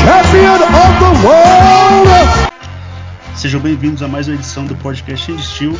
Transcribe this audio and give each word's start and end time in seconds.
champion 0.00 0.62
of 0.62 0.92
the 1.02 1.12
world. 1.26 2.48
Sejam 3.36 3.60
bem-vindos 3.60 4.02
a 4.02 4.08
mais 4.08 4.28
uma 4.28 4.36
edição 4.36 4.64
do 4.64 4.74
podcast 4.76 5.30
End 5.30 5.42
Steel. 5.42 5.72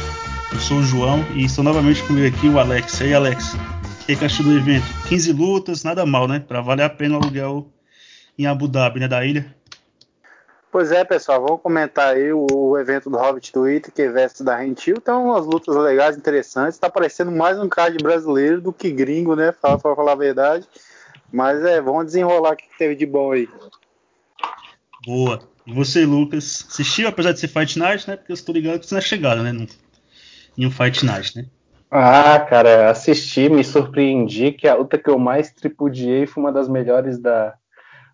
Eu 0.53 0.59
sou 0.59 0.79
o 0.79 0.83
João 0.83 1.25
e 1.35 1.45
estou 1.45 1.65
novamente 1.65 2.03
comigo 2.03 2.35
aqui 2.35 2.49
o 2.49 2.59
Alex. 2.59 3.01
E 3.01 3.05
aí, 3.05 3.15
Alex? 3.15 3.55
O 3.55 4.07
que, 4.07 4.17
que 4.17 4.25
achou 4.25 4.45
do 4.45 4.57
evento? 4.57 4.85
15 5.09 5.33
lutas, 5.33 5.85
nada 5.85 6.05
mal, 6.05 6.29
né? 6.29 6.41
Para 6.41 6.61
valer 6.61 6.83
a 6.83 6.91
pena 6.91 7.17
o 7.17 7.23
aluguel 7.23 7.67
em 8.39 8.47
Abu 8.47 8.69
Dhabi, 8.69 9.01
né? 9.01 9.09
Da 9.09 9.25
ilha. 9.25 9.55
Pois 10.71 10.91
é, 10.91 11.05
pessoal, 11.05 11.43
vamos 11.43 11.61
comentar 11.63 12.15
aí 12.15 12.33
o, 12.33 12.47
o 12.51 12.79
evento 12.79 13.11
do 13.11 13.19
Hobbit 13.19 13.53
do 13.53 13.65
que 13.93 14.09
veste 14.09 14.43
da 14.43 14.57
Rentil. 14.57 14.97
Então, 14.99 15.27
umas 15.27 15.47
lutas 15.47 15.77
legais, 15.77 16.17
interessantes. 16.17 16.79
Tá 16.79 16.91
parecendo 16.91 17.31
mais 17.31 17.59
um 17.59 17.69
card 17.69 17.97
brasileiro 18.03 18.61
do 18.61 18.73
que 18.73 18.91
gringo, 18.91 19.37
né? 19.37 19.53
Para 19.53 19.79
falar 19.79 20.13
a 20.13 20.17
verdade. 20.17 20.67
Mas 21.31 21.65
é, 21.65 21.81
vamos 21.81 22.07
desenrolar 22.07 22.53
o 22.53 22.57
que 22.57 22.67
teve 22.79 22.95
de 22.95 23.07
bom 23.07 23.33
aí. 23.33 23.49
Boa. 25.07 25.41
E 25.67 25.73
você, 25.73 26.05
Lucas, 26.05 26.67
assistiu, 26.69 27.09
apesar 27.09 27.33
de 27.33 27.41
ser 27.41 27.49
Fight 27.49 27.79
Night, 27.79 28.09
né? 28.09 28.17
Porque 28.17 28.33
eu 28.33 28.35
estou 28.35 28.55
ligado 28.55 28.81
que 28.81 28.87
você 28.87 28.95
não 28.95 29.01
é 29.01 29.03
chegado, 29.03 29.43
né? 29.43 29.67
em 30.57 30.67
um 30.67 30.71
Fight 30.71 31.05
Night, 31.05 31.37
né? 31.37 31.47
Ah, 31.91 32.41
cara, 32.41 32.91
assisti, 32.91 33.49
me 33.49 33.63
surpreendi 33.63 34.53
que 34.53 34.67
a 34.67 34.75
luta 34.75 34.97
que 34.97 35.11
eu 35.11 35.19
mais 35.19 35.53
tripudiei 35.53 36.27
foi 36.27 36.43
uma 36.43 36.53
das 36.53 36.69
melhores 36.69 37.19
da, 37.19 37.55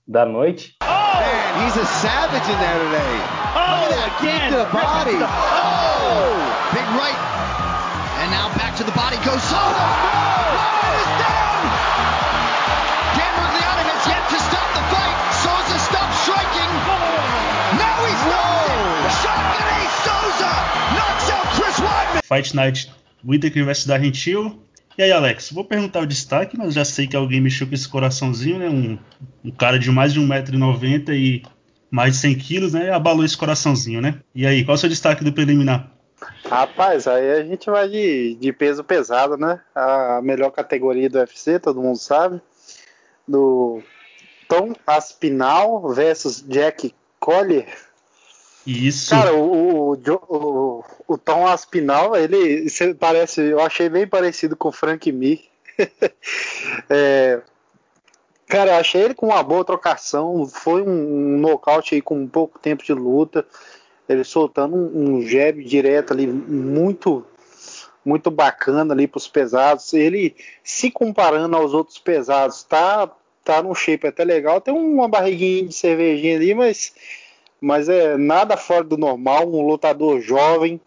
da 0.07 0.27
noite. 0.27 0.77
Man, 0.83 1.65
he's 1.65 1.77
a 1.77 1.85
savage 1.85 2.51
in 2.51 2.59
there 2.59 2.79
today. 2.79 3.19
Oh, 3.55 3.79
Look 3.81 3.95
at 3.95 4.01
that 4.01 4.51
to 4.51 4.57
the 4.57 4.71
body. 4.73 5.19
Oh, 5.23 6.39
big 6.75 6.89
right. 6.99 7.19
And 8.21 8.31
now 8.31 8.49
back 8.57 8.77
to 8.77 8.85
the 8.85 8.93
body 8.93 9.17
goes 9.25 9.43
Soto. 9.43 10.28
Fight 22.29 22.55
Night 22.55 22.93
Whittaker 23.25 23.65
vs 23.65 23.87
da 23.87 23.97
Rentil. 23.97 24.63
E 24.97 25.03
aí, 25.03 25.13
Alex, 25.13 25.53
vou 25.53 25.65
perguntar 25.65 26.01
o 26.01 26.07
destaque, 26.07 26.59
mas 26.59 26.75
já 26.75 26.85
sei 26.85 27.07
que 27.07 27.17
alguém 27.17 27.41
mexeu 27.41 27.67
com 27.67 27.75
esse 27.75 27.89
coraçãozinho, 27.89 28.59
né? 28.59 28.69
Um, 28.69 28.99
um 29.45 29.51
cara 29.51 29.79
de 29.79 29.91
mais 29.91 30.13
de 30.13 30.21
1,90m 30.21 31.11
e 31.11 31.43
mais 31.91 32.21
de 32.21 32.29
100kg, 32.29 32.73
né? 32.73 32.91
Abalou 32.91 33.25
esse 33.25 33.37
coraçãozinho, 33.37 34.01
né? 34.01 34.21
E 34.35 34.47
aí, 34.47 34.65
qual 34.65 34.75
é 34.75 34.77
o 34.77 34.79
seu 34.79 34.89
destaque 34.89 35.25
do 35.25 35.33
preliminar? 35.33 35.91
Rapaz, 36.45 37.07
aí 37.07 37.31
a 37.31 37.45
gente 37.45 37.71
vai 37.71 37.89
de, 37.89 38.35
de 38.41 38.53
peso 38.53 38.83
pesado, 38.83 39.37
né? 39.37 39.61
A 39.75 40.21
melhor 40.23 40.51
categoria 40.51 41.09
do 41.09 41.19
UFC, 41.19 41.59
todo 41.59 41.81
mundo 41.81 41.99
sabe. 41.99 42.41
Do 43.27 43.81
Tom 44.49 44.73
Aspinal 44.87 45.89
versus 45.93 46.43
Jack 46.43 46.95
Collier. 47.21 47.69
Isso. 48.69 49.09
Cara, 49.09 49.33
o, 49.33 49.93
o, 49.93 49.99
o, 50.29 50.85
o 51.09 51.17
Tom 51.17 51.47
Aspinal, 51.47 52.15
ele 52.15 52.67
parece, 53.01 53.41
eu 53.41 53.61
achei 53.61 53.89
bem 53.89 54.07
parecido 54.07 54.55
com 54.55 54.69
o 54.69 54.73
Frank 54.73 55.11
Mir. 55.11 55.41
é, 56.91 57.41
cara, 58.47 58.73
eu 58.73 58.77
achei 58.77 59.01
ele 59.01 59.15
com 59.15 59.29
uma 59.29 59.43
boa 59.43 59.65
trocação. 59.65 60.47
Foi 60.47 60.83
um, 60.83 60.91
um 60.91 61.39
nocaute 61.39 61.95
aí 61.95 62.03
com 62.03 62.27
pouco 62.27 62.59
tempo 62.59 62.85
de 62.85 62.93
luta. 62.93 63.47
Ele 64.07 64.23
soltando 64.23 64.77
um, 64.77 65.17
um 65.17 65.23
jab 65.23 65.65
direto 65.65 66.13
ali, 66.13 66.27
muito 66.27 67.25
muito 68.05 68.31
bacana 68.31 68.93
ali 68.93 69.09
para 69.09 69.17
os 69.17 69.29
pesados. 69.29 69.95
Ele 69.95 70.37
se 70.63 70.91
comparando 70.91 71.57
aos 71.57 71.73
outros 71.73 71.99
pesados, 71.99 72.65
tá 72.65 73.11
tá 73.43 73.63
num 73.63 73.75
shape 73.75 74.07
até 74.07 74.25
legal. 74.25 74.61
Tem 74.61 74.75
uma 74.75 75.09
barriguinha 75.09 75.69
de 75.69 75.75
cervejinha 75.75 76.37
ali, 76.37 76.55
mas 76.55 76.93
mas 77.61 77.89
é 77.89 78.17
nada 78.17 78.57
fora 78.57 78.85
do 78.85 78.97
normal, 78.97 79.49
um 79.49 79.67
lutador 79.67 80.21
jovem, 80.21 80.81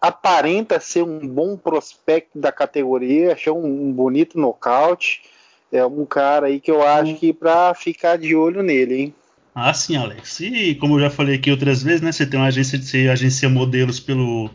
aparenta 0.00 0.80
ser 0.80 1.02
um 1.02 1.26
bom 1.26 1.56
prospecto 1.56 2.38
da 2.38 2.50
categoria, 2.50 3.32
achei 3.32 3.52
um, 3.52 3.88
um 3.88 3.92
bonito 3.92 4.38
nocaute, 4.38 5.22
é 5.70 5.84
um 5.84 6.04
cara 6.04 6.46
aí 6.46 6.60
que 6.60 6.70
eu 6.70 6.82
acho 6.86 7.14
que 7.14 7.32
para 7.32 7.74
ficar 7.74 8.16
de 8.16 8.34
olho 8.34 8.62
nele, 8.62 8.94
hein? 8.94 9.14
Ah, 9.54 9.72
sim, 9.74 9.96
Alex. 9.96 10.40
E 10.40 10.74
como 10.76 10.96
eu 10.96 11.00
já 11.00 11.10
falei 11.10 11.36
aqui 11.36 11.50
outras 11.50 11.82
vezes, 11.82 12.00
né? 12.00 12.10
Você 12.10 12.26
tem 12.26 12.40
uma 12.40 12.46
agência 12.46 12.78
de 12.78 12.86
você 12.86 13.08
agencia 13.08 13.48
modelos 13.48 14.00
pelo, 14.00 14.50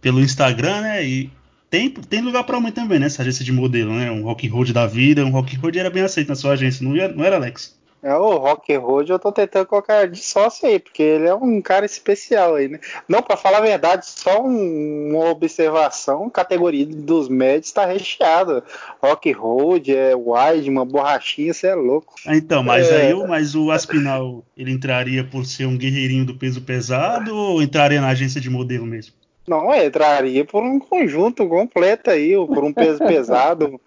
pelo 0.00 0.20
Instagram, 0.20 0.82
né? 0.82 1.04
E 1.04 1.30
tem, 1.70 1.88
tem 1.90 2.20
lugar 2.20 2.44
para 2.44 2.60
mim 2.60 2.70
também, 2.70 2.98
né? 2.98 3.06
Essa 3.06 3.22
agência 3.22 3.44
de 3.44 3.52
modelo, 3.52 3.94
né? 3.94 4.10
Um 4.10 4.24
rock 4.24 4.46
road 4.48 4.72
da 4.72 4.86
vida, 4.86 5.24
um 5.24 5.30
rock 5.30 5.56
road 5.56 5.78
era 5.78 5.88
bem 5.88 6.02
aceito 6.02 6.28
na 6.28 6.34
sua 6.34 6.52
agência, 6.52 6.86
não, 6.86 6.92
não 7.14 7.24
era, 7.24 7.36
Alex? 7.36 7.80
É, 8.02 8.12
o 8.16 8.36
Rock 8.36 8.74
Road 8.76 9.12
eu 9.12 9.18
tô 9.18 9.30
tentando 9.30 9.66
colocar 9.66 10.08
de 10.08 10.18
sócio 10.18 10.68
aí, 10.68 10.80
porque 10.80 11.02
ele 11.02 11.28
é 11.28 11.34
um 11.34 11.62
cara 11.62 11.86
especial 11.86 12.56
aí, 12.56 12.66
né? 12.66 12.80
Não, 13.08 13.22
para 13.22 13.36
falar 13.36 13.58
a 13.58 13.62
verdade, 13.62 14.04
só 14.06 14.42
um, 14.42 15.10
uma 15.10 15.30
observação, 15.30 16.28
categoria 16.28 16.84
dos 16.84 17.28
médios 17.28 17.70
tá 17.70 17.86
recheada. 17.86 18.64
Rock 19.00 19.30
Road, 19.30 19.94
é 19.94 20.14
wide, 20.16 20.68
uma 20.68 20.84
borrachinha, 20.84 21.54
você 21.54 21.68
é 21.68 21.74
louco. 21.76 22.14
Então, 22.26 22.64
mas 22.64 22.90
é... 22.90 23.06
aí 23.06 23.14
mas 23.26 23.54
o 23.54 23.70
Aspinal, 23.70 24.42
ele 24.56 24.72
entraria 24.72 25.22
por 25.22 25.46
ser 25.46 25.66
um 25.66 25.78
guerreirinho 25.78 26.26
do 26.26 26.34
peso 26.34 26.60
pesado 26.62 27.36
ou 27.36 27.62
entraria 27.62 28.00
na 28.00 28.08
agência 28.08 28.40
de 28.40 28.50
modelo 28.50 28.84
mesmo? 28.84 29.14
Não, 29.46 29.74
entraria 29.74 30.44
por 30.44 30.62
um 30.62 30.78
conjunto 30.78 31.48
completo 31.48 32.10
aí, 32.10 32.32
por 32.46 32.64
um 32.64 32.72
peso 32.72 32.98
pesado, 33.04 33.80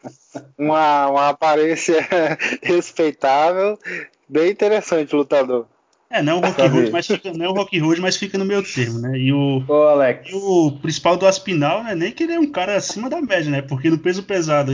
uma, 0.58 1.08
uma 1.08 1.30
aparência 1.30 2.06
respeitável, 2.62 3.80
bem 4.28 4.52
interessante 4.52 5.16
lutador. 5.16 5.68
É, 6.10 6.22
não 6.22 6.34
é 6.34 6.36
o 6.36 6.40
Rock 6.40 6.62
Road, 6.62 6.92
mas 6.92 7.08
fica, 7.08 7.34
não 7.34 7.46
é 7.46 7.50
o 7.50 7.54
Rock 7.54 7.80
Road, 7.80 8.00
mas 8.02 8.16
fica 8.16 8.38
no 8.38 8.46
meio 8.46 8.64
termo, 8.64 9.00
né? 9.00 9.18
E 9.18 9.34
o, 9.34 9.64
Ô, 9.68 9.74
Alex. 9.88 10.30
E 10.30 10.36
o 10.36 10.72
principal 10.82 11.18
do 11.18 11.26
Aspinal, 11.26 11.84
né? 11.84 11.96
Nem 11.96 12.12
que 12.12 12.24
ele 12.24 12.34
é 12.34 12.40
um 12.40 12.52
cara 12.52 12.76
acima 12.76 13.10
da 13.10 13.20
média, 13.22 13.50
né? 13.50 13.62
Porque 13.62 13.90
no 13.90 13.98
peso 13.98 14.24
pesado, 14.24 14.72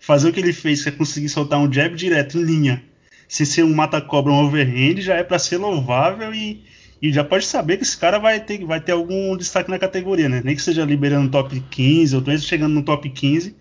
fazer 0.00 0.28
o 0.28 0.32
que 0.32 0.40
ele 0.40 0.52
fez, 0.52 0.82
que 0.82 0.88
é 0.88 0.92
conseguir 0.92 1.28
soltar 1.28 1.58
um 1.58 1.70
jab 1.70 1.94
direto 1.94 2.38
em 2.38 2.42
linha, 2.42 2.82
sem 3.28 3.44
ser 3.44 3.62
um 3.62 3.74
mata-cobra, 3.74 4.32
um 4.32 4.44
overhand, 4.44 5.00
já 5.00 5.16
é 5.16 5.22
para 5.22 5.38
ser 5.38 5.58
louvável 5.58 6.34
e 6.34 6.64
e 7.02 7.12
já 7.12 7.24
pode 7.24 7.46
saber 7.46 7.78
que 7.78 7.82
esse 7.82 7.96
cara 7.96 8.18
vai 8.18 8.40
ter, 8.40 8.64
vai 8.64 8.80
ter 8.80 8.92
algum 8.92 9.36
destaque 9.36 9.70
na 9.70 9.78
categoria, 9.78 10.28
né? 10.28 10.42
Nem 10.44 10.54
que 10.54 10.62
seja 10.62 10.84
liberando 10.84 11.30
top 11.30 11.58
15, 11.70 12.16
ou 12.16 12.22
mesmo 12.22 12.46
chegando 12.46 12.74
no 12.74 12.82
top 12.82 13.08
15, 13.08 13.56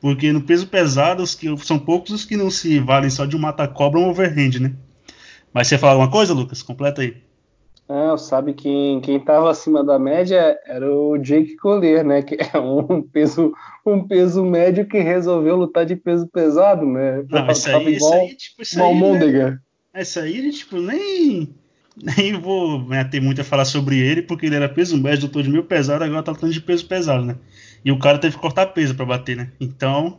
porque 0.00 0.32
no 0.32 0.42
peso 0.42 0.68
pesado 0.68 1.22
os 1.22 1.34
que, 1.34 1.54
são 1.58 1.78
poucos 1.78 2.12
os 2.12 2.24
que 2.24 2.36
não 2.36 2.50
se 2.50 2.78
valem 2.78 3.10
só 3.10 3.24
de 3.24 3.36
um 3.36 3.40
mata-cobra 3.40 3.98
ou 3.98 4.06
um 4.06 4.10
overhand, 4.10 4.60
né? 4.60 4.72
Mas 5.52 5.66
você 5.68 5.78
falar 5.78 5.92
alguma 5.92 6.10
coisa, 6.10 6.32
Lucas? 6.32 6.62
Completa 6.62 7.02
aí. 7.02 7.16
Não, 7.88 8.16
sabe 8.16 8.54
que 8.54 9.00
quem 9.02 9.16
estava 9.16 9.50
acima 9.50 9.84
da 9.84 9.98
média 9.98 10.58
era 10.66 10.90
o 10.90 11.18
Jake 11.18 11.56
Collier, 11.56 12.04
né? 12.04 12.22
Que 12.22 12.36
é 12.54 12.58
um 12.58 13.02
peso, 13.02 13.52
um 13.84 14.06
peso 14.06 14.44
médio 14.44 14.86
que 14.86 14.98
resolveu 15.00 15.56
lutar 15.56 15.84
de 15.84 15.94
peso 15.96 16.26
pesado, 16.28 16.86
né? 16.86 17.24
Não, 17.28 17.50
isso 17.50 17.68
aí, 17.68 17.94
igual, 17.94 17.94
isso 17.96 18.14
aí, 18.14 18.36
tipo, 18.36 18.62
isso 18.62 18.82
aí, 18.82 19.28
né? 19.32 19.58
Essa 19.92 20.20
aí, 20.20 20.50
tipo, 20.50 20.80
nem 20.80 21.54
nem 21.96 22.32
vou 22.34 22.82
né, 22.88 23.04
ter 23.04 23.20
muito 23.20 23.40
a 23.40 23.44
falar 23.44 23.64
sobre 23.64 23.98
ele, 23.98 24.22
porque 24.22 24.46
ele 24.46 24.56
era 24.56 24.68
peso 24.68 25.00
médio, 25.00 25.22
doutor 25.22 25.42
de 25.42 25.50
mil 25.50 25.64
pesado, 25.64 26.02
agora 26.04 26.22
tá 26.22 26.32
lutando 26.32 26.52
de 26.52 26.60
peso 26.60 26.86
pesado, 26.86 27.24
né? 27.24 27.36
E 27.84 27.92
o 27.92 27.98
cara 27.98 28.18
teve 28.18 28.34
que 28.34 28.40
cortar 28.40 28.66
peso 28.66 28.94
para 28.94 29.04
bater, 29.04 29.36
né? 29.36 29.50
Então, 29.60 30.18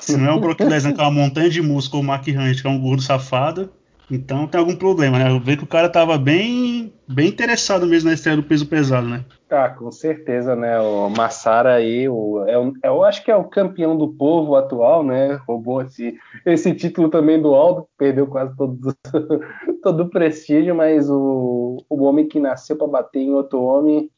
se 0.00 0.16
não 0.16 0.26
é 0.26 0.32
o 0.32 0.40
Brock 0.40 0.60
Lesnar, 0.60 0.94
que 0.94 1.00
é 1.00 1.04
uma 1.04 1.10
montanha 1.10 1.50
de 1.50 1.60
músculo, 1.60 2.02
o 2.02 2.06
Mark 2.06 2.26
Hunt, 2.26 2.60
que 2.60 2.66
é 2.66 2.70
um 2.70 2.80
gordo 2.80 3.02
safado, 3.02 3.70
então 4.10 4.46
tem 4.46 4.60
algum 4.60 4.76
problema, 4.76 5.18
né? 5.18 5.30
Eu 5.30 5.40
vejo 5.40 5.58
que 5.58 5.64
o 5.64 5.68
cara 5.68 5.88
tava 5.88 6.18
bem, 6.18 6.92
bem 7.08 7.28
interessado 7.28 7.86
mesmo 7.86 8.08
na 8.08 8.14
estreia 8.14 8.36
do 8.36 8.42
peso 8.42 8.66
pesado, 8.66 9.08
né? 9.08 9.24
Tá, 9.48 9.70
com 9.70 9.90
certeza, 9.90 10.54
né? 10.54 10.78
O 10.80 11.08
Massara 11.08 11.74
aí, 11.74 12.08
o, 12.08 12.44
é, 12.46 12.58
o, 12.58 12.72
eu 12.82 13.04
acho 13.04 13.24
que 13.24 13.30
é 13.30 13.36
o 13.36 13.44
campeão 13.44 13.96
do 13.96 14.08
povo 14.08 14.56
atual, 14.56 15.02
né? 15.02 15.40
Roubou 15.46 15.82
esse, 15.82 16.18
esse 16.44 16.74
título 16.74 17.08
também 17.08 17.40
do 17.40 17.54
Aldo, 17.54 17.86
perdeu 17.96 18.26
quase 18.26 18.54
todo, 18.56 18.78
todo 19.82 20.02
o 20.02 20.10
prestígio, 20.10 20.74
mas 20.74 21.08
o, 21.08 21.82
o 21.88 22.02
homem 22.04 22.28
que 22.28 22.38
nasceu 22.38 22.76
para 22.76 22.86
bater 22.86 23.20
em 23.20 23.32
outro 23.32 23.62
homem, 23.62 24.10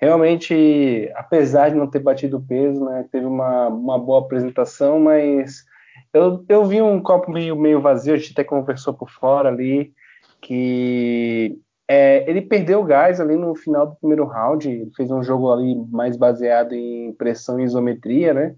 realmente, 0.00 1.10
apesar 1.16 1.70
de 1.70 1.76
não 1.76 1.88
ter 1.88 2.00
batido 2.00 2.40
peso, 2.40 2.84
né? 2.84 3.06
Teve 3.10 3.26
uma, 3.26 3.68
uma 3.68 3.98
boa 3.98 4.20
apresentação, 4.20 5.00
mas 5.00 5.64
eu, 6.12 6.44
eu 6.48 6.64
vi 6.64 6.82
um 6.82 7.00
copo 7.00 7.30
meio, 7.30 7.56
meio 7.56 7.80
vazio, 7.80 8.14
a 8.14 8.16
gente 8.16 8.32
até 8.32 8.44
conversou 8.44 8.92
por 8.94 9.10
fora 9.10 9.48
ali, 9.48 9.92
que 10.40 11.58
é, 11.88 12.28
ele 12.28 12.42
perdeu 12.42 12.80
o 12.80 12.84
gás 12.84 13.20
ali 13.20 13.36
no 13.36 13.54
final 13.54 13.86
do 13.86 13.96
primeiro 13.96 14.24
round, 14.24 14.68
ele 14.68 14.90
fez 14.96 15.10
um 15.10 15.22
jogo 15.22 15.52
ali 15.52 15.74
mais 15.90 16.16
baseado 16.16 16.72
em 16.74 17.12
pressão 17.14 17.60
e 17.60 17.64
isometria, 17.64 18.34
né? 18.34 18.54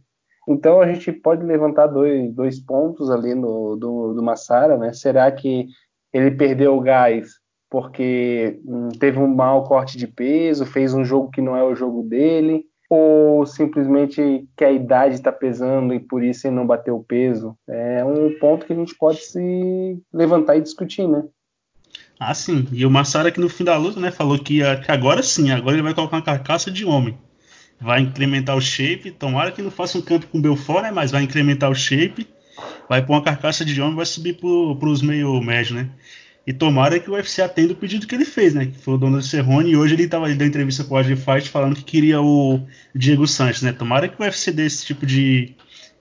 Então 0.48 0.80
a 0.80 0.86
gente 0.86 1.10
pode 1.10 1.44
levantar 1.44 1.86
dois, 1.86 2.32
dois 2.32 2.60
pontos 2.60 3.10
ali 3.10 3.34
no, 3.34 3.76
do, 3.76 4.14
do 4.14 4.22
Massara, 4.22 4.76
né? 4.76 4.92
Será 4.92 5.30
que 5.32 5.68
ele 6.12 6.30
perdeu 6.30 6.76
o 6.76 6.80
gás 6.80 7.28
porque 7.70 8.60
hum, 8.64 8.88
teve 9.00 9.18
um 9.18 9.26
mau 9.26 9.64
corte 9.64 9.98
de 9.98 10.06
peso, 10.06 10.64
fez 10.64 10.94
um 10.94 11.04
jogo 11.04 11.30
que 11.30 11.40
não 11.40 11.56
é 11.56 11.64
o 11.64 11.74
jogo 11.74 12.02
dele? 12.04 12.64
Ou 12.88 13.46
simplesmente 13.46 14.46
que 14.56 14.64
a 14.64 14.70
idade 14.70 15.14
está 15.14 15.32
pesando 15.32 15.94
e 15.94 16.00
por 16.00 16.22
isso 16.22 16.46
ele 16.46 16.56
não 16.56 16.66
bateu 16.66 16.96
o 16.96 17.04
peso? 17.04 17.56
É 17.68 18.04
um 18.04 18.38
ponto 18.38 18.66
que 18.66 18.72
a 18.72 18.76
gente 18.76 18.94
pode 18.94 19.20
se 19.20 19.98
levantar 20.12 20.56
e 20.56 20.60
discutir, 20.60 21.08
né? 21.08 21.24
Ah, 22.18 22.34
sim. 22.34 22.66
E 22.72 22.86
o 22.86 22.90
Massara 22.90 23.30
que 23.30 23.40
no 23.40 23.48
fim 23.48 23.64
da 23.64 23.76
luta, 23.76 23.98
né, 24.00 24.10
falou 24.10 24.38
que, 24.38 24.60
que 24.84 24.90
agora 24.90 25.22
sim, 25.22 25.50
agora 25.50 25.76
ele 25.76 25.82
vai 25.82 25.94
colocar 25.94 26.16
uma 26.16 26.22
carcaça 26.22 26.70
de 26.70 26.84
homem. 26.84 27.18
Vai 27.80 28.00
incrementar 28.00 28.56
o 28.56 28.60
shape. 28.60 29.10
Tomara 29.10 29.50
que 29.50 29.60
não 29.60 29.70
faça 29.70 29.98
um 29.98 30.02
campo 30.02 30.26
com 30.28 30.40
Belfort, 30.40 30.84
né? 30.84 30.90
Mas 30.90 31.10
vai 31.10 31.22
incrementar 31.22 31.70
o 31.70 31.74
shape. 31.74 32.26
Vai 32.88 33.04
pôr 33.04 33.14
uma 33.14 33.22
carcaça 33.22 33.64
de 33.64 33.80
homem 33.80 33.96
vai 33.96 34.06
subir 34.06 34.38
para 34.38 34.88
os 34.88 35.02
meio 35.02 35.40
médio, 35.40 35.74
né? 35.74 35.90
E 36.46 36.52
tomara 36.52 36.98
que 37.00 37.10
o 37.10 37.14
UFC 37.14 37.40
atenda 37.40 37.72
o 37.72 37.76
pedido 37.76 38.06
que 38.06 38.14
ele 38.14 38.24
fez, 38.24 38.52
né? 38.52 38.66
Que 38.66 38.78
foi 38.78 38.94
o 38.94 38.98
dono 38.98 39.16
do 39.16 39.22
Cerrone. 39.22 39.70
E 39.70 39.76
hoje 39.76 39.94
ele 39.94 40.06
tava 40.06 40.26
ali 40.26 40.34
dando 40.34 40.48
entrevista 40.48 40.84
pro 40.84 40.96
Agir 40.96 41.16
Fight 41.16 41.48
falando 41.48 41.76
que 41.76 41.84
queria 41.84 42.20
o 42.20 42.60
Diego 42.94 43.26
Sanches, 43.26 43.62
né? 43.62 43.72
Tomara 43.72 44.08
que 44.08 44.20
o 44.20 44.24
UFC 44.24 44.52
dê 44.52 44.66
esse 44.66 44.84
tipo 44.84 45.06
de 45.06 45.54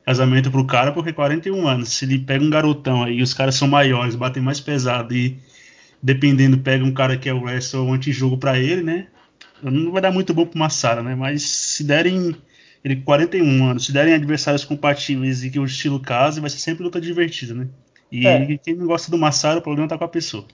casamento 0.06 0.52
pro 0.52 0.66
cara, 0.66 0.92
porque 0.92 1.14
41 1.14 1.66
anos. 1.68 1.90
Se 1.90 2.06
ele 2.06 2.20
pega 2.20 2.44
um 2.44 2.50
garotão 2.50 3.04
aí, 3.04 3.22
os 3.22 3.34
caras 3.34 3.56
são 3.56 3.68
maiores, 3.68 4.16
batem 4.16 4.44
mais 4.44 4.60
pesado 4.60 5.16
e 5.16 5.40
dependendo, 6.02 6.58
pega 6.58 6.84
um 6.84 6.94
cara 6.94 7.18
que 7.18 7.30
é 7.30 7.34
o 7.34 7.42
wrestler 7.42 7.84
ou 7.84 7.94
antijogo 7.94 8.38
para 8.38 8.60
ele, 8.60 8.84
né? 8.84 9.08
Não 9.62 9.92
vai 9.94 10.02
dar 10.02 10.12
muito 10.12 10.34
bom 10.34 10.46
pro 10.46 10.60
Massara, 10.60 11.02
né? 11.02 11.16
Mas 11.16 11.44
se 11.44 11.86
derem 11.86 12.36
ele 12.84 12.98
41 12.98 13.66
anos, 13.66 13.86
se 13.86 13.94
derem 13.94 14.14
adversários 14.14 14.66
compatíveis 14.66 15.42
e 15.44 15.50
que 15.50 15.58
o 15.58 15.64
estilo 15.64 16.02
case, 16.02 16.42
vai 16.42 16.50
ser 16.50 16.60
sempre 16.60 16.84
luta 16.84 17.00
divertida, 17.00 17.54
né? 17.54 17.70
E 18.14 18.28
é. 18.28 18.58
quem 18.58 18.76
não 18.76 18.86
gosta 18.86 19.10
do 19.10 19.18
Massara, 19.18 19.58
o 19.58 19.64
problema 19.64 19.90
tá 19.90 19.98
com 19.98 20.04
a 20.04 20.08
pessoa. 20.08 20.46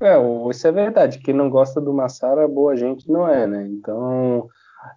É, 0.00 0.14
isso 0.50 0.68
é 0.68 0.70
verdade. 0.70 1.18
Quem 1.18 1.34
não 1.34 1.50
gosta 1.50 1.80
do 1.80 1.92
Massara, 1.92 2.46
boa 2.46 2.76
gente 2.76 3.10
não 3.10 3.28
é, 3.28 3.44
né? 3.44 3.66
Então, 3.68 4.46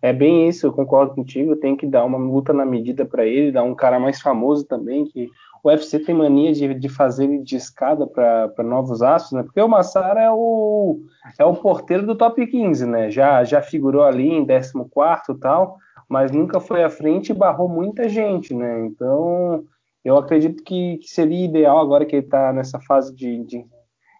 é 0.04 0.14
bem 0.14 0.48
isso, 0.48 0.68
eu 0.68 0.72
concordo 0.72 1.16
contigo. 1.16 1.56
Tem 1.56 1.76
que 1.76 1.88
dar 1.88 2.06
uma 2.06 2.20
luta 2.20 2.54
na 2.54 2.64
medida 2.64 3.04
para 3.04 3.26
ele, 3.26 3.52
dar 3.52 3.64
um 3.64 3.74
cara 3.74 4.00
mais 4.00 4.22
famoso 4.22 4.64
também, 4.68 5.06
que 5.06 5.32
o 5.64 5.70
UFC 5.70 5.98
tem 5.98 6.14
mania 6.14 6.54
de, 6.54 6.72
de 6.76 6.90
fazer 6.90 7.24
ele 7.24 7.40
de 7.40 7.56
escada 7.56 8.06
para 8.06 8.64
novos 8.64 9.02
astros, 9.02 9.32
né? 9.32 9.42
Porque 9.42 9.60
o 9.60 9.68
Massara 9.68 10.22
é 10.22 10.32
o, 10.32 11.00
é 11.40 11.46
o 11.46 11.56
porteiro 11.56 12.06
do 12.06 12.14
top 12.14 12.46
15, 12.46 12.86
né? 12.86 13.10
Já, 13.10 13.44
já 13.44 13.64
figurou 13.64 14.04
ali 14.04 14.30
em 14.30 14.46
14 14.46 14.72
e 15.30 15.40
tal, 15.40 15.78
mas 16.08 16.32
nunca 16.32 16.60
foi 16.60 16.84
à 16.84 16.90
frente 16.90 17.32
e 17.32 17.36
barrou 17.36 17.68
muita 17.68 18.08
gente, 18.08 18.54
né? 18.54 18.86
Então, 18.86 19.64
eu 20.04 20.18
acredito 20.18 20.64
que, 20.64 20.98
que 20.98 21.08
seria 21.08 21.46
ideal 21.46 21.80
agora 21.80 22.06
que 22.06 22.16
ele 22.16 22.26
está 22.26 22.52
nessa 22.52 22.80
fase 22.80 23.16
de, 23.16 23.44
de 23.44 23.66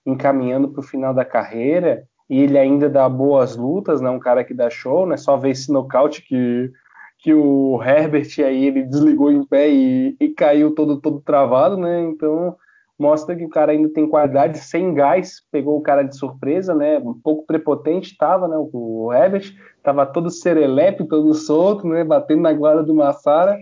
encaminhando 0.06 0.70
para 0.70 0.80
o 0.80 0.84
final 0.84 1.14
da 1.14 1.26
carreira 1.26 2.04
e 2.30 2.42
ele 2.42 2.58
ainda 2.58 2.90
dá 2.90 3.10
boas 3.10 3.56
lutas, 3.56 4.00
né? 4.00 4.10
Um 4.10 4.20
cara 4.20 4.44
que 4.44 4.54
dá 4.54 4.70
show, 4.70 5.06
né? 5.06 5.18
Só 5.18 5.38
ver 5.38 5.50
esse 5.52 5.72
nocaute 5.72 6.24
que, 6.24 6.72
que 7.20 7.34
o 7.34 7.82
Herbert 7.84 8.30
aí 8.40 8.66
ele 8.68 8.84
desligou 8.84 9.32
em 9.32 9.46
pé 9.46 9.70
e, 9.70 10.16
e 10.20 10.30
caiu 10.30 10.74
todo 10.74 11.02
todo 11.02 11.22
travado, 11.22 11.78
né? 11.78 12.02
Então 12.02 12.56
mostra 12.98 13.36
que 13.36 13.44
o 13.44 13.50
cara 13.50 13.72
ainda 13.72 13.90
tem 13.90 14.08
qualidade, 14.08 14.60
sem 14.60 14.94
gás, 14.94 15.42
pegou 15.52 15.78
o 15.78 15.82
cara 15.82 16.04
de 16.04 16.16
surpresa, 16.16 16.76
né? 16.76 17.00
Um 17.00 17.20
pouco 17.20 17.46
prepotente 17.46 18.12
estava, 18.12 18.48
né? 18.48 18.56
O 18.72 19.12
Herbert 19.12 19.52
estava 19.76 20.06
todo 20.06 20.30
serelepe, 20.30 21.08
todo 21.08 21.34
solto, 21.34 21.88
né? 21.88 22.04
Batendo 22.04 22.44
na 22.44 22.54
guarda 22.54 22.84
do 22.84 22.94
Massara 22.94 23.58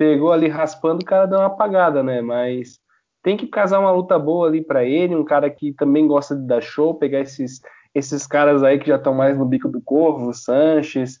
pegou 0.00 0.32
ali 0.32 0.48
raspando, 0.48 1.02
o 1.02 1.04
cara 1.04 1.26
deu 1.26 1.38
uma 1.38 1.48
apagada, 1.48 2.02
né? 2.02 2.22
Mas 2.22 2.80
tem 3.22 3.36
que 3.36 3.46
casar 3.46 3.80
uma 3.80 3.90
luta 3.90 4.18
boa 4.18 4.48
ali 4.48 4.64
para 4.64 4.82
ele, 4.82 5.14
um 5.14 5.26
cara 5.26 5.50
que 5.50 5.74
também 5.74 6.06
gosta 6.06 6.34
de 6.34 6.46
dar 6.46 6.62
show, 6.62 6.94
pegar 6.94 7.20
esses, 7.20 7.60
esses 7.94 8.26
caras 8.26 8.62
aí 8.62 8.78
que 8.78 8.88
já 8.88 8.96
estão 8.96 9.12
mais 9.12 9.36
no 9.36 9.44
bico 9.44 9.68
do 9.68 9.78
corvo, 9.82 10.30
o 10.30 10.32
Sanches. 10.32 11.20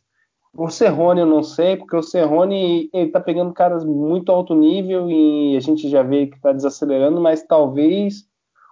O 0.56 0.70
Serrone 0.70 1.20
eu 1.20 1.26
não 1.26 1.42
sei, 1.42 1.76
porque 1.76 1.94
o 1.94 2.02
Serrone 2.02 2.88
ele 2.94 3.10
tá 3.10 3.20
pegando 3.20 3.52
caras 3.52 3.84
muito 3.84 4.32
alto 4.32 4.54
nível 4.54 5.10
e 5.10 5.58
a 5.58 5.60
gente 5.60 5.86
já 5.90 6.02
vê 6.02 6.28
que 6.28 6.40
tá 6.40 6.50
desacelerando, 6.50 7.20
mas 7.20 7.42
talvez 7.42 8.24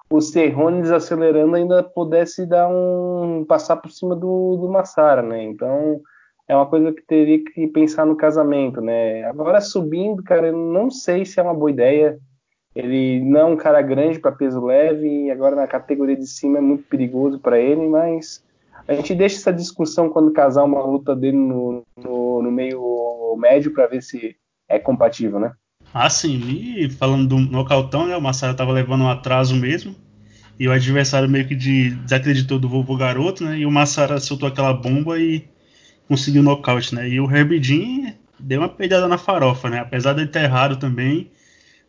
o 0.08 0.22
Serrone 0.22 0.80
desacelerando 0.80 1.54
ainda 1.54 1.82
pudesse 1.82 2.46
dar 2.46 2.66
um 2.66 3.44
passar 3.46 3.76
por 3.76 3.90
cima 3.90 4.16
do, 4.16 4.56
do 4.56 4.70
Massara, 4.70 5.20
né? 5.20 5.44
Então, 5.44 6.00
é 6.48 6.56
uma 6.56 6.66
coisa 6.66 6.92
que 6.92 7.02
teria 7.02 7.44
que 7.44 7.66
pensar 7.68 8.06
no 8.06 8.16
casamento, 8.16 8.80
né? 8.80 9.22
Agora 9.24 9.60
subindo, 9.60 10.22
cara, 10.22 10.46
eu 10.48 10.56
não 10.56 10.90
sei 10.90 11.26
se 11.26 11.38
é 11.38 11.42
uma 11.42 11.52
boa 11.52 11.70
ideia. 11.70 12.18
Ele 12.74 13.20
não 13.20 13.40
é 13.40 13.44
um 13.44 13.56
cara 13.56 13.82
grande 13.82 14.18
para 14.18 14.32
peso 14.32 14.64
leve 14.64 15.26
e 15.26 15.30
agora 15.30 15.54
na 15.54 15.66
categoria 15.66 16.16
de 16.16 16.26
cima 16.26 16.58
é 16.58 16.60
muito 16.60 16.84
perigoso 16.84 17.38
para 17.38 17.58
ele, 17.58 17.86
mas 17.86 18.42
a 18.86 18.94
gente 18.94 19.14
deixa 19.14 19.36
essa 19.36 19.52
discussão 19.52 20.08
quando 20.08 20.32
casar 20.32 20.64
uma 20.64 20.82
luta 20.82 21.14
dele 21.14 21.36
no, 21.36 21.82
no, 21.96 22.42
no 22.42 22.50
meio 22.50 23.36
médio 23.38 23.72
para 23.72 23.86
ver 23.86 24.02
se 24.02 24.34
é 24.68 24.78
compatível, 24.78 25.38
né? 25.38 25.52
Ah, 25.92 26.08
sim. 26.08 26.40
E 26.48 26.88
falando 26.88 27.28
do 27.28 27.38
nocautão, 27.38 28.06
né? 28.06 28.16
O 28.16 28.22
Massaro 28.22 28.56
tava 28.56 28.72
levando 28.72 29.02
um 29.02 29.08
atraso 29.08 29.54
mesmo. 29.54 29.94
E 30.58 30.66
o 30.66 30.72
adversário 30.72 31.28
meio 31.28 31.46
que 31.46 31.54
de, 31.54 31.90
desacreditou 31.90 32.58
do 32.58 32.68
vovô 32.68 32.96
garoto, 32.96 33.44
né? 33.44 33.58
E 33.58 33.66
o 33.66 33.70
Massara 33.70 34.18
soltou 34.18 34.48
aquela 34.48 34.72
bomba 34.72 35.18
e 35.18 35.48
conseguiu 36.08 36.42
nocaute, 36.42 36.94
né? 36.94 37.08
E 37.08 37.20
o 37.20 37.30
Herbie 37.30 37.62
Jean 37.62 38.14
deu 38.40 38.60
uma 38.60 38.68
peidada 38.68 39.06
na 39.06 39.18
farofa, 39.18 39.68
né? 39.68 39.78
Apesar 39.78 40.14
de 40.14 40.26
ter 40.26 40.44
errado 40.44 40.76
também, 40.76 41.30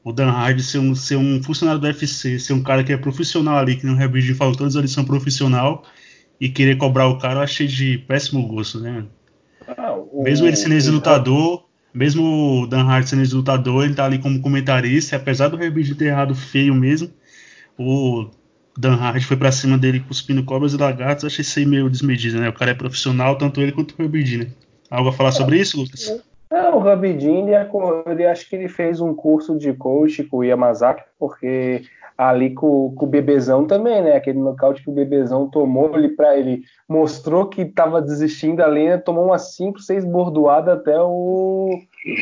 o 0.04 0.12
Dan 0.12 0.30
Hardy 0.30 0.62
ser 0.62 0.80
um, 0.80 0.94
ser 0.94 1.16
um 1.16 1.42
funcionário 1.42 1.80
do 1.80 1.88
UFC, 1.88 2.38
ser 2.39 2.54
um 2.54 2.62
cara 2.62 2.83
que 2.83 2.92
é 2.92 2.98
profissional 2.98 3.57
ali, 3.57 3.77
que 3.77 3.86
no 3.86 4.00
Herbie 4.00 4.21
Jean 4.21 4.36
falou 4.36 4.56
todos 4.56 4.75
eles 4.75 4.92
são 4.92 5.06
profissional, 5.06 5.83
e 6.39 6.50
querer 6.50 6.77
cobrar 6.77 7.07
o 7.07 7.18
cara 7.18 7.39
eu 7.39 7.44
achei 7.44 7.68
de 7.68 7.98
péssimo 7.98 8.45
gosto, 8.48 8.80
né? 8.80 9.06
Ah, 9.68 9.94
o, 9.94 10.24
mesmo 10.24 10.48
ele 10.48 10.56
sendo 10.56 10.74
ex-lutador, 10.74 11.65
mesmo 11.94 12.63
o 12.63 12.68
Dan 12.68 12.83
Hardy 12.83 13.10
sendo 13.10 13.22
ex-lutador, 13.22 13.86
ele 13.86 13.94
tá 13.94 14.06
ali 14.06 14.19
como 14.19 14.42
comentarista, 14.42 15.15
apesar 15.15 15.48
do 15.48 15.62
Herbie 15.62 15.83
Jean 15.83 15.95
ter 15.95 16.06
errado 16.06 16.36
feio 16.36 16.74
mesmo, 16.74 17.10
o 17.77 18.30
Dan 18.79 18.95
Hardy 18.95 19.25
foi 19.25 19.35
para 19.35 19.51
cima 19.51 19.77
dele 19.77 19.99
cuspindo 19.99 20.41
cobras 20.45 20.73
e 20.73 20.77
lagartos, 20.77 21.25
achei 21.25 21.41
isso 21.41 21.67
meio 21.67 21.89
desmedido, 21.89 22.39
né? 22.39 22.47
O 22.47 22.53
cara 22.53 22.71
é 22.71 22.73
profissional, 22.73 23.37
tanto 23.37 23.59
ele 23.59 23.73
quanto 23.73 23.91
o 23.91 24.01
Herbie 24.01 24.37
né? 24.37 24.47
Algo 24.89 25.09
a 25.09 25.11
falar 25.11 25.33
sobre 25.33 25.59
isso, 25.59 25.77
Lucas? 25.77 26.23
É, 26.49 26.69
o 26.69 26.79
Rabidin, 26.79 27.41
ele, 27.41 27.51
é 27.51 27.69
ele 28.07 28.25
acho 28.25 28.49
que 28.49 28.55
ele 28.55 28.69
fez 28.69 29.01
um 29.01 29.13
curso 29.13 29.57
de 29.57 29.73
coach 29.73 30.23
com 30.23 30.37
o 30.37 30.43
Yamazaki, 30.45 31.03
porque 31.19 31.83
ali 32.17 32.53
com, 32.53 32.93
com, 32.95 33.05
o 33.05 33.09
Bebezão 33.09 33.67
também, 33.67 34.01
né? 34.01 34.15
Aquele 34.15 34.39
nocaute 34.39 34.81
que 34.81 34.89
o 34.89 34.93
Bebezão 34.93 35.49
tomou, 35.49 35.93
ele, 35.97 36.09
pra, 36.09 36.37
ele 36.37 36.63
mostrou 36.87 37.47
que 37.47 37.63
estava 37.63 38.01
desistindo 38.01 38.61
ali, 38.61 38.87
né? 38.87 38.97
tomou 38.97 39.25
umas 39.25 39.55
5, 39.55 39.79
6 39.79 40.05
bordoadas 40.05 40.79
até 40.79 40.97
o, 40.99 41.69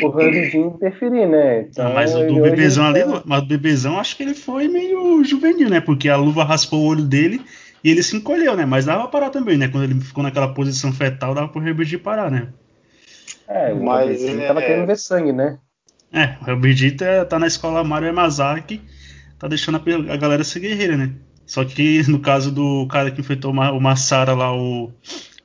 o 0.04 0.10
Rabidin 0.10 0.68
interferir, 0.76 1.28
né? 1.28 1.62
Então, 1.62 1.94
mas 1.94 2.16
o 2.16 2.26
do 2.26 2.42
Bebezão 2.42 2.86
ali, 2.86 3.04
tá... 3.04 3.22
mas 3.26 3.44
o 3.44 3.46
Bebezão 3.46 4.00
acho 4.00 4.18
que 4.18 4.24
ele 4.24 4.34
foi 4.34 4.68
meio 4.68 5.24
juvenil, 5.24 5.70
né? 5.70 5.80
Porque 5.80 6.10
a 6.10 6.16
luva 6.16 6.44
raspou 6.44 6.82
o 6.82 6.88
olho 6.88 7.04
dele 7.04 7.42
e 7.84 7.90
ele 7.92 8.04
se 8.04 8.16
encolheu, 8.16 8.56
né? 8.56 8.66
Mas 8.66 8.86
dava 8.86 9.02
pra 9.04 9.20
parar 9.20 9.30
também, 9.30 9.58
né? 9.58 9.68
Quando 9.68 9.84
ele 9.84 10.00
ficou 10.00 10.24
naquela 10.24 10.54
posição 10.54 10.92
fetal, 10.92 11.34
dava 11.34 11.48
pro 11.48 11.66
Herbert 11.66 12.00
parar, 12.00 12.32
né? 12.32 12.50
É, 13.48 13.74
mas 13.74 14.22
ele 14.22 14.44
é... 14.44 14.48
tava 14.48 14.62
querendo 14.62 14.88
ver 14.88 14.98
sangue, 14.98 15.32
né? 15.32 15.58
É, 16.12 16.36
o 16.42 16.50
Herbert 16.50 16.96
tá, 16.96 17.26
tá 17.26 17.40
na 17.40 17.48
escola 17.48 17.84
Mario 17.84 18.08
Yamazaki 18.08 18.82
tá 19.38 19.48
deixando 19.48 19.78
a, 19.78 20.14
a 20.14 20.18
galera 20.18 20.44
ser 20.44 20.60
guerreira, 20.60 20.98
né? 20.98 21.12
Só 21.46 21.64
que 21.64 22.04
no 22.10 22.20
caso 22.20 22.52
do 22.52 22.86
cara 22.88 23.12
que 23.12 23.22
enfrentou 23.22 23.52
o 23.52 23.80
Massara 23.80 24.34
lá, 24.34 24.54
o, 24.54 24.92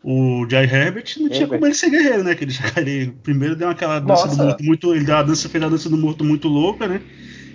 o 0.04 0.46
Jai 0.48 0.64
Herbert, 0.64 1.04
não 1.18 1.28
tinha 1.28 1.46
como 1.46 1.64
ele 1.64 1.74
ser 1.74 1.90
guerreiro, 1.90 2.24
né? 2.24 2.34
Que 2.34 2.44
ele, 2.44 2.52
ele 2.76 3.12
primeiro 3.22 3.54
deu 3.54 3.68
aquela 3.68 4.00
dança 4.00 4.26
Nossa. 4.26 4.36
do 4.36 4.44
morto 4.44 4.64
muito. 4.64 4.94
Ele 4.94 5.04
deu 5.04 5.16
a 5.16 5.22
dança, 5.22 5.48
fez 5.48 5.62
a 5.62 5.68
dança 5.68 5.88
do 5.88 5.96
morto 5.96 6.24
muito 6.24 6.48
louca, 6.48 6.88
né? 6.88 7.00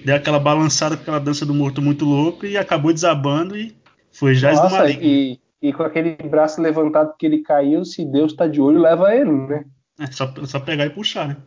Deu 0.05 0.15
aquela 0.15 0.39
balançada 0.39 0.95
com 0.95 1.01
aquela 1.01 1.19
dança 1.19 1.45
do 1.45 1.53
morto 1.53 1.81
muito 1.81 2.05
louca 2.05 2.47
e 2.47 2.57
acabou 2.57 2.93
desabando 2.93 3.57
e 3.57 3.75
foi 4.11 4.33
já 4.33 4.53
do 4.53 4.71
maligno. 4.71 5.03
E, 5.03 5.39
e 5.61 5.73
com 5.73 5.83
aquele 5.83 6.15
braço 6.15 6.61
levantado 6.61 7.13
que 7.17 7.25
ele 7.25 7.39
caiu, 7.39 7.83
se 7.83 8.05
Deus 8.05 8.33
tá 8.33 8.47
de 8.47 8.61
olho, 8.61 8.79
leva 8.79 9.13
ele, 9.13 9.31
né? 9.31 9.65
É, 9.99 10.07
só, 10.07 10.31
só 10.45 10.59
pegar 10.59 10.85
e 10.85 10.89
puxar, 10.89 11.27
né? 11.27 11.37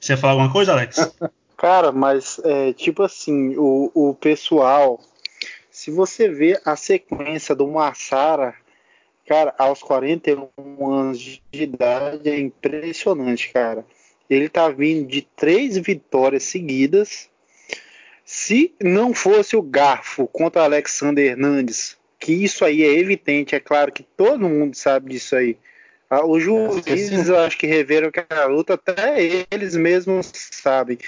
Você 0.00 0.12
ia 0.12 0.16
falar 0.16 0.32
alguma 0.32 0.52
coisa, 0.52 0.72
Alex? 0.72 1.14
Cara, 1.56 1.90
mas 1.90 2.40
é, 2.44 2.72
tipo 2.72 3.02
assim, 3.02 3.56
o, 3.56 3.90
o 3.92 4.14
pessoal, 4.14 5.00
se 5.70 5.90
você 5.90 6.28
vê 6.28 6.60
a 6.64 6.76
sequência 6.76 7.54
do 7.54 7.66
Massara, 7.66 8.54
cara, 9.28 9.54
aos 9.58 9.82
41 9.82 10.90
anos 10.90 11.18
de 11.18 11.62
idade, 11.62 12.30
é 12.30 12.38
impressionante, 12.38 13.52
cara. 13.52 13.84
Ele 14.28 14.48
tá 14.48 14.68
vindo 14.70 15.06
de 15.06 15.22
três 15.36 15.76
vitórias 15.76 16.44
seguidas. 16.44 17.28
Se 18.24 18.74
não 18.82 19.12
fosse 19.12 19.54
o 19.56 19.62
garfo 19.62 20.26
contra 20.26 20.62
Alexander 20.64 21.24
Hernandes, 21.24 21.96
que 22.18 22.32
isso 22.32 22.64
aí 22.64 22.82
é 22.82 22.98
evidente, 22.98 23.54
é 23.54 23.60
claro 23.60 23.92
que 23.92 24.02
todo 24.02 24.48
mundo 24.48 24.74
sabe 24.74 25.10
disso 25.10 25.36
aí. 25.36 25.56
Ah, 26.10 26.24
os 26.24 26.42
juízes, 26.42 27.28
eu 27.28 27.38
acho 27.38 27.58
que 27.58 27.66
reveram 27.66 28.10
que 28.10 28.24
a 28.30 28.46
luta, 28.46 28.74
até 28.74 29.46
eles 29.50 29.76
mesmos 29.76 30.30
sabem 30.34 30.98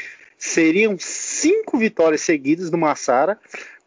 seriam 0.40 0.96
cinco 0.98 1.76
vitórias 1.76 2.22
seguidas 2.22 2.70
do 2.70 2.78
Massara, 2.78 3.38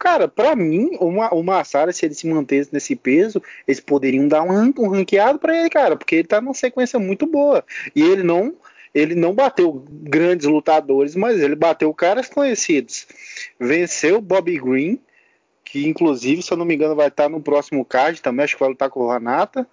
Cara, 0.03 0.27
para 0.27 0.53
mim, 0.53 0.97
uma, 0.99 1.33
o 1.33 1.41
Massara, 1.41 1.93
se 1.93 2.05
ele 2.05 2.13
se 2.13 2.27
mantesse 2.27 2.73
nesse 2.73 2.93
peso, 2.93 3.41
eles 3.65 3.79
poderiam 3.79 4.27
dar 4.27 4.43
um, 4.43 4.73
um 4.77 4.89
ranqueado 4.89 5.39
para 5.39 5.57
ele, 5.57 5.69
cara, 5.69 5.95
porque 5.95 6.15
ele 6.15 6.27
tá 6.27 6.41
numa 6.41 6.53
sequência 6.53 6.99
muito 6.99 7.25
boa. 7.25 7.63
E 7.95 8.01
ele 8.01 8.21
não 8.21 8.53
ele 8.93 9.15
não 9.15 9.33
bateu 9.33 9.81
grandes 9.89 10.45
lutadores, 10.45 11.15
mas 11.15 11.39
ele 11.39 11.55
bateu 11.55 11.93
caras 11.93 12.27
conhecidos. 12.27 13.07
Venceu 13.57 14.19
Bobby 14.19 14.59
Green, 14.59 14.99
que 15.63 15.87
inclusive, 15.87 16.43
se 16.43 16.51
eu 16.51 16.57
não 16.57 16.65
me 16.65 16.75
engano, 16.75 16.97
vai 16.97 17.07
estar 17.07 17.29
no 17.29 17.41
próximo 17.41 17.85
card 17.85 18.21
também, 18.21 18.43
acho 18.43 18.55
que 18.55 18.59
vai 18.59 18.69
lutar 18.69 18.89
com 18.89 18.99
o 18.99 19.07
Ranata. 19.07 19.65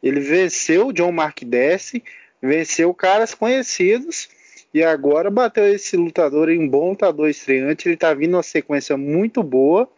Ele 0.00 0.20
venceu 0.20 0.92
John 0.92 1.10
Mark 1.10 1.42
Desse, 1.42 2.04
venceu 2.40 2.94
caras 2.94 3.34
conhecidos 3.34 4.28
e 4.72 4.82
agora 4.82 5.30
bateu 5.30 5.68
esse 5.68 5.96
lutador 5.96 6.50
em 6.50 6.66
bom 6.66 6.90
lutador 6.90 7.28
estreante. 7.28 7.86
Ele 7.86 7.94
está 7.94 8.14
vindo 8.14 8.34
uma 8.36 8.42
sequência 8.42 8.96
muito 8.96 9.42
boa, 9.42 9.88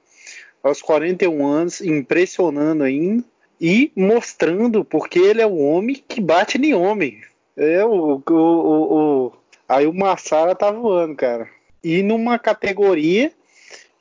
aos 0.63 0.81
41 0.81 1.47
anos, 1.47 1.81
impressionando 1.81 2.83
ainda 2.83 3.25
e 3.61 3.93
mostrando 3.95 4.85
porque 4.85 5.19
ele 5.19 5.41
é 5.41 5.47
o 5.47 5.59
homem 5.59 6.03
que 6.09 6.21
bate 6.21 6.59
em 6.59 6.75
homem. 6.75 7.21
É 7.57 7.85
o, 7.85 8.21
o, 8.29 8.33
o, 8.33 9.27
o 9.27 9.33
aí 9.69 9.87
o 9.87 9.93
Massara 9.93 10.55
tá 10.55 10.71
voando, 10.71 11.15
cara. 11.15 11.49
E 11.83 12.03
numa 12.03 12.39
categoria 12.39 13.31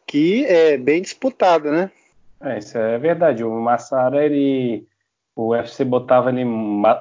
que 0.07 0.45
é 0.45 0.77
bem 0.77 1.01
disputada, 1.01 1.71
né? 1.71 1.91
É, 2.41 2.57
isso 2.57 2.77
é 2.77 2.97
verdade. 2.97 3.43
O 3.43 3.51
Massara, 3.59 4.25
ele 4.25 4.85
o 5.35 5.49
UFC 5.49 5.83
botava 5.83 6.29
ele, 6.29 6.45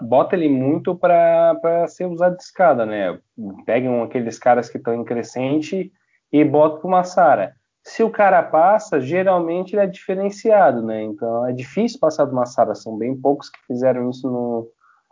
bota 0.02 0.34
ele 0.34 0.48
muito 0.48 0.94
para 0.94 1.86
ser 1.88 2.06
usado 2.06 2.36
de 2.36 2.42
escada, 2.42 2.86
né? 2.86 3.18
Pegam 3.66 4.02
aqueles 4.02 4.38
caras 4.38 4.70
que 4.70 4.78
estão 4.78 4.94
em 4.94 5.04
crescente 5.04 5.92
e 6.32 6.44
botam 6.44 6.80
para 6.80 6.88
uma 6.88 7.04
Sara. 7.04 7.54
Se 7.84 8.02
o 8.02 8.10
cara 8.10 8.42
passa, 8.42 9.00
geralmente 9.00 9.74
ele 9.74 9.82
é 9.82 9.86
diferenciado, 9.86 10.82
né? 10.82 11.02
Então 11.02 11.46
é 11.46 11.52
difícil 11.52 12.00
passar 12.00 12.24
de 12.24 12.32
uma 12.32 12.46
Sara. 12.46 12.74
São 12.74 12.96
bem 12.96 13.14
poucos 13.14 13.50
que 13.50 13.58
fizeram 13.66 14.08
isso 14.08 14.30
no, 14.30 14.68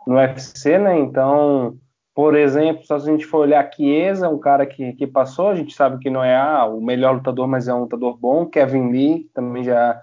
no 0.07 0.15
UFC, 0.15 0.79
né? 0.79 0.97
Então, 0.97 1.77
por 2.15 2.35
exemplo, 2.35 2.83
se 2.85 2.93
a 2.93 2.97
gente 2.97 3.25
for 3.25 3.39
olhar 3.39 3.69
Chiesa, 3.71 4.29
um 4.29 4.39
cara 4.39 4.65
que, 4.65 4.93
que 4.93 5.05
passou, 5.05 5.49
a 5.49 5.55
gente 5.55 5.75
sabe 5.75 5.99
que 5.99 6.09
não 6.09 6.23
é 6.23 6.35
ah, 6.35 6.65
o 6.65 6.81
melhor 6.81 7.15
lutador, 7.15 7.47
mas 7.47 7.67
é 7.67 7.73
um 7.73 7.81
lutador 7.81 8.17
bom. 8.17 8.47
Kevin 8.47 8.89
Lee 8.89 9.29
também 9.33 9.63
já 9.63 10.01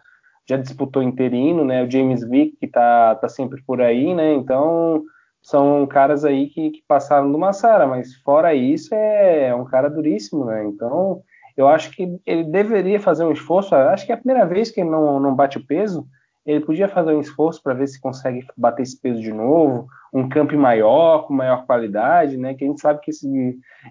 já 0.49 0.57
disputou 0.57 1.03
interino, 1.03 1.65
né? 1.65 1.85
O 1.85 1.91
James 1.91 2.27
Vick, 2.27 2.57
que 2.57 2.67
tá, 2.67 3.15
tá 3.17 3.29
sempre 3.29 3.63
por 3.63 3.83
aí, 3.83 4.15
né? 4.15 4.33
Então, 4.33 5.03
são 5.43 5.87
caras 5.87 6.25
aí 6.25 6.49
que, 6.49 6.71
que 6.71 6.83
passaram 6.89 7.31
do 7.31 7.39
Massara, 7.39 7.87
mas 7.87 8.15
fora 8.17 8.55
isso, 8.55 8.95
é, 8.95 9.49
é 9.49 9.55
um 9.55 9.65
cara 9.65 9.91
duríssimo, 9.91 10.47
né? 10.47 10.65
Então, 10.65 11.23
eu 11.57 11.69
acho 11.69 11.91
que 11.91 12.19
ele 12.25 12.45
deveria 12.45 12.99
fazer 12.99 13.25
um 13.25 13.33
esforço. 13.33 13.75
Acho 13.75 14.07
que 14.07 14.13
é 14.13 14.15
a 14.15 14.19
primeira 14.19 14.47
vez 14.47 14.71
que 14.71 14.81
ele 14.81 14.91
não, 14.91 15.21
não 15.21 15.35
bate 15.35 15.59
o 15.59 15.67
peso, 15.67 16.07
ele 16.49 16.61
podia 16.61 16.89
fazer 16.89 17.13
um 17.13 17.21
esforço 17.21 17.63
para 17.63 17.75
ver 17.75 17.87
se 17.87 18.01
consegue 18.01 18.43
bater 18.57 18.83
esse 18.83 18.99
peso 18.99 19.21
de 19.21 19.31
novo, 19.31 19.87
um 20.11 20.27
campo 20.31 20.57
maior, 20.57 21.27
com 21.27 21.35
maior 21.35 21.67
qualidade, 21.67 22.39
né? 22.39 22.55
Que 22.55 22.65
a 22.65 22.67
gente 22.67 22.81
sabe 22.81 23.03
que 23.03 23.11
esse, 23.11 23.29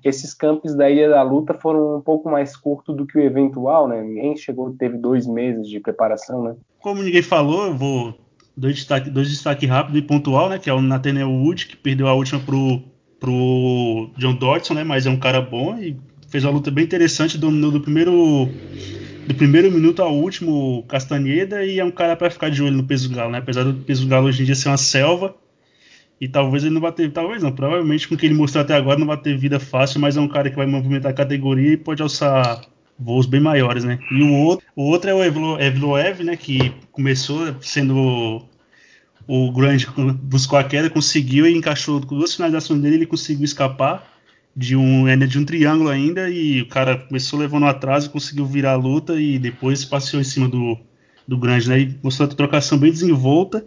esses 0.04 0.34
campos 0.34 0.76
da 0.76 0.90
Ilha 0.90 1.08
da 1.08 1.22
Luta 1.22 1.54
foram 1.54 1.98
um 1.98 2.02
pouco 2.02 2.32
mais 2.32 2.58
curtos 2.58 2.98
do 2.98 3.06
que 3.06 3.16
o 3.16 3.22
eventual, 3.22 3.88
né? 3.88 4.02
Ninguém 4.02 4.36
chegou, 4.36 4.76
teve 4.76 4.98
dois 4.98 5.28
meses 5.28 5.70
de 5.70 5.80
preparação, 5.80 6.44
né? 6.44 6.56
Como 6.82 7.04
ninguém 7.04 7.22
falou, 7.22 7.68
eu 7.68 7.76
vou 7.76 8.16
dois 8.56 8.74
destaques 8.74 9.14
dois 9.14 9.30
destaque 9.30 9.68
rápido 9.68 10.00
e 10.00 10.02
pontual, 10.02 10.50
né? 10.50 10.58
Que 10.58 10.72
é 10.72 10.74
o 10.74 10.82
Nathaniel 10.82 11.30
Wood, 11.30 11.68
que 11.68 11.78
perdeu 11.78 12.08
a 12.08 12.16
última 12.16 12.40
pro, 12.40 12.82
pro 13.20 14.10
John 14.18 14.34
Dodson, 14.34 14.74
né? 14.74 14.84
Mas 14.84 15.06
é 15.06 15.12
um 15.12 15.20
cara 15.20 15.42
bom 15.42 15.78
e 15.78 15.96
fez 16.28 16.44
uma 16.44 16.54
luta 16.54 16.72
bem 16.72 16.86
interessante, 16.86 17.38
dominou 17.38 17.70
do 17.70 17.82
primeiro 17.82 18.50
do 19.28 19.36
primeiro 19.36 19.70
minuto 19.70 20.02
ao 20.02 20.16
último 20.16 20.84
Castaneda 20.88 21.66
e 21.66 21.80
é 21.80 21.86
um 21.86 21.92
cara 21.92 22.16
para 22.16 22.30
ficar 22.30 22.50
de 22.50 22.64
olho 22.64 22.78
no 22.78 22.84
peso 22.84 23.10
galo, 23.14 23.32
né? 23.32 23.40
Apesar 23.40 23.64
do 23.64 23.74
peso 23.74 24.08
galo 24.08 24.28
hoje 24.28 24.42
em 24.42 24.46
dia 24.46 24.56
ser 24.56 24.70
uma 24.70 24.78
selva 24.78 25.36
e 26.20 26.30
talvez 26.30 26.64
ele 26.64 26.74
não 26.74 26.82
vai 26.82 26.94
ter, 26.94 27.12
talvez 27.12 27.44
não, 27.44 27.52
provavelmente 27.52 28.08
com 28.08 28.16
o 28.16 28.18
que 28.18 28.26
ele 28.26 28.34
mostrou 28.34 28.64
até 28.64 28.74
agora 28.74 28.98
não 28.98 29.06
vai 29.06 29.18
ter 29.18 29.38
vida 29.38 29.60
fácil, 29.60 30.00
mas 30.00 30.16
é 30.16 30.22
um 30.22 30.30
cara 30.30 30.50
que 30.50 30.56
vai 30.56 30.66
movimentar 30.66 31.12
a 31.12 31.16
categoria 31.16 31.74
e 31.74 31.78
pode 31.78 32.02
alçar 32.02 32.62
voos 32.98 33.26
bem 33.26 33.42
maiores, 33.42 33.84
né? 33.84 34.00
E 34.10 34.24
o 34.24 34.34
outro, 34.34 34.66
o 34.76 34.84
outro 34.84 35.10
é 35.10 35.14
o 35.14 35.22
Evlo, 35.22 35.60
Evloev, 35.60 36.24
né? 36.24 36.38
Que 36.38 36.74
começou 36.92 37.54
sendo 37.62 38.42
o 39.28 39.52
grande, 39.52 39.86
buscou 40.24 40.58
a 40.58 40.64
queda, 40.64 40.90
conseguiu 40.90 41.46
e 41.46 41.54
encaixou 41.54 42.00
com 42.00 42.18
duas 42.18 42.34
finalizações 42.34 42.82
dele, 42.82 42.96
ele 42.96 43.06
conseguiu 43.06 43.44
escapar 43.44 44.17
de 44.58 44.76
um 44.76 45.06
de 45.28 45.38
um 45.38 45.46
triângulo 45.46 45.88
ainda 45.88 46.32
e 46.32 46.64
o 46.64 46.68
cara 46.68 46.98
começou 46.98 47.40
levando 47.40 47.68
atraso, 47.68 48.10
conseguiu 48.10 48.44
virar 48.44 48.72
a 48.72 48.76
luta 48.76 49.22
e 49.22 49.38
depois 49.38 49.86
passeou 49.86 50.20
em 50.20 50.24
cima 50.24 50.50
do, 50.50 50.76
do 51.28 51.38
grande, 51.38 51.70
né? 51.70 51.82
E 51.82 52.00
mostrou 52.02 52.28
a 52.28 52.34
trocação 52.34 52.76
bem 52.76 52.92
desenvolta, 52.92 53.64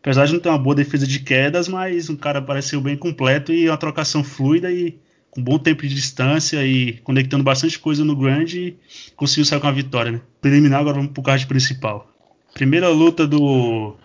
apesar 0.00 0.26
de 0.26 0.34
não 0.34 0.38
ter 0.38 0.48
uma 0.48 0.56
boa 0.56 0.76
defesa 0.76 1.08
de 1.08 1.18
quedas, 1.18 1.66
mas 1.66 2.08
um 2.08 2.14
cara 2.14 2.40
pareceu 2.40 2.80
bem 2.80 2.96
completo 2.96 3.52
e 3.52 3.68
uma 3.68 3.76
trocação 3.76 4.22
fluida 4.22 4.70
e 4.70 4.96
com 5.28 5.42
bom 5.42 5.58
tempo 5.58 5.82
de 5.82 5.92
distância 5.92 6.64
e 6.64 6.92
conectando 6.98 7.42
bastante 7.42 7.76
coisa 7.76 8.04
no 8.04 8.14
grande 8.14 8.76
conseguiu 9.16 9.44
sair 9.44 9.58
com 9.58 9.66
a 9.66 9.72
vitória, 9.72 10.12
né? 10.12 10.20
Preliminar, 10.40 10.78
agora 10.78 10.98
vamos 10.98 11.10
pro 11.10 11.22
card 11.22 11.44
principal. 11.48 12.08
Primeira 12.54 12.88
luta 12.88 13.26
do 13.26 13.96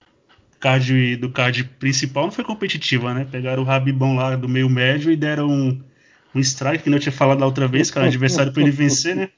card 0.59 1.15
do 1.17 1.29
card 1.29 1.63
principal 1.77 2.23
não 2.23 2.31
foi 2.31 2.43
competitiva, 2.43 3.13
né? 3.13 3.23
Pegaram 3.29 3.61
o 3.61 3.65
Rabibão 3.65 4.15
lá 4.15 4.35
do 4.35 4.49
meio 4.49 4.67
médio 4.67 5.11
e 5.11 5.15
deram 5.15 5.47
um 5.47 5.92
um 6.35 6.39
strike 6.39 6.83
que 6.83 6.89
eu 6.89 6.99
tinha 6.99 7.11
falado 7.11 7.39
da 7.39 7.45
outra 7.45 7.67
vez, 7.67 7.91
cara, 7.91 8.07
adversário 8.07 8.51
para 8.51 8.61
ele 8.61 8.71
vencer, 8.71 9.15
né? 9.15 9.29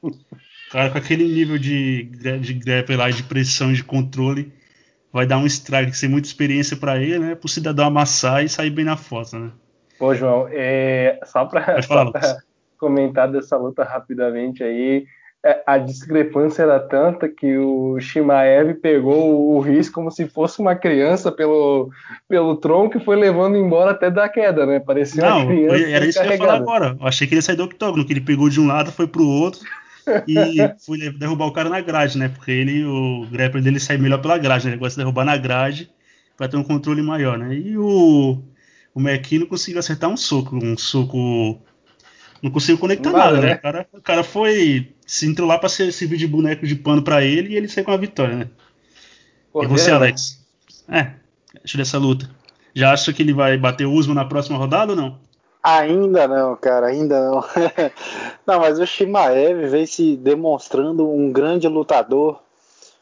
Cara, 0.71 0.89
com 0.89 0.97
aquele 0.97 1.25
nível 1.25 1.57
de, 1.57 2.03
de 2.03 2.53
grapple 2.53 2.95
lá, 2.95 3.09
de 3.09 3.23
pressão 3.23 3.71
e 3.71 3.75
de 3.75 3.83
controle, 3.83 4.51
vai 5.11 5.25
dar 5.25 5.37
um 5.37 5.45
strike 5.45 5.95
sem 5.95 6.09
muita 6.09 6.27
experiência 6.27 6.75
para 6.75 6.97
ele, 6.97 7.19
né? 7.19 7.35
Pro 7.35 7.47
cidadão 7.47 7.85
amassar 7.85 8.43
e 8.43 8.49
sair 8.49 8.69
bem 8.69 8.83
na 8.83 8.97
foto, 8.97 9.37
né? 9.37 9.51
Pô, 9.97 10.13
João, 10.13 10.47
é, 10.51 11.19
só 11.23 11.45
para 11.45 11.81
comentar 12.77 13.31
dessa 13.31 13.55
luta 13.55 13.83
rapidamente 13.83 14.63
aí, 14.63 14.75
é, 14.97 15.05
a 15.65 15.77
discrepância 15.77 16.63
era 16.63 16.79
tanta 16.79 17.29
que 17.29 17.55
o 17.57 17.99
Shimaev 17.99 18.73
pegou 18.75 19.55
o 19.55 19.59
Riz 19.59 19.89
como 19.89 20.09
se 20.09 20.27
fosse 20.27 20.59
uma 20.59 20.75
criança 20.75 21.31
pelo, 21.31 21.91
pelo 22.27 22.55
tronco 22.55 22.97
e 22.97 23.03
foi 23.03 23.15
levando 23.15 23.55
embora 23.55 23.91
até 23.91 24.09
da 24.09 24.27
queda, 24.27 24.65
né? 24.65 24.79
Parecia 24.79 25.21
Não, 25.21 25.37
uma 25.37 25.45
criança. 25.45 25.77
Foi, 25.77 25.91
era 25.91 26.05
isso 26.05 26.19
que 26.19 26.27
eu 26.27 26.31
ia 26.31 26.37
falar 26.37 26.55
agora. 26.55 26.97
Eu 26.99 27.07
achei 27.07 27.27
que 27.27 27.33
ele 27.33 27.39
ia 27.39 27.43
sair 27.43 27.55
do 27.55 27.63
octógono, 27.63 28.03
que 28.03 28.13
ele 28.13 28.21
pegou 28.21 28.49
de 28.49 28.59
um 28.59 28.65
lado, 28.65 28.91
foi 28.91 29.05
pro 29.05 29.23
outro 29.23 29.61
e 30.27 30.57
foi 30.83 31.11
derrubar 31.11 31.45
o 31.45 31.53
cara 31.53 31.69
na 31.69 31.79
grade, 31.79 32.17
né? 32.17 32.29
Porque 32.29 32.51
ele, 32.51 32.83
o 32.83 33.27
grappler 33.31 33.63
dele 33.63 33.79
sai 33.79 33.97
melhor 33.97 34.21
pela 34.21 34.39
grade, 34.39 34.65
né? 34.65 34.71
Ele 34.71 34.79
gosta 34.79 34.95
de 34.95 35.03
derrubar 35.03 35.25
na 35.25 35.37
grade 35.37 35.91
para 36.35 36.47
ter 36.47 36.57
um 36.57 36.63
controle 36.63 37.03
maior, 37.03 37.37
né? 37.37 37.53
E 37.53 37.77
o, 37.77 38.41
o 38.95 38.99
McKinnon 38.99 39.45
conseguiu 39.45 39.79
acertar 39.79 40.09
um 40.09 40.17
soco, 40.17 40.55
um 40.55 40.75
soco 40.75 41.61
não 42.45 42.51
conseguiu 42.51 42.77
conectar 42.77 43.11
nada, 43.11 43.31
nada, 43.31 43.41
né? 43.41 43.47
né? 43.47 43.55
O, 43.55 43.61
cara, 43.61 43.87
o 43.93 44.01
cara 44.01 44.23
foi. 44.23 44.93
Se 45.07 45.25
entrou 45.25 45.47
lá 45.47 45.57
pra 45.57 45.67
ser, 45.67 45.91
servir 45.91 46.17
de 46.17 46.27
boneco 46.27 46.67
de 46.67 46.75
pano 46.75 47.01
pra 47.01 47.23
ele 47.23 47.49
e 47.49 47.57
ele 47.57 47.67
saiu 47.67 47.85
com 47.85 47.91
a 47.91 47.97
vitória, 47.97 48.35
né? 48.35 48.49
E 49.55 49.65
você, 49.65 49.89
Alex? 49.89 50.45
É, 50.87 51.13
acho 51.63 51.75
dessa 51.75 51.97
luta. 51.97 52.29
Já 52.71 52.93
acha 52.93 53.11
que 53.11 53.23
ele 53.23 53.33
vai 53.33 53.57
bater 53.57 53.85
o 53.85 53.93
Usman 53.93 54.15
na 54.15 54.25
próxima 54.25 54.59
rodada 54.59 54.91
ou 54.91 54.95
não? 54.95 55.17
Ainda 55.63 56.27
não, 56.27 56.55
cara, 56.55 56.87
ainda 56.87 57.31
não. 57.31 57.43
não, 58.45 58.59
mas 58.59 58.77
o 58.79 58.85
Shimaev 58.85 59.67
vem 59.67 59.87
se 59.87 60.15
demonstrando 60.15 61.09
um 61.09 61.31
grande 61.31 61.67
lutador. 61.67 62.39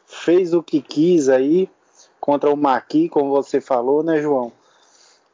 Fez 0.06 0.54
o 0.54 0.62
que 0.62 0.80
quis 0.80 1.28
aí 1.28 1.68
contra 2.18 2.50
o 2.50 2.56
Maqui, 2.56 3.10
como 3.10 3.28
você 3.28 3.60
falou, 3.60 4.02
né, 4.02 4.22
João? 4.22 4.50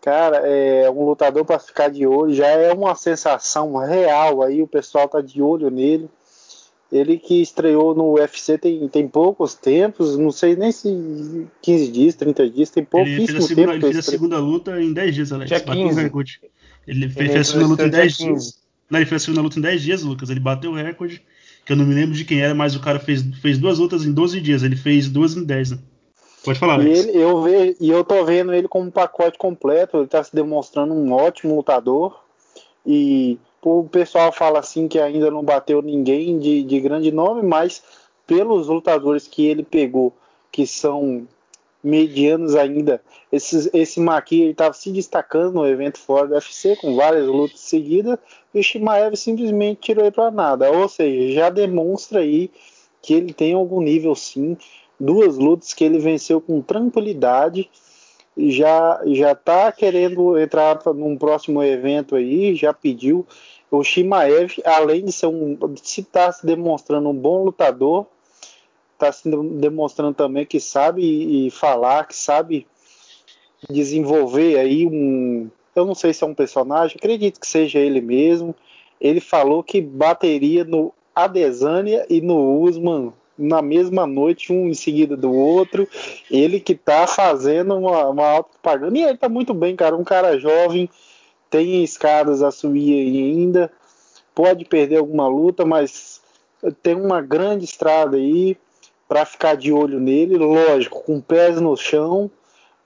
Cara, 0.03 0.39
é 0.39 0.91
um 0.91 1.05
lutador 1.05 1.45
para 1.45 1.59
ficar 1.59 1.89
de 1.91 2.07
olho, 2.07 2.35
já 2.35 2.47
é 2.47 2.73
uma 2.73 2.95
sensação 2.95 3.77
real 3.77 4.43
aí, 4.43 4.63
o 4.63 4.67
pessoal 4.67 5.07
tá 5.07 5.21
de 5.21 5.43
olho 5.43 5.71
nele. 5.71 6.09
Ele 6.91 7.19
que 7.19 7.41
estreou 7.41 7.95
no 7.95 8.15
UFC 8.15 8.59
tem, 8.59 8.89
tem 8.89 9.07
poucos 9.07 9.55
tempos, 9.55 10.19
não 10.19 10.33
sei 10.33 10.57
nem 10.57 10.73
se 10.73 11.47
15 11.63 11.89
dias, 11.93 12.15
30 12.17 12.51
dias, 12.51 12.71
tem 12.71 12.83
pouquíssimo 12.83 13.39
ele 13.39 13.43
segunda, 13.43 13.73
tempo. 13.73 13.87
Ele 13.87 13.93
fez 13.93 14.09
a 14.09 14.11
segunda 14.11 14.39
luta 14.39 14.83
em 14.83 14.93
10 14.93 15.15
dias, 15.15 15.33
Alex. 15.33 15.49
Dia 15.49 15.61
15. 15.61 16.03
recorde. 16.03 16.41
Ele, 16.87 17.05
ele 17.05 17.13
fez 17.13 17.37
a 17.37 17.45
segunda 17.45 17.67
luta 17.69 17.87
em 17.87 17.91
10 17.91 18.17
dias. 18.17 18.61
Não, 18.91 18.99
ele 18.99 19.07
fez 19.07 19.23
a 19.23 19.25
segunda 19.25 19.43
luta 19.43 19.59
em 19.59 19.63
10 19.63 19.83
dias, 19.83 20.03
Lucas. 20.03 20.31
Ele 20.31 20.41
bateu 20.41 20.73
o 20.73 20.75
recorde, 20.75 21.23
que 21.65 21.73
eu 21.73 21.77
não 21.77 21.87
me 21.87 21.95
lembro 21.95 22.17
de 22.17 22.25
quem 22.25 22.41
era, 22.41 22.55
mas 22.55 22.75
o 22.75 22.81
cara 22.81 22.99
fez, 22.99 23.23
fez 23.41 23.57
duas 23.57 23.79
lutas 23.79 24.05
em 24.05 24.13
12 24.13 24.41
dias. 24.41 24.65
Ele 24.65 24.75
fez 24.75 25.09
duas 25.09 25.37
em 25.37 25.45
10, 25.45 25.73
né? 25.73 25.79
Pode 26.45 26.59
falar, 26.59 26.81
e, 26.83 26.89
ele, 26.89 27.17
eu 27.17 27.43
vejo, 27.43 27.77
e 27.81 27.91
eu 27.91 28.05
tô 28.05 28.25
vendo 28.25 28.53
ele 28.55 28.67
como 28.69 28.87
um 28.87 28.91
pacote 28.91 29.37
completo, 29.37 29.99
ele 29.99 30.07
tá 30.07 30.23
se 30.23 30.35
demonstrando 30.35 30.95
um 30.95 31.13
ótimo 31.13 31.57
lutador. 31.57 32.19
E 32.85 33.39
o 33.63 33.85
pessoal 33.85 34.33
fala 34.33 34.59
assim 34.59 34.89
que 34.89 34.99
ainda 34.99 35.31
não 35.31 35.43
bateu 35.43 35.83
ninguém 35.83 36.39
de, 36.39 36.63
de 36.63 36.81
grande 36.81 37.13
nome, 37.13 37.43
mas 37.43 37.83
pelos 38.27 38.69
lutadores 38.69 39.27
que 39.27 39.47
ele 39.47 39.63
pegou, 39.63 40.13
que 40.51 40.67
são 40.67 41.27
medianos 41.83 42.55
ainda, 42.55 43.03
esses, 43.33 43.71
esse 43.73 44.01
Maqui 44.01 44.43
ele 44.43 44.51
estava 44.51 44.75
se 44.75 44.91
destacando 44.91 45.55
no 45.55 45.67
evento 45.67 45.99
fora 45.99 46.27
do 46.27 46.35
UFC, 46.35 46.77
com 46.77 46.95
várias 46.95 47.27
lutas 47.27 47.61
seguidas, 47.61 48.19
e 48.53 48.61
o 48.61 48.63
Shimaev 48.63 49.17
simplesmente 49.17 49.81
tirou 49.81 50.05
ele 50.05 50.11
para 50.11 50.31
nada. 50.31 50.71
Ou 50.71 50.89
seja, 50.89 51.35
já 51.35 51.51
demonstra 51.51 52.21
aí 52.21 52.51
que 53.01 53.15
ele 53.15 53.33
tem 53.33 53.55
algum 53.55 53.81
nível 53.81 54.15
sim. 54.15 54.57
Duas 55.01 55.39
lutas 55.39 55.73
que 55.73 55.83
ele 55.83 55.99
venceu 55.99 56.41
com 56.41 56.61
tranquilidade 56.61 57.71
já 58.37 59.01
já 59.07 59.35
tá 59.35 59.73
querendo 59.73 60.39
entrar 60.39 60.79
num 60.95 61.17
próximo 61.17 61.63
evento 61.63 62.15
aí, 62.15 62.55
já 62.55 62.73
pediu. 62.73 63.27
O 63.71 63.83
Shimaev, 63.83 64.61
além 64.65 65.05
de 65.05 65.13
ser 65.13 65.27
um 65.27 65.57
se 65.83 66.03
tá 66.03 66.31
se 66.31 66.45
demonstrando 66.45 67.09
um 67.09 67.15
bom 67.15 67.45
lutador, 67.45 68.07
está 68.95 69.11
se 69.11 69.29
demonstrando 69.29 70.15
também 70.15 70.45
que 70.45 70.61
sabe 70.61 71.03
e 71.47 71.51
falar, 71.51 72.07
que 72.07 72.17
sabe 72.17 72.67
desenvolver 73.69 74.59
aí 74.59 74.87
um, 74.87 75.51
eu 75.75 75.85
não 75.85 75.95
sei 75.95 76.13
se 76.13 76.25
é 76.25 76.27
um 76.27 76.35
personagem, 76.35 76.97
acredito 76.99 77.41
que 77.41 77.47
seja 77.47 77.79
ele 77.79 78.01
mesmo. 78.01 78.55
Ele 79.01 79.21
falou 79.21 79.63
que 79.63 79.81
bateria 79.81 80.65
no 80.65 80.93
Adesanya 81.15 82.05
e 82.09 82.21
no 82.21 82.61
Usman 82.61 83.13
na 83.41 83.63
mesma 83.63 84.07
noite, 84.07 84.53
um 84.53 84.69
em 84.69 84.75
seguida 84.75 85.17
do 85.17 85.33
outro. 85.33 85.89
Ele 86.31 86.61
que 86.61 86.75
tá 86.75 87.07
fazendo 87.07 87.77
uma, 87.77 88.09
uma 88.09 88.27
auto-propaganda. 88.27 88.99
E 88.99 89.03
ele 89.03 89.19
tá 89.19 89.29
muito 89.29 89.55
bem, 89.55 89.75
cara. 89.75 89.97
Um 89.97 90.05
cara 90.05 90.39
jovem, 90.39 90.89
tem 91.49 91.83
escadas 91.83 92.43
a 92.43 92.51
subir 92.51 92.95
ainda. 92.95 93.73
Pode 94.35 94.65
perder 94.65 94.99
alguma 94.99 95.27
luta, 95.27 95.65
mas 95.65 96.21
tem 96.83 96.95
uma 96.95 97.21
grande 97.21 97.65
estrada 97.65 98.17
aí 98.17 98.57
para 99.09 99.25
ficar 99.25 99.57
de 99.57 99.73
olho 99.73 99.99
nele. 99.99 100.37
Lógico, 100.37 101.03
com 101.03 101.21
pés 101.21 101.61
no 101.61 101.77
chão, 101.77 102.31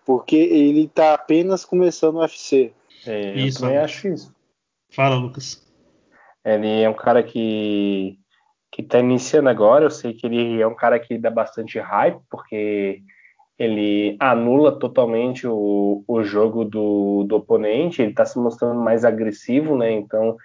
porque 0.07 0.37
ele 0.37 0.89
tá 0.89 1.15
apenas 1.15 1.65
começando 1.65 2.17
o 2.17 2.21
UFC. 2.21 2.73
É, 3.07 3.33
eu 3.33 3.47
isso, 3.47 3.61
também 3.61 3.79
acho 3.79 4.09
isso. 4.09 4.35
Fala, 4.91 5.17
Lucas. 5.17 5.63
Ele 6.45 6.83
é 6.83 6.89
um 6.89 6.95
cara 6.95 7.23
que 7.23 8.19
que 8.75 8.83
está 8.83 8.99
iniciando 8.99 9.49
agora. 9.49 9.85
Eu 9.85 9.91
sei 9.91 10.13
que 10.13 10.27
ele 10.27 10.61
é 10.61 10.67
um 10.67 10.75
cara 10.75 10.99
que 10.99 11.17
dá 11.17 11.31
bastante 11.31 11.79
hype, 11.79 12.19
porque 12.29 13.03
ele 13.57 14.17
anula 14.19 14.77
totalmente 14.77 15.47
o, 15.47 16.03
o 16.09 16.23
jogo 16.25 16.65
do, 16.65 17.23
do 17.23 17.37
oponente, 17.37 18.03
ele 18.03 18.11
está 18.11 18.25
se 18.25 18.37
mostrando 18.37 18.81
mais 18.81 19.05
agressivo, 19.05 19.77
né? 19.77 19.93
Então 19.93 20.37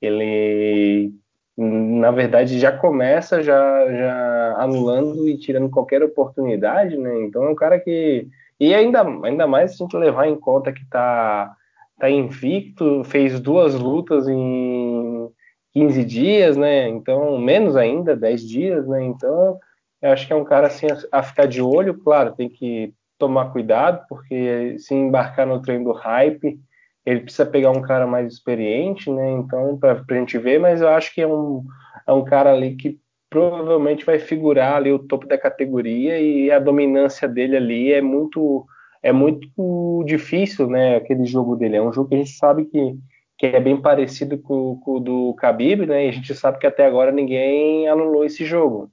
ele 0.00 1.12
na 1.56 2.10
verdade 2.12 2.58
já 2.58 2.70
começa 2.70 3.42
já, 3.42 3.92
já 3.92 4.54
anulando 4.58 5.28
e 5.28 5.36
tirando 5.36 5.68
qualquer 5.68 6.04
oportunidade, 6.04 6.96
né? 6.96 7.24
Então 7.24 7.42
é 7.42 7.50
um 7.50 7.54
cara 7.54 7.80
que 7.80 8.28
e 8.60 8.72
ainda 8.72 9.02
ainda 9.24 9.44
mais 9.44 9.76
se 9.76 9.82
a 9.82 9.86
gente 9.86 9.96
levar 9.96 10.28
em 10.28 10.36
conta 10.36 10.72
que 10.72 10.82
está 10.82 11.52
tá 11.98 12.08
invicto, 12.08 13.02
fez 13.02 13.40
duas 13.40 13.74
lutas 13.74 14.28
em 14.28 15.28
15 15.72 16.04
dias, 16.04 16.56
né? 16.56 16.88
Então, 16.88 17.38
menos 17.38 17.76
ainda, 17.76 18.14
10 18.14 18.48
dias, 18.48 18.86
né? 18.86 19.04
Então, 19.04 19.58
eu 20.00 20.10
acho 20.10 20.26
que 20.26 20.32
é 20.32 20.36
um 20.36 20.44
cara 20.44 20.66
assim 20.66 20.86
a, 21.10 21.22
ficar 21.22 21.46
de 21.46 21.62
olho, 21.62 21.94
claro, 21.94 22.34
tem 22.34 22.48
que 22.48 22.92
tomar 23.18 23.52
cuidado, 23.52 24.04
porque 24.08 24.76
se 24.78 24.94
embarcar 24.94 25.46
no 25.46 25.62
trem 25.62 25.82
do 25.82 25.92
hype, 25.92 26.58
ele 27.06 27.20
precisa 27.20 27.46
pegar 27.46 27.70
um 27.70 27.80
cara 27.80 28.06
mais 28.06 28.32
experiente, 28.32 29.10
né? 29.10 29.30
Então, 29.32 29.78
para 29.78 30.02
a 30.08 30.14
gente 30.14 30.38
ver, 30.38 30.58
mas 30.58 30.80
eu 30.80 30.88
acho 30.88 31.14
que 31.14 31.20
é 31.20 31.26
um, 31.26 31.64
é 32.06 32.12
um 32.12 32.24
cara 32.24 32.52
ali 32.52 32.76
que 32.76 32.98
provavelmente 33.30 34.04
vai 34.04 34.18
figurar 34.18 34.74
ali 34.74 34.92
o 34.92 34.98
topo 34.98 35.26
da 35.26 35.38
categoria 35.38 36.20
e 36.20 36.50
a 36.50 36.58
dominância 36.58 37.26
dele 37.26 37.56
ali 37.56 37.92
é 37.92 38.02
muito 38.02 38.66
é 39.02 39.10
muito 39.10 40.04
difícil, 40.06 40.68
né? 40.68 40.96
Aquele 40.96 41.24
jogo 41.24 41.56
dele 41.56 41.76
é 41.76 41.82
um 41.82 41.92
jogo 41.92 42.10
que 42.10 42.14
a 42.14 42.18
gente 42.18 42.30
sabe 42.32 42.66
que 42.66 42.96
que 43.42 43.46
é 43.46 43.58
bem 43.58 43.76
parecido 43.76 44.38
com, 44.38 44.78
com 44.78 44.98
o 44.98 45.00
do 45.00 45.34
Khabib, 45.34 45.84
né? 45.84 46.06
E 46.06 46.08
a 46.10 46.12
gente 46.12 46.32
sabe 46.32 46.60
que 46.60 46.66
até 46.66 46.86
agora 46.86 47.10
ninguém 47.10 47.88
anulou 47.88 48.24
esse 48.24 48.44
jogo. 48.44 48.88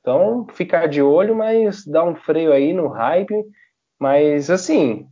Então, 0.00 0.46
ficar 0.54 0.86
de 0.86 1.02
olho, 1.02 1.36
mas 1.36 1.84
dar 1.84 2.04
um 2.04 2.14
freio 2.14 2.50
aí 2.50 2.72
no 2.72 2.88
hype. 2.88 3.34
Mas, 3.98 4.48
assim, 4.48 5.06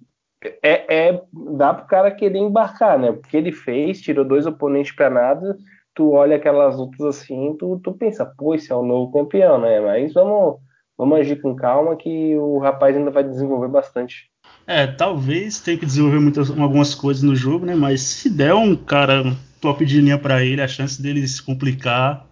é, 0.63 1.11
é 1.11 1.23
dá 1.55 1.75
para 1.75 1.85
o 1.85 1.87
cara 1.87 2.11
querer 2.11 2.39
embarcar, 2.39 2.99
né? 2.99 3.13
Porque 3.13 3.37
ele 3.37 3.53
fez, 3.53 4.01
tirou 4.01 4.25
dois 4.25 4.47
oponentes 4.47 4.93
para 4.93 5.11
nada. 5.11 5.59
Tu 5.95 6.11
olha 6.11 6.37
aquelas 6.37 6.79
lutas 6.79 7.03
assim, 7.03 7.55
tu, 7.59 7.79
tu 7.85 7.93
pensa, 7.93 8.25
pô, 8.39 8.55
esse 8.55 8.73
é 8.73 8.75
o 8.75 8.83
novo 8.83 9.13
campeão, 9.13 9.61
né? 9.61 9.81
Mas 9.81 10.15
vamos, 10.15 10.61
vamos 10.97 11.19
agir 11.19 11.43
com 11.43 11.55
calma 11.55 11.95
que 11.95 12.35
o 12.37 12.57
rapaz 12.57 12.97
ainda 12.97 13.11
vai 13.11 13.23
desenvolver 13.23 13.69
bastante. 13.69 14.31
É, 14.71 14.87
talvez 14.87 15.61
tenha 15.61 15.79
que 15.79 15.87
desenvolver 15.87 16.21
muitas, 16.21 16.51
algumas 16.51 16.95
coisas 16.95 17.23
no 17.23 17.35
jogo, 17.35 17.65
né? 17.65 17.75
Mas 17.75 18.03
se 18.03 18.29
der 18.29 18.53
um 18.53 18.77
cara 18.77 19.35
top 19.63 19.83
de 19.87 19.99
linha 19.99 20.19
para 20.19 20.45
ele, 20.45 20.61
a 20.61 20.69
chance 20.69 21.01
dele 21.01 21.27
se 21.27 21.43
complicar 21.43 22.27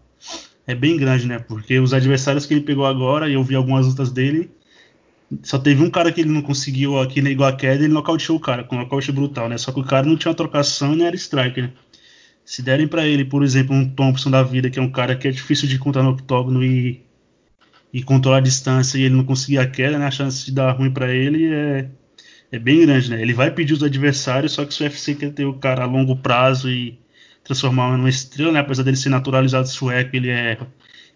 é 0.67 0.75
bem 0.75 0.99
grande, 0.99 1.27
né? 1.27 1.39
Porque 1.39 1.79
os 1.81 1.95
adversários 1.95 2.45
que 2.45 2.53
ele 2.53 2.61
pegou 2.61 2.85
agora, 2.85 3.27
e 3.27 3.33
eu 3.33 3.43
vi 3.43 3.55
algumas 3.55 3.87
lutas 3.87 4.13
dele, 4.13 4.51
só 5.43 5.59
teve 5.59 5.83
um 5.83 5.89
cara 5.89 6.13
que 6.13 6.21
ele 6.21 6.31
não 6.31 6.43
conseguiu 6.43 7.01
aqui 7.01 7.23
na 7.23 7.31
igual 7.31 7.49
a 7.49 7.57
queda, 7.57 7.85
ele 7.85 7.95
nocauteou 7.95 8.37
o 8.37 8.41
cara, 8.41 8.65
com 8.65 8.77
um 8.77 8.81
nocaute 8.81 9.11
brutal, 9.11 9.49
né? 9.49 9.57
Só 9.57 9.73
que 9.73 9.81
o 9.81 9.85
cara 9.85 10.07
não 10.07 10.15
tinha 10.15 10.31
uma 10.31 10.37
trocação 10.37 10.93
e 10.93 10.97
nem 10.97 11.07
era 11.07 11.17
striker, 11.17 11.65
né? 11.65 11.73
Se 12.45 12.61
derem 12.61 12.87
para 12.87 13.07
ele, 13.07 13.25
por 13.25 13.43
exemplo, 13.43 13.75
um 13.75 13.89
Thompson 13.89 14.31
da 14.31 14.43
vida, 14.43 14.69
que 14.69 14.79
é 14.79 14.83
um 14.83 14.93
cara 14.93 15.17
que 15.17 15.27
é 15.27 15.31
difícil 15.31 15.67
de 15.67 15.79
contar 15.79 16.03
no 16.03 16.11
octógono 16.11 16.63
e, 16.63 17.03
e 17.95 18.03
controlar 18.03 18.39
a 18.39 18.41
distância 18.41 18.99
e 18.99 19.05
ele 19.05 19.15
não 19.17 19.25
conseguir 19.25 19.57
a 19.57 19.67
queda, 19.67 19.99
né? 19.99 20.07
A 20.07 20.11
chance 20.11 20.45
de 20.45 20.53
dar 20.53 20.73
ruim 20.73 20.91
para 20.91 21.15
ele 21.15 21.47
é 21.47 21.89
é 22.51 22.59
bem 22.59 22.81
grande, 22.81 23.11
né? 23.11 23.21
Ele 23.21 23.35
vai 23.35 23.51
pedir 23.51 23.73
os 23.75 23.83
adversários, 23.83 24.53
só 24.53 24.65
que 24.65 24.73
se 24.75 24.83
o 24.83 24.87
UFC 24.87 25.15
quer 25.15 25.33
ter 25.33 25.45
o 25.45 25.55
cara 25.55 25.83
a 25.83 25.87
longo 25.87 26.17
prazo 26.17 26.71
e 26.71 26.99
transformar 27.45 27.97
numa 27.97 28.09
estrela, 28.09 28.53
né? 28.53 28.61
Apesar 28.61 28.83
dele 28.83 28.97
ser 28.97 29.09
naturalizado 29.09 29.69
sueco, 29.69 30.17
ele 30.17 30.31
é, 30.31 30.59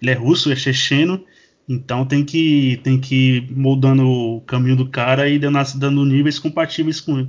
ele 0.01 0.11
é 0.11 0.15
russo, 0.15 0.51
é 0.53 0.57
checheno, 0.57 1.25
então 1.69 2.05
tem 2.05 2.25
que 2.25 2.81
tem 2.83 3.01
que 3.01 3.37
ir 3.37 3.53
moldando 3.53 4.07
o 4.09 4.41
caminho 4.43 4.77
do 4.77 4.89
cara 4.89 5.29
e 5.29 5.39
dando, 5.39 5.59
dando 5.77 6.05
níveis 6.05 6.39
compatíveis 6.39 7.01
com, 7.01 7.27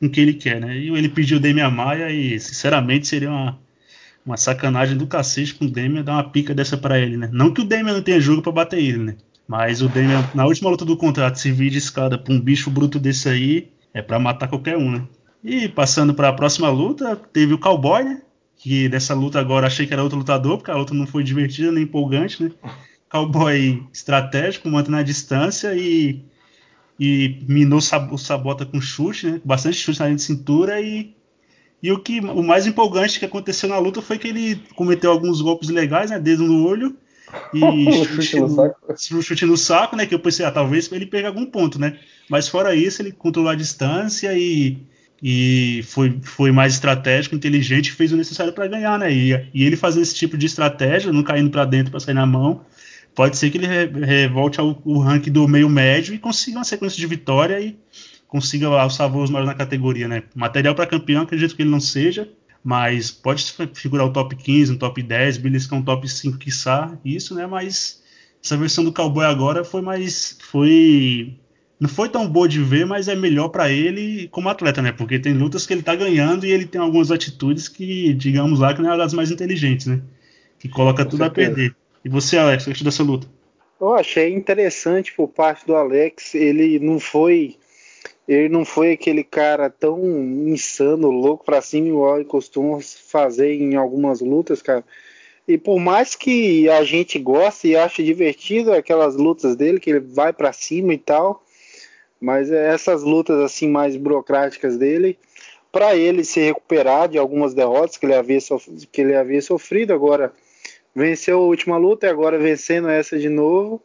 com 0.00 0.06
o 0.06 0.10
que 0.10 0.20
ele 0.20 0.34
quer, 0.34 0.60
né? 0.60 0.76
E 0.78 0.88
ele 0.88 1.08
pediu 1.08 1.38
o 1.38 1.40
Demian 1.40 1.70
Maia 1.70 2.10
e, 2.10 2.38
sinceramente, 2.40 3.06
seria 3.06 3.30
uma, 3.30 3.58
uma 4.24 4.36
sacanagem 4.36 4.96
do 4.96 5.06
cacete 5.06 5.54
com 5.54 5.66
o 5.66 5.70
Demian 5.70 6.02
dar 6.02 6.14
uma 6.14 6.30
pica 6.30 6.54
dessa 6.54 6.76
para 6.76 6.98
ele, 6.98 7.16
né? 7.16 7.28
Não 7.32 7.52
que 7.52 7.60
o 7.62 7.64
Demian 7.64 7.94
não 7.94 8.02
tenha 8.02 8.20
jogo 8.20 8.42
para 8.42 8.52
bater 8.52 8.80
ele, 8.82 8.98
né? 8.98 9.16
Mas 9.46 9.80
o 9.80 9.88
Damian, 9.88 10.28
na 10.34 10.44
última 10.44 10.70
luta 10.70 10.84
do 10.84 10.96
contrato, 10.96 11.38
se 11.38 11.52
vir 11.52 11.70
de 11.70 11.78
escada 11.78 12.18
pra 12.18 12.34
um 12.34 12.40
bicho 12.40 12.70
bruto 12.70 12.98
desse 12.98 13.28
aí, 13.28 13.70
é 13.94 14.02
para 14.02 14.18
matar 14.18 14.48
qualquer 14.48 14.76
um, 14.76 14.90
né? 14.90 15.06
E 15.42 15.68
passando 15.68 16.12
para 16.12 16.28
a 16.28 16.32
próxima 16.32 16.68
luta, 16.68 17.14
teve 17.14 17.54
o 17.54 17.58
Cowboy, 17.58 18.02
né? 18.02 18.22
Que 18.56 18.88
dessa 18.88 19.14
luta 19.14 19.38
agora 19.38 19.66
achei 19.68 19.86
que 19.86 19.92
era 19.92 20.02
outro 20.02 20.18
lutador, 20.18 20.58
porque 20.58 20.70
a 20.70 20.76
luta 20.76 20.92
não 20.92 21.06
foi 21.06 21.22
divertida 21.22 21.70
nem 21.70 21.84
empolgante, 21.84 22.42
né? 22.42 22.50
Cowboy 23.08 23.86
estratégico, 23.92 24.68
mantendo 24.68 24.96
a 24.96 25.02
distância 25.02 25.74
e, 25.76 26.24
e 26.98 27.44
minou 27.48 27.78
o 27.78 28.18
Sabota 28.18 28.66
com 28.66 28.80
chute, 28.80 29.26
né? 29.26 29.40
Bastante 29.44 29.76
chute 29.76 30.00
na 30.00 30.06
linha 30.06 30.16
de 30.16 30.22
cintura 30.22 30.80
e 30.80 31.14
e 31.82 31.92
o 31.92 31.98
que 32.00 32.20
o 32.20 32.42
mais 32.42 32.66
empolgante 32.66 33.18
que 33.18 33.26
aconteceu 33.26 33.68
na 33.68 33.78
luta 33.78 34.00
foi 34.00 34.18
que 34.18 34.28
ele 34.28 34.56
cometeu 34.74 35.10
alguns 35.10 35.42
golpes 35.42 35.68
legais, 35.68 36.10
né? 36.10 36.18
Dedo 36.18 36.42
no 36.44 36.66
olho 36.66 36.96
e 37.52 37.60
chute, 38.04 38.40
no 38.40 38.48
saco. 38.48 39.22
chute 39.22 39.46
no 39.46 39.56
saco, 39.56 39.96
né? 39.96 40.06
Que 40.06 40.14
eu 40.14 40.18
pensei, 40.18 40.44
ah, 40.44 40.50
talvez 40.50 40.90
ele 40.92 41.06
pegue 41.06 41.26
algum 41.26 41.46
ponto, 41.46 41.78
né? 41.78 41.98
Mas 42.28 42.48
fora 42.48 42.74
isso, 42.74 43.02
ele 43.02 43.12
controlou 43.12 43.50
a 43.50 43.54
distância 43.54 44.36
e, 44.36 44.78
e 45.22 45.82
foi, 45.84 46.18
foi 46.22 46.50
mais 46.50 46.74
estratégico, 46.74 47.34
inteligente, 47.34 47.92
fez 47.92 48.12
o 48.12 48.16
necessário 48.16 48.52
para 48.52 48.66
ganhar, 48.66 48.98
né? 48.98 49.12
E, 49.12 49.32
e, 49.54 49.64
ele 49.64 49.76
fazendo 49.76 50.02
esse 50.02 50.14
tipo 50.14 50.36
de 50.36 50.46
estratégia, 50.46 51.12
não 51.12 51.22
caindo 51.22 51.50
para 51.50 51.64
dentro 51.64 51.90
para 51.90 52.00
sair 52.00 52.14
na 52.14 52.26
mão, 52.26 52.60
pode 53.14 53.36
ser 53.36 53.50
que 53.50 53.58
ele 53.58 53.66
revolte 54.04 54.60
ao, 54.60 54.80
ao 54.84 54.98
ranking 54.98 55.32
do 55.32 55.46
meio 55.48 55.68
médio 55.68 56.14
e 56.14 56.18
consiga 56.18 56.58
uma 56.58 56.64
sequência 56.64 56.98
de 56.98 57.06
vitória 57.06 57.60
e 57.60 57.76
consiga 58.28 58.66
alçar 58.68 59.08
voos 59.08 59.30
maiores 59.30 59.48
na 59.48 59.54
categoria, 59.54 60.08
né? 60.08 60.24
Material 60.34 60.74
para 60.74 60.86
campeão, 60.86 61.22
acredito 61.22 61.54
que 61.54 61.62
ele 61.62 61.70
não 61.70 61.80
seja 61.80 62.28
mas 62.66 63.12
pode 63.12 63.44
figurar 63.74 64.04
o 64.04 64.12
top 64.12 64.34
15, 64.34 64.72
um 64.72 64.76
top 64.76 65.00
10, 65.00 65.36
beliscar 65.36 65.78
um 65.78 65.84
top 65.84 66.08
5, 66.08 66.36
quiçá, 66.36 66.98
isso, 67.04 67.32
né? 67.32 67.46
Mas 67.46 68.02
essa 68.42 68.56
versão 68.56 68.82
do 68.82 68.92
Cowboy 68.92 69.24
agora 69.24 69.62
foi 69.62 69.80
mais. 69.80 70.36
foi. 70.50 71.36
Não 71.78 71.88
foi 71.88 72.08
tão 72.08 72.28
boa 72.28 72.48
de 72.48 72.60
ver, 72.60 72.84
mas 72.84 73.06
é 73.06 73.14
melhor 73.14 73.50
para 73.50 73.70
ele 73.70 74.26
como 74.32 74.48
atleta, 74.48 74.82
né? 74.82 74.90
Porque 74.90 75.20
tem 75.20 75.32
lutas 75.32 75.64
que 75.64 75.74
ele 75.74 75.82
tá 75.82 75.94
ganhando 75.94 76.44
e 76.44 76.50
ele 76.50 76.66
tem 76.66 76.80
algumas 76.80 77.12
atitudes 77.12 77.68
que, 77.68 78.12
digamos 78.14 78.58
lá, 78.58 78.74
que 78.74 78.82
não 78.82 78.92
é 78.92 78.96
das 78.96 79.14
mais 79.14 79.30
inteligentes, 79.30 79.86
né? 79.86 80.00
Que 80.58 80.68
coloca 80.68 81.04
Com 81.04 81.10
tudo 81.10 81.20
certeza. 81.20 81.52
a 81.52 81.54
perder. 81.54 81.76
E 82.04 82.08
você, 82.08 82.36
Alex, 82.36 82.64
o 82.64 82.66
que 82.66 82.72
achou 82.72 82.84
dessa 82.84 83.04
luta? 83.04 83.28
Eu 83.80 83.94
achei 83.94 84.34
interessante 84.34 85.12
por 85.12 85.28
parte 85.28 85.64
do 85.64 85.76
Alex. 85.76 86.34
Ele 86.34 86.80
não 86.80 86.98
foi 86.98 87.54
ele 88.28 88.48
não 88.48 88.64
foi 88.64 88.92
aquele 88.92 89.22
cara 89.22 89.70
tão 89.70 90.00
insano, 90.46 91.10
louco 91.10 91.44
pra 91.44 91.60
cima, 91.60 91.88
igual 91.88 92.16
ele 92.16 92.24
costuma 92.24 92.80
fazer 92.80 93.54
em 93.54 93.76
algumas 93.76 94.20
lutas, 94.20 94.60
cara. 94.60 94.84
E 95.46 95.56
por 95.56 95.78
mais 95.78 96.16
que 96.16 96.68
a 96.68 96.82
gente 96.82 97.18
goste 97.18 97.68
e 97.68 97.76
ache 97.76 98.02
divertido 98.02 98.72
aquelas 98.72 99.14
lutas 99.14 99.54
dele, 99.54 99.78
que 99.78 99.90
ele 99.90 100.00
vai 100.00 100.32
para 100.32 100.52
cima 100.52 100.92
e 100.92 100.98
tal, 100.98 101.44
mas 102.20 102.50
essas 102.50 103.02
lutas 103.02 103.38
assim 103.40 103.68
mais 103.68 103.96
burocráticas 103.96 104.76
dele, 104.76 105.16
para 105.70 105.94
ele 105.94 106.24
se 106.24 106.40
recuperar 106.40 107.08
de 107.08 107.18
algumas 107.18 107.54
derrotas 107.54 107.96
que 107.96 108.06
ele 108.06 108.14
havia, 108.14 108.38
que 108.90 109.00
ele 109.00 109.14
havia 109.14 109.42
sofrido 109.42 109.92
agora 109.92 110.32
venceu 110.94 111.38
a 111.38 111.42
última 111.42 111.76
luta 111.76 112.06
e 112.06 112.10
agora 112.10 112.38
vencendo 112.38 112.88
essa 112.88 113.18
de 113.18 113.28
novo. 113.28 113.82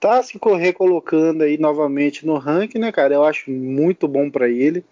Tá 0.00 0.22
se 0.22 0.38
recolocando 0.58 1.44
aí 1.44 1.58
novamente 1.58 2.24
no 2.24 2.38
ranking, 2.38 2.78
né, 2.78 2.90
cara? 2.90 3.12
Eu 3.12 3.22
acho 3.22 3.50
muito 3.50 4.08
bom 4.08 4.30
para 4.30 4.48
ele. 4.48 4.82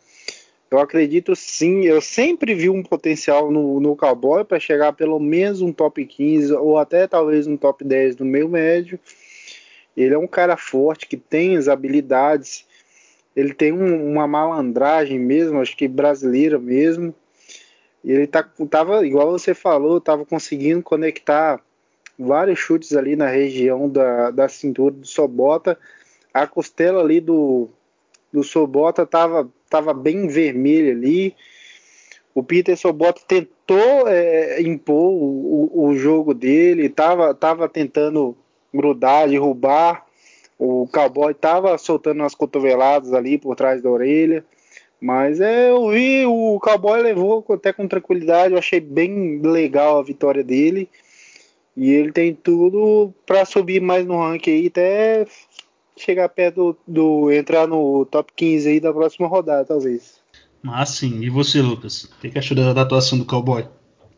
Eu 0.71 0.79
acredito 0.79 1.35
sim, 1.35 1.87
eu 1.87 1.99
sempre 2.03 2.55
vi 2.55 2.68
um 2.68 2.83
potencial 2.83 3.51
no, 3.51 3.81
no 3.81 3.97
Cowboy 3.97 4.44
para 4.44 4.61
chegar 4.61 4.92
pelo 4.92 5.18
menos 5.18 5.62
um 5.62 5.73
top 5.73 6.05
15 6.05 6.53
ou 6.53 6.77
até 6.77 7.07
talvez 7.07 7.47
um 7.47 7.57
top 7.57 7.83
10 7.83 8.18
no 8.18 8.27
meio 8.27 8.51
médio. 8.51 9.01
Ele 9.97 10.12
é 10.12 10.18
um 10.18 10.27
cara 10.27 10.59
forte 10.59 11.09
que 11.09 11.16
tem 11.16 11.57
as 11.57 11.68
habilidades, 11.68 12.66
ele 13.35 13.55
tem 13.55 13.73
um, 13.73 14.12
uma 14.12 14.27
malandragem 14.27 15.18
mesmo, 15.18 15.59
acho 15.59 15.75
que 15.75 15.88
brasileira 15.88 16.59
mesmo. 16.59 17.14
Ele 18.05 18.27
tá, 18.27 18.47
tava, 18.68 19.07
igual 19.07 19.31
você 19.31 19.55
falou, 19.55 20.03
tava 20.03 20.27
conseguindo 20.27 20.83
conectar 20.83 21.64
vários 22.19 22.59
chutes 22.59 22.95
ali 22.97 23.15
na 23.15 23.29
região 23.29 23.89
da, 23.89 24.31
da 24.31 24.49
cintura 24.49 24.95
do 24.95 25.07
Sobota. 25.07 25.79
A 26.35 26.47
costela 26.47 27.01
ali 27.01 27.21
do, 27.21 27.69
do 28.33 28.43
Sobota 28.43 29.07
tava, 29.07 29.49
tava 29.71 29.95
bem 29.95 30.27
vermelha 30.27 30.93
ali. 30.93 31.35
O 32.35 32.43
Peter 32.43 32.77
Sobota 32.77 33.21
tentou 33.27 34.07
é, 34.07 34.61
impor 34.63 35.13
o, 35.13 35.71
o, 35.75 35.97
jogo 35.97 36.35
dele, 36.35 36.89
tava, 36.89 37.35
tava 37.35 37.69
tentando 37.69 38.37
grudar, 38.73 39.29
derrubar. 39.29 40.07
O 40.59 40.89
cowboy 40.93 41.33
tava 41.35 41.79
soltando 41.79 42.21
umas 42.21 42.35
cotoveladas 42.35 43.13
ali 43.13 43.39
por 43.39 43.55
trás 43.55 43.81
da 43.81 43.91
orelha. 43.91 44.45
Mas 45.01 45.41
é, 45.41 45.71
eu 45.71 45.91
vi, 45.91 46.27
o 46.27 46.59
Cowboy 46.61 47.01
levou 47.01 47.45
até 47.51 47.73
com 47.73 47.87
tranquilidade, 47.87 48.53
eu 48.53 48.59
achei 48.59 48.81
bem 48.81 49.41
legal 49.41 49.99
a 49.99 50.03
vitória 50.03 50.43
dele. 50.43 50.89
E 51.79 51.93
ele 51.93 52.11
tem 52.11 52.35
tudo 52.35 53.14
para 53.25 53.45
subir 53.45 53.81
mais 53.81 54.05
no 54.05 54.19
ranking 54.19 54.51
aí, 54.51 54.67
até 54.67 55.25
chegar 55.97 56.29
perto 56.29 56.73
do, 56.73 56.79
do, 56.88 57.33
entrar 57.33 57.69
no 57.69 58.05
top 58.07 58.33
15 58.35 58.69
aí 58.69 58.81
da 58.81 58.93
próxima 58.93 59.29
rodada, 59.29 59.64
talvez. 59.64 60.21
Mas 60.61 60.88
sim, 60.88 61.21
e 61.21 61.31
você, 61.31 61.62
Lucas? 61.62 62.03
O 62.03 62.19
que, 62.19 62.31
que 62.31 62.38
achou 62.38 62.57
da, 62.57 62.83
atuação 62.83 63.17
do 63.17 63.25
Cowboy? 63.25 63.64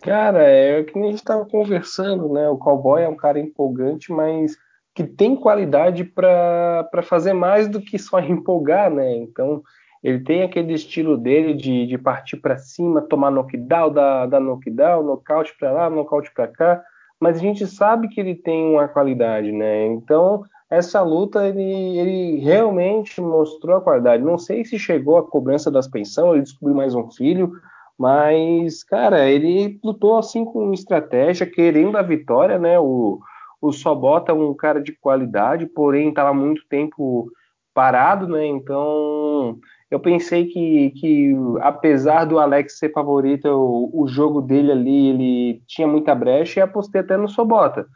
Cara, 0.00 0.42
é 0.42 0.80
o 0.80 0.86
que 0.86 0.98
a 0.98 1.02
gente 1.02 1.16
estava 1.16 1.44
conversando, 1.44 2.32
né? 2.32 2.48
O 2.48 2.56
Cowboy 2.56 3.02
é 3.02 3.08
um 3.08 3.16
cara 3.16 3.38
empolgante, 3.38 4.10
mas 4.10 4.56
que 4.94 5.04
tem 5.04 5.36
qualidade 5.36 6.02
para 6.02 7.02
fazer 7.02 7.34
mais 7.34 7.68
do 7.68 7.78
que 7.78 7.98
só 7.98 8.20
empolgar, 8.24 8.90
né? 8.90 9.16
Então, 9.16 9.62
ele 10.02 10.20
tem 10.20 10.42
aquele 10.42 10.72
estilo 10.72 11.18
dele 11.18 11.52
de, 11.52 11.86
de 11.86 11.98
partir 11.98 12.38
para 12.38 12.56
cima, 12.56 13.02
tomar 13.02 13.30
knockdown, 13.30 13.92
dar, 13.92 14.24
dar 14.24 14.40
knockdown, 14.40 15.02
nocaute 15.02 15.54
para 15.60 15.70
lá, 15.70 15.90
nocaute 15.90 16.32
para 16.32 16.48
cá, 16.48 16.82
mas 17.20 17.36
a 17.36 17.40
gente 17.40 17.66
sabe 17.66 18.08
que 18.08 18.18
ele 18.18 18.34
tem 18.34 18.72
uma 18.72 18.88
qualidade, 18.88 19.52
né? 19.52 19.86
Então, 19.86 20.42
essa 20.70 21.02
luta 21.02 21.46
ele, 21.46 21.98
ele 21.98 22.36
realmente 22.38 23.20
mostrou 23.20 23.76
a 23.76 23.80
qualidade. 23.80 24.22
Não 24.22 24.38
sei 24.38 24.64
se 24.64 24.78
chegou 24.78 25.18
a 25.18 25.26
cobrança 25.28 25.70
das 25.70 25.86
pensões, 25.86 26.32
ele 26.32 26.42
descobriu 26.42 26.74
mais 26.74 26.94
um 26.94 27.10
filho, 27.10 27.52
mas, 27.98 28.82
cara, 28.82 29.28
ele 29.28 29.78
lutou 29.84 30.16
assim 30.16 30.44
com 30.44 30.72
estratégia, 30.72 31.44
querendo 31.44 31.98
a 31.98 32.02
vitória, 32.02 32.58
né? 32.58 32.78
O, 32.80 33.20
o 33.60 33.72
Sobota 33.72 34.32
é 34.32 34.34
um 34.34 34.54
cara 34.54 34.80
de 34.80 34.92
qualidade, 34.92 35.66
porém 35.66 36.08
estava 36.08 36.32
muito 36.32 36.62
tempo 36.68 37.30
parado, 37.74 38.26
né? 38.26 38.46
Então 38.46 39.58
eu 39.90 39.98
pensei 39.98 40.46
que, 40.46 40.90
que 40.90 41.34
apesar 41.60 42.24
do 42.24 42.38
Alex 42.38 42.78
ser 42.78 42.92
favorito, 42.92 43.48
o, 43.48 44.02
o, 44.02 44.06
jogo 44.06 44.40
dele 44.40 44.70
ali 44.70 45.08
ele 45.08 45.62
tinha 45.66 45.88
muita 45.88 46.14
brecha 46.14 46.60
e 46.60 46.62
apostei 46.62 47.00
até 47.00 47.16
no 47.16 47.28
Sobota. 47.28 47.86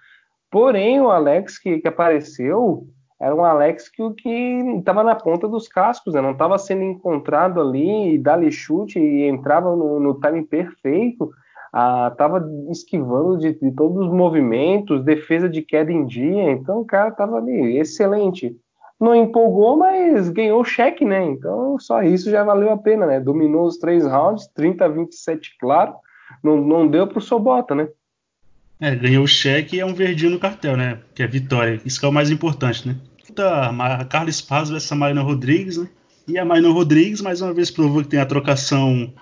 Porém, 0.50 1.00
o 1.00 1.11
Alex 1.11 1.59
que, 1.59 1.78
que 1.78 1.88
apareceu 1.88 2.87
era 3.20 3.35
um 3.35 3.44
Alex 3.44 3.88
que 3.88 4.02
estava 4.76 5.04
na 5.04 5.14
ponta 5.14 5.46
dos 5.46 5.68
cascos, 5.68 6.14
né? 6.14 6.20
não 6.20 6.33
estava 6.33 6.59
sendo 6.59 6.83
encontrado 6.83 7.61
ali 7.61 8.14
e 8.14 8.18
dali 8.18 8.50
chute 8.50 8.98
e 8.98 9.28
entrava 9.28 9.74
no, 9.76 10.00
no 10.00 10.20
time 10.20 10.44
perfeito, 10.44 11.30
estava 12.11 12.38
ah, 12.38 12.70
esquivando 12.70 13.38
de, 13.38 13.54
de 13.54 13.72
todos 13.72 14.07
os 14.07 14.12
movimentos, 14.12 15.04
defesa 15.04 15.48
de 15.48 15.62
queda 15.62 15.92
em 15.92 16.04
dia, 16.04 16.50
então 16.50 16.80
o 16.80 16.85
cara 16.85 17.09
estava 17.09 17.37
ali 17.37 17.78
excelente 17.78 18.57
não 19.00 19.14
empolgou, 19.14 19.76
mas 19.76 20.28
ganhou 20.28 20.61
o 20.61 20.64
cheque, 20.64 21.04
né? 21.04 21.24
Então 21.24 21.78
só 21.78 22.02
isso 22.02 22.30
já 22.30 22.42
valeu 22.44 22.70
a 22.70 22.78
pena, 22.78 23.07
né? 23.07 23.20
Dominou 23.20 23.66
os 23.66 23.78
três 23.78 24.04
rounds, 24.04 24.46
30 24.54 24.85
a 24.85 24.88
27, 24.88 25.57
claro. 25.59 25.94
Não, 26.42 26.57
não 26.57 26.88
deu 26.88 27.07
pro 27.07 27.20
Sobota, 27.20 27.74
né? 27.74 27.88
É, 28.80 28.94
ganhou 28.94 29.24
o 29.24 29.28
cheque 29.28 29.76
e 29.76 29.80
é 29.80 29.87
um 29.87 29.94
verdinho 29.94 30.33
no 30.33 30.38
cartel, 30.38 30.76
né? 30.76 31.00
Que 31.14 31.22
é 31.22 31.26
vitória. 31.26 31.80
Isso 31.85 31.98
que 31.98 32.07
é 32.07 32.09
o 32.09 32.12
mais 32.12 32.30
importante, 32.30 32.87
né? 32.87 32.96
A 33.38 34.04
Carla 34.04 34.30
Spaz 34.30 34.68
versus 34.68 34.90
a 34.92 34.94
Marina 34.94 35.22
Rodrigues, 35.22 35.78
né? 35.78 35.88
E 36.26 36.38
a 36.38 36.44
Marina 36.44 36.70
Rodrigues, 36.70 37.20
mais 37.20 37.40
uma 37.40 37.52
vez, 37.52 37.70
provou 37.70 38.02
que 38.02 38.09
tem 38.09 38.20
a 38.20 38.26
trocação 38.26 39.12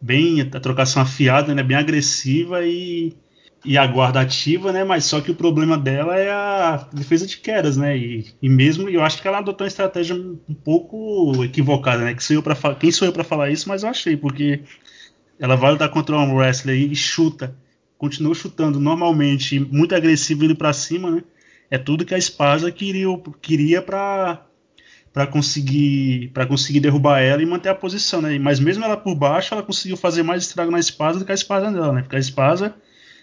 bem, 0.00 0.40
a 0.40 0.60
trocação 0.60 1.02
afiada, 1.02 1.54
né? 1.54 1.62
Bem 1.62 1.76
agressiva 1.76 2.64
e 2.64 3.14
e 3.64 3.76
a 3.76 3.86
guarda 3.86 4.20
ativa, 4.20 4.72
né? 4.72 4.84
Mas 4.84 5.04
só 5.04 5.20
que 5.20 5.30
o 5.30 5.34
problema 5.34 5.76
dela 5.76 6.16
é 6.16 6.30
a 6.30 6.88
defesa 6.92 7.26
de 7.26 7.36
quedas, 7.36 7.76
né? 7.76 7.96
E, 7.96 8.26
e 8.40 8.48
mesmo 8.48 8.88
eu 8.88 9.02
acho 9.02 9.20
que 9.20 9.28
ela 9.28 9.38
adotou 9.38 9.64
uma 9.64 9.68
estratégia 9.68 10.16
um 10.16 10.54
pouco 10.54 11.44
equivocada, 11.44 12.04
né? 12.04 12.14
Que 12.14 12.24
sou 12.24 12.36
eu 12.36 12.42
para 12.42 12.74
quem 12.74 12.90
sou 12.90 13.06
eu 13.06 13.12
para 13.12 13.24
falar 13.24 13.50
isso, 13.50 13.68
mas 13.68 13.82
eu 13.82 13.88
achei 13.88 14.16
porque 14.16 14.60
ela 15.38 15.56
vai 15.56 15.72
lutar 15.72 15.88
contra 15.90 16.16
um 16.18 16.36
wrestler 16.36 16.76
e 16.76 16.94
chuta, 16.94 17.56
continua 17.98 18.34
chutando 18.34 18.80
normalmente, 18.80 19.60
muito 19.60 19.94
agressivo 19.94 20.44
indo 20.44 20.56
para 20.56 20.72
cima, 20.72 21.10
né? 21.10 21.22
É 21.70 21.78
tudo 21.78 22.04
que 22.04 22.14
a 22.14 22.18
Esparza 22.18 22.72
queria 22.72 23.06
queria 23.42 23.82
para 23.82 24.46
para 25.12 25.26
conseguir 25.26 26.30
para 26.32 26.46
conseguir 26.46 26.80
derrubar 26.80 27.20
ela 27.20 27.42
e 27.42 27.46
manter 27.46 27.68
a 27.68 27.74
posição, 27.74 28.22
né? 28.22 28.38
Mas 28.38 28.58
mesmo 28.58 28.84
ela 28.84 28.96
por 28.96 29.14
baixo, 29.14 29.52
ela 29.52 29.62
conseguiu 29.62 29.96
fazer 29.96 30.22
mais 30.22 30.44
estrago 30.44 30.70
na 30.70 30.78
Esparza 30.78 31.18
do 31.18 31.26
que 31.26 31.32
a 31.32 31.34
Esparza 31.34 31.70
dela, 31.70 31.92
né? 31.92 32.02
Porque 32.02 32.16
a 32.16 32.18
Esparza 32.18 32.74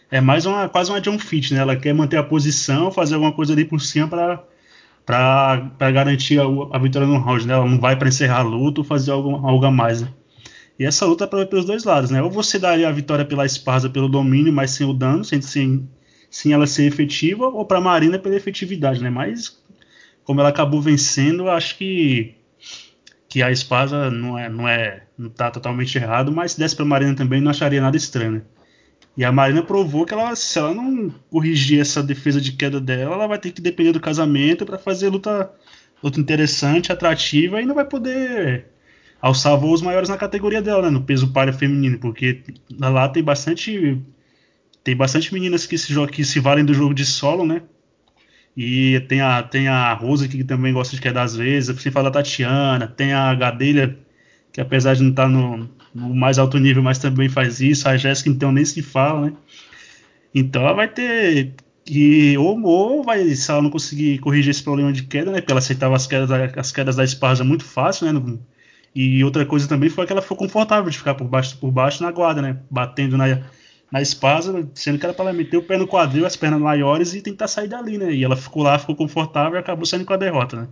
é 0.10 0.22
mais 0.22 0.46
uma 0.46 0.70
quase 0.70 0.90
uma 0.90 1.02
John 1.02 1.20
Fit, 1.20 1.54
né? 1.54 1.60
Ela 1.60 1.76
quer 1.76 1.94
manter 1.94 2.18
a 2.18 2.24
posição, 2.24 2.92
fazer 2.92 3.16
alguma 3.16 3.34
coisa 3.34 3.54
ali 3.54 3.66
por 3.66 3.82
cima 3.82 4.08
para 4.08 4.44
para 5.06 5.92
garantir 5.92 6.38
a, 6.38 6.44
a, 6.44 6.78
vitória 6.78 7.08
no 7.08 7.18
round, 7.18 7.48
né? 7.48 7.54
Ela 7.54 7.66
não 7.66 7.80
vai 7.80 7.96
para 7.96 8.10
encerrar 8.10 8.40
a 8.40 8.42
luta 8.42 8.82
ou 8.82 8.86
fazer 8.86 9.12
algo, 9.12 9.36
algo 9.48 9.66
a 9.66 9.72
mais, 9.72 10.02
né? 10.02 10.10
E 10.78 10.86
essa 10.86 11.06
luta 11.06 11.24
é 11.24 11.46
pelos 11.46 11.66
dois 11.66 11.86
lados, 11.86 12.12
né? 12.12 12.22
Ou 12.22 12.30
você 12.30 12.60
daria 12.60 12.90
a 12.90 12.92
vitória 12.92 13.24
pela 13.24 13.46
Esparza 13.46 13.90
pelo 13.90 14.10
domínio, 14.10 14.52
mas 14.52 14.72
sem 14.72 14.86
o 14.86 14.94
dano, 14.94 15.24
sem, 15.24 15.42
sem, 15.42 15.90
sem 16.30 16.52
ela 16.52 16.68
ser 16.68 16.84
efetiva, 16.84 17.48
ou 17.48 17.66
para 17.66 17.80
Marina 17.80 18.20
pela 18.20 18.36
efetividade, 18.36 19.02
né? 19.02 19.10
Mas 19.10 19.58
como 20.26 20.42
ela 20.42 20.50
acabou 20.50 20.82
vencendo, 20.82 21.50
acho 21.50 21.78
que 21.78 22.36
que 23.30 23.42
a 23.42 23.52
Esparza 23.52 24.12
não 24.12 24.38
é 24.38 24.50
não 24.50 24.68
é 24.68 25.04
não 25.18 25.30
tá 25.30 25.50
totalmente 25.50 25.98
errado, 25.98 26.32
mas 26.34 26.52
se 26.52 26.60
desse 26.60 26.76
para 26.76 26.86
Marina 26.86 27.16
também 27.16 27.40
não 27.42 27.52
acharia 27.52 27.82
nada 27.82 27.96
estranho. 27.96 28.32
Né? 28.34 28.42
E 29.18 29.26
a 29.26 29.32
Marina 29.32 29.64
provou 29.64 30.06
que 30.06 30.14
ela, 30.14 30.36
se 30.36 30.60
ela 30.60 30.74
não 30.76 31.10
corrigir 31.32 31.80
essa 31.82 32.04
defesa 32.04 32.40
de 32.40 32.52
queda 32.52 32.80
dela, 32.80 33.16
ela 33.16 33.28
vai 33.28 33.40
ter 33.40 33.52
que 33.52 33.60
depender 33.60 33.92
do 33.92 34.00
casamento 34.00 34.64
para 34.64 34.78
fazer 34.78 35.10
luta, 35.10 35.52
luta 36.04 36.20
interessante, 36.20 36.92
atrativa 36.92 37.60
e 37.60 37.66
não 37.66 37.74
vai 37.74 37.86
poder 37.86 38.68
alçar 39.20 39.58
voos 39.58 39.82
maiores 39.82 40.08
na 40.08 40.18
categoria 40.18 40.62
dela, 40.62 40.84
né, 40.84 40.90
no 40.92 41.04
peso 41.04 41.34
palha 41.34 41.52
feminino, 41.52 41.98
porque 41.98 42.44
lá 42.80 43.10
tem 43.10 43.24
bastante 43.24 44.00
tem 44.84 44.96
bastante 44.96 45.34
meninas 45.34 45.66
que 45.66 45.78
se, 45.78 45.94
que 46.08 46.24
se 46.24 46.40
valem 46.40 46.64
do 46.64 46.74
jogo 46.74 46.94
de 46.94 47.06
solo, 47.06 47.46
né? 47.46 47.64
E 48.56 49.00
tem 49.10 49.22
a, 49.22 49.44
tem 49.44 49.68
a 49.68 49.94
Rosa 49.94 50.28
que 50.28 50.44
também 50.44 50.74
gosta 50.74 50.96
de 50.96 51.02
queda 51.02 51.22
às 51.22 51.36
vezes, 51.36 51.82
sem 51.82 51.92
falar 51.92 52.10
da 52.10 52.20
Tatiana, 52.20 52.88
tem 52.88 53.14
a 53.14 53.34
Gadelha, 53.36 53.98
que 54.54 54.62
apesar 54.62 54.96
de 54.96 55.04
não 55.04 55.10
estar 55.10 55.24
tá 55.24 55.30
no, 55.30 55.70
no 55.98 56.14
mais 56.16 56.38
alto 56.38 56.60
nível, 56.60 56.84
mas 56.84 57.00
também 57.00 57.28
faz 57.28 57.60
isso. 57.60 57.90
A 57.90 57.98
Jéssica, 57.98 58.30
então, 58.30 58.52
nem 58.52 58.64
se 58.64 58.82
fala, 58.82 59.28
né? 59.28 59.34
Então 60.34 60.62
ela 60.62 60.74
vai 60.74 60.88
ter 60.88 61.56
que, 61.84 62.38
ou, 62.38 62.62
ou 62.64 63.04
vai, 63.04 63.28
se 63.30 63.50
ela 63.50 63.62
não 63.62 63.70
conseguir 63.70 64.20
corrigir 64.20 64.52
esse 64.52 64.62
problema 64.64 64.94
de 64.94 65.04
queda, 65.04 65.32
né? 65.32 65.40
Porque 65.42 65.52
ela 65.52 65.60
aceitava 65.60 65.96
as 65.96 66.06
quedas, 66.06 66.30
as 66.32 66.72
quedas 66.72 66.96
da 66.96 67.04
Esparza 67.04 67.44
muito 67.44 67.66
fácil, 67.66 68.12
né? 68.12 68.38
E 68.94 69.24
outra 69.24 69.46
coisa 69.46 69.68
também 69.68 69.90
foi 69.90 70.06
que 70.06 70.12
ela 70.12 70.22
ficou 70.22 70.38
confortável 70.38 70.90
de 70.90 70.98
ficar 70.98 71.16
por 71.16 71.28
baixo, 71.28 71.58
por 71.58 71.72
baixo 71.72 72.04
na 72.04 72.12
guarda, 72.12 72.42
né? 72.42 72.60
Batendo 72.70 73.18
na, 73.18 73.42
na 73.92 74.02
Esparza, 74.02 74.68
sendo 74.76 75.00
que 75.00 75.06
era 75.06 75.14
para 75.14 75.26
ela 75.26 75.34
meter 75.34 75.58
o 75.58 75.64
pé 75.64 75.78
no 75.78 75.88
quadril, 75.88 76.26
as 76.26 76.36
pernas 76.36 76.60
maiores 76.60 77.14
e 77.14 77.22
tentar 77.22 77.48
sair 77.48 77.68
dali, 77.68 77.98
né? 77.98 78.14
E 78.14 78.24
ela 78.24 78.36
ficou 78.36 78.64
lá, 78.64 78.78
ficou 78.78 78.96
confortável 78.96 79.56
e 79.56 79.60
acabou 79.60 79.86
saindo 79.86 80.06
com 80.06 80.14
a 80.14 80.18
derrota, 80.18 80.62
né? 80.62 80.68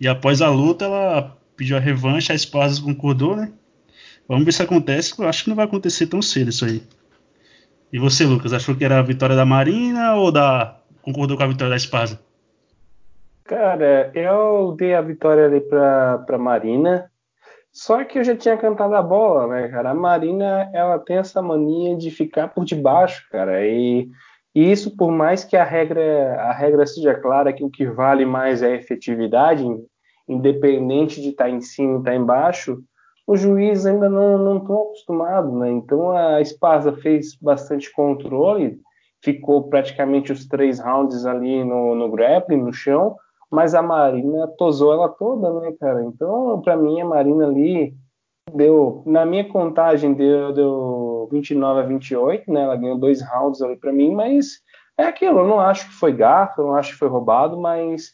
E 0.00 0.08
após 0.08 0.42
a 0.42 0.48
luta, 0.48 0.86
ela 0.86 1.36
pediu 1.56 1.76
a 1.76 1.80
revanche, 1.80 2.32
a 2.32 2.34
Esparza 2.34 2.82
concordou, 2.82 3.36
né? 3.36 3.52
Vamos 4.28 4.44
ver 4.44 4.52
se 4.52 4.62
acontece. 4.62 5.14
Eu 5.18 5.28
acho 5.28 5.44
que 5.44 5.50
não 5.50 5.56
vai 5.56 5.64
acontecer 5.64 6.06
tão 6.06 6.22
cedo 6.22 6.50
isso 6.50 6.64
aí. 6.64 6.82
E 7.92 7.98
você, 7.98 8.24
Lucas, 8.24 8.52
achou 8.52 8.74
que 8.74 8.84
era 8.84 8.98
a 8.98 9.02
vitória 9.02 9.36
da 9.36 9.44
Marina 9.44 10.14
ou 10.14 10.32
da. 10.32 10.80
concordou 11.02 11.36
com 11.36 11.42
a 11.42 11.48
vitória 11.48 11.70
da 11.70 11.76
Espasa? 11.76 12.20
Cara, 13.44 14.10
eu 14.14 14.74
dei 14.78 14.94
a 14.94 15.02
vitória 15.02 15.44
ali 15.44 15.60
pra, 15.60 16.18
pra 16.18 16.38
Marina. 16.38 17.10
Só 17.70 18.04
que 18.04 18.18
eu 18.18 18.24
já 18.24 18.36
tinha 18.36 18.56
cantado 18.56 18.94
a 18.94 19.02
bola, 19.02 19.46
né, 19.46 19.68
cara? 19.68 19.90
A 19.90 19.94
Marina, 19.94 20.70
ela 20.72 20.98
tem 20.98 21.16
essa 21.16 21.40
mania 21.40 21.96
de 21.96 22.10
ficar 22.10 22.48
por 22.48 22.64
debaixo, 22.64 23.26
cara. 23.30 23.66
E 23.66 24.08
E 24.54 24.70
isso, 24.70 24.94
por 24.96 25.10
mais 25.10 25.44
que 25.44 25.56
a 25.56 25.64
regra, 25.64 26.40
a 26.42 26.52
regra 26.52 26.86
seja 26.86 27.14
clara 27.14 27.52
que 27.52 27.64
o 27.64 27.70
que 27.70 27.86
vale 27.86 28.26
mais 28.26 28.62
é 28.62 28.72
a 28.72 28.76
efetividade, 28.76 29.64
independente 30.28 31.20
de 31.20 31.30
estar 31.30 31.44
tá 31.44 31.50
em 31.50 31.60
cima 31.60 31.94
ou 31.94 31.98
estar 32.00 32.10
tá 32.10 32.16
embaixo, 32.16 32.82
o 33.26 33.36
juiz 33.36 33.86
ainda 33.86 34.08
não 34.08 34.58
estão 34.58 34.82
acostumado, 34.82 35.56
né? 35.58 35.70
Então 35.70 36.10
a 36.10 36.40
Esparza 36.40 36.92
fez 36.92 37.36
bastante 37.36 37.92
controle, 37.92 38.80
ficou 39.22 39.68
praticamente 39.68 40.32
os 40.32 40.46
três 40.46 40.80
rounds 40.80 41.24
ali 41.24 41.64
no, 41.64 41.94
no 41.94 42.10
grappling, 42.10 42.62
no 42.62 42.72
chão, 42.72 43.16
mas 43.50 43.74
a 43.74 43.82
Marina 43.82 44.48
tosou 44.58 44.92
ela 44.92 45.08
toda, 45.08 45.60
né, 45.60 45.72
cara? 45.78 46.02
Então, 46.04 46.60
para 46.62 46.76
mim, 46.76 47.00
a 47.00 47.04
Marina 47.04 47.46
ali 47.46 47.94
deu, 48.52 49.02
na 49.06 49.24
minha 49.24 49.48
contagem, 49.48 50.14
deu, 50.14 50.52
deu 50.52 51.28
29 51.30 51.80
a 51.80 51.82
28, 51.84 52.52
né? 52.52 52.62
Ela 52.62 52.76
ganhou 52.76 52.98
dois 52.98 53.22
rounds 53.22 53.62
ali 53.62 53.76
para 53.76 53.92
mim, 53.92 54.14
mas 54.14 54.60
é 54.98 55.04
aquilo, 55.04 55.40
eu 55.40 55.48
não 55.48 55.60
acho 55.60 55.86
que 55.88 55.94
foi 55.94 56.12
gato, 56.12 56.60
eu 56.60 56.66
não 56.66 56.74
acho 56.74 56.92
que 56.92 56.98
foi 56.98 57.08
roubado, 57.08 57.58
mas 57.58 58.12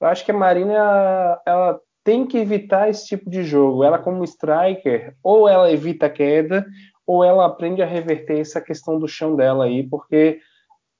eu 0.00 0.08
acho 0.08 0.24
que 0.24 0.30
a 0.30 0.36
Marina 0.36 1.40
ela 1.46 1.80
tem 2.04 2.26
que 2.26 2.36
evitar 2.36 2.90
esse 2.90 3.06
tipo 3.06 3.30
de 3.30 3.42
jogo. 3.42 3.82
Ela, 3.82 3.98
como 3.98 4.22
striker, 4.22 5.14
ou 5.22 5.48
ela 5.48 5.72
evita 5.72 6.06
a 6.06 6.10
queda, 6.10 6.66
ou 7.06 7.24
ela 7.24 7.46
aprende 7.46 7.82
a 7.82 7.86
reverter 7.86 8.38
essa 8.38 8.60
questão 8.60 8.98
do 8.98 9.08
chão 9.08 9.34
dela 9.34 9.64
aí, 9.64 9.82
porque 9.82 10.38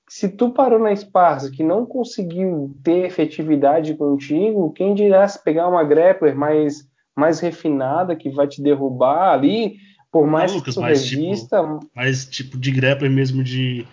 se 0.08 0.28
tu 0.28 0.50
parou 0.50 0.78
na 0.78 0.92
Esparza 0.92 1.50
que 1.50 1.62
não 1.62 1.86
conseguiu 1.86 2.74
ter 2.82 3.06
efetividade 3.06 3.94
contigo, 3.94 4.72
quem 4.72 4.94
dirá 4.94 5.26
se 5.26 5.42
pegar 5.42 5.68
uma 5.68 5.84
grappler 5.84 6.36
mais, 6.36 6.86
mais 7.16 7.40
refinada 7.40 8.16
que 8.16 8.30
vai 8.30 8.46
te 8.46 8.62
derrubar 8.62 9.32
ali, 9.32 9.76
por 10.10 10.26
mais 10.26 10.52
Lucas, 10.52 10.74
que 10.74 10.80
tu 10.80 10.82
mas, 10.82 11.04
tipo, 11.04 11.22
resista... 11.22 11.62
Tipo, 11.62 11.90
mas 11.94 12.26
tipo 12.26 12.58
de 12.58 12.70
grappler 12.70 13.10
mesmo 13.10 13.42
de, 13.42 13.86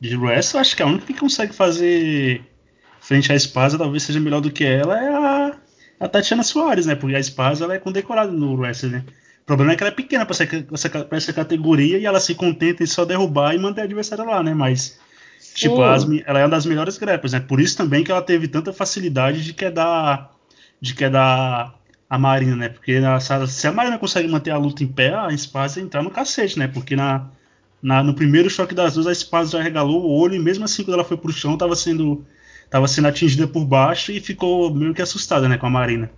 de 0.00 0.16
wrestling, 0.16 0.60
acho 0.60 0.76
que 0.76 0.82
a 0.82 0.86
única 0.86 1.06
que 1.06 1.20
consegue 1.20 1.54
fazer 1.54 2.42
frente 3.00 3.30
à 3.30 3.34
Esparza 3.34 3.76
talvez 3.76 4.02
seja 4.02 4.18
melhor 4.18 4.40
do 4.40 4.50
que 4.50 4.64
ela 4.64 4.98
é 4.98 5.08
a 5.08 5.33
a 6.04 6.08
Tatiana 6.08 6.42
Soares, 6.42 6.84
né? 6.84 6.94
Porque 6.94 7.16
a 7.16 7.22
Spaz 7.22 7.62
ela 7.62 7.74
é 7.74 7.78
condecorada 7.78 8.30
no 8.30 8.54
wrestling, 8.54 8.90
né? 8.90 9.04
O 9.42 9.46
problema 9.46 9.72
é 9.72 9.76
que 9.76 9.82
ela 9.82 9.90
é 9.90 9.94
pequena 9.94 10.26
para 10.26 10.36
essa, 10.72 11.04
pra 11.04 11.16
essa 11.16 11.32
categoria 11.32 11.98
e 11.98 12.04
ela 12.04 12.20
se 12.20 12.34
contenta 12.34 12.82
em 12.82 12.86
só 12.86 13.04
derrubar 13.04 13.54
e 13.54 13.58
manter 13.58 13.80
a 13.80 13.84
adversária 13.84 14.24
lá, 14.24 14.42
né? 14.42 14.52
Mas, 14.52 14.98
tipo, 15.54 15.82
as, 15.82 16.06
ela 16.26 16.40
é 16.40 16.42
uma 16.44 16.50
das 16.50 16.66
melhores 16.66 16.98
grapplers, 16.98 17.32
né? 17.32 17.40
Por 17.40 17.58
isso 17.58 17.76
também 17.76 18.04
que 18.04 18.10
ela 18.10 18.20
teve 18.20 18.48
tanta 18.48 18.72
facilidade 18.72 19.42
de 19.42 19.54
quedar, 19.54 20.30
de 20.78 20.94
quedar 20.94 21.74
a 22.08 22.18
Marina, 22.18 22.56
né? 22.56 22.68
Porque 22.68 23.00
na, 23.00 23.18
se 23.20 23.66
a 23.66 23.72
Marina 23.72 23.98
consegue 23.98 24.28
manter 24.28 24.50
a 24.50 24.58
luta 24.58 24.84
em 24.84 24.88
pé, 24.88 25.14
a 25.14 25.34
Spaz 25.36 25.78
entrar 25.78 26.02
no 26.02 26.10
cacete, 26.10 26.58
né? 26.58 26.68
Porque 26.68 26.94
na, 26.94 27.28
na, 27.82 28.02
no 28.02 28.14
primeiro 28.14 28.50
choque 28.50 28.74
das 28.74 28.94
duas, 28.94 29.06
a 29.06 29.14
Spaz 29.14 29.50
já 29.50 29.62
regalou 29.62 30.02
o 30.02 30.10
olho 30.10 30.34
e 30.34 30.38
mesmo 30.38 30.66
assim, 30.66 30.84
quando 30.84 30.94
ela 30.94 31.04
foi 31.04 31.16
pro 31.16 31.32
chão, 31.32 31.56
tava 31.56 31.74
sendo 31.74 32.24
estava 32.64 32.88
sendo 32.88 33.08
atingida 33.08 33.46
por 33.46 33.64
baixo 33.64 34.12
e 34.12 34.20
ficou 34.20 34.72
meio 34.74 34.94
que 34.94 35.02
assustada, 35.02 35.48
né, 35.48 35.56
com 35.56 35.66
a 35.66 35.70
Marina. 35.70 36.10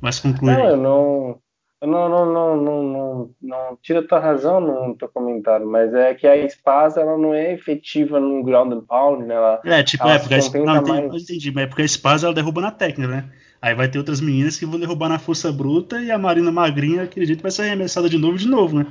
Mas 0.00 0.20
conclui. 0.20 0.52
Não, 0.52 0.68
eu 0.68 0.76
não, 0.76 1.38
eu 1.80 1.88
não, 1.88 2.08
não, 2.08 2.32
não, 2.32 2.56
não, 2.56 2.82
não, 2.82 3.30
não 3.42 3.78
tira 3.82 4.06
tua 4.06 4.18
razão 4.18 4.60
no 4.60 4.96
teu 4.96 5.08
comentário, 5.08 5.66
mas 5.66 5.92
é 5.94 6.14
que 6.14 6.26
a 6.26 6.36
espada 6.36 7.00
ela 7.00 7.18
não 7.18 7.34
é 7.34 7.52
efetiva 7.52 8.18
no 8.18 8.42
ground 8.42 8.72
and 8.72 8.82
pound, 8.82 9.24
né? 9.24 9.34
Ela, 9.34 9.60
é, 9.64 9.82
tipo, 9.82 10.06
é, 10.06 10.18
porque 10.18 10.34
a 10.34 10.38
espada, 10.38 10.80
não, 10.80 10.82
mais... 10.82 11.22
entendi, 11.22 11.50
mas 11.52 11.64
é 11.64 11.66
porque 11.66 11.82
a 11.82 11.84
espada 11.84 12.26
ela 12.26 12.34
derruba 12.34 12.60
na 12.60 12.70
técnica, 12.70 13.10
né? 13.10 13.30
Aí 13.60 13.74
vai 13.74 13.88
ter 13.88 13.98
outras 13.98 14.20
meninas 14.20 14.58
que 14.58 14.66
vão 14.66 14.78
derrubar 14.78 15.08
na 15.08 15.18
força 15.18 15.50
bruta 15.50 16.00
e 16.00 16.10
a 16.10 16.18
Marina 16.18 16.52
magrinha, 16.52 17.08
jeito, 17.16 17.42
vai 17.42 17.50
ser 17.50 17.62
arremessada 17.62 18.10
de 18.10 18.18
novo 18.18 18.36
de 18.36 18.46
novo, 18.46 18.78
né? 18.78 18.86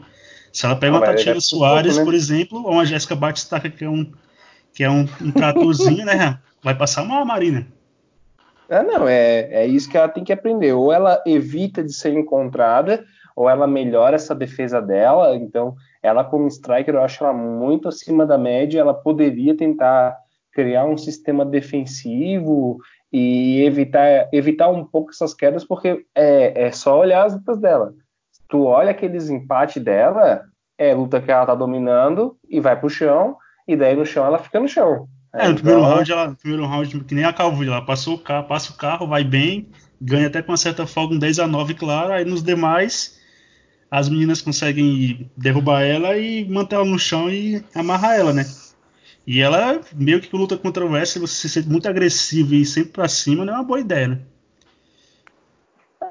Se 0.52 0.66
ela 0.66 0.76
pega 0.76 0.98
uma 0.98 1.06
Tatiana 1.06 1.38
é 1.38 1.42
Soares, 1.42 1.98
né? 1.98 2.04
por 2.04 2.14
exemplo, 2.14 2.64
ou 2.64 2.74
uma 2.74 2.86
Jéssica 2.86 3.16
Batistaca, 3.16 3.70
que 3.70 3.84
é 3.84 3.90
um 3.90 4.12
que 4.74 4.84
é 4.84 4.90
um, 4.90 5.08
um 5.22 5.32
tratorzinho, 5.32 6.06
né? 6.06 6.40
vai 6.64 6.76
passar 6.76 7.04
uma 7.04 7.26
Marina. 7.26 7.68
É, 8.70 8.82
não, 8.82 9.08
é, 9.08 9.64
é 9.64 9.68
isso 9.68 9.90
que 9.90 9.98
ela 9.98 10.08
tem 10.08 10.24
que 10.24 10.34
aprender. 10.34 10.74
Ou 10.74 10.92
ela 10.92 11.22
evita 11.26 11.84
de 11.84 11.94
ser 11.94 12.14
encontrada, 12.14 13.04
ou 13.36 13.50
ela 13.50 13.68
melhora 13.68 14.16
essa 14.16 14.34
defesa 14.34 14.82
dela. 14.82 15.36
Então, 15.36 15.76
ela 16.02 16.24
como 16.24 16.48
striker, 16.48 16.96
eu 16.96 17.04
acho 17.04 17.24
ela 17.24 17.34
muito 17.34 17.88
acima 17.88 18.26
da 18.26 18.38
média. 18.38 18.80
Ela 18.80 18.94
poderia 18.94 19.56
tentar 19.56 20.18
criar 20.52 20.86
um 20.86 20.98
sistema 20.98 21.46
defensivo 21.46 22.78
e 23.12 23.62
evitar, 23.64 24.30
evitar 24.32 24.70
um 24.70 24.84
pouco 24.84 25.12
essas 25.12 25.34
quedas, 25.34 25.64
porque 25.64 26.06
é, 26.16 26.68
é 26.68 26.72
só 26.72 27.00
olhar 27.00 27.26
as 27.26 27.34
lutas 27.34 27.60
dela. 27.60 27.94
Tu 28.50 28.64
olha 28.64 28.92
aqueles 28.92 29.30
empates 29.30 29.84
dela, 29.84 30.44
é 30.78 30.94
luta 30.94 31.22
que 31.22 31.32
ela 31.32 31.46
tá 31.46 31.56
dominando 31.56 32.38
e 32.50 32.60
vai 32.60 32.80
pro 32.80 32.90
chão, 32.90 33.38
e 33.68 33.76
daí 33.76 33.96
no 33.96 34.06
chão 34.06 34.26
ela 34.26 34.40
fica 34.40 34.60
no 34.60 34.68
chão. 34.68 35.08
É, 35.34 35.48
no 35.50 35.56
primeiro 35.56 35.82
round, 35.82 36.12
ela, 36.12 36.28
no 36.28 36.36
primeiro 36.36 36.66
round, 36.66 37.04
que 37.06 37.16
nem 37.16 37.26
a 37.26 37.34
Calvilha, 37.34 37.72
ela 37.72 37.82
passou 37.82 38.14
o 38.16 38.20
carro, 38.20 38.48
passa 38.48 38.72
o 38.72 38.78
carro, 38.78 39.08
vai 39.08 39.24
bem, 39.24 39.68
ganha 40.00 40.28
até 40.28 40.44
com 40.44 40.52
uma 40.52 40.58
certa 40.58 40.86
folga, 40.86 41.16
um 41.16 41.20
10 41.20 41.40
a 41.40 41.48
9, 41.48 41.74
claro. 41.74 42.14
Aí 42.14 42.24
nos 42.24 42.44
demais, 42.44 43.20
as 43.90 44.08
meninas 44.08 44.42
conseguem 44.42 45.32
derrubar 45.36 45.82
ela 45.82 46.16
e 46.16 46.48
manter 46.48 46.76
ela 46.76 46.86
no 46.86 47.00
chão 47.00 47.32
e 47.32 47.64
amarrar 47.74 48.16
ela, 48.16 48.32
né? 48.32 48.46
E 49.26 49.42
ela 49.42 49.82
meio 49.96 50.22
que 50.22 50.36
luta 50.36 50.56
contra 50.56 50.86
o 50.86 50.92
Wesley, 50.92 51.26
você 51.26 51.50
ser 51.50 51.66
muito 51.66 51.88
agressivo 51.90 52.54
e 52.54 52.64
sempre 52.64 52.92
pra 52.92 53.08
cima 53.08 53.44
não 53.44 53.54
é 53.54 53.58
uma 53.58 53.64
boa 53.64 53.80
ideia, 53.80 54.10
né? 54.10 54.20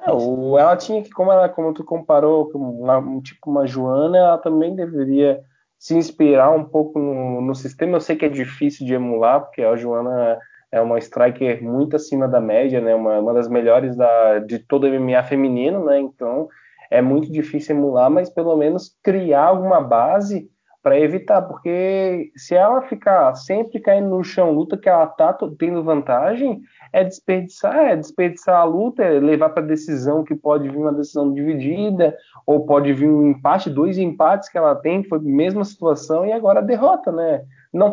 É, 0.04 0.10
ela 0.10 0.76
tinha 0.76 1.00
que, 1.00 1.10
como, 1.10 1.30
ela, 1.30 1.48
como 1.48 1.72
tu 1.72 1.84
comparou 1.84 2.50
com 2.50 2.58
uma, 2.58 3.20
tipo 3.20 3.48
uma 3.48 3.68
Joana, 3.68 4.18
ela 4.18 4.38
também 4.38 4.74
deveria 4.74 5.44
se 5.82 5.96
inspirar 5.96 6.52
um 6.52 6.62
pouco 6.62 6.96
no, 7.00 7.40
no, 7.40 7.56
sistema. 7.56 7.96
Eu 7.96 8.00
sei 8.00 8.14
que 8.14 8.24
é 8.24 8.28
difícil 8.28 8.86
de 8.86 8.94
emular, 8.94 9.40
porque 9.40 9.62
a 9.62 9.74
Joana 9.74 10.38
é 10.70 10.80
uma 10.80 10.96
striker 11.00 11.60
muito 11.60 11.96
acima 11.96 12.28
da 12.28 12.40
média, 12.40 12.80
né? 12.80 12.94
Uma, 12.94 13.18
uma 13.18 13.34
das 13.34 13.48
melhores 13.48 13.96
da, 13.96 14.38
de 14.38 14.60
todo 14.60 14.86
MMA 14.86 15.24
feminino, 15.24 15.84
né? 15.84 15.98
Então 15.98 16.46
é 16.88 17.02
muito 17.02 17.32
difícil 17.32 17.74
emular, 17.74 18.08
mas 18.08 18.30
pelo 18.30 18.56
menos 18.56 18.96
criar 19.02 19.46
alguma 19.46 19.80
base 19.80 20.48
para 20.84 21.00
evitar, 21.00 21.42
porque 21.42 22.30
se 22.36 22.54
ela 22.54 22.82
ficar 22.82 23.34
sempre 23.34 23.80
caindo 23.80 24.08
no 24.08 24.22
chão, 24.22 24.52
luta 24.52 24.78
que 24.78 24.88
ela 24.88 25.06
tá 25.06 25.36
tendo 25.58 25.82
vantagem, 25.82 26.60
é 26.92 27.02
desperdiçar, 27.02 27.76
é 27.76 27.96
desperdiçar 27.96 28.60
a 28.60 28.64
luta, 28.64 29.02
é 29.02 29.18
levar 29.18 29.50
para 29.50 29.62
decisão 29.62 30.22
que 30.22 30.34
pode 30.34 30.68
vir 30.68 30.76
uma 30.76 30.92
decisão 30.92 31.32
dividida, 31.32 32.16
ou 32.46 32.66
pode 32.66 32.92
vir 32.92 33.08
um 33.08 33.30
empate, 33.30 33.70
dois 33.70 33.96
empates 33.98 34.48
que 34.48 34.58
ela 34.58 34.74
tem, 34.74 35.02
foi 35.04 35.18
a 35.18 35.22
mesma 35.22 35.64
situação 35.64 36.26
e 36.26 36.32
agora 36.32 36.60
derrota, 36.60 37.10
né? 37.10 37.42
Não 37.72 37.92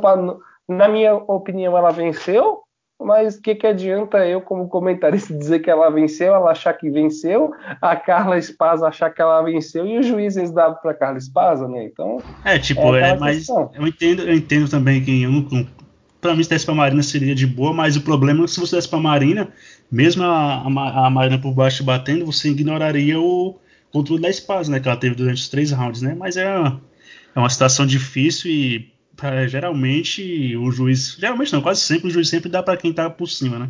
na 0.68 0.88
minha 0.88 1.16
opinião 1.16 1.78
ela 1.78 1.92
venceu, 1.92 2.60
mas 3.02 3.36
o 3.36 3.42
que, 3.42 3.56
que 3.56 3.66
adianta 3.66 4.28
eu, 4.28 4.42
como 4.42 4.68
comentarista, 4.68 5.34
dizer 5.34 5.60
que 5.60 5.70
ela 5.70 5.90
venceu, 5.90 6.36
ela 6.36 6.52
achar 6.52 6.74
que 6.74 6.90
venceu, 6.90 7.52
a 7.82 7.96
Carla 7.96 8.38
Espasa 8.38 8.88
achar 8.88 9.10
que 9.10 9.22
ela 9.22 9.42
venceu 9.42 9.88
e 9.88 9.98
os 9.98 10.06
juízes 10.06 10.52
davam 10.52 10.78
para 10.82 10.94
Carla 10.94 11.18
Espasa, 11.18 11.68
né? 11.68 11.86
Então. 11.86 12.22
É, 12.44 12.60
tipo, 12.60 12.96
é, 12.96 13.12
é 13.12 13.18
mas 13.18 13.48
eu 13.48 13.88
entendo, 13.88 14.24
eu 14.24 14.34
entendo 14.34 14.70
também 14.70 15.02
que 15.02 15.24
eu 15.24 15.32
não, 15.32 15.48
para 16.22 16.36
mim, 16.36 16.44
se 16.44 16.50
desse 16.50 16.66
pra 16.66 16.76
Marina 16.76 17.02
seria 17.02 17.34
de 17.34 17.48
boa, 17.48 17.74
mas 17.74 17.96
o 17.96 18.02
problema 18.02 18.42
é 18.42 18.46
que 18.46 18.52
se 18.52 18.60
você 18.60 18.76
desse 18.76 18.90
pra 18.90 19.00
Marina, 19.00 19.50
mesmo 19.92 20.24
a, 20.24 20.64
a, 20.64 21.08
a 21.08 21.10
Marina 21.10 21.40
por 21.40 21.54
baixo 21.54 21.84
batendo, 21.84 22.26
você 22.26 22.50
ignoraria 22.50 23.20
o 23.20 23.58
controle 23.92 24.22
da 24.22 24.30
espada, 24.30 24.70
né? 24.70 24.80
Que 24.80 24.88
ela 24.88 24.98
teve 24.98 25.16
durante 25.16 25.42
os 25.42 25.50
três 25.50 25.72
rounds, 25.72 26.02
né? 26.02 26.16
Mas 26.18 26.38
é, 26.38 26.44
é 26.44 27.40
uma 27.40 27.50
situação 27.50 27.86
difícil 27.86 28.52
e 28.52 28.92
pra, 29.16 29.48
geralmente 29.48 30.56
o 30.58 30.72
juiz. 30.72 31.16
Geralmente 31.20 31.54
não, 31.54 31.62
quase 31.62 31.82
sempre 31.82 32.10
o 32.10 32.12
juiz 32.12 32.30
sempre 32.30 32.50
dá 32.50 32.62
para 32.62 32.78
quem 32.78 32.92
tá 32.92 33.10
por 33.10 33.28
cima, 33.28 33.60
né? 33.60 33.70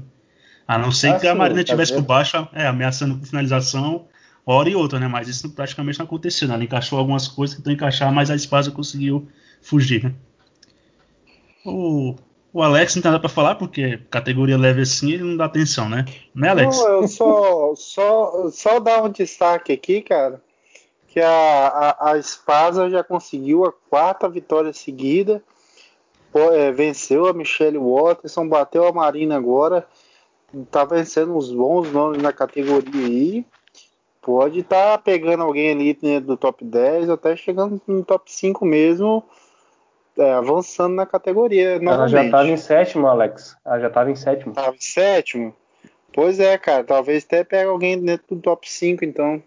A 0.68 0.78
não 0.78 0.92
ser 0.92 1.10
ah, 1.10 1.20
que 1.20 1.28
a 1.28 1.34
Marina 1.34 1.62
estivesse 1.62 1.92
tá 1.92 1.98
por 1.98 2.06
baixo, 2.06 2.48
é, 2.54 2.68
ameaçando 2.68 3.18
com 3.18 3.26
finalização, 3.26 4.06
hora 4.46 4.70
e 4.70 4.76
outra, 4.76 5.00
né? 5.00 5.08
Mas 5.08 5.28
isso 5.28 5.50
praticamente 5.52 5.98
não 5.98 6.06
aconteceu, 6.06 6.48
né? 6.48 6.56
Ela 6.56 6.64
encaixou 6.64 7.00
algumas 7.00 7.28
coisas 7.28 7.56
que 7.56 7.62
tentou 7.62 7.74
encaixar, 7.74 8.12
mas 8.12 8.30
a 8.30 8.36
espada 8.36 8.70
conseguiu 8.72 9.28
fugir, 9.62 10.04
né? 10.04 10.14
O, 11.66 12.16
o 12.52 12.64
Alex 12.64 12.96
não 12.96 13.04
tem 13.04 13.12
nada 13.12 13.22
pra 13.22 13.30
falar, 13.30 13.56
porque 13.56 13.98
categoria 14.10 14.58
leve 14.58 14.82
assim 14.82 15.12
ele 15.12 15.24
não 15.24 15.38
dá 15.38 15.46
atenção, 15.46 15.88
né? 15.88 16.06
Né, 16.34 16.50
Alex? 16.50 16.78
Não, 16.78 17.02
eu 17.02 17.08
só, 17.08 17.76
só, 17.76 18.50
só 18.52 18.80
dar 18.80 19.04
um 19.04 19.10
destaque 19.10 19.72
aqui, 19.72 20.02
cara, 20.02 20.42
que 21.08 21.20
a, 21.20 21.68
a, 22.00 22.12
a 22.12 22.18
Espasa 22.18 22.90
já 22.90 23.04
conseguiu 23.04 23.66
a 23.66 23.72
quarta 23.72 24.28
vitória 24.28 24.74
seguida, 24.74 25.44
é, 26.34 26.72
venceu 26.72 27.28
a 27.28 27.34
Michelle 27.34 27.78
Watterson, 27.78 28.48
bateu 28.48 28.88
a 28.88 28.92
Marina 28.92 29.36
agora, 29.36 29.88
tá 30.72 30.84
vencendo 30.86 31.36
uns 31.36 31.52
bons 31.52 31.92
nomes 31.92 32.22
na 32.22 32.34
categoria 32.34 33.06
aí, 33.06 33.46
pode 34.22 34.60
estar 34.60 34.92
tá 34.92 34.98
pegando 34.98 35.44
alguém 35.44 35.72
ali 35.72 35.98
né, 36.02 36.20
do 36.20 36.36
top 36.36 36.64
10, 36.64 37.10
até 37.10 37.36
chegando 37.36 37.82
no 37.88 38.04
top 38.04 38.32
5 38.32 38.66
mesmo, 38.66 39.24
é, 40.20 40.34
avançando 40.34 40.96
na 40.96 41.06
categoria. 41.06 41.80
Ela 41.82 42.08
já 42.08 42.26
estava 42.26 42.48
em 42.48 42.58
sétimo, 42.58 43.08
Alex. 43.08 43.58
Ela 43.66 43.80
já 43.80 43.88
estava 43.88 44.12
em 44.12 44.16
sétimo. 44.16 44.52
Estava 44.52 44.76
em 44.76 44.82
sétimo? 44.82 45.56
Pois 46.14 46.40
é, 46.40 46.58
cara. 46.58 46.84
Talvez 46.84 47.24
até 47.24 47.44
pegue 47.44 47.70
alguém 47.70 48.04
dentro 48.04 48.36
do 48.36 48.42
top 48.42 48.70
5, 48.70 49.06
então. 49.06 49.42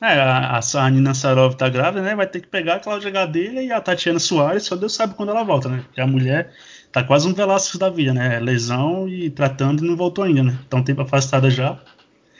É, 0.00 0.12
a, 0.20 0.60
a 0.60 0.90
Nina 0.90 1.14
Sarov 1.14 1.54
tá 1.54 1.68
grávida, 1.68 2.02
né? 2.02 2.14
Vai 2.14 2.26
ter 2.26 2.40
que 2.40 2.48
pegar 2.48 2.74
a 2.74 2.80
Cláudia 2.80 3.10
Gadelha 3.10 3.62
e 3.62 3.72
a 3.72 3.80
Tatiana 3.80 4.18
Soares, 4.18 4.64
só 4.64 4.76
Deus 4.76 4.94
sabe 4.94 5.14
quando 5.14 5.30
ela 5.30 5.42
volta, 5.42 5.68
né? 5.68 5.82
Porque 5.86 6.00
a 6.00 6.06
mulher 6.06 6.52
tá 6.92 7.02
quase 7.02 7.26
um 7.26 7.32
Velasquez 7.32 7.78
da 7.78 7.88
vida, 7.88 8.12
né? 8.12 8.38
Lesão 8.38 9.08
e 9.08 9.30
tratando 9.30 9.84
e 9.84 9.88
não 9.88 9.96
voltou 9.96 10.24
ainda, 10.24 10.42
né? 10.42 10.58
Então 10.66 10.84
tempo 10.84 11.00
afastada 11.00 11.48
já. 11.48 11.78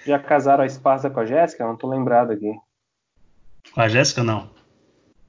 Já 0.04 0.18
casaram 0.18 0.64
a 0.64 0.66
Esparza 0.66 1.08
com 1.08 1.20
a 1.20 1.24
Jéssica? 1.24 1.66
Não 1.66 1.76
tô 1.76 1.88
lembrado 1.88 2.32
aqui. 2.32 2.52
Com 3.72 3.80
a 3.80 3.88
Jéssica, 3.88 4.22
não. 4.22 4.55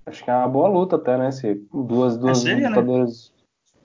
Acho 0.07 0.23
que 0.23 0.31
é 0.31 0.33
uma 0.33 0.47
boa 0.47 0.69
luta 0.69 0.95
até, 0.95 1.17
né? 1.17 1.31
Se 1.31 1.61
duas, 1.73 2.17
duas 2.17 2.39
É 2.39 2.41
seria, 2.41 2.69
né? 2.69 2.75
lutadoras 2.77 3.33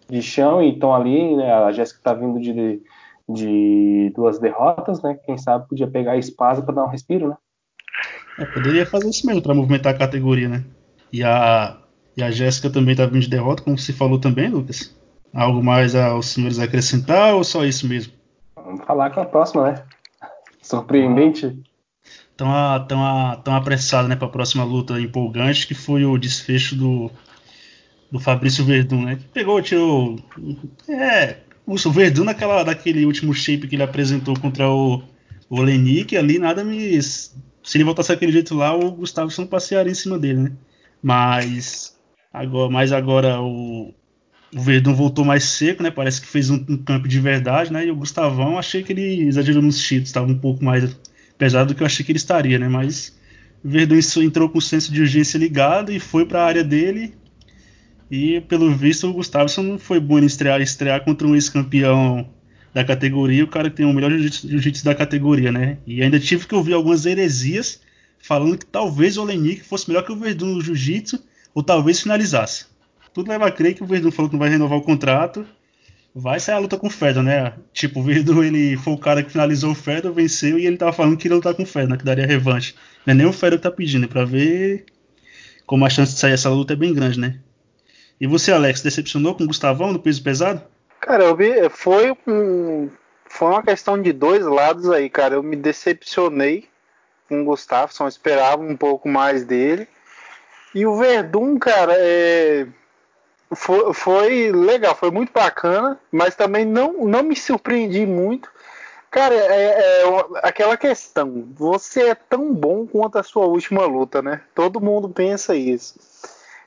de 0.08 0.22
chão 0.22 0.62
e 0.62 0.72
estão 0.72 0.94
ali, 0.94 1.37
né? 1.37 1.52
A 1.52 1.72
Jéssica 1.72 2.00
tá 2.02 2.14
vindo 2.14 2.38
de, 2.40 2.80
de 3.28 4.12
duas 4.14 4.38
derrotas, 4.38 5.02
né? 5.02 5.14
Quem 5.26 5.37
sabe 5.37 5.68
podia 5.68 5.88
pegar 5.88 6.12
a 6.12 6.16
Esparza 6.16 6.62
para 6.62 6.76
dar 6.76 6.85
um 6.85 6.88
respiro, 6.88 7.28
né? 7.28 7.37
É, 8.38 8.44
poderia 8.44 8.87
fazer 8.87 9.11
isso 9.11 9.26
mesmo 9.26 9.42
pra 9.42 9.52
movimentar 9.52 9.94
a 9.94 9.98
categoria, 9.98 10.48
né? 10.48 10.64
E 11.12 11.24
a, 11.24 11.76
e 12.16 12.22
a 12.22 12.30
Jéssica 12.30 12.70
também 12.70 12.94
tá 12.94 13.04
vindo 13.04 13.22
de 13.22 13.28
derrota, 13.28 13.64
como 13.64 13.76
se 13.76 13.92
falou 13.92 14.18
também, 14.20 14.48
Lucas. 14.48 14.96
Algo 15.35 15.62
mais 15.62 15.94
aos 15.96 16.26
senhores 16.26 16.61
acrescentar 16.61 17.35
ou 17.35 17.42
só 17.42 17.64
isso 17.64 17.88
mesmo? 17.88 18.12
Vamos 18.54 18.85
falar 18.85 19.11
com 19.11 19.20
a 19.20 19.24
próxima, 19.24 19.72
né? 19.72 19.85
Surpreendente. 20.62 21.61
Tão, 22.42 22.52
a, 22.52 22.81
tão, 22.81 23.07
a, 23.07 23.37
tão 23.37 23.55
né, 24.09 24.16
pra 24.16 24.26
próxima 24.26 24.64
luta 24.64 25.00
empolgante, 25.00 25.64
que 25.64 25.74
foi 25.74 26.05
o 26.05 26.18
desfecho 26.18 26.74
do, 26.74 27.09
do 28.11 28.18
Fabrício 28.18 28.64
Verdun, 28.64 29.05
né? 29.05 29.14
Que 29.14 29.28
pegou, 29.28 29.62
tirou. 29.62 30.18
É. 30.88 31.37
O 31.64 31.78
Verdun 31.92 32.24
naquela, 32.24 32.64
último 33.07 33.33
shape 33.33 33.68
que 33.68 33.76
ele 33.76 33.85
apresentou 33.85 34.37
contra 34.40 34.68
o, 34.68 35.05
o 35.48 35.61
Olenik, 35.61 36.16
ali 36.16 36.40
nada 36.40 36.64
me. 36.64 37.00
Se 37.00 37.31
ele 37.76 37.85
voltasse 37.85 38.09
daquele 38.09 38.33
jeito 38.33 38.57
lá, 38.57 38.74
o 38.74 38.90
Gustavo 38.90 39.31
não 39.38 39.46
passearia 39.46 39.92
em 39.92 39.94
cima 39.94 40.18
dele, 40.18 40.40
né? 40.40 40.52
Mas 41.00 41.96
agora, 42.33 42.68
mas 42.72 42.90
agora 42.90 43.40
o, 43.40 43.94
o 44.52 44.61
Verdun 44.61 44.94
voltou 44.94 45.24
mais 45.24 45.44
seco, 45.44 45.81
né? 45.81 45.92
Parece 45.92 46.20
que 46.20 46.26
fez 46.26 46.50
um, 46.50 46.57
um 46.68 46.76
campo 46.76 47.07
de 47.07 47.20
verdade, 47.20 47.72
né? 47.72 47.87
E 47.87 47.90
o 47.92 47.94
Gustavão, 47.94 48.59
achei 48.59 48.83
que 48.83 48.92
ele 48.92 49.28
exagerou 49.28 49.62
nos 49.62 49.81
cheats, 49.81 50.09
estava 50.09 50.26
um 50.26 50.37
pouco 50.37 50.64
mais 50.64 50.83
pesado 51.38 51.73
do 51.73 51.77
que 51.77 51.83
eu 51.83 51.87
achei 51.87 52.05
que 52.05 52.12
ele 52.12 52.18
estaria, 52.18 52.59
né? 52.59 52.68
Mas 52.68 53.16
Verdun 53.64 53.99
entrou 54.23 54.49
com 54.49 54.59
o 54.59 54.62
senso 54.62 54.92
de 54.92 55.01
urgência 55.01 55.38
ligado 55.38 55.92
e 55.92 56.01
foi 56.01 56.27
para 56.27 56.42
a 56.42 56.47
área 56.47 56.64
dele. 56.64 57.14
E 58.11 58.40
pelo 58.42 58.71
visto 58.75 59.09
o 59.09 59.12
Gustavo 59.12 59.49
não 59.62 59.79
foi 59.79 59.99
bom 59.99 60.18
em 60.18 60.27
estrear, 60.27 60.61
estrear 60.61 61.03
contra 61.05 61.27
um 61.27 61.35
ex-campeão 61.35 62.29
da 62.75 62.85
categoria, 62.85 63.45
o 63.45 63.49
cara 63.49 63.71
que 63.71 63.77
tem 63.77 63.87
o 63.87 63.92
melhor 63.92 64.11
jiu-jitsu 64.11 64.85
da 64.85 64.95
categoria, 64.95 65.53
né? 65.53 65.79
E 65.87 66.03
ainda 66.03 66.18
tive 66.18 66.47
que 66.47 66.55
ouvir 66.55 66.73
algumas 66.73 67.05
heresias 67.07 67.81
falando 68.18 68.57
que 68.57 68.66
talvez 68.66 69.16
o 69.16 69.23
Olenik 69.23 69.62
fosse 69.62 69.88
melhor 69.88 70.05
que 70.05 70.12
o 70.12 70.16
Verdun 70.16 70.55
no 70.55 70.61
jiu-jitsu, 70.61 71.18
ou 71.55 71.62
talvez 71.62 72.01
finalizasse. 72.01 72.66
Tudo 73.12 73.29
leva 73.29 73.47
a 73.47 73.51
crer 73.51 73.75
que 73.75 73.83
o 73.83 73.87
Verdun 73.87 74.11
falou 74.11 74.31
que 74.31 74.35
não 74.35 74.40
vai 74.40 74.49
renovar 74.49 74.79
o 74.79 74.83
contrato. 74.83 75.45
Vai 76.14 76.38
sair 76.38 76.57
a 76.57 76.59
luta 76.59 76.77
com 76.77 76.88
o 76.88 76.90
Fedor, 76.90 77.22
né? 77.22 77.55
Tipo, 77.72 78.01
o 78.01 78.03
Verdun 78.03 78.44
ele 78.44 78.77
foi 78.77 78.92
o 78.92 78.98
cara 78.98 79.22
que 79.22 79.33
finalizou 79.33 79.72
o 79.72 79.75
Fedor, 79.75 80.12
venceu 80.12 80.59
e 80.59 80.66
ele 80.66 80.77
tava 80.77 80.92
falando 80.92 81.16
que 81.16 81.27
ia 81.27 81.35
lutar 81.35 81.55
com 81.55 81.62
o 81.62 81.66
Fedor, 81.66 81.90
né? 81.90 81.96
que 81.96 82.05
daria 82.05 82.27
revanche. 82.27 82.75
Não 83.07 83.12
é 83.12 83.14
nem 83.16 83.27
o 83.27 83.33
Fedor 83.33 83.59
que 83.59 83.62
tá 83.62 83.70
pedindo, 83.70 84.05
é 84.05 84.09
pra 84.09 84.25
ver 84.25 84.85
como 85.66 85.87
a 85.87 85.90
chance 85.90 86.12
de 86.12 86.18
sair 86.18 86.33
essa 86.33 86.51
luta 86.51 86.75
é 86.75 86.77
bem 86.77 86.92
grande, 86.92 87.18
né? 87.18 87.38
E 88.20 88.27
você, 88.27 88.53
Alex, 88.53 88.83
decepcionou 88.83 89.35
com 89.35 89.44
o 89.44 89.46
Gustavão 89.46 89.92
no 89.92 89.98
peso 89.98 90.22
pesado? 90.22 90.62
Cara, 91.01 91.25
eu 91.25 91.35
vi, 91.35 91.68
foi 91.70 92.12
um, 92.27 92.90
foi 93.27 93.48
uma 93.48 93.62
questão 93.62 94.01
de 94.01 94.12
dois 94.12 94.44
lados 94.44 94.90
aí, 94.90 95.09
cara. 95.09 95.35
Eu 95.35 95.42
me 95.42 95.57
decepcionei 95.57 96.68
com 97.29 97.40
o 97.40 97.44
Gustafsson, 97.46 98.07
esperava 98.07 98.62
um 98.62 98.77
pouco 98.77 99.09
mais 99.09 99.44
dele. 99.44 99.88
E 100.75 100.87
o 100.87 100.96
Verdun, 100.96 101.59
cara, 101.59 101.94
é, 101.96 102.66
foi, 103.55 103.95
foi, 103.95 104.53
legal, 104.53 104.95
foi 104.95 105.11
muito 105.11 105.33
bacana, 105.33 105.99
mas 106.11 106.35
também 106.35 106.65
não, 106.65 107.05
não 107.05 107.23
me 107.23 107.37
surpreendi 107.37 108.07
muito. 108.07 108.51
Cara, 109.11 109.35
é, 109.35 110.03
é, 110.03 110.05
aquela 110.43 110.77
questão, 110.77 111.47
você 111.55 112.09
é 112.09 112.15
tão 112.15 112.55
bom 112.55 112.87
quanto 112.87 113.19
a 113.19 113.23
sua 113.23 113.45
última 113.45 113.85
luta, 113.85 114.23
né? 114.23 114.41
Todo 114.55 114.81
mundo 114.81 115.09
pensa 115.09 115.55
isso. 115.55 115.99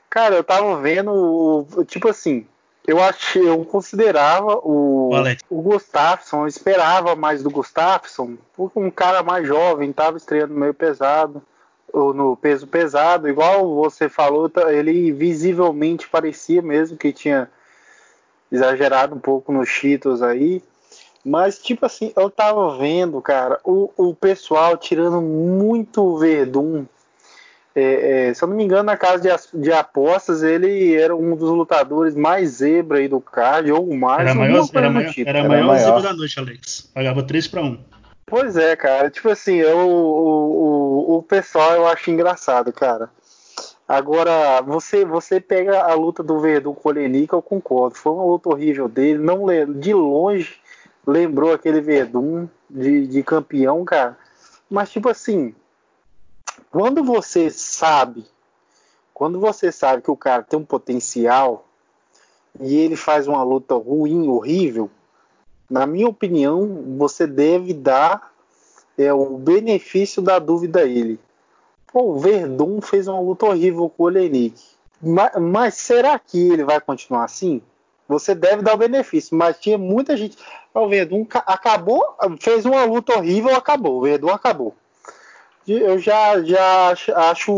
Cara, 0.08 0.36
eu 0.36 0.44
tava 0.44 0.80
vendo, 0.80 1.66
tipo 1.86 2.08
assim, 2.08 2.46
eu 2.86 3.02
achei, 3.02 3.46
eu 3.46 3.64
considerava 3.64 4.58
o, 4.58 5.10
o 5.50 5.60
Gustafsson, 5.60 6.42
eu 6.42 6.46
esperava 6.46 7.16
mais 7.16 7.42
do 7.42 7.50
Gustafsson, 7.50 8.36
porque 8.56 8.78
um 8.78 8.90
cara 8.90 9.24
mais 9.24 9.46
jovem, 9.46 9.92
tava 9.92 10.16
estreando 10.16 10.54
meio 10.54 10.72
pesado, 10.72 11.42
no 11.96 12.36
peso 12.36 12.66
pesado, 12.66 13.28
igual 13.28 13.74
você 13.74 14.08
falou, 14.08 14.50
ele 14.68 15.12
visivelmente 15.12 16.08
parecia 16.08 16.60
mesmo 16.60 16.96
que 16.96 17.12
tinha 17.12 17.50
exagerado 18.50 19.14
um 19.14 19.18
pouco 19.18 19.52
nos 19.52 19.68
Cheetos 19.68 20.22
aí. 20.22 20.62
Mas, 21.24 21.58
tipo 21.58 21.84
assim, 21.84 22.12
eu 22.14 22.30
tava 22.30 22.78
vendo, 22.78 23.20
cara, 23.20 23.58
o, 23.64 23.90
o 23.96 24.14
pessoal 24.14 24.76
tirando 24.76 25.20
muito 25.20 26.16
Verdun 26.18 26.86
é, 27.78 28.28
é, 28.30 28.34
se 28.34 28.42
eu 28.42 28.48
não 28.48 28.56
me 28.56 28.64
engano, 28.64 28.84
na 28.84 28.96
casa 28.96 29.22
de, 29.22 29.60
de, 29.60 29.70
apostas, 29.70 30.42
ele 30.42 30.94
era 30.94 31.14
um 31.14 31.36
dos 31.36 31.50
lutadores 31.50 32.14
mais 32.14 32.52
zebra 32.52 32.96
aí 32.96 33.06
do 33.06 33.20
card, 33.20 33.70
ou 33.70 33.94
mais. 33.94 34.20
Era, 34.20 34.34
maior, 34.34 34.66
era, 34.72 34.90
maior, 34.90 35.12
tipo. 35.12 35.28
era, 35.28 35.46
maior 35.46 35.76
zebra 35.76 36.00
da 36.00 36.14
noite, 36.14 36.40
Alex. 36.40 36.90
Pagava 36.94 37.22
3 37.22 37.48
para 37.48 37.62
1. 37.62 37.78
Pois 38.26 38.56
é, 38.56 38.74
cara. 38.74 39.08
Tipo 39.08 39.30
assim, 39.30 39.54
eu, 39.54 39.78
o, 39.78 41.14
o, 41.14 41.18
o 41.18 41.22
pessoal 41.22 41.72
eu 41.74 41.86
acho 41.86 42.10
engraçado, 42.10 42.72
cara. 42.72 43.08
Agora, 43.88 44.60
você 44.62 45.04
você 45.04 45.40
pega 45.40 45.80
a 45.80 45.94
luta 45.94 46.22
do 46.22 46.40
Verdun 46.40 46.74
com 46.74 46.88
o 46.88 46.92
Olenik, 46.92 47.32
eu 47.32 47.40
concordo. 47.40 47.96
Foi 47.96 48.12
uma 48.12 48.24
luta 48.24 48.48
horrível 48.48 48.88
dele. 48.88 49.20
Não 49.20 49.46
De 49.78 49.94
longe 49.94 50.60
lembrou 51.06 51.52
aquele 51.52 51.80
Verdun 51.80 52.48
de, 52.68 53.06
de 53.06 53.22
campeão, 53.22 53.84
cara. 53.84 54.18
Mas, 54.68 54.90
tipo 54.90 55.08
assim, 55.08 55.54
quando 56.70 57.04
você 57.04 57.48
sabe, 57.48 58.26
quando 59.14 59.38
você 59.38 59.70
sabe 59.70 60.02
que 60.02 60.10
o 60.10 60.16
cara 60.16 60.42
tem 60.42 60.58
um 60.58 60.64
potencial 60.64 61.64
e 62.58 62.76
ele 62.76 62.96
faz 62.96 63.28
uma 63.28 63.44
luta 63.44 63.76
ruim, 63.76 64.28
horrível, 64.28 64.90
na 65.68 65.86
minha 65.86 66.08
opinião, 66.08 66.96
você 66.96 67.26
deve 67.26 67.74
dar 67.74 68.32
é, 68.96 69.12
o 69.12 69.36
benefício 69.38 70.22
da 70.22 70.38
dúvida 70.38 70.80
a 70.80 70.84
ele. 70.84 71.18
Pô, 71.92 72.12
o 72.12 72.18
Verdun 72.18 72.80
fez 72.80 73.08
uma 73.08 73.20
luta 73.20 73.46
horrível 73.46 73.88
com 73.88 74.04
o 74.04 74.06
Olenik. 74.06 74.60
Mas, 75.02 75.32
mas, 75.40 75.74
será 75.74 76.18
que 76.18 76.50
ele 76.50 76.64
vai 76.64 76.80
continuar 76.80 77.24
assim? 77.24 77.60
Você 78.08 78.34
deve 78.34 78.62
dar 78.62 78.74
o 78.74 78.78
benefício, 78.78 79.36
mas 79.36 79.58
tinha 79.58 79.76
muita 79.76 80.16
gente. 80.16 80.36
O 80.72 80.88
Verdun 80.88 81.26
acabou, 81.30 82.04
fez 82.40 82.64
uma 82.64 82.84
luta 82.84 83.16
horrível, 83.16 83.54
acabou. 83.54 83.98
O 83.98 84.02
Verdun 84.02 84.30
acabou 84.30 84.74
eu 85.66 85.98
já, 85.98 86.40
já 86.42 86.94
acho 87.30 87.52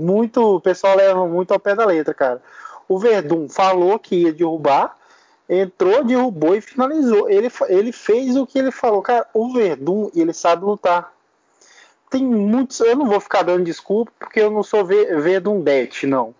muito. 0.00 0.56
O 0.56 0.60
pessoal 0.60 0.96
leva 0.96 1.26
muito 1.26 1.52
ao 1.52 1.60
pé 1.60 1.74
da 1.74 1.84
letra, 1.84 2.14
cara. 2.14 2.42
O 2.88 2.98
Verdun 2.98 3.48
falou 3.48 3.98
que 3.98 4.22
ia 4.22 4.32
derrubar, 4.32 4.96
entrou, 5.60 6.04
derrubou 6.04 6.54
e 6.54 6.60
finalizou. 6.60 7.28
Ele, 7.28 7.50
ele 7.68 7.92
fez 7.92 8.36
o 8.36 8.46
que 8.46 8.58
ele 8.58 8.70
falou. 8.70 9.02
Cara, 9.02 9.26
o 9.34 9.52
Verdun, 9.52 10.10
ele 10.14 10.32
sabe 10.32 10.64
lutar. 10.64 11.12
Tem 12.10 12.24
muitos. 12.24 12.80
Eu 12.80 12.96
não 12.96 13.06
vou 13.06 13.20
ficar 13.20 13.42
dando 13.42 13.64
desculpa 13.64 14.12
porque 14.18 14.40
eu 14.40 14.50
não 14.50 14.62
sou 14.62 14.84
Verdundete, 14.84 16.06
não. 16.06 16.34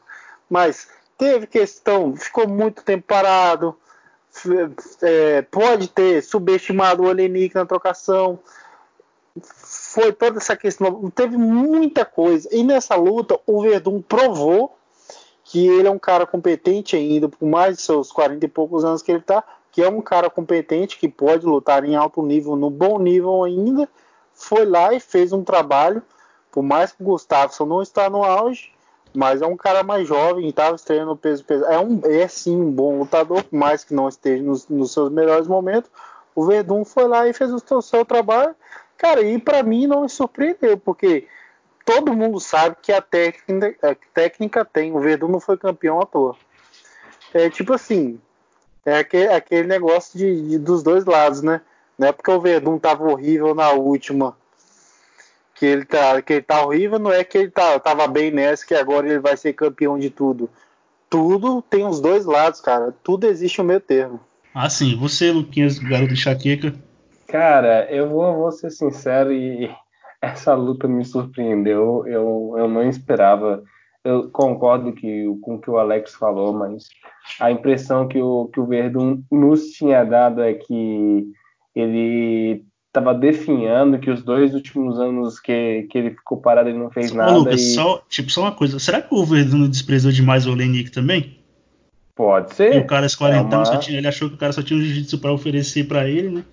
Mas 0.48 0.88
teve 1.16 1.46
questão, 1.46 2.14
ficou 2.16 2.48
muito 2.48 2.82
tempo 2.82 3.04
parado. 3.06 3.76
É, 5.02 5.42
pode 5.42 5.88
ter 5.88 6.22
subestimado 6.22 7.02
o 7.02 7.06
Olenik 7.06 7.54
na 7.54 7.66
trocação 7.66 8.38
foi 9.40 10.12
toda 10.12 10.38
essa 10.38 10.56
questão. 10.56 11.10
Teve 11.10 11.36
muita 11.36 12.04
coisa. 12.04 12.48
E 12.52 12.62
nessa 12.62 12.94
luta, 12.94 13.38
o 13.46 13.62
Verdun 13.62 14.02
provou 14.02 14.76
que 15.52 15.68
ele 15.68 15.86
é 15.86 15.90
um 15.90 15.98
cara 15.98 16.24
competente 16.24 16.96
ainda, 16.96 17.28
por 17.28 17.46
mais 17.46 17.76
de 17.76 17.82
seus 17.82 18.10
40 18.10 18.46
e 18.46 18.48
poucos 18.48 18.86
anos 18.86 19.02
que 19.02 19.12
ele 19.12 19.18
está, 19.18 19.44
que 19.70 19.82
é 19.82 19.88
um 19.90 20.00
cara 20.00 20.30
competente 20.30 20.98
que 20.98 21.06
pode 21.06 21.44
lutar 21.44 21.84
em 21.84 21.94
alto 21.94 22.22
nível, 22.22 22.56
no 22.56 22.70
bom 22.70 22.98
nível 22.98 23.44
ainda. 23.44 23.86
Foi 24.32 24.64
lá 24.64 24.94
e 24.94 24.98
fez 24.98 25.30
um 25.30 25.44
trabalho, 25.44 26.02
por 26.50 26.62
mais 26.62 26.92
que 26.92 27.02
o 27.02 27.04
Gustafsson 27.04 27.66
não 27.66 27.82
está 27.82 28.08
no 28.08 28.24
auge, 28.24 28.72
mas 29.12 29.42
é 29.42 29.46
um 29.46 29.54
cara 29.54 29.82
mais 29.82 30.08
jovem 30.08 30.48
estava 30.48 30.74
estreando 30.74 31.10
no 31.10 31.16
peso 31.18 31.44
pesado. 31.44 31.70
É, 31.70 31.78
um, 31.78 32.00
é 32.04 32.26
sim 32.26 32.58
um 32.58 32.70
bom 32.70 33.00
lutador, 33.00 33.44
por 33.44 33.54
mais 33.54 33.84
que 33.84 33.92
não 33.92 34.08
esteja 34.08 34.42
nos, 34.42 34.66
nos 34.68 34.90
seus 34.90 35.12
melhores 35.12 35.46
momentos. 35.46 35.90
O 36.34 36.46
Verdun 36.46 36.82
foi 36.82 37.06
lá 37.06 37.28
e 37.28 37.34
fez 37.34 37.52
o 37.52 37.58
seu, 37.58 37.82
seu 37.82 38.06
trabalho 38.06 38.56
Cara, 39.02 39.20
e 39.20 39.36
para 39.36 39.64
mim 39.64 39.88
não 39.88 40.02
me 40.02 40.08
surpreendeu, 40.08 40.78
porque 40.78 41.26
todo 41.84 42.14
mundo 42.14 42.38
sabe 42.40 42.76
que 42.80 42.92
a 42.92 43.00
técnica, 43.00 43.90
a 43.90 43.94
técnica 44.14 44.64
tem. 44.64 44.92
O 44.92 45.00
Verdun 45.00 45.28
não 45.28 45.40
foi 45.40 45.56
campeão 45.56 46.00
à 46.00 46.06
toa. 46.06 46.36
É 47.32 47.48
tipo 47.48 47.72
assim, 47.72 48.20
é 48.84 48.98
aquele, 48.98 49.32
aquele 49.32 49.68
negócio 49.68 50.18
de, 50.18 50.48
de, 50.48 50.58
dos 50.58 50.82
dois 50.82 51.04
lados, 51.04 51.42
né? 51.42 51.60
Não 51.98 52.08
é 52.08 52.12
porque 52.12 52.30
o 52.30 52.40
Verdun 52.40 52.78
tava 52.78 53.04
horrível 53.04 53.54
na 53.54 53.70
última 53.70 54.36
que 55.54 55.66
ele 55.66 55.84
tá, 55.84 56.20
que 56.20 56.32
ele 56.32 56.42
tá 56.42 56.66
horrível, 56.66 56.98
não 56.98 57.12
é 57.12 57.22
que 57.22 57.38
ele 57.38 57.50
tá, 57.50 57.78
tava 57.78 58.08
bem 58.08 58.32
nessa, 58.32 58.66
que 58.66 58.74
agora 58.74 59.08
ele 59.08 59.20
vai 59.20 59.36
ser 59.36 59.52
campeão 59.52 59.96
de 59.96 60.10
tudo. 60.10 60.50
Tudo 61.08 61.62
tem 61.62 61.86
os 61.86 62.00
dois 62.00 62.24
lados, 62.24 62.60
cara. 62.60 62.92
Tudo 63.02 63.26
existe 63.26 63.60
o 63.60 63.64
meio 63.64 63.80
termo. 63.80 64.18
Ah, 64.52 64.68
sim. 64.68 64.96
Você, 64.96 65.30
Luquinhas, 65.30 65.78
garoto 65.78 66.14
de 66.14 66.20
chaqueca. 66.20 66.74
Cara, 67.28 67.86
eu 67.90 68.08
vou, 68.08 68.34
vou 68.34 68.50
ser 68.50 68.70
sincero 68.70 69.32
e 69.32 69.70
essa 70.22 70.54
luta 70.54 70.86
me 70.86 71.04
surpreendeu. 71.04 72.04
Eu, 72.06 72.54
eu 72.56 72.68
não 72.68 72.88
esperava. 72.88 73.62
Eu 74.04 74.30
concordo 74.30 74.92
que, 74.92 75.26
com 75.42 75.56
o 75.56 75.60
que 75.60 75.70
o 75.70 75.76
Alex 75.78 76.14
falou, 76.14 76.52
mas 76.52 76.88
a 77.40 77.50
impressão 77.50 78.08
que 78.08 78.20
o, 78.20 78.46
que 78.46 78.58
o 78.60 78.66
Verdun 78.66 79.22
nos 79.30 79.66
tinha 79.72 80.02
dado 80.04 80.40
é 80.42 80.54
que 80.54 81.26
ele 81.74 82.64
estava 82.88 83.14
definhando 83.14 83.98
que 83.98 84.10
os 84.10 84.22
dois 84.22 84.54
últimos 84.54 84.98
anos 85.00 85.40
que, 85.40 85.84
que 85.90 85.96
ele 85.96 86.10
ficou 86.10 86.38
parado 86.40 86.68
ele 86.68 86.78
não 86.78 86.90
fez 86.90 87.10
Ô, 87.12 87.14
nada. 87.16 87.32
Lucas, 87.38 87.60
e... 87.60 87.74
só, 87.74 88.02
tipo, 88.08 88.30
só 88.30 88.42
uma 88.42 88.52
coisa. 88.52 88.78
Será 88.78 89.00
que 89.00 89.14
o 89.14 89.24
Verdun 89.24 89.68
desprezou 89.68 90.10
demais 90.12 90.46
o 90.46 90.52
Olenik 90.52 90.90
também? 90.90 91.38
Pode 92.14 92.52
E 92.52 92.54
ser. 92.54 92.76
o 92.80 92.86
cara, 92.86 93.06
esse 93.06 93.16
quarentão, 93.16 93.60
É 93.60 93.62
uma- 93.62 93.64
só 93.64 93.76
tinha, 93.78 93.98
ele 93.98 94.08
achou 94.08 94.28
que 94.28 94.34
o 94.34 94.38
cara 94.38 94.52
só 94.52 94.62
tinha 94.62 94.78
um 94.78 94.82
jiu-jitsu 94.82 95.18
pra 95.18 95.32
oferecer 95.32 95.84
pra 95.88 96.06
ele, 96.08 96.28
né? 96.28 96.44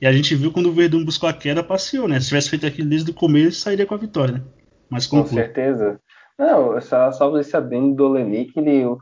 E 0.00 0.06
a 0.06 0.12
gente 0.12 0.34
viu 0.34 0.52
quando 0.52 0.68
o 0.68 0.72
Verdun 0.72 1.04
buscou 1.04 1.28
a 1.28 1.32
queda, 1.32 1.62
passeou, 1.62 2.06
né? 2.06 2.20
Se 2.20 2.28
tivesse 2.28 2.50
feito 2.50 2.66
aquilo 2.66 2.88
desde 2.88 3.10
o 3.10 3.14
começo, 3.14 3.60
sairia 3.60 3.86
com 3.86 3.94
a 3.94 3.98
vitória, 3.98 4.34
né? 4.34 4.42
Mas 4.90 5.06
Com 5.06 5.22
conclui. 5.22 5.42
certeza. 5.42 6.00
Não, 6.38 6.78
só, 6.80 7.10
só 7.12 7.38
esse 7.38 7.56
adendo 7.56 7.94
do 7.94 8.10
Olenik, 8.10 8.52
ele, 8.56 8.84
o, 8.84 8.98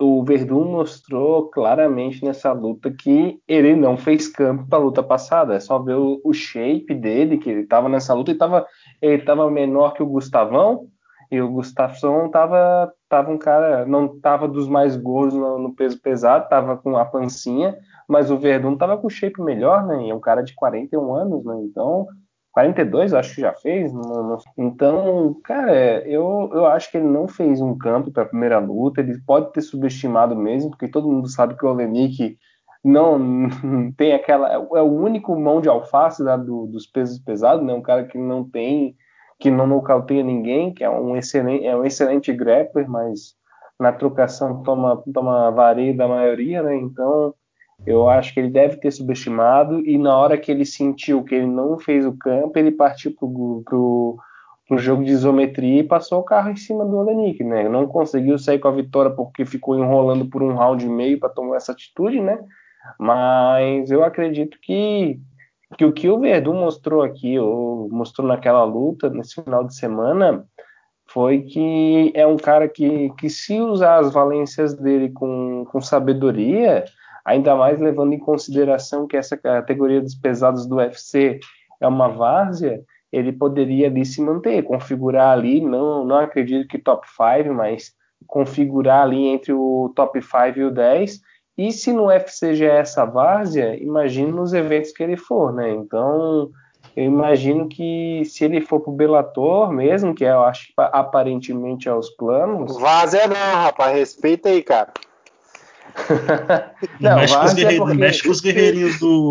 o 0.00 0.24
Verdun 0.24 0.64
mostrou 0.64 1.48
claramente 1.48 2.24
nessa 2.24 2.52
luta 2.52 2.90
que 2.90 3.38
ele 3.46 3.76
não 3.76 3.96
fez 3.96 4.26
campo 4.26 4.66
para 4.68 4.78
a 4.78 4.82
luta 4.82 5.02
passada. 5.02 5.54
É 5.54 5.60
só 5.60 5.78
ver 5.78 5.94
o, 5.94 6.20
o 6.24 6.32
shape 6.32 6.92
dele, 6.92 7.38
que 7.38 7.48
ele 7.48 7.60
estava 7.60 7.88
nessa 7.88 8.12
luta, 8.12 8.32
ele 8.32 8.36
estava 8.36 8.66
ele 9.00 9.22
tava 9.22 9.50
menor 9.50 9.94
que 9.94 10.02
o 10.02 10.06
Gustavão, 10.06 10.88
e 11.32 11.40
o 11.40 11.48
Gustafsson 11.48 12.28
tava, 12.28 12.92
tava 13.08 13.30
um 13.30 13.38
cara, 13.38 13.86
não 13.86 14.20
tava 14.20 14.46
dos 14.46 14.68
mais 14.68 14.96
gordos 14.98 15.34
no, 15.34 15.58
no 15.58 15.74
peso 15.74 15.98
pesado, 15.98 16.46
tava 16.46 16.76
com 16.76 16.94
a 16.94 17.06
pancinha, 17.06 17.74
mas 18.12 18.30
o 18.30 18.38
Verdun 18.38 18.76
tava 18.76 18.98
com 18.98 19.08
shape 19.10 19.40
melhor, 19.42 19.86
né? 19.86 20.06
E 20.06 20.10
é 20.10 20.14
um 20.14 20.20
cara 20.20 20.42
de 20.42 20.54
41 20.54 21.14
anos, 21.14 21.44
né? 21.44 21.54
Então, 21.64 22.06
42 22.52 23.12
eu 23.12 23.18
acho 23.18 23.34
que 23.34 23.40
já 23.40 23.52
fez. 23.54 23.92
não- 23.92 24.02
não- 24.28 24.38
Então, 24.58 25.34
cara, 25.44 26.06
eu, 26.08 26.50
eu 26.52 26.66
acho 26.66 26.90
que 26.90 26.98
ele 26.98 27.06
não 27.08 27.26
fez 27.28 27.60
um 27.60 27.76
campo 27.78 28.12
para 28.12 28.24
a 28.24 28.26
primeira 28.26 28.58
luta. 28.58 29.00
Ele 29.00 29.18
pode 29.26 29.52
ter 29.52 29.62
subestimado 29.62 30.36
mesmo, 30.36 30.70
porque 30.70 30.88
todo 30.88 31.10
mundo 31.10 31.28
sabe 31.28 31.56
que 31.56 31.64
o 31.66 31.70
Olenik 31.70 32.36
não 32.84 33.48
tem 33.96 34.12
aquela. 34.14 34.52
É 34.52 34.58
o 34.82 34.84
único 34.92 35.34
mão 35.38 35.60
de 35.60 35.68
alface 35.68 36.22
lá 36.22 36.36
do- 36.36 36.66
dos 36.66 36.86
pesos 36.86 37.18
pesados, 37.18 37.64
né? 37.64 37.72
Um 37.74 37.82
cara 37.82 38.04
que 38.06 38.18
não 38.18 38.48
tem, 38.48 38.96
que 39.40 39.50
não 39.50 39.66
nocauteia 39.66 40.22
ninguém, 40.22 40.72
que 40.74 40.84
é 40.84 40.90
um 40.90 41.16
excelente, 41.16 41.64
é 41.66 41.76
um 41.76 41.84
excelente 41.84 42.32
grappler, 42.32 42.88
mas 42.88 43.34
na 43.80 43.92
trocação 43.92 44.62
toma, 44.62 45.02
toma 45.12 45.50
vareio 45.50 45.96
da 45.96 46.06
maioria, 46.08 46.62
né? 46.62 46.76
Então. 46.76 47.34
Eu 47.86 48.08
acho 48.08 48.32
que 48.32 48.40
ele 48.40 48.50
deve 48.50 48.76
ter 48.76 48.90
subestimado 48.90 49.80
e 49.80 49.98
na 49.98 50.16
hora 50.16 50.38
que 50.38 50.50
ele 50.50 50.64
sentiu 50.64 51.24
que 51.24 51.34
ele 51.34 51.46
não 51.46 51.78
fez 51.78 52.06
o 52.06 52.16
campo, 52.16 52.56
ele 52.56 52.70
partiu 52.70 53.12
pro, 53.18 53.62
pro, 53.64 54.18
pro 54.68 54.78
jogo 54.78 55.04
de 55.04 55.10
isometria 55.10 55.80
e 55.80 55.86
passou 55.86 56.20
o 56.20 56.24
carro 56.24 56.50
em 56.50 56.56
cima 56.56 56.84
do 56.84 56.96
Olenik, 56.96 57.42
né? 57.42 57.68
Não 57.68 57.86
conseguiu 57.86 58.38
sair 58.38 58.60
com 58.60 58.68
a 58.68 58.72
vitória 58.72 59.10
porque 59.10 59.44
ficou 59.44 59.76
enrolando 59.76 60.26
por 60.26 60.42
um 60.42 60.54
round 60.54 60.84
e 60.84 60.88
meio 60.88 61.18
para 61.18 61.28
tomar 61.28 61.56
essa 61.56 61.72
atitude, 61.72 62.20
né? 62.20 62.38
Mas 62.98 63.90
eu 63.90 64.04
acredito 64.04 64.58
que, 64.60 65.20
que 65.76 65.84
o 65.84 65.92
que 65.92 66.08
o 66.08 66.18
Verdun 66.18 66.54
mostrou 66.54 67.02
aqui, 67.02 67.38
ou 67.38 67.88
mostrou 67.90 68.26
naquela 68.26 68.64
luta, 68.64 69.10
nesse 69.10 69.42
final 69.42 69.64
de 69.64 69.74
semana, 69.74 70.44
foi 71.06 71.42
que 71.42 72.12
é 72.14 72.26
um 72.26 72.36
cara 72.36 72.68
que, 72.68 73.10
que 73.18 73.28
se 73.28 73.60
usar 73.60 73.98
as 73.98 74.12
valências 74.12 74.74
dele 74.74 75.10
com, 75.10 75.66
com 75.70 75.80
sabedoria, 75.80 76.84
ainda 77.24 77.54
mais 77.54 77.80
levando 77.80 78.12
em 78.12 78.18
consideração 78.18 79.06
que 79.06 79.16
essa 79.16 79.36
categoria 79.36 80.00
dos 80.00 80.14
pesados 80.14 80.66
do 80.66 80.76
UFC 80.76 81.40
é 81.80 81.86
uma 81.86 82.08
várzea, 82.08 82.82
ele 83.12 83.32
poderia 83.32 83.88
ali 83.88 84.04
se 84.04 84.22
manter, 84.22 84.62
configurar 84.62 85.32
ali, 85.32 85.60
não, 85.60 86.04
não 86.04 86.16
acredito 86.16 86.66
que 86.66 86.78
top 86.78 87.06
5, 87.08 87.52
mas 87.52 87.92
configurar 88.26 89.02
ali 89.02 89.26
entre 89.26 89.52
o 89.52 89.92
top 89.94 90.20
5 90.22 90.58
e 90.58 90.64
o 90.64 90.70
10, 90.70 91.20
e 91.58 91.70
se 91.70 91.92
no 91.92 92.06
UFC 92.06 92.54
já 92.54 92.66
é 92.66 92.78
essa 92.78 93.04
várzea, 93.04 93.76
imagine 93.82 94.32
nos 94.32 94.54
eventos 94.54 94.92
que 94.92 95.02
ele 95.02 95.16
for, 95.16 95.52
né? 95.52 95.70
Então, 95.70 96.50
eu 96.96 97.04
imagino 97.04 97.68
que 97.68 98.22
se 98.24 98.44
ele 98.44 98.60
for 98.60 98.80
pro 98.80 98.92
Bellator 98.92 99.70
mesmo, 99.70 100.14
que 100.14 100.24
eu 100.24 100.42
acho 100.42 100.68
que 100.68 100.72
aparentemente 100.76 101.88
é 101.88 101.94
os 101.94 102.10
planos, 102.10 102.78
Vazia 102.78 103.26
não, 103.26 103.62
rapaz. 103.62 103.94
Respeita 103.94 104.48
aí, 104.48 104.62
cara. 104.62 104.92
Não, 107.00 107.10
Não, 107.10 107.16
mexe, 107.16 107.36
com 107.36 107.44
os, 107.44 107.52
é 107.58 107.62
porque- 107.64 107.78
não 107.78 107.94
mexe 107.94 108.22
com 108.22 108.30
os 108.30 108.40
guerreirinhos 108.40 108.98
do. 108.98 109.30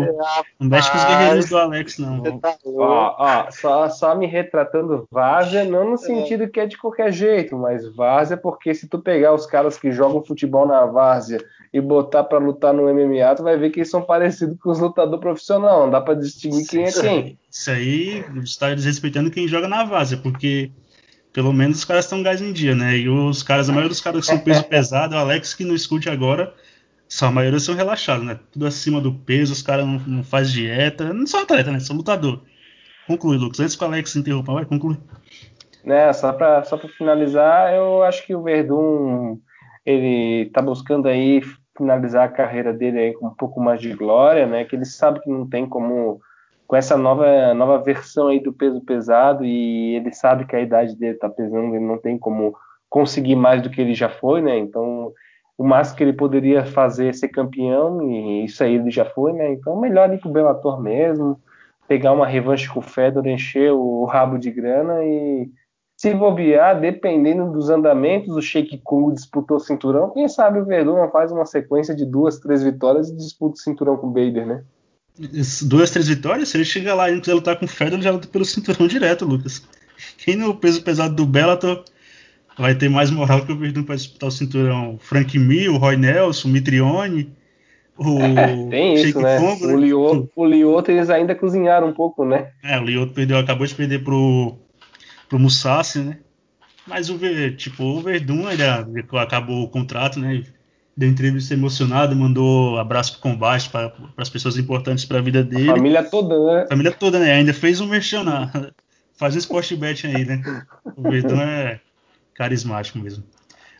Não 0.60 0.68
mexe 0.68 0.90
com 0.90 0.96
os 0.96 1.04
guerreirinhos 1.04 1.48
do 1.48 1.58
Alex, 1.58 1.98
não. 1.98 2.38
Tá. 2.38 2.56
Ó, 2.64 3.16
ó, 3.18 3.50
só, 3.50 3.88
só 3.88 4.14
me 4.14 4.26
retratando 4.26 5.06
várzea, 5.10 5.64
não 5.64 5.90
no 5.90 5.98
sentido 5.98 6.48
que 6.48 6.60
é 6.60 6.66
de 6.66 6.76
qualquer 6.78 7.12
jeito, 7.12 7.56
mas 7.56 7.86
várzea 7.94 8.36
porque 8.36 8.74
se 8.74 8.88
tu 8.88 8.98
pegar 8.98 9.34
os 9.34 9.46
caras 9.46 9.78
que 9.78 9.92
jogam 9.92 10.22
futebol 10.24 10.66
na 10.66 10.84
várzea 10.86 11.42
e 11.72 11.80
botar 11.80 12.24
pra 12.24 12.38
lutar 12.38 12.72
no 12.74 12.82
MMA, 12.92 13.34
tu 13.34 13.42
vai 13.42 13.56
ver 13.56 13.70
que 13.70 13.80
eles 13.80 13.90
são 13.90 14.02
parecidos 14.02 14.56
com 14.60 14.70
os 14.70 14.78
lutadores 14.78 15.20
profissionais, 15.20 15.78
não 15.78 15.90
dá 15.90 16.00
pra 16.00 16.14
distinguir 16.14 16.66
quem 16.66 16.84
é 16.84 16.92
quem. 16.92 17.38
Isso 17.50 17.70
aí 17.70 18.24
está 18.42 18.74
desrespeitando 18.74 19.30
quem 19.30 19.48
joga 19.48 19.66
na 19.68 19.84
várzea, 19.84 20.18
porque 20.18 20.70
pelo 21.32 21.52
menos 21.52 21.78
os 21.78 21.84
caras 21.84 22.04
estão 22.04 22.22
gás 22.22 22.40
em 22.40 22.52
dia, 22.52 22.74
né? 22.74 22.96
E 22.96 23.08
os 23.08 23.42
caras, 23.42 23.68
a 23.68 23.72
maioria 23.72 23.88
dos 23.88 24.00
caras 24.00 24.20
que 24.20 24.26
são 24.26 24.38
peso 24.38 24.64
pesado, 24.68 25.14
o 25.14 25.18
Alex 25.18 25.54
que 25.54 25.64
não 25.64 25.74
escute 25.74 26.10
agora, 26.10 26.52
só 27.08 27.26
a 27.26 27.32
maioria 27.32 27.58
são 27.58 27.74
relaxados, 27.74 28.24
né? 28.24 28.38
Tudo 28.50 28.66
acima 28.66 29.00
do 29.00 29.12
peso, 29.12 29.52
os 29.52 29.62
caras 29.62 29.86
não, 29.86 29.98
não 30.06 30.24
fazem 30.24 30.54
dieta, 30.54 31.12
não 31.12 31.26
são 31.26 31.40
atleta, 31.40 31.70
né? 31.70 31.80
São 31.80 31.96
lutador. 31.96 32.42
Conclui, 33.06 33.36
Lucas. 33.36 33.60
Antes 33.60 33.76
que 33.76 33.84
o 33.84 33.86
Alex 33.86 34.10
se 34.10 34.18
interrompa, 34.18 34.52
vai, 34.52 34.64
conclui. 34.64 34.96
Né, 35.84 36.12
só 36.12 36.32
pra, 36.32 36.62
só 36.62 36.76
pra 36.76 36.88
finalizar, 36.88 37.74
eu 37.74 38.04
acho 38.04 38.24
que 38.24 38.34
o 38.36 38.42
Verdun, 38.42 39.36
ele 39.84 40.48
tá 40.54 40.62
buscando 40.62 41.08
aí 41.08 41.42
finalizar 41.76 42.24
a 42.24 42.32
carreira 42.32 42.72
dele 42.72 42.98
aí 42.98 43.12
com 43.14 43.26
um 43.26 43.34
pouco 43.34 43.60
mais 43.60 43.80
de 43.80 43.92
glória, 43.92 44.46
né? 44.46 44.64
Que 44.64 44.76
ele 44.76 44.84
sabe 44.84 45.20
que 45.20 45.28
não 45.28 45.48
tem 45.48 45.68
como 45.68 46.20
com 46.72 46.76
essa 46.76 46.96
nova, 46.96 47.52
nova 47.52 47.76
versão 47.76 48.28
aí 48.28 48.40
do 48.40 48.50
peso 48.50 48.80
pesado 48.80 49.44
e 49.44 49.94
ele 49.94 50.10
sabe 50.10 50.46
que 50.46 50.56
a 50.56 50.60
idade 50.62 50.96
dele 50.96 51.18
tá 51.18 51.28
pesando, 51.28 51.74
ele 51.74 51.84
não 51.84 51.98
tem 51.98 52.16
como 52.16 52.56
conseguir 52.88 53.36
mais 53.36 53.60
do 53.60 53.68
que 53.68 53.78
ele 53.78 53.94
já 53.94 54.08
foi, 54.08 54.40
né? 54.40 54.56
Então, 54.56 55.12
o 55.58 55.64
máximo 55.64 55.98
que 55.98 56.02
ele 56.02 56.14
poderia 56.14 56.64
fazer 56.64 57.08
é 57.08 57.12
ser 57.12 57.28
campeão 57.28 58.10
e 58.10 58.46
isso 58.46 58.64
aí 58.64 58.76
ele 58.76 58.90
já 58.90 59.04
foi, 59.04 59.34
né? 59.34 59.52
Então, 59.52 59.78
melhor 59.78 60.10
ir 60.14 60.18
pro 60.18 60.30
Bellator 60.30 60.80
mesmo, 60.80 61.38
pegar 61.86 62.12
uma 62.12 62.26
revanche 62.26 62.66
com 62.72 62.78
o 62.80 62.82
Fedor, 62.82 63.26
encher 63.26 63.70
o 63.70 64.06
rabo 64.06 64.38
de 64.38 64.50
grana 64.50 65.04
e 65.04 65.50
se 65.94 66.14
bobear, 66.14 66.80
dependendo 66.80 67.52
dos 67.52 67.68
andamentos, 67.68 68.34
o 68.34 68.40
Sheik 68.40 68.78
Kung 68.78 69.12
disputou 69.12 69.58
o 69.58 69.60
cinturão, 69.60 70.08
quem 70.08 70.26
sabe 70.26 70.58
o 70.58 70.64
Verdun 70.64 70.96
não 70.96 71.10
faz 71.10 71.30
uma 71.30 71.44
sequência 71.44 71.94
de 71.94 72.06
duas, 72.06 72.40
três 72.40 72.62
vitórias 72.62 73.10
e 73.10 73.16
disputa 73.16 73.56
o 73.56 73.62
cinturão 73.62 73.98
com 73.98 74.06
o 74.06 74.10
Bader, 74.10 74.46
né? 74.46 74.64
Duas, 75.62 75.90
três 75.90 76.08
vitórias, 76.08 76.48
se 76.48 76.56
ele 76.56 76.64
chegar 76.64 76.94
lá 76.94 77.08
e 77.08 77.14
não 77.14 77.20
quiser 77.20 77.34
lutar 77.34 77.56
com 77.56 77.64
o 77.64 77.68
Fedor, 77.68 77.94
ele 77.94 78.02
já 78.02 78.10
luta 78.10 78.26
pelo 78.26 78.44
cinturão 78.44 78.88
direto, 78.88 79.24
Lucas. 79.24 79.62
Quem 80.18 80.36
no 80.36 80.54
peso 80.54 80.82
pesado 80.82 81.14
do 81.14 81.24
Bellator 81.24 81.84
vai 82.58 82.74
ter 82.74 82.88
mais 82.88 83.10
moral 83.10 83.44
que 83.44 83.52
o 83.52 83.56
Verdun 83.56 83.84
para 83.84 83.94
disputar 83.94 84.28
o 84.28 84.32
cinturão? 84.32 84.98
Frank 85.00 85.38
Mir, 85.38 85.70
o 85.70 85.76
Roy 85.76 85.96
Nelson, 85.96 86.48
o 86.48 86.50
Mitrione, 86.50 87.32
o 87.96 88.18
Tem 88.70 88.94
isso, 88.94 89.04
Sheik 89.04 89.18
né? 89.18 89.38
Congo, 89.38 89.66
O 89.66 89.76
Lioto, 89.76 90.30
o 90.34 90.46
Lioto 90.46 90.90
eles 90.90 91.08
ainda 91.08 91.34
cozinharam 91.34 91.88
um 91.88 91.92
pouco, 91.92 92.24
né? 92.24 92.50
É, 92.62 92.78
o 92.78 92.84
Lioto 92.84 93.12
perdeu, 93.12 93.38
acabou 93.38 93.66
de 93.66 93.74
perder 93.74 94.02
pro, 94.02 94.56
pro 95.28 95.38
Musashi, 95.38 96.00
né? 96.00 96.18
Mas 96.86 97.08
o, 97.08 97.18
tipo, 97.56 97.84
o 97.84 98.00
Verdun 98.00 98.50
ele 98.50 98.62
acabou 99.18 99.62
o 99.62 99.68
contrato, 99.68 100.18
né? 100.18 100.42
Deu 100.94 101.08
entrevista 101.08 101.54
emocionado, 101.54 102.14
mandou 102.14 102.78
abraço 102.78 103.12
pro 103.12 103.22
combate 103.22 103.70
para 103.70 103.92
as 104.16 104.28
pessoas 104.28 104.58
importantes 104.58 105.04
para 105.06 105.18
a 105.18 105.22
vida 105.22 105.42
dele. 105.42 105.66
Família 105.66 106.04
toda, 106.04 106.38
né? 106.38 106.66
Família 106.68 106.92
toda, 106.92 107.18
né? 107.18 107.32
Ainda 107.32 107.54
fez 107.54 107.80
um 107.80 107.86
merchan. 107.86 108.24
Faz 109.16 109.34
um 109.34 109.38
sport 109.38 109.72
bet 109.74 110.06
aí, 110.06 110.24
né? 110.24 110.42
O 110.96 111.02
Verdun 111.02 111.40
é 111.40 111.80
carismático 112.34 112.98
mesmo. 112.98 113.24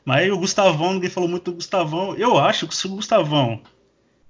Mas 0.05 0.19
aí 0.19 0.31
o 0.31 0.39
Gustavão, 0.39 0.95
ninguém 0.95 1.11
falou 1.11 1.29
muito 1.29 1.51
do 1.51 1.57
Gustavão. 1.57 2.15
Eu 2.17 2.39
acho 2.39 2.67
que 2.67 2.75
se 2.75 2.87
o 2.87 2.91
Gustavão 2.91 3.61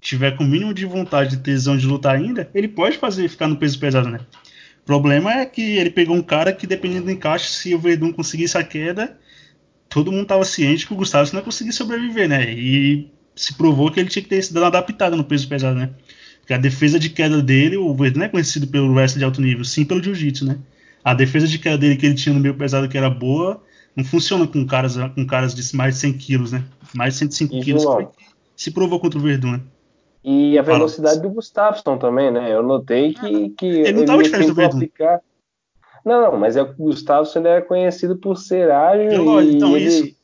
tiver 0.01 0.37
com 0.37 0.45
o 0.45 0.47
mínimo 0.47 0.75
de 0.75 0.85
vontade 0.85 1.37
de 1.37 1.43
tesão 1.43 1.77
de 1.77 1.87
lutar 1.87 2.17
ainda, 2.17 2.51
ele 2.55 2.69
pode 2.69 2.99
fazer 2.99 3.29
ficar 3.29 3.47
no 3.47 3.57
peso 3.57 3.79
pesado, 3.79 4.09
né? 4.09 4.21
O 4.83 4.85
problema 4.85 5.33
é 5.33 5.47
que 5.47 5.77
ele 5.77 5.91
pegou 5.91 6.17
um 6.17 6.23
cara 6.23 6.53
que, 6.53 6.67
dependendo 6.67 7.05
do 7.05 7.11
encaixe, 7.13 7.51
se 7.51 7.75
o 7.75 7.79
Verdun 7.79 8.13
conseguisse 8.13 8.59
a 8.59 8.65
queda, 8.65 9.17
todo 9.93 10.11
mundo 10.11 10.23
estava 10.23 10.45
ciente 10.45 10.87
que 10.87 10.93
o 10.93 10.97
Gustavo 10.97 11.29
não 11.33 11.41
ia 11.41 11.45
conseguir 11.45 11.73
sobreviver, 11.73 12.29
né? 12.29 12.53
E 12.53 13.11
se 13.35 13.55
provou 13.55 13.91
que 13.91 14.01
ele 14.01 14.09
tinha 14.09 14.23
que 14.23 14.29
ter 14.29 14.43
se 14.43 14.53
dado 14.53 14.67
adaptada 14.67 15.17
no 15.17 15.25
peso 15.25 15.49
pesado, 15.49 15.79
né? 15.79 15.91
Porque 16.41 16.55
a 16.55 16.59
defesa 16.59 16.99
de 16.99 17.11
queda 17.11 17.41
dele, 17.43 17.77
o 17.77 17.95
Verdun 17.95 18.21
não 18.21 18.27
é 18.27 18.29
conhecido 18.29 18.67
pelo 18.67 18.93
wrestling 18.93 19.21
de 19.21 19.25
alto 19.25 19.41
nível, 19.41 19.65
sim 19.65 19.85
pelo 19.85 20.03
jiu-jitsu, 20.03 20.45
né? 20.45 20.59
A 21.05 21.15
defesa 21.15 21.47
de 21.47 21.59
queda 21.59 21.79
dele 21.79 21.97
que 21.97 22.07
ele 22.07 22.15
tinha 22.15 22.35
no 22.35 22.41
meio 22.41 22.55
pesado 22.55 22.89
que 22.89 22.97
era 22.97 23.11
boa, 23.11 23.63
não 23.95 24.05
funciona 24.05 24.47
com 24.47 24.67
caras, 24.67 24.97
com 25.15 25.27
caras 25.27 25.55
de 25.55 25.77
mais 25.77 25.95
de 25.95 26.01
100 26.01 26.13
quilos, 26.15 26.53
né? 26.53 26.65
Mais 26.95 27.15
de 27.15 27.21
105 27.21 27.55
e 27.55 27.61
quilos 27.61 27.85
se 28.57 28.71
provou 28.71 29.01
contra 29.01 29.19
o 29.19 29.23
Verdun, 29.23 29.53
né? 29.53 29.61
E 30.25 30.57
a 30.57 30.63
velocidade 30.63 31.17
Fala. 31.17 31.29
do 31.29 31.35
Gustafsson 31.35 31.99
também, 31.99 32.31
né? 32.31 32.53
Eu 32.53 32.63
notei 32.63 33.13
que, 33.13 33.51
que 33.51 33.67
ele 33.67 33.93
não 33.93 34.01
estava 34.03 34.23
diferente 34.23 34.49
do 34.49 34.55
Verdun. 34.55 34.77
Aplicar... 34.77 35.21
Não, 36.05 36.23
não, 36.23 36.39
mas 36.39 36.57
é, 36.57 36.63
o 36.63 36.75
Gustafsson 36.75 37.41
ele 37.41 37.49
era 37.49 37.63
conhecido 37.63 38.17
por 38.17 38.37
ser 38.37 38.71
ágil 38.71 39.41
e 39.41 39.55
então, 39.55 39.77
ele, 39.77 39.87
isso. 39.87 40.17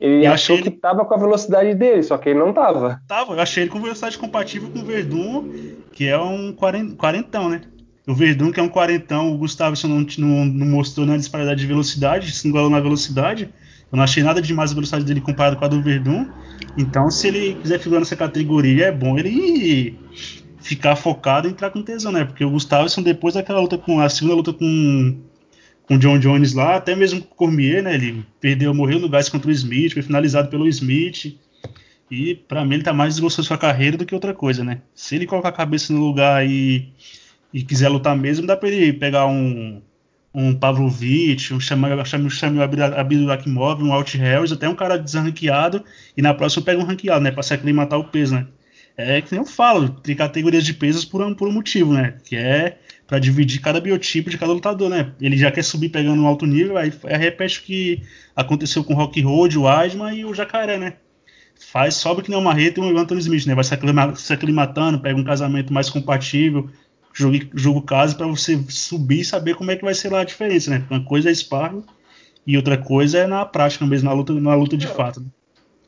ele 0.00 0.26
achou 0.26 0.56
ele... 0.56 0.62
que 0.62 0.68
estava 0.68 1.04
com 1.04 1.14
a 1.14 1.18
velocidade 1.18 1.74
dele, 1.74 2.02
só 2.02 2.16
que 2.16 2.28
ele 2.28 2.38
não 2.38 2.50
estava. 2.50 3.00
Tava, 3.08 3.34
eu 3.34 3.40
achei 3.40 3.64
ele 3.64 3.70
com 3.70 3.80
velocidade 3.80 4.18
compatível 4.18 4.70
com 4.70 4.78
o 4.78 4.84
Verdun, 4.84 5.50
que 5.92 6.08
é 6.08 6.18
um 6.18 6.52
quarentão, 6.52 7.48
né? 7.48 7.62
O 8.06 8.14
Verdun, 8.14 8.52
que 8.52 8.60
é 8.60 8.62
um 8.62 8.68
quarentão, 8.68 9.32
o 9.32 9.38
Gustavo 9.38 9.76
não, 9.88 10.06
não, 10.18 10.44
não 10.44 10.66
mostrou 10.66 11.06
na 11.06 11.16
disparidade 11.16 11.60
de 11.60 11.66
velocidade, 11.66 12.32
se 12.32 12.46
igualou 12.46 12.70
na 12.70 12.78
velocidade. 12.78 13.48
Eu 13.90 13.96
não 13.96 14.04
achei 14.04 14.22
nada 14.22 14.42
demais 14.42 14.70
a 14.72 14.74
velocidade 14.74 15.04
dele 15.04 15.20
comparado 15.20 15.56
com 15.56 15.64
a 15.64 15.68
do 15.68 15.80
Verdun. 15.80 16.28
Então, 16.76 17.10
se 17.10 17.28
ele 17.28 17.54
quiser 17.54 17.78
figurar 17.78 18.00
nessa 18.00 18.16
categoria, 18.16 18.86
é 18.86 18.92
bom 18.92 19.18
ele 19.18 19.98
ficar 20.64 20.96
focado 20.96 21.46
e 21.46 21.50
entrar 21.50 21.70
com 21.70 21.82
tesão, 21.82 22.10
né? 22.10 22.24
Porque 22.24 22.42
o 22.42 22.50
Gustavo, 22.50 22.88
depois 23.02 23.34
daquela 23.34 23.60
luta 23.60 23.76
com 23.76 24.00
a 24.00 24.08
segunda 24.08 24.34
luta 24.34 24.52
com 24.52 25.20
com 25.86 25.96
o 25.96 25.98
John 25.98 26.18
Jones 26.18 26.54
lá, 26.54 26.76
até 26.76 26.96
mesmo 26.96 27.20
com 27.20 27.34
o 27.34 27.36
Cormier, 27.36 27.82
né? 27.82 27.94
Ele 27.94 28.24
perdeu, 28.40 28.72
morreu 28.72 28.98
no 28.98 29.08
gás 29.08 29.28
contra 29.28 29.50
o 29.50 29.52
Smith, 29.52 29.92
foi 29.92 30.00
finalizado 30.00 30.48
pelo 30.48 30.66
Smith. 30.66 31.38
E 32.10 32.34
para 32.34 32.64
mim 32.64 32.76
ele 32.76 32.82
tá 32.82 32.94
mais 32.94 33.14
desgostoso 33.14 33.48
com 33.48 33.54
a 33.54 33.58
carreira 33.58 33.98
do 33.98 34.06
que 34.06 34.14
outra 34.14 34.32
coisa, 34.32 34.64
né? 34.64 34.80
Se 34.94 35.14
ele 35.14 35.26
colocar 35.26 35.50
a 35.50 35.52
cabeça 35.52 35.92
no 35.92 36.00
lugar 36.00 36.46
e 36.48 36.88
e 37.52 37.62
quiser 37.62 37.88
lutar 37.88 38.16
mesmo, 38.16 38.46
dá 38.46 38.56
para 38.56 38.68
ele 38.70 38.94
pegar 38.94 39.26
um, 39.26 39.80
um 40.34 40.54
Pavlovich, 40.54 41.54
um 41.54 41.60
Shamil 41.60 42.62
Abdulakimov, 42.96 43.82
um 43.82 43.92
Alt 43.92 44.14
Harris, 44.14 44.50
até 44.50 44.68
um 44.68 44.74
cara 44.74 44.98
desranqueado, 44.98 45.84
e 46.16 46.22
na 46.22 46.34
próxima 46.34 46.64
pega 46.64 46.80
um 46.80 46.84
ranqueado, 46.84 47.22
né? 47.22 47.30
Pra 47.30 47.42
se 47.42 47.54
aclimatar 47.54 47.98
o 47.98 48.04
peso, 48.04 48.34
né? 48.34 48.46
É 48.96 49.20
que 49.20 49.32
nem 49.32 49.40
eu 49.40 49.46
falo, 49.46 49.88
tem 49.88 50.14
categorias 50.14 50.64
de 50.64 50.72
pesos 50.72 51.04
por 51.04 51.20
um, 51.20 51.34
por 51.34 51.48
um 51.48 51.52
motivo, 51.52 51.92
né? 51.92 52.16
Que 52.24 52.36
é 52.36 52.78
para 53.06 53.18
dividir 53.18 53.60
cada 53.60 53.80
biotipo 53.80 54.30
de 54.30 54.38
cada 54.38 54.52
lutador, 54.52 54.88
né? 54.88 55.12
Ele 55.20 55.36
já 55.36 55.50
quer 55.50 55.64
subir 55.64 55.88
pegando 55.88 56.22
um 56.22 56.26
alto 56.26 56.46
nível, 56.46 56.76
aí, 56.76 56.92
aí 57.04 57.16
repete 57.16 57.58
o 57.58 57.62
que 57.62 58.02
aconteceu 58.36 58.84
com 58.84 58.94
o 58.94 58.96
Rock 58.96 59.20
Road, 59.20 59.58
o 59.58 59.66
Asma 59.66 60.14
e 60.14 60.24
o 60.24 60.32
Jacaré, 60.32 60.78
né? 60.78 60.94
Faz, 61.58 61.94
sobe 61.94 62.22
que 62.22 62.30
nem 62.30 62.38
o 62.38 62.42
Marreta 62.42 62.80
e 62.80 62.82
o 62.82 62.98
Anthony 62.98 63.20
Smith, 63.20 63.46
né? 63.46 63.54
Vai 63.54 63.64
se 63.64 64.32
aclimatando, 64.32 65.00
pega 65.00 65.18
um 65.18 65.24
casamento 65.24 65.72
mais 65.72 65.90
compatível, 65.90 66.70
jogo, 67.12 67.36
jogo 67.52 67.82
caso 67.82 68.16
para 68.16 68.26
você 68.28 68.62
subir 68.68 69.20
e 69.20 69.24
saber 69.24 69.56
como 69.56 69.72
é 69.72 69.76
que 69.76 69.84
vai 69.84 69.94
ser 69.94 70.10
lá 70.12 70.20
a 70.20 70.24
diferença, 70.24 70.70
né? 70.70 70.84
Uma 70.88 71.04
coisa 71.04 71.30
é 71.30 71.34
sparring 71.34 71.82
e 72.46 72.56
outra 72.56 72.78
coisa 72.78 73.18
é 73.18 73.26
na 73.26 73.44
prática 73.44 73.84
mesmo, 73.86 74.08
na 74.08 74.14
luta, 74.14 74.32
na 74.34 74.54
luta 74.54 74.76
de 74.76 74.86
fato. 74.86 75.20
Né? 75.20 75.26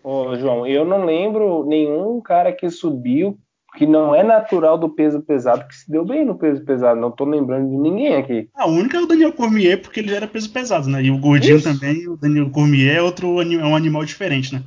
Ô, 0.08 0.36
João, 0.36 0.64
eu 0.64 0.84
não 0.84 1.04
lembro 1.04 1.66
nenhum 1.66 2.20
cara 2.20 2.52
que 2.52 2.70
subiu 2.70 3.36
que 3.76 3.84
não 3.84 4.14
é 4.14 4.22
natural 4.22 4.78
do 4.78 4.88
peso 4.88 5.20
pesado, 5.20 5.66
que 5.66 5.74
se 5.74 5.90
deu 5.90 6.04
bem 6.04 6.24
no 6.24 6.38
peso 6.38 6.64
pesado. 6.64 7.00
Não 7.00 7.10
tô 7.10 7.24
lembrando 7.24 7.68
de 7.68 7.76
ninguém 7.76 8.14
aqui. 8.14 8.48
A 8.54 8.68
única 8.68 8.96
é 8.96 9.00
o 9.00 9.06
Daniel 9.06 9.32
Cormier, 9.32 9.82
porque 9.82 9.98
ele 9.98 10.08
já 10.08 10.18
era 10.18 10.28
peso 10.28 10.48
pesado, 10.52 10.88
né? 10.88 11.02
E 11.02 11.10
o 11.10 11.18
Gordinho 11.18 11.56
Isso. 11.56 11.68
também, 11.68 12.06
o 12.06 12.16
Daniel 12.16 12.48
Cormier 12.50 12.98
é 12.98 13.02
outro 13.02 13.42
é 13.42 13.64
um 13.66 13.74
animal 13.74 14.04
diferente, 14.04 14.54
né? 14.54 14.62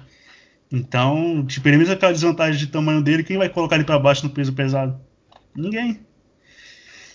Então, 0.70 1.46
tipo, 1.48 1.66
ele 1.70 1.78
mesmo 1.78 1.94
aquela 1.94 2.12
desvantagem 2.12 2.60
de 2.60 2.68
tamanho 2.68 3.02
dele, 3.02 3.24
quem 3.24 3.38
vai 3.38 3.48
colocar 3.48 3.78
ele 3.78 3.86
para 3.86 3.98
baixo 3.98 4.28
no 4.28 4.34
peso 4.34 4.52
pesado? 4.52 5.00
Ninguém. 5.56 6.02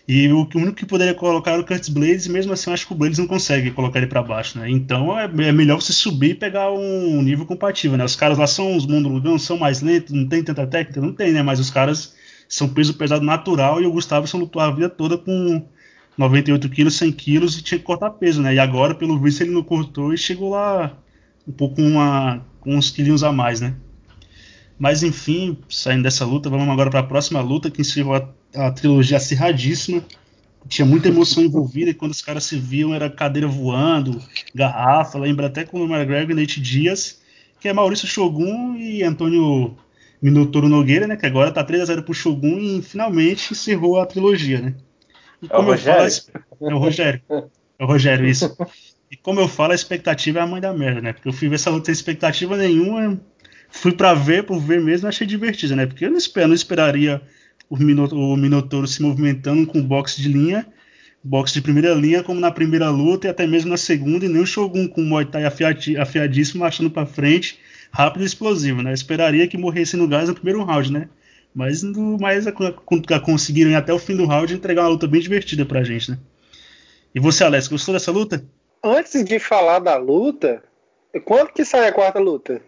E 0.06 0.28
o, 0.28 0.42
o 0.42 0.58
único 0.58 0.74
que 0.74 0.84
poderia 0.84 1.14
colocar 1.14 1.52
era 1.52 1.62
o 1.62 1.64
Curtis 1.64 1.88
Blades, 1.88 2.26
e 2.26 2.30
mesmo 2.30 2.52
assim 2.52 2.68
eu 2.68 2.74
acho 2.74 2.86
que 2.86 2.92
o 2.92 2.96
Blades 2.96 3.18
não 3.18 3.26
consegue 3.26 3.70
colocar 3.70 3.98
ele 3.98 4.06
para 4.06 4.22
baixo, 4.22 4.58
né? 4.58 4.68
Então 4.68 5.18
é, 5.18 5.24
é, 5.24 5.52
melhor 5.52 5.80
você 5.80 5.92
subir 5.94 6.30
e 6.32 6.34
pegar 6.34 6.70
um 6.70 7.22
nível 7.22 7.46
compatível, 7.46 7.96
né? 7.96 8.04
Os 8.04 8.14
caras 8.14 8.36
lá 8.36 8.46
são 8.46 8.76
os 8.76 8.86
mundo 8.86 9.08
não 9.22 9.38
são 9.38 9.56
mais 9.56 9.80
lentos, 9.80 10.12
não 10.12 10.28
tem 10.28 10.42
tanta 10.42 10.66
técnica, 10.66 11.00
não 11.00 11.12
tem, 11.12 11.32
né? 11.32 11.42
Mas 11.42 11.58
os 11.58 11.70
caras 11.70 12.14
são 12.46 12.68
peso 12.68 12.94
pesado 12.94 13.24
natural 13.24 13.80
e 13.80 13.86
o 13.86 13.92
Gustavo 13.92 14.26
só 14.26 14.36
lutou 14.36 14.60
a 14.60 14.70
vida 14.70 14.90
toda 14.90 15.16
com 15.16 15.66
98 16.18 16.68
quilos, 16.68 16.96
100 16.96 17.12
quilos 17.12 17.58
e 17.58 17.62
tinha 17.62 17.78
que 17.78 17.84
cortar 17.84 18.10
peso, 18.10 18.42
né? 18.42 18.54
E 18.54 18.58
agora, 18.58 18.94
pelo 18.94 19.18
visto, 19.18 19.40
ele 19.40 19.50
não 19.52 19.62
cortou 19.62 20.12
e 20.12 20.18
chegou 20.18 20.50
lá 20.50 20.98
um 21.48 21.52
pouco 21.52 21.76
com 22.60 22.76
uns 22.76 22.90
quilinhos 22.90 23.24
a 23.24 23.32
mais, 23.32 23.60
né? 23.60 23.74
Mas 24.78 25.02
enfim, 25.02 25.56
saindo 25.68 26.02
dessa 26.02 26.24
luta, 26.24 26.50
vamos 26.50 26.68
agora 26.68 26.90
para 26.90 27.00
a 27.00 27.04
próxima 27.04 27.40
luta 27.40 27.70
que 27.70 27.80
encerrou 27.80 28.14
a 28.14 28.28
a 28.54 28.70
trilogia 28.70 29.16
acirradíssima. 29.16 30.02
Tinha 30.66 30.86
muita 30.86 31.08
emoção 31.08 31.42
envolvida 31.42 31.90
e 31.90 31.94
quando 31.94 32.12
os 32.12 32.22
caras 32.22 32.44
se 32.44 32.56
viam 32.56 32.94
era 32.94 33.10
cadeira 33.10 33.46
voando, 33.46 34.22
garrafa. 34.54 35.18
Lembra 35.18 35.48
até 35.48 35.64
com 35.64 35.80
o 35.80 35.84
McGregor 35.84 36.30
e 36.30 36.34
Nate 36.40 36.60
Dias, 36.60 37.20
que 37.60 37.68
é 37.68 37.72
Maurício 37.72 38.08
Shogun 38.08 38.76
e 38.76 39.02
Antônio 39.02 39.76
Minotouro 40.22 40.68
Nogueira, 40.68 41.06
né? 41.06 41.16
Que 41.16 41.26
agora 41.26 41.52
tá 41.52 41.64
3x0 41.64 42.02
pro 42.02 42.14
Shogun 42.14 42.58
e 42.58 42.82
finalmente 42.82 43.52
encerrou 43.52 44.00
a 44.00 44.06
trilogia, 44.06 44.60
né? 44.60 44.74
E 45.42 45.48
como 45.48 45.68
é 45.70 45.72
o 45.72 45.76
Rogério? 45.76 46.12
Falo, 46.58 46.70
é 46.70 46.74
o 46.74 46.78
Rogério. 46.78 47.22
É 47.78 47.84
o 47.84 47.86
Rogério, 47.86 48.26
isso. 48.26 48.56
E 49.10 49.16
como 49.16 49.40
eu 49.40 49.48
falo, 49.48 49.72
a 49.72 49.74
expectativa 49.74 50.38
é 50.38 50.42
a 50.42 50.46
mãe 50.46 50.62
da 50.62 50.72
merda, 50.72 51.02
né? 51.02 51.12
Porque 51.12 51.28
eu 51.28 51.32
fui 51.32 51.48
ver 51.48 51.56
essa 51.56 51.68
luta 51.68 51.86
sem 51.86 51.92
expectativa 51.92 52.56
nenhuma. 52.56 53.20
Fui 53.76 53.92
para 53.92 54.14
ver, 54.14 54.44
por 54.44 54.58
ver 54.58 54.80
mesmo, 54.80 55.08
achei 55.08 55.26
divertida, 55.26 55.74
né? 55.74 55.84
Porque 55.84 56.06
eu 56.06 56.10
não, 56.10 56.18
eu 56.36 56.48
não 56.48 56.54
esperaria 56.54 57.20
o, 57.68 57.74
o 57.74 58.36
Minotauro 58.36 58.86
se 58.86 59.02
movimentando 59.02 59.66
com 59.66 59.82
boxe 59.82 60.22
de 60.22 60.28
linha, 60.28 60.64
boxe 61.22 61.54
de 61.54 61.60
primeira 61.60 61.92
linha, 61.92 62.22
como 62.22 62.40
na 62.40 62.52
primeira 62.52 62.88
luta 62.88 63.26
e 63.26 63.30
até 63.30 63.46
mesmo 63.46 63.70
na 63.70 63.76
segunda, 63.76 64.24
e 64.24 64.28
nem 64.28 64.40
o 64.40 64.46
Shogun 64.46 64.86
com 64.86 65.02
o 65.02 65.04
Muay 65.04 65.26
Thai 65.26 65.44
afiadíssimo, 65.44 66.60
marchando 66.60 66.88
para 66.88 67.04
frente, 67.04 67.58
rápido 67.90 68.22
e 68.22 68.26
explosivo, 68.26 68.80
né? 68.80 68.90
Eu 68.90 68.94
esperaria 68.94 69.48
que 69.48 69.58
morresse 69.58 69.96
no 69.96 70.06
gás 70.06 70.28
no 70.28 70.34
primeiro 70.36 70.62
round, 70.62 70.92
né? 70.92 71.08
Mas, 71.52 71.82
mas 72.20 72.44
conseguiram 73.24 73.72
ir 73.72 73.74
até 73.74 73.92
o 73.92 73.98
fim 73.98 74.16
do 74.16 74.24
round 74.24 74.54
entregar 74.54 74.82
uma 74.82 74.90
luta 74.90 75.08
bem 75.08 75.20
divertida 75.20 75.66
pra 75.66 75.82
gente, 75.82 76.12
né? 76.12 76.18
E 77.12 77.18
você, 77.18 77.42
Alex, 77.42 77.66
gostou 77.66 77.92
dessa 77.92 78.12
luta? 78.12 78.42
Antes 78.82 79.24
de 79.24 79.38
falar 79.40 79.80
da 79.80 79.96
luta, 79.96 80.62
quando 81.24 81.52
que 81.52 81.64
sai 81.64 81.88
a 81.88 81.92
quarta 81.92 82.20
luta? 82.20 82.62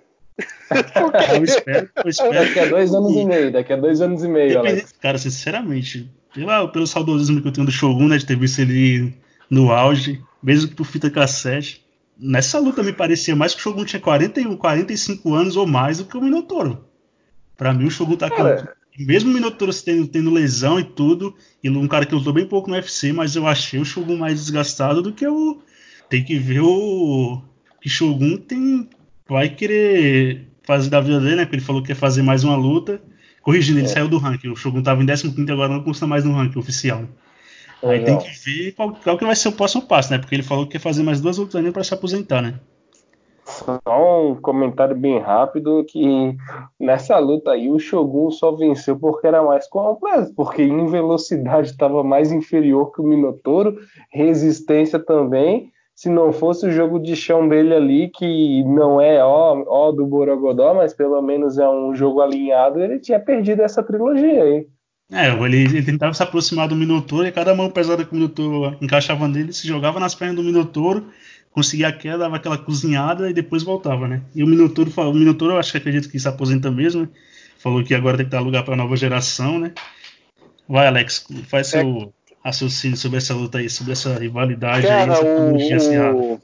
Eu 1.35 1.45
espero, 1.45 1.91
eu 2.05 2.11
espero. 2.11 2.35
Daqui 2.35 2.59
a 2.59 2.67
dois 2.67 2.95
anos 2.95 3.17
e 3.17 3.25
meio, 3.25 3.53
daqui 3.53 3.73
a 3.73 3.77
dois 3.77 4.01
anos 4.01 4.23
e 4.23 4.29
meio, 4.29 4.59
Alex. 4.59 4.93
Cara, 5.01 5.19
sinceramente, 5.19 6.11
pela, 6.35 6.69
pelo 6.69 6.87
saudosismo 6.87 7.41
que 7.41 7.49
eu 7.49 7.53
tenho 7.53 7.67
do 7.67 7.73
Shogun, 7.73 8.09
né, 8.09 8.19
de 8.19 8.27
ter 8.27 8.37
visto 8.37 8.61
ele 8.61 9.15
no 9.49 9.73
auge, 9.73 10.23
mesmo 10.43 10.69
que 10.69 10.75
por 10.75 10.85
fita 10.85 11.11
cassete, 11.11 11.85
nessa 12.19 12.59
luta 12.59 12.83
me 12.83 12.93
parecia 12.93 13.35
mais 13.35 13.55
que 13.55 13.61
o 13.61 13.63
Shogun 13.63 13.85
tinha 13.85 14.01
41, 14.01 14.57
45 14.57 15.35
anos 15.35 15.57
ou 15.57 15.67
mais 15.67 15.99
do 15.99 16.05
que 16.05 16.17
o 16.17 16.23
Minotauro. 16.23 16.85
Pra 17.57 17.73
mim, 17.73 17.87
o 17.87 17.91
Shogun 17.91 18.17
tá 18.17 18.29
Cara, 18.29 18.75
mesmo 18.99 19.31
o 19.31 19.35
Minotauro 19.35 19.73
tendo, 19.83 20.07
tendo 20.07 20.31
lesão 20.31 20.79
e 20.79 20.85
tudo, 20.85 21.35
e 21.63 21.71
um 21.71 21.89
cara 21.89 22.05
que 22.05 22.15
lutou 22.15 22.33
bem 22.33 22.47
pouco 22.47 22.69
no 22.69 22.77
UFC, 22.77 23.13
mas 23.13 23.37
eu 23.37 23.47
achei 23.47 23.81
o 23.81 23.85
Shogun 23.85 24.17
mais 24.17 24.35
desgastado 24.35 25.01
do 25.01 25.13
que 25.13 25.27
o. 25.27 25.63
Tem 26.09 26.23
que 26.23 26.39
ver 26.39 26.61
o. 26.61 27.43
Que 27.81 27.89
Shogun 27.89 28.37
tem 28.37 28.89
vai 29.29 29.49
querer 29.49 30.47
fazer 30.63 30.91
da 30.91 31.01
vida 31.01 31.21
dele, 31.21 31.37
né? 31.37 31.45
Porque 31.45 31.57
ele 31.57 31.65
falou 31.65 31.83
que 31.83 31.91
ia 31.91 31.97
fazer 31.97 32.23
mais 32.23 32.45
uma 32.45 32.57
luta. 32.57 33.01
Corrigindo, 33.43 33.79
ele 33.79 33.87
é. 33.87 33.91
saiu 33.91 34.09
do 34.09 34.19
ranking. 34.19 34.49
O 34.49 34.57
Shogun 34.57 34.81
estava 34.81 35.03
em 35.03 35.07
15 35.07 35.53
agora 35.53 35.73
não 35.73 35.83
consta 35.83 36.07
mais 36.07 36.25
no 36.25 36.33
ranking 36.33 36.59
oficial. 36.59 37.05
Aí 37.83 38.03
tem 38.03 38.19
que 38.19 38.31
ver 38.45 38.73
qual, 38.73 38.95
qual, 38.95 39.19
que 39.19 39.25
vai 39.25 39.37
ser 39.37 39.49
o 39.49 39.53
próximo 39.53 39.83
passo, 39.83 40.11
né? 40.11 40.19
Porque 40.19 40.35
ele 40.35 40.43
falou 40.43 40.67
que 40.67 40.73
quer 40.73 40.79
fazer 40.81 41.03
mais 41.03 41.21
duas 41.21 41.39
lutas 41.39 41.55
ainda 41.57 41.71
para 41.71 41.85
se 41.85 41.95
aposentar, 41.95 42.43
né? 42.43 42.59
Só 43.45 44.29
um 44.29 44.35
comentário 44.35 44.97
bem 44.97 45.21
rápido 45.21 45.85
que 45.85 46.37
nessa 46.81 47.17
luta 47.19 47.53
aí 47.53 47.71
o 47.71 47.79
Shogun 47.79 48.29
só 48.33 48.51
venceu 48.51 48.99
porque 48.99 49.27
era 49.29 49.41
mais 49.41 49.69
completo, 49.69 50.33
porque 50.35 50.63
em 50.63 50.87
velocidade 50.87 51.71
estava 51.71 52.03
mais 52.03 52.33
inferior 52.33 52.93
que 52.93 53.01
o 53.01 53.05
Minotouro, 53.05 53.79
resistência 54.11 54.99
também, 54.99 55.71
se 55.97 56.11
não 56.11 56.31
fosse 56.31 56.67
o 56.67 56.71
jogo 56.71 56.99
de 56.99 57.17
chão 57.17 57.49
dele 57.49 57.75
ali, 57.75 58.11
que 58.11 58.63
não 58.65 59.01
é 59.01 59.25
ó, 59.25 59.65
ó 59.67 59.91
do 59.91 60.07
Borogodó, 60.07 60.75
mas 60.75 60.93
pelo 60.93 61.23
menos 61.23 61.57
é 61.57 61.67
um 61.67 61.95
jogo 61.95 62.21
alinhado, 62.21 62.81
ele 62.81 62.99
tinha 62.99 63.19
perdido 63.19 63.63
essa 63.63 63.83
trilogia 63.83 64.43
aí. 64.43 64.67
É, 65.11 65.29
ele, 65.29 65.57
ele 65.57 65.83
tentava 65.83 66.13
se 66.13 66.23
aproximar 66.23 66.69
do 66.69 66.77
Minotouro 66.77 67.27
e 67.27 67.33
cada 67.33 67.55
mão 67.55 67.71
pesada 67.71 68.05
que 68.05 68.13
o 68.13 68.15
Minotouro 68.15 68.77
encaixava 68.83 69.27
nele, 69.27 69.55
se 69.55 69.67
jogava 69.67 69.99
nas 69.99 70.15
pernas 70.15 70.37
do 70.37 70.43
Minotouro, 70.43 71.07
conseguia 71.51 71.89
a 71.89 71.93
queda, 71.93 72.19
dava 72.19 72.37
aquela 72.37 72.59
cozinhada 72.59 73.31
e 73.31 73.33
depois 73.33 73.63
voltava, 73.63 74.07
né? 74.07 74.21
E 74.35 74.45
o 74.45 74.47
Minotouro, 74.47 74.93
o 74.95 75.15
Minotouro 75.15 75.55
eu 75.55 75.59
acho 75.59 75.73
que 75.73 75.79
acredito 75.79 76.11
que 76.11 76.21
se 76.21 76.29
aposenta 76.29 76.71
mesmo, 76.71 77.03
né? 77.03 77.09
Falou 77.59 77.83
que 77.83 77.95
agora 77.95 78.19
tem 78.19 78.27
que 78.27 78.33
dar 78.33 78.41
lugar 78.41 78.65
para 78.65 78.75
a 78.75 78.77
nova 78.77 78.97
geração, 78.97 79.59
né? 79.59 79.73
Vai, 80.69 80.87
Alex, 80.87 81.27
faz 81.49 81.73
é. 81.73 81.81
seu 81.81 82.13
raciocínio 82.47 82.97
sobre 82.97 83.19
essa 83.19 83.35
luta 83.35 83.59
aí, 83.59 83.69
sobre 83.69 83.93
essa 83.93 84.15
rivalidade 84.15 84.87
Cara, 84.87 85.15
aí, 85.19 85.73
essa 85.73 86.13
o, 86.13 86.35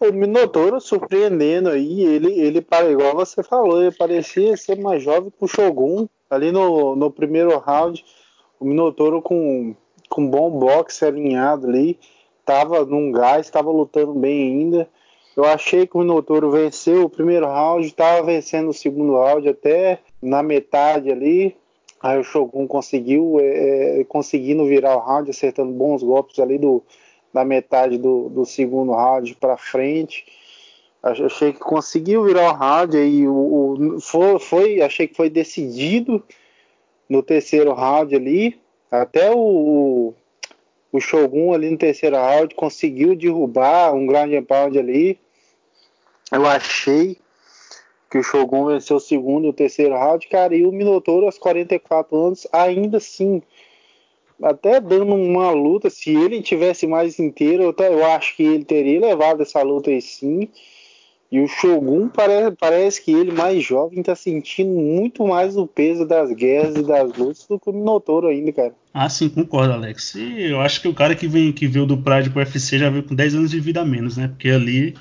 o, 0.00 0.08
o 0.08 0.12
Minotauro 0.12 0.80
surpreendendo 0.80 1.68
aí, 1.68 2.02
ele, 2.02 2.32
ele, 2.40 2.66
igual 2.90 3.14
você 3.14 3.42
falou, 3.44 3.80
ele 3.80 3.92
parecia 3.92 4.56
ser 4.56 4.76
mais 4.76 5.02
jovem 5.02 5.30
que 5.30 5.44
o 5.44 5.46
Shogun, 5.46 6.08
ali 6.28 6.50
no, 6.50 6.96
no 6.96 7.10
primeiro 7.10 7.56
round, 7.58 8.04
o 8.58 8.64
Minotauro 8.64 9.22
com, 9.22 9.74
com 10.08 10.28
bom 10.28 10.50
boxe 10.50 11.04
alinhado 11.04 11.68
ali, 11.68 11.96
tava 12.44 12.84
num 12.84 13.12
gás, 13.12 13.46
estava 13.46 13.70
lutando 13.70 14.14
bem 14.14 14.48
ainda. 14.48 14.88
Eu 15.36 15.44
achei 15.44 15.86
que 15.86 15.96
o 15.96 16.00
Minotouro 16.00 16.50
venceu 16.50 17.04
o 17.04 17.10
primeiro 17.10 17.46
round, 17.46 17.86
estava 17.86 18.22
vencendo 18.24 18.70
o 18.70 18.74
segundo 18.74 19.12
round 19.12 19.48
até 19.48 20.00
na 20.20 20.42
metade 20.42 21.12
ali. 21.12 21.54
Aí 22.06 22.20
o 22.20 22.22
Shogun 22.22 22.68
conseguiu, 22.68 23.40
é, 23.40 24.00
é, 24.00 24.04
conseguindo 24.04 24.64
virar 24.64 24.94
o 24.96 25.00
round, 25.00 25.28
acertando 25.28 25.72
bons 25.72 26.04
golpes 26.04 26.38
ali 26.38 26.56
do, 26.56 26.80
da 27.34 27.44
metade 27.44 27.98
do, 27.98 28.28
do 28.28 28.44
segundo 28.44 28.92
round 28.92 29.34
para 29.34 29.56
frente. 29.56 30.24
Achei 31.02 31.52
que 31.52 31.58
conseguiu 31.58 32.22
virar 32.22 32.52
o 32.52 32.54
round 32.54 32.96
aí 32.96 33.26
o, 33.26 33.96
o, 33.96 34.00
foi, 34.00 34.38
foi, 34.38 34.82
achei 34.82 35.08
que 35.08 35.16
foi 35.16 35.28
decidido 35.28 36.22
no 37.08 37.24
terceiro 37.24 37.72
round 37.72 38.14
ali. 38.14 38.56
Até 38.88 39.32
o, 39.34 40.14
o 40.92 41.00
Shogun 41.00 41.54
ali 41.54 41.68
no 41.68 41.76
terceiro 41.76 42.14
round 42.14 42.54
conseguiu 42.54 43.16
derrubar 43.16 43.92
um 43.92 44.06
grande 44.06 44.40
pound 44.42 44.78
ali. 44.78 45.18
Eu 46.30 46.46
achei 46.46 47.18
que 48.10 48.18
o 48.18 48.22
Shogun 48.22 48.66
venceu 48.66 48.96
o 48.96 49.00
segundo 49.00 49.46
e 49.46 49.50
o 49.50 49.52
terceiro 49.52 49.94
round, 49.94 50.26
cara, 50.28 50.54
e 50.54 50.64
o 50.64 50.72
Minotouro 50.72 51.26
aos 51.26 51.38
44 51.38 52.16
anos, 52.16 52.46
ainda 52.52 52.98
assim, 52.98 53.42
até 54.42 54.80
dando 54.80 55.14
uma 55.14 55.50
luta, 55.50 55.90
se 55.90 56.14
ele 56.14 56.42
tivesse 56.42 56.86
mais 56.86 57.18
inteiro, 57.18 57.62
eu, 57.62 57.74
eu 57.84 58.06
acho 58.06 58.36
que 58.36 58.42
ele 58.42 58.64
teria 58.64 59.00
levado 59.00 59.42
essa 59.42 59.62
luta 59.62 59.90
aí 59.90 60.00
sim. 60.00 60.48
E 61.30 61.40
o 61.40 61.48
Shogun 61.48 62.08
parece, 62.08 62.56
parece 62.56 63.04
que 63.04 63.12
ele, 63.12 63.32
mais 63.32 63.62
jovem, 63.64 64.00
tá 64.00 64.14
sentindo 64.14 64.70
muito 64.70 65.26
mais 65.26 65.56
o 65.56 65.66
peso 65.66 66.06
das 66.06 66.30
guerras 66.32 66.76
e 66.76 66.82
das 66.84 67.12
lutas 67.16 67.44
do 67.48 67.58
que 67.58 67.68
o 67.68 67.72
Minotouro 67.72 68.28
ainda, 68.28 68.52
cara. 68.52 68.74
Ah, 68.94 69.08
sim, 69.08 69.28
concordo, 69.28 69.72
Alex. 69.72 70.14
E 70.14 70.52
eu 70.52 70.60
acho 70.60 70.80
que 70.80 70.86
o 70.86 70.94
cara 70.94 71.16
que 71.16 71.26
vem 71.26 71.52
que 71.52 71.66
veio 71.66 71.84
do 71.84 71.98
Pride 71.98 72.30
pro 72.30 72.38
UFC 72.38 72.78
já 72.78 72.88
veio 72.88 73.02
com 73.02 73.14
10 73.14 73.34
anos 73.34 73.50
de 73.50 73.58
vida 73.58 73.80
a 73.80 73.84
menos, 73.84 74.16
né? 74.16 74.28
Porque 74.28 74.48
ali 74.48 74.94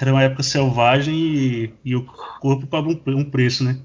era 0.00 0.12
uma 0.12 0.22
época 0.22 0.42
selvagem 0.42 1.14
e, 1.14 1.74
e 1.84 1.96
o 1.96 2.04
corpo 2.40 2.66
paga 2.66 2.88
um, 2.88 3.00
um, 3.06 3.24
preço, 3.24 3.64
né? 3.64 3.78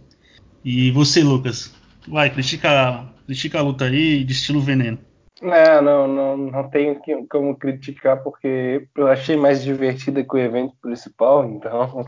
E 0.64 0.91
você, 0.91 1.22
Lucas? 1.22 1.74
Vai, 2.08 2.30
critica, 2.30 3.05
critica 3.26 3.60
a 3.60 3.62
luta 3.62 3.86
aí 3.86 4.24
de 4.24 4.34
estilo 4.34 4.62
veneno. 4.62 4.97
É, 5.41 5.80
não, 5.82 6.08
não, 6.08 6.38
não 6.38 6.70
tenho 6.70 6.99
como 7.30 7.55
criticar 7.55 8.24
porque 8.24 8.88
eu 8.95 9.08
achei 9.08 9.36
mais 9.36 9.64
divertida 9.64 10.24
que 10.24 10.36
o 10.36 10.39
evento 10.39 10.74
principal, 10.82 11.45
então 11.45 12.03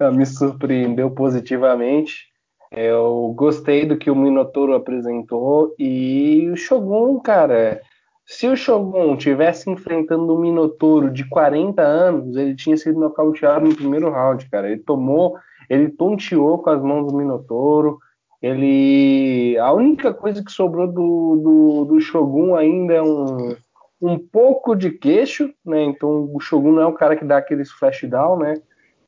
me 0.12 0.26
surpreendeu 0.26 1.10
positivamente. 1.10 2.26
Eu 2.70 3.32
gostei 3.36 3.86
do 3.86 3.96
que 3.96 4.10
o 4.10 4.16
Minotouro 4.16 4.74
apresentou 4.74 5.74
e 5.78 6.50
o 6.52 6.56
Shogun, 6.56 7.20
cara, 7.20 7.80
se 8.26 8.48
o 8.48 8.56
Shogun 8.56 9.16
tivesse 9.16 9.70
enfrentando 9.70 10.34
o 10.34 10.38
Minotouro 10.38 11.10
de 11.10 11.28
40 11.28 11.82
anos, 11.82 12.36
ele 12.36 12.54
tinha 12.54 12.76
sido 12.76 12.98
nocauteado 12.98 13.66
no 13.68 13.76
primeiro 13.76 14.10
round, 14.10 14.48
cara. 14.48 14.70
Ele 14.70 14.80
tomou, 14.80 15.36
ele 15.68 15.90
tonteou 15.90 16.58
com 16.58 16.70
as 16.70 16.82
mãos 16.82 17.06
do 17.06 17.16
Minotouro. 17.16 17.98
Ele. 18.40 19.58
A 19.58 19.72
única 19.72 20.12
coisa 20.12 20.42
que 20.42 20.50
sobrou 20.50 20.86
do, 20.86 21.36
do, 21.36 21.84
do 21.84 22.00
Shogun 22.00 22.54
ainda 22.54 22.94
é 22.94 23.02
um, 23.02 23.56
um 24.00 24.18
pouco 24.18 24.74
de 24.74 24.90
queixo, 24.90 25.52
né? 25.64 25.82
Então 25.82 26.30
o 26.32 26.40
Shogun 26.40 26.72
não 26.72 26.82
é 26.82 26.86
o 26.86 26.94
cara 26.94 27.16
que 27.16 27.24
dá 27.24 27.38
aqueles 27.38 27.70
flash 27.70 28.04
down, 28.04 28.38
né? 28.38 28.54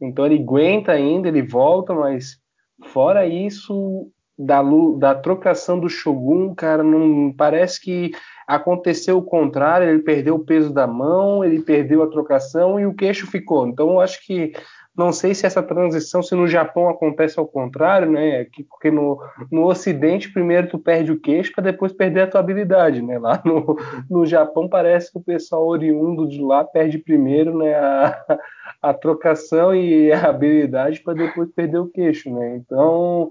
Então 0.01 0.27
ele 0.27 0.43
aguenta 0.43 0.93
ainda, 0.93 1.29
ele 1.29 1.43
volta, 1.43 1.95
mas 1.95 2.39
fora 2.85 3.27
isso, 3.27 4.11
da, 4.39 4.63
da 4.99 5.15
trocação 5.15 5.81
do 5.81 5.89
Shogun, 5.89 6.55
cara, 6.55 6.83
não 6.83 7.33
parece 7.33 7.81
que 7.81 8.11
aconteceu 8.47 9.19
o 9.19 9.23
contrário, 9.23 9.89
ele 9.89 10.03
perdeu 10.03 10.37
o 10.37 10.45
peso 10.45 10.73
da 10.73 10.87
mão, 10.87 11.45
ele 11.45 11.61
perdeu 11.61 12.03
a 12.03 12.11
trocação 12.11 12.79
e 12.79 12.87
o 12.87 12.95
queixo 12.95 13.27
ficou. 13.27 13.67
Então 13.67 13.91
eu 13.91 14.01
acho 14.01 14.25
que 14.25 14.53
não 14.97 15.13
sei 15.13 15.35
se 15.35 15.45
essa 15.45 15.63
transição, 15.63 16.23
se 16.23 16.35
no 16.35 16.49
Japão 16.49 16.89
acontece 16.89 17.39
ao 17.39 17.47
contrário, 17.47 18.11
né? 18.11 18.47
Porque 18.71 18.91
no, 18.91 19.21
no 19.53 19.67
Ocidente, 19.67 20.33
primeiro 20.33 20.69
tu 20.69 20.79
perde 20.79 21.13
o 21.13 21.21
queixo 21.21 21.53
para 21.53 21.65
depois 21.65 21.93
perder 21.93 22.23
a 22.23 22.27
tua 22.27 22.41
habilidade, 22.41 23.03
né? 23.03 23.19
Lá 23.19 23.43
no, 23.45 23.77
no 24.09 24.25
Japão 24.25 24.67
parece 24.67 25.13
que 25.13 25.19
o 25.19 25.23
pessoal 25.23 25.67
oriundo 25.67 26.27
de 26.27 26.41
lá 26.41 26.65
perde 26.65 26.97
primeiro 26.97 27.59
né, 27.59 27.75
a, 27.75 28.39
a 28.81 28.95
trocação 28.95 29.75
e 29.75 30.11
a 30.11 30.31
habilidade 30.31 31.01
para 31.01 31.13
depois 31.13 31.51
perder 31.51 31.79
o 31.79 31.89
queixo, 31.89 32.33
né? 32.33 32.57
Então 32.57 33.31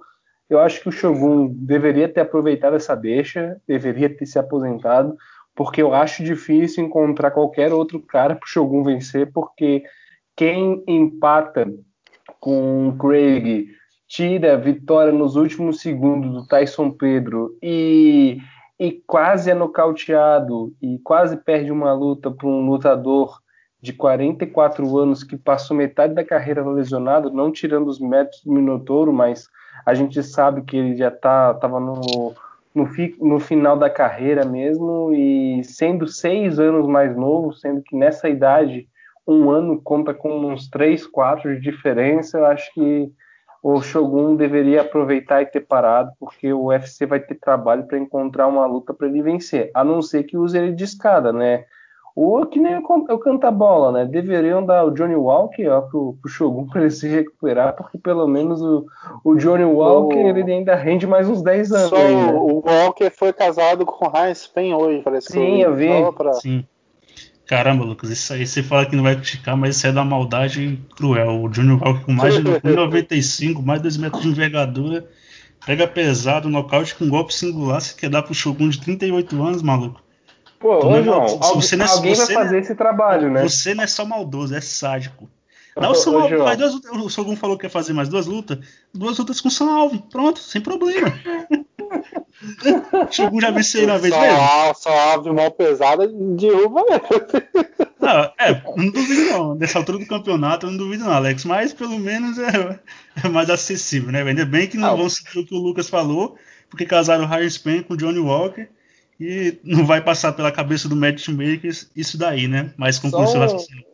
eu 0.50 0.60
acho 0.60 0.82
que 0.82 0.90
o 0.90 0.92
Shogun 0.92 1.48
deveria 1.54 2.08
ter 2.08 2.22
aproveitado 2.22 2.76
essa 2.76 2.96
deixa, 2.96 3.60
deveria 3.68 4.10
ter 4.10 4.26
se 4.26 4.38
aposentado, 4.38 5.16
porque 5.56 5.82
eu 5.82 5.94
acho 5.94 6.24
difícil 6.24 6.86
encontrar 6.86 7.32
qualquer 7.32 7.74
outro 7.74 8.00
cara 8.00 8.36
para 8.36 8.46
o 8.46 8.50
Shogun 8.50 8.84
vencer, 8.84 9.32
porque 9.32 9.84
quem 10.36 10.84
empata 10.88 11.72
com 12.40 12.90
o 12.90 12.98
Craig 12.98 13.68
tira 14.08 14.54
a 14.54 14.58
vitória 14.58 15.12
nos 15.12 15.36
últimos 15.36 15.80
segundos 15.80 16.32
do 16.32 16.48
Tyson 16.48 16.92
Pedro 16.92 17.58
e, 17.62 18.38
e 18.80 18.92
quase 19.08 19.50
é 19.50 19.54
nocauteado 19.56 20.74
e 20.82 21.00
quase 21.00 21.38
perde 21.38 21.72
uma 21.72 21.94
luta 21.94 22.30
para 22.30 22.48
um 22.48 22.68
lutador 22.68 23.40
de 23.82 23.94
44 23.94 24.98
anos 24.98 25.24
que 25.24 25.38
passou 25.38 25.76
metade 25.76 26.14
da 26.14 26.24
carreira 26.24 26.68
lesionado, 26.68 27.32
não 27.32 27.52
tirando 27.52 27.88
os 27.88 28.00
métodos 28.00 28.42
do 28.44 28.52
Minotouro, 28.52 29.14
mas 29.14 29.48
a 29.86 29.94
gente 29.94 30.22
sabe 30.24 30.64
que 30.64 30.76
ele 30.76 30.96
já 30.96 31.12
tá, 31.12 31.54
tava 31.54 31.80
no, 31.80 32.34
no, 32.74 32.86
fi, 32.88 33.16
no 33.22 33.40
final 33.40 33.78
da 33.78 33.90
carreira 33.90 34.44
mesmo, 34.44 35.14
e 35.14 35.64
sendo 35.64 36.08
seis 36.08 36.60
anos 36.60 36.88
mais 36.88 37.16
novo, 37.16 37.54
sendo 37.54 37.82
que 37.82 37.96
nessa 37.96 38.28
idade 38.28 38.88
um 39.28 39.50
ano 39.50 39.82
conta 39.82 40.14
com 40.14 40.30
uns 40.30 40.70
três, 40.70 41.06
quatro 41.06 41.54
de 41.56 41.62
diferença, 41.62 42.38
eu 42.38 42.46
acho 42.46 42.74
que 42.74 43.12
o 43.62 43.82
Shogun 43.82 44.36
deveria 44.36 44.82
aproveitar 44.82 45.42
e 45.42 45.48
ter 45.48 45.62
parado, 45.62 46.12
porque 46.20 46.54
o 46.54 46.66
UFC 46.66 47.06
vai 47.06 47.20
ter 47.20 47.34
trabalho 47.36 47.88
para 47.88 47.98
encontrar 47.98 48.48
uma 48.48 48.66
luta 48.68 48.94
para 48.94 49.08
ele 49.08 49.24
vencer, 49.24 49.72
a 49.74 49.84
não 49.84 50.04
ser 50.04 50.24
que 50.24 50.38
use 50.38 50.56
ele 50.56 50.72
de 50.72 50.84
escada, 50.84 51.34
né? 51.34 51.66
Ou 52.16 52.46
que 52.46 52.58
nem 52.58 52.78
o 52.78 53.20
canta-bola, 53.20 53.92
né? 53.92 54.06
Deveriam 54.06 54.66
dar 54.66 54.86
o 54.86 54.92
Johnny 54.92 55.16
Walker 55.16 55.68
ó, 55.68 55.82
pro, 55.82 56.18
pro 56.22 56.32
Shogun 56.32 56.66
para 56.72 56.82
ele 56.82 56.92
se 56.92 57.10
recuperar, 57.10 57.76
porque 57.76 57.98
pelo 57.98 58.26
menos 58.26 58.62
o, 58.62 58.86
o 59.22 59.36
Johnny 59.36 59.66
Walker 59.66 60.16
o... 60.16 60.28
ele 60.28 60.50
ainda 60.50 60.76
rende 60.76 61.06
mais 61.06 61.28
uns 61.28 61.42
10 61.42 61.72
anos. 61.74 61.90
Só 61.90 61.98
aí, 61.98 62.16
né? 62.16 62.32
o 62.32 62.64
Walker 62.66 63.10
foi 63.10 63.34
casado 63.34 63.86
com 63.86 64.08
o 64.08 64.12
Heinz 64.18 64.48
Pen 64.48 64.74
hoje, 64.74 65.02
parece 65.04 65.34
Sim, 65.34 65.62
eu 65.62 65.76
vi. 65.76 65.90
Pra... 66.16 66.34
Sim. 66.34 66.66
Caramba, 67.46 67.84
Lucas, 67.84 68.10
isso 68.10 68.34
aí 68.34 68.48
você 68.48 68.64
fala 68.64 68.86
que 68.86 68.96
não 68.96 69.04
vai 69.04 69.16
criticar, 69.16 69.58
mas 69.58 69.76
isso 69.76 69.86
é 69.86 69.92
da 69.92 70.06
maldade 70.06 70.80
cruel. 70.96 71.44
O 71.44 71.50
Johnny 71.50 71.74
Walker 71.74 72.06
com 72.06 72.14
mais 72.14 72.34
de 72.34 72.42
1,95, 72.64 73.62
mais 73.62 73.80
de 73.80 73.84
2 73.84 73.98
metros 73.98 74.24
de 74.24 74.30
envergadura, 74.30 75.06
pega 75.66 75.86
pesado, 75.86 76.48
nocaute 76.48 76.96
com 76.96 77.10
golpe 77.10 77.34
singular, 77.34 77.82
você 77.82 77.94
quer 77.94 78.10
dar 78.10 78.24
pro 78.24 78.34
Shogun 78.34 78.70
de 78.70 78.80
38 78.80 79.44
anos, 79.44 79.62
maluco. 79.62 80.05
Pô, 80.60 80.86
ô, 80.86 81.04
João, 81.04 81.28
você 81.56 81.76
alguém, 81.76 81.88
é, 81.88 81.92
alguém 81.92 82.16
vai 82.16 82.28
fazer 82.28 82.60
esse 82.60 82.76
trabalho, 82.76 83.30
né? 83.30 83.44
Você 83.44 83.74
não 83.74 83.84
é 83.84 83.88
só 83.88 84.06
maldoso, 84.06 84.56
é 84.56 84.62
sádico. 84.62 85.30
Não, 85.76 85.92
o, 85.92 85.96
São 85.96 86.18
Alvin 86.18 86.38
faz 86.38 86.58
duas 86.58 86.76
O 86.76 87.10
Shogun 87.10 87.36
falou 87.36 87.58
que 87.58 87.66
ia 87.66 87.70
fazer 87.70 87.92
mais 87.92 88.08
duas 88.08 88.26
lutas. 88.26 88.60
Duas 88.94 89.18
lutas 89.18 89.42
com 89.42 89.50
o 89.50 89.52
São 89.52 89.70
Alvin. 89.70 89.98
Pronto, 89.98 90.40
sem 90.40 90.62
problema. 90.62 91.12
o 93.10 93.12
Shogun 93.12 93.42
já 93.42 93.52
venceu 93.52 93.86
na 93.86 93.98
vez 93.98 94.14
só, 94.14 94.22
mesmo. 94.22 94.40
Alvin 95.12 95.34
mal 95.34 95.52
pesada 95.52 96.08
derruba 96.08 96.82
mesmo. 96.90 97.86
Não, 98.00 98.32
é, 98.40 98.64
não 98.78 98.90
duvido 98.90 99.22
não. 99.32 99.56
Nessa 99.56 99.80
altura 99.80 99.98
do 99.98 100.06
campeonato, 100.06 100.66
eu 100.66 100.72
não 100.72 100.78
duvido 100.78 101.04
não, 101.04 101.12
Alex. 101.12 101.44
Mas 101.44 101.74
pelo 101.74 102.00
menos 102.00 102.38
é, 102.38 102.80
é 103.24 103.28
mais 103.28 103.50
acessível, 103.50 104.12
né? 104.12 104.22
Ainda 104.22 104.46
bem 104.46 104.68
que 104.68 104.78
não 104.78 104.94
ah, 104.94 104.96
vão 104.96 105.10
seguir 105.10 105.40
o 105.40 105.46
que 105.46 105.56
o 105.56 105.60
Lucas 105.60 105.90
falou, 105.90 106.38
porque 106.70 106.86
casaram 106.86 107.26
o 107.26 107.28
Harry 107.28 107.50
Spain 107.52 107.84
com 107.84 107.96
o 107.96 107.98
Johnny 107.98 108.20
Walker. 108.20 108.70
E 109.20 109.60
não 109.64 109.86
vai 109.86 110.02
passar 110.02 110.34
pela 110.34 110.52
cabeça 110.52 110.90
do 110.90 110.96
matchmaker 110.96 111.72
isso 111.96 112.18
daí, 112.18 112.48
né? 112.48 112.74
Mas 112.78 113.00
conclui 113.00 113.28
seu 113.28 113.40
raciocínio. 113.40 113.86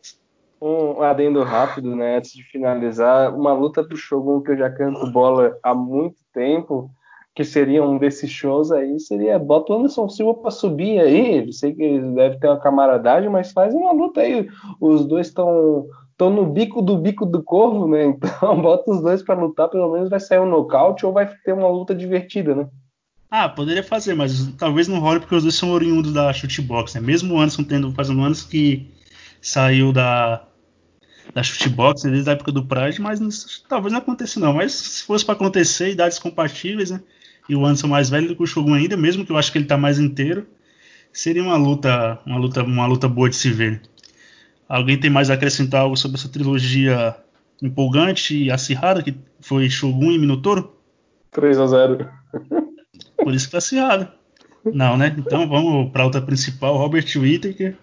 Um 0.60 1.02
adendo 1.02 1.42
rápido, 1.42 1.94
né? 1.96 2.18
Antes 2.18 2.32
de 2.32 2.42
finalizar, 2.44 3.34
uma 3.34 3.52
luta 3.52 3.82
pro 3.82 3.96
Shogun 3.96 4.40
que 4.42 4.52
eu 4.52 4.56
já 4.56 4.70
canto 4.70 5.10
bola 5.10 5.56
há 5.62 5.74
muito 5.74 6.16
tempo, 6.32 6.90
que 7.34 7.44
seria 7.44 7.82
um 7.82 7.98
desses 7.98 8.30
shows 8.30 8.70
aí, 8.70 9.00
seria 9.00 9.38
bota 9.38 9.72
o 9.72 9.76
Anderson 9.76 10.08
Silva 10.08 10.34
para 10.34 10.50
subir 10.50 11.00
aí. 11.00 11.46
Eu 11.46 11.52
sei 11.52 11.72
que 11.72 11.82
eles 11.82 12.14
devem 12.14 12.38
ter 12.38 12.48
uma 12.48 12.60
camaradagem, 12.60 13.30
mas 13.30 13.52
faz 13.52 13.74
uma 13.74 13.92
luta 13.92 14.20
aí. 14.20 14.48
Os 14.80 15.04
dois 15.06 15.28
estão 15.28 15.86
estão 16.10 16.30
no 16.30 16.46
bico 16.46 16.80
do 16.80 16.96
bico 16.96 17.26
do 17.26 17.42
corvo, 17.42 17.88
né? 17.88 18.16
Então 18.22 18.60
bota 18.60 18.90
os 18.90 19.02
dois 19.02 19.22
para 19.22 19.40
lutar, 19.40 19.68
pelo 19.68 19.90
menos 19.92 20.10
vai 20.10 20.20
sair 20.20 20.38
um 20.38 20.48
nocaute 20.48 21.04
ou 21.04 21.12
vai 21.12 21.26
ter 21.44 21.52
uma 21.52 21.68
luta 21.68 21.94
divertida, 21.94 22.54
né? 22.54 22.68
Ah, 23.34 23.48
poderia 23.48 23.82
fazer, 23.82 24.12
mas 24.14 24.46
talvez 24.58 24.86
não 24.86 24.98
role 24.98 25.18
porque 25.18 25.34
os 25.34 25.42
dois 25.42 25.54
são 25.54 25.70
oriundos 25.70 26.12
da 26.12 26.30
shootbox, 26.34 26.96
né? 26.96 27.00
Mesmo 27.00 27.32
o 27.32 27.40
Anderson 27.40 27.64
tendo 27.64 27.90
fazendo 27.92 28.20
anos 28.20 28.42
que 28.42 28.86
saiu 29.40 29.90
da 29.90 30.44
da 31.34 31.42
shootbox 31.42 32.04
né? 32.04 32.10
desde 32.10 32.28
a 32.28 32.34
época 32.34 32.52
do 32.52 32.62
Pride, 32.62 33.00
mas 33.00 33.20
não, 33.20 33.30
talvez 33.66 33.90
não 33.90 34.00
aconteça 34.00 34.38
não. 34.38 34.52
Mas 34.52 34.72
se 34.72 35.04
fosse 35.04 35.24
para 35.24 35.32
acontecer, 35.32 35.92
idades 35.92 36.18
compatíveis, 36.18 36.90
né? 36.90 37.00
E 37.48 37.56
o 37.56 37.64
Anderson 37.64 37.88
mais 37.88 38.10
velho 38.10 38.28
do 38.28 38.36
que 38.36 38.42
o 38.42 38.46
Shogun 38.46 38.74
ainda, 38.74 38.98
mesmo 38.98 39.24
que 39.24 39.32
eu 39.32 39.38
acho 39.38 39.50
que 39.50 39.56
ele 39.56 39.64
tá 39.64 39.78
mais 39.78 39.98
inteiro, 39.98 40.46
seria 41.10 41.42
uma 41.42 41.56
luta, 41.56 42.18
uma 42.26 42.36
luta, 42.36 42.62
uma 42.62 42.84
luta 42.84 43.08
boa 43.08 43.30
de 43.30 43.36
se 43.36 43.50
ver. 43.50 43.80
Alguém 44.68 45.00
tem 45.00 45.08
mais 45.08 45.30
a 45.30 45.34
acrescentar 45.34 45.80
algo 45.80 45.96
sobre 45.96 46.18
essa 46.18 46.28
trilogia 46.28 47.16
empolgante 47.62 48.36
e 48.36 48.50
acirrada 48.50 49.02
que 49.02 49.16
foi 49.40 49.70
Shogun 49.70 50.12
e 50.12 50.18
Minotauro? 50.18 50.76
3 51.30 51.58
a 51.58 51.66
0 51.66 52.10
Por 53.22 53.34
isso 53.34 53.46
que 53.46 53.52
tá 53.52 53.58
acirrado. 53.58 54.08
Não, 54.64 54.96
né? 54.96 55.14
Então 55.16 55.48
vamos 55.48 55.90
para 55.90 56.04
outra 56.04 56.20
principal, 56.20 56.76
Robert 56.76 57.06
Whittaker 57.16 57.76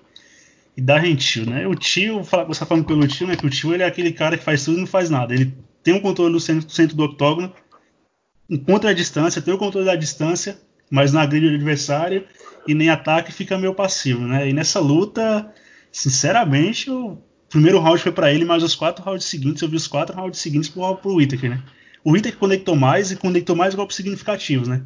e 0.78 0.82
Darren 0.82 1.16
Till, 1.16 1.46
né? 1.46 1.68
O 1.68 1.76
Tio, 1.76 2.24
você 2.24 2.60
tá 2.60 2.66
falando 2.66 2.86
pelo 2.86 3.08
Tio, 3.08 3.28
né? 3.28 3.36
Que 3.36 3.46
o 3.46 3.50
Tio 3.50 3.74
ele 3.74 3.84
é 3.84 3.86
aquele 3.86 4.14
cara 4.14 4.38
que 4.38 4.44
faz 4.44 4.64
tudo 4.64 4.78
e 4.78 4.82
não 4.82 4.88
faz 4.88 5.10
nada. 5.10 5.34
Ele 5.34 5.54
tem 5.84 5.94
um 5.94 6.00
controle 6.00 6.32
do 6.32 6.40
centro, 6.40 6.70
centro 6.70 6.96
do 6.96 7.04
octógono, 7.04 7.54
encontra 8.50 8.90
a 8.92 8.94
distância, 8.94 9.42
tem 9.42 9.54
o 9.54 9.58
controle 9.58 9.86
da 9.86 9.96
distância, 9.96 10.58
mas 10.90 11.12
na 11.12 11.22
agride 11.22 11.50
do 11.50 11.56
adversário 11.56 12.26
e 12.68 12.74
nem 12.74 12.90
ataque 12.90 13.32
fica 13.32 13.58
meio 13.58 13.74
passivo, 13.74 14.22
né? 14.22 14.50
E 14.50 14.54
nessa 14.54 14.80
luta, 14.80 15.52
sinceramente, 15.92 16.90
o 16.90 17.18
primeiro 17.50 17.80
round 17.80 18.02
foi 18.02 18.12
para 18.12 18.32
ele, 18.32 18.46
mas 18.46 18.64
os 18.64 18.76
quatro 18.76 19.04
rounds 19.04 19.26
seguintes, 19.26 19.62
eu 19.62 19.70
vi 19.70 19.76
os 19.76 19.88
quatro 19.88 20.16
rounds 20.16 20.40
seguintes 20.40 20.70
pro, 20.70 20.96
pro 20.96 21.16
Whittaker, 21.16 21.50
né? 21.50 21.64
O 22.04 22.12
Whittaker 22.12 22.40
conectou 22.40 22.76
mais 22.76 23.12
e 23.12 23.18
conectou 23.18 23.56
mais 23.56 23.76
golpes 23.76 23.98
significativos, 23.98 24.68
né? 24.68 24.82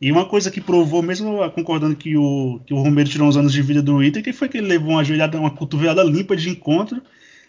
E 0.00 0.12
uma 0.12 0.26
coisa 0.26 0.50
que 0.50 0.60
provou, 0.60 1.02
mesmo 1.02 1.50
concordando 1.50 1.96
que 1.96 2.16
o, 2.16 2.60
que 2.64 2.72
o 2.72 2.80
Romero 2.80 3.08
tirou 3.08 3.26
uns 3.26 3.36
anos 3.36 3.52
de 3.52 3.60
vida 3.60 3.82
do 3.82 3.96
Whittaker, 3.96 4.32
foi 4.32 4.48
que 4.48 4.58
ele 4.58 4.68
levou 4.68 4.90
uma 4.90 5.02
joelhada, 5.02 5.38
uma 5.38 5.50
cotovelada 5.50 6.04
limpa 6.04 6.36
de 6.36 6.48
encontro, 6.48 7.02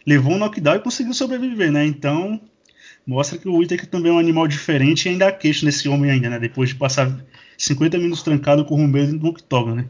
levou 0.05 0.33
um 0.33 0.39
knockdown 0.39 0.77
e 0.77 0.79
conseguiu 0.79 1.13
sobreviver, 1.13 1.71
né? 1.71 1.85
Então, 1.85 2.41
mostra 3.05 3.37
que 3.37 3.47
o 3.47 3.57
Whittaker 3.57 3.87
também 3.87 4.11
é 4.11 4.15
um 4.15 4.19
animal 4.19 4.47
diferente 4.47 5.05
e 5.05 5.09
ainda 5.09 5.27
há 5.27 5.31
queixo 5.31 5.63
nesse 5.63 5.87
homem 5.87 6.09
ainda, 6.09 6.27
né? 6.27 6.39
Depois 6.39 6.69
de 6.69 6.75
passar 6.75 7.23
50 7.55 7.99
minutos 7.99 8.23
trancado 8.23 8.65
com 8.65 8.73
o 8.73 8.77
Romero 8.77 9.13
no 9.13 9.29
octógono, 9.29 9.75
né? 9.75 9.85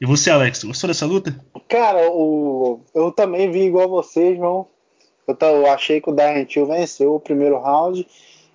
E 0.00 0.06
você, 0.06 0.30
Alex, 0.30 0.64
gostou 0.64 0.88
dessa 0.88 1.04
luta? 1.04 1.38
Cara, 1.68 2.08
o... 2.10 2.80
eu 2.94 3.10
também 3.10 3.50
vi 3.50 3.64
igual 3.64 3.88
você, 3.88 4.34
João. 4.36 4.68
Eu, 5.26 5.36
eu 5.40 5.66
achei 5.66 6.00
que 6.00 6.08
o 6.08 6.14
Darren 6.14 6.46
Till 6.46 6.66
venceu 6.66 7.14
o 7.14 7.20
primeiro 7.20 7.60
round 7.60 8.06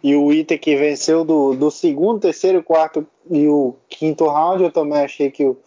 e 0.04 0.16
o 0.18 0.34
Ita 0.34 0.58
que 0.58 0.76
venceu 0.76 1.24
do, 1.24 1.56
do 1.56 1.72
segundo, 1.72 2.20
terceiro, 2.20 2.62
quarto 2.62 3.08
e 3.32 3.48
o 3.48 3.74
quinto 3.88 4.28
round, 4.28 4.62
eu 4.62 4.72
também 4.72 5.00
achei 5.00 5.32
que 5.32 5.46
o, 5.46 5.58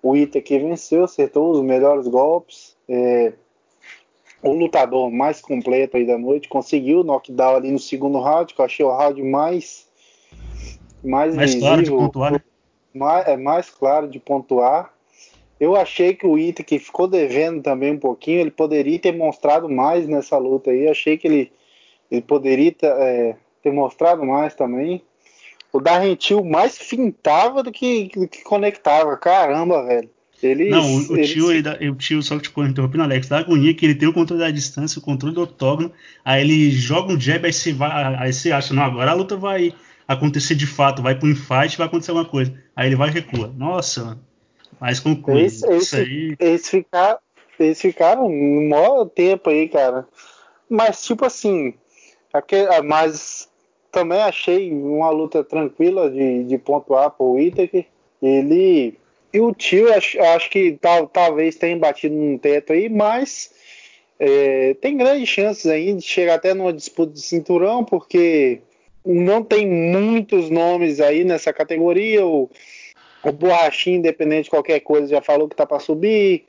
o 0.00 0.16
Ita 0.16 0.40
que 0.40 0.56
venceu, 0.56 1.02
acertou 1.02 1.50
os 1.50 1.60
melhores 1.60 2.06
golpes. 2.06 2.76
É, 2.88 3.32
o 4.40 4.52
lutador 4.52 5.10
mais 5.10 5.40
completo 5.40 5.96
aí 5.96 6.06
da 6.06 6.16
noite 6.16 6.48
conseguiu 6.48 7.00
o 7.00 7.04
knockdown 7.04 7.56
ali 7.56 7.72
no 7.72 7.78
segundo 7.78 8.20
round, 8.20 8.54
que 8.54 8.60
eu 8.60 8.64
achei 8.64 8.86
o 8.86 8.96
round 8.96 9.20
mais 9.20 9.90
mais, 11.02 11.34
mais 11.34 11.54
visível, 11.54 11.68
claro 11.68 11.82
de 11.82 11.90
pontuar, 11.90 12.32
né? 12.32 12.40
mais, 12.94 13.26
é 13.26 13.36
mais 13.36 13.70
claro 13.70 14.08
de 14.08 14.20
pontuar. 14.20 14.94
Eu 15.58 15.74
achei 15.74 16.14
que 16.14 16.26
o 16.26 16.38
Ita 16.38 16.62
que 16.62 16.78
ficou 16.78 17.08
devendo 17.08 17.60
também 17.62 17.92
um 17.92 17.98
pouquinho, 17.98 18.40
ele 18.40 18.50
poderia 18.52 18.98
ter 18.98 19.12
mostrado 19.12 19.68
mais 19.68 20.06
nessa 20.06 20.38
luta 20.38 20.70
aí. 20.70 20.84
Eu 20.84 20.92
achei 20.92 21.18
que 21.18 21.26
ele, 21.26 21.52
ele 22.10 22.22
poderia 22.22 22.74
é, 22.82 23.36
ter 23.62 23.72
mostrado 23.72 24.24
mais 24.24 24.54
também. 24.54 25.02
O 25.72 25.80
Darrentil 25.80 26.44
mais 26.44 26.76
fintava 26.76 27.62
do 27.62 27.72
que, 27.72 28.10
do 28.14 28.28
que 28.28 28.42
conectava. 28.42 29.16
Caramba, 29.16 29.86
velho. 29.86 30.10
Ele, 30.42 30.70
não, 30.70 30.96
o, 30.96 31.22
tio, 31.22 31.52
ele, 31.52 31.88
o 31.88 31.94
tio, 31.94 32.20
só 32.20 32.36
que 32.36 32.42
te 32.42 32.60
interrompendo, 32.60 33.04
Alex, 33.04 33.28
dá 33.28 33.38
agonia 33.38 33.72
que 33.72 33.86
ele 33.86 33.94
tem 33.94 34.08
o 34.08 34.12
controle 34.12 34.42
da 34.42 34.50
distância, 34.50 34.98
o 34.98 35.02
controle 35.02 35.32
do 35.32 35.42
octógono, 35.42 35.92
aí 36.24 36.40
ele 36.40 36.68
joga 36.72 37.12
um 37.12 37.20
jab, 37.20 37.46
aí 37.46 37.52
você, 37.52 37.72
vai, 37.72 38.16
aí 38.16 38.32
você 38.32 38.50
acha, 38.50 38.74
não, 38.74 38.82
agora 38.82 39.12
a 39.12 39.14
luta 39.14 39.36
vai 39.36 39.72
acontecer 40.06 40.56
de 40.56 40.66
fato, 40.66 41.00
vai 41.00 41.14
pro 41.16 41.28
infight, 41.28 41.78
vai 41.78 41.86
acontecer 41.86 42.10
alguma 42.10 42.28
coisa. 42.28 42.52
Aí 42.74 42.88
ele 42.88 42.96
vai 42.96 43.08
e 43.08 43.12
recua. 43.12 43.52
Nossa, 43.56 44.04
mano. 44.04 44.24
Mas 44.80 44.98
conclui. 44.98 45.42
Esse, 45.42 45.64
isso 45.64 45.72
esse, 45.72 45.96
aí... 45.96 46.36
eles, 46.40 46.68
ficaram, 46.68 47.18
eles 47.58 47.80
ficaram 47.80 48.26
um 48.26 48.68
maior 48.68 49.04
tempo 49.06 49.48
aí, 49.48 49.68
cara. 49.68 50.08
Mas, 50.68 51.04
tipo 51.04 51.24
assim, 51.24 51.74
aquele, 52.32 52.82
mas 52.82 53.48
também 53.92 54.18
achei 54.18 54.72
uma 54.72 55.10
luta 55.10 55.44
tranquila 55.44 56.10
de, 56.10 56.44
de 56.44 56.58
pontuar 56.58 57.10
pro 57.10 57.32
Whittaker. 57.32 57.84
Ele. 58.20 58.98
E 59.32 59.40
o 59.40 59.52
tio, 59.54 59.92
acho, 59.92 60.20
acho 60.20 60.50
que 60.50 60.72
tal, 60.80 61.06
talvez 61.06 61.56
tenha 61.56 61.76
batido 61.76 62.14
num 62.14 62.36
teto 62.36 62.72
aí, 62.72 62.88
mas 62.88 63.50
é, 64.18 64.74
tem 64.74 64.96
grandes 64.96 65.28
chances 65.28 65.66
ainda 65.66 66.00
de 66.00 66.06
chegar 66.06 66.34
até 66.34 66.52
numa 66.54 66.72
disputa 66.72 67.12
de 67.12 67.20
cinturão, 67.20 67.84
porque 67.84 68.60
não 69.04 69.42
tem 69.42 69.66
muitos 69.66 70.50
nomes 70.50 71.00
aí 71.00 71.24
nessa 71.24 71.52
categoria. 71.52 72.26
O, 72.26 72.50
o 73.24 73.32
Borrachinho, 73.32 73.98
independente 73.98 74.44
de 74.44 74.50
qualquer 74.50 74.80
coisa, 74.80 75.08
já 75.08 75.22
falou 75.22 75.48
que 75.48 75.56
tá 75.56 75.66
para 75.66 75.80
subir. 75.80 76.44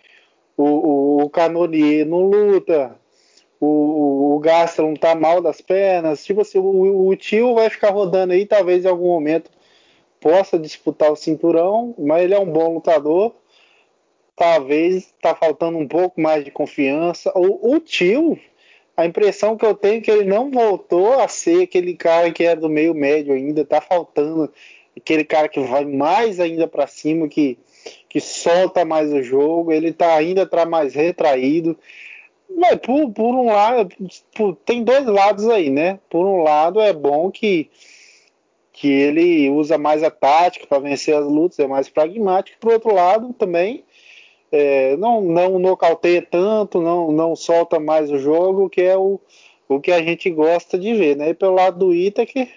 O, 0.56 0.64
o, 0.64 1.24
o 1.24 1.30
Canonier 1.30 2.06
não 2.06 2.24
luta 2.24 2.96
o, 3.64 4.36
o 4.36 4.40
Gastelum 4.40 4.96
tá 4.96 5.16
mal 5.16 5.42
das 5.42 5.62
pernas. 5.62 6.26
Tipo 6.26 6.42
assim, 6.42 6.58
o, 6.58 7.08
o 7.08 7.16
tio 7.16 7.56
vai 7.56 7.70
ficar 7.70 7.92
rodando 7.92 8.34
aí, 8.34 8.46
talvez 8.46 8.84
em 8.84 8.88
algum 8.88 9.08
momento 9.08 9.50
possa 10.20 10.58
disputar 10.58 11.12
o 11.12 11.16
cinturão, 11.16 11.94
mas 11.98 12.24
ele 12.24 12.34
é 12.34 12.40
um 12.40 12.52
bom 12.52 12.76
lutador. 12.76 13.34
Talvez 14.36 15.14
tá 15.22 15.36
faltando 15.36 15.78
um 15.78 15.88
pouco 15.88 16.20
mais 16.20 16.44
de 16.44 16.52
confiança. 16.52 17.32
O, 17.36 17.76
o 17.76 17.80
tio, 17.80 18.40
a 18.96 19.06
impressão 19.06 19.58
que 19.58 19.66
eu 19.66 19.76
tenho 19.76 19.98
é 19.98 20.02
que 20.02 20.12
ele 20.12 20.26
não 20.26 20.50
voltou 20.50 21.20
a 21.20 21.28
ser 21.28 21.64
aquele 21.64 21.96
cara 21.96 22.32
que 22.32 22.44
era 22.44 22.60
do 22.60 22.70
meio 22.70 22.94
médio 22.94 23.34
ainda, 23.34 23.66
tá 23.66 23.82
faltando 23.82 24.52
aquele 24.96 25.24
cara 25.24 25.48
que 25.48 25.60
vai 25.60 25.86
mais 25.86 26.40
ainda 26.40 26.68
para 26.68 26.88
cima, 26.88 27.28
que, 27.28 27.58
que 28.08 28.20
solta 28.22 28.86
mais 28.86 29.12
o 29.12 29.22
jogo, 29.22 29.72
ele 29.72 29.92
tá 29.92 30.16
ainda 30.16 30.46
tá 30.46 30.66
mais 30.66 30.94
retraído. 30.94 31.78
Mas 32.56 32.76
por, 32.80 33.12
por 33.12 33.36
um 33.36 33.48
lado, 33.48 33.90
por, 34.36 34.56
tem 34.66 34.84
dois 34.84 35.06
lados 35.06 35.48
aí, 35.50 35.70
né? 35.70 36.00
Por 36.10 36.26
um 36.26 36.44
lado 36.44 36.80
é 36.80 36.94
bom 36.94 37.32
que, 37.32 37.70
que 38.72 38.88
ele 38.88 39.50
usa 39.50 39.78
mais 39.78 40.04
a 40.04 40.12
tática 40.12 40.68
para 40.68 40.80
vencer 40.80 41.16
as 41.16 41.26
lutas, 41.26 41.60
é 41.60 41.68
mais 41.68 41.90
pragmático. 41.90 42.58
Por 42.60 42.74
outro 42.74 42.94
lado, 42.94 43.34
também 43.34 43.84
é, 44.52 44.96
não, 44.98 45.20
não 45.22 45.58
nocauteia 45.58 46.22
tanto, 46.22 46.80
não, 46.80 47.12
não 47.12 47.36
solta 47.36 47.80
mais 47.80 48.12
o 48.12 48.20
jogo, 48.20 48.70
que 48.70 48.82
é 48.82 48.96
o, 48.96 49.20
o 49.68 49.80
que 49.80 49.92
a 49.92 50.02
gente 50.02 50.30
gosta 50.30 50.78
de 50.78 50.94
ver, 50.94 51.18
né? 51.18 51.30
E 51.30 51.34
pelo 51.34 51.56
lado 51.56 51.80
do 51.80 51.94
Itaker, 51.94 52.48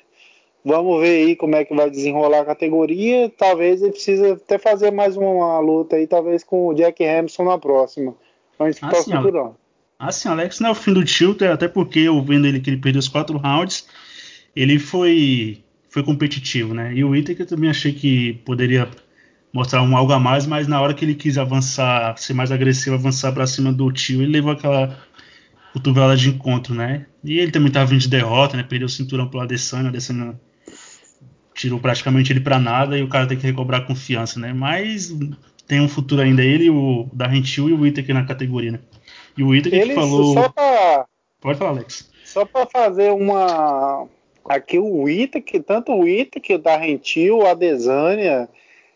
vamos 0.63 1.01
ver 1.01 1.27
aí 1.27 1.37
como 1.37 1.57
é 1.57 1.65
que 1.65 1.75
vai 1.75 1.89
desenrolar 1.89 2.41
a 2.41 2.45
categoria. 2.45 3.33
Talvez 3.37 3.81
ele 3.81 3.93
precise 3.93 4.33
até 4.33 4.59
fazer 4.59 4.91
mais 4.91 5.17
uma 5.17 5.59
luta 5.59 5.97
aí, 5.97 6.07
talvez 6.07 6.45
com 6.45 6.67
o 6.67 6.75
Jack 6.75 7.03
Hamilton 7.03 7.45
na 7.45 7.59
próxima. 7.59 8.15
Antes 8.61 8.81
do 8.81 8.87
assim, 8.89 9.13
cinturão. 9.13 9.57
Assim, 9.99 10.29
Alex 10.29 10.61
não 10.61 10.69
é 10.69 10.73
o 10.73 10.75
fim 10.75 10.93
do 10.93 11.05
Tilter, 11.05 11.51
até 11.51 11.67
porque 11.69 12.01
eu 12.01 12.23
vendo 12.23 12.47
ele 12.47 12.61
que 12.61 12.69
ele 12.69 12.77
perdeu 12.77 13.01
os 13.01 13.09
quatro 13.09 13.39
rounds, 13.39 13.87
ele 14.55 14.79
foi 14.79 15.63
foi 15.89 16.03
competitivo, 16.03 16.75
né? 16.75 16.95
E 16.95 17.03
o 17.03 17.11
Whittaker 17.11 17.45
eu 17.45 17.49
também 17.49 17.71
achei 17.71 17.93
que 17.93 18.35
poderia 18.45 18.87
mostrar 19.51 19.83
um 19.83 19.97
algo 19.97 20.13
a 20.13 20.21
mais, 20.21 20.47
mas 20.47 20.69
na 20.69 20.79
hora 20.79 20.93
que 20.93 21.03
ele 21.05 21.15
quis 21.15 21.39
avançar, 21.39 22.19
ser 22.19 22.35
mais 22.35 22.53
agressivo, 22.53 22.97
avançar 22.97 23.33
para 23.33 23.47
cima 23.47 23.73
do 23.73 23.91
tio, 23.91 24.21
ele 24.21 24.33
levou 24.33 24.53
aquela 24.53 24.99
cotovelada 25.73 26.17
de 26.17 26.29
encontro, 26.29 26.75
né? 26.75 27.07
E 27.25 27.39
ele 27.39 27.51
também 27.51 27.69
estava 27.69 27.87
vindo 27.87 28.01
de 28.01 28.09
derrota, 28.09 28.57
né? 28.57 28.63
Perdeu 28.63 28.87
o 28.87 28.91
cinturão 28.91 29.29
pro 29.29 29.41
Adesanya, 29.41 29.89
Adesanya 29.89 30.39
tirou 31.55 31.81
praticamente 31.81 32.31
ele 32.31 32.41
para 32.41 32.59
nada 32.59 32.99
e 32.99 33.03
o 33.03 33.09
cara 33.09 33.27
tem 33.27 33.39
que 33.39 33.47
recobrar 33.47 33.87
confiança, 33.87 34.39
né? 34.39 34.53
Mas 34.53 35.17
tem 35.67 35.81
um 35.81 35.89
futuro 35.89 36.21
ainda 36.21 36.43
ele, 36.43 36.69
o 36.69 37.09
Darren 37.13 37.41
Till 37.41 37.71
e 37.71 37.73
o 37.73 37.81
Whittaker 37.81 38.15
na 38.15 38.25
categoria, 38.25 38.73
né? 38.73 38.81
E 39.37 39.43
o 39.43 39.55
Ita 39.55 39.71
que 39.71 39.95
falou. 39.95 40.35
Só 40.35 40.49
pra, 40.49 41.07
Pode 41.41 41.59
falar, 41.59 41.71
Alex. 41.71 42.11
Só 42.25 42.45
para 42.45 42.67
fazer 42.67 43.13
uma. 43.13 44.09
Aqui 44.49 44.79
o 44.79 45.09
Ita, 45.09 45.41
que 45.41 45.61
tanto 45.61 45.93
o 45.93 46.07
Ita 46.07 46.41
que 46.41 46.55
o 46.55 46.59
Darrentil, 46.59 47.47
a 47.47 47.55
Desânia, 47.55 48.49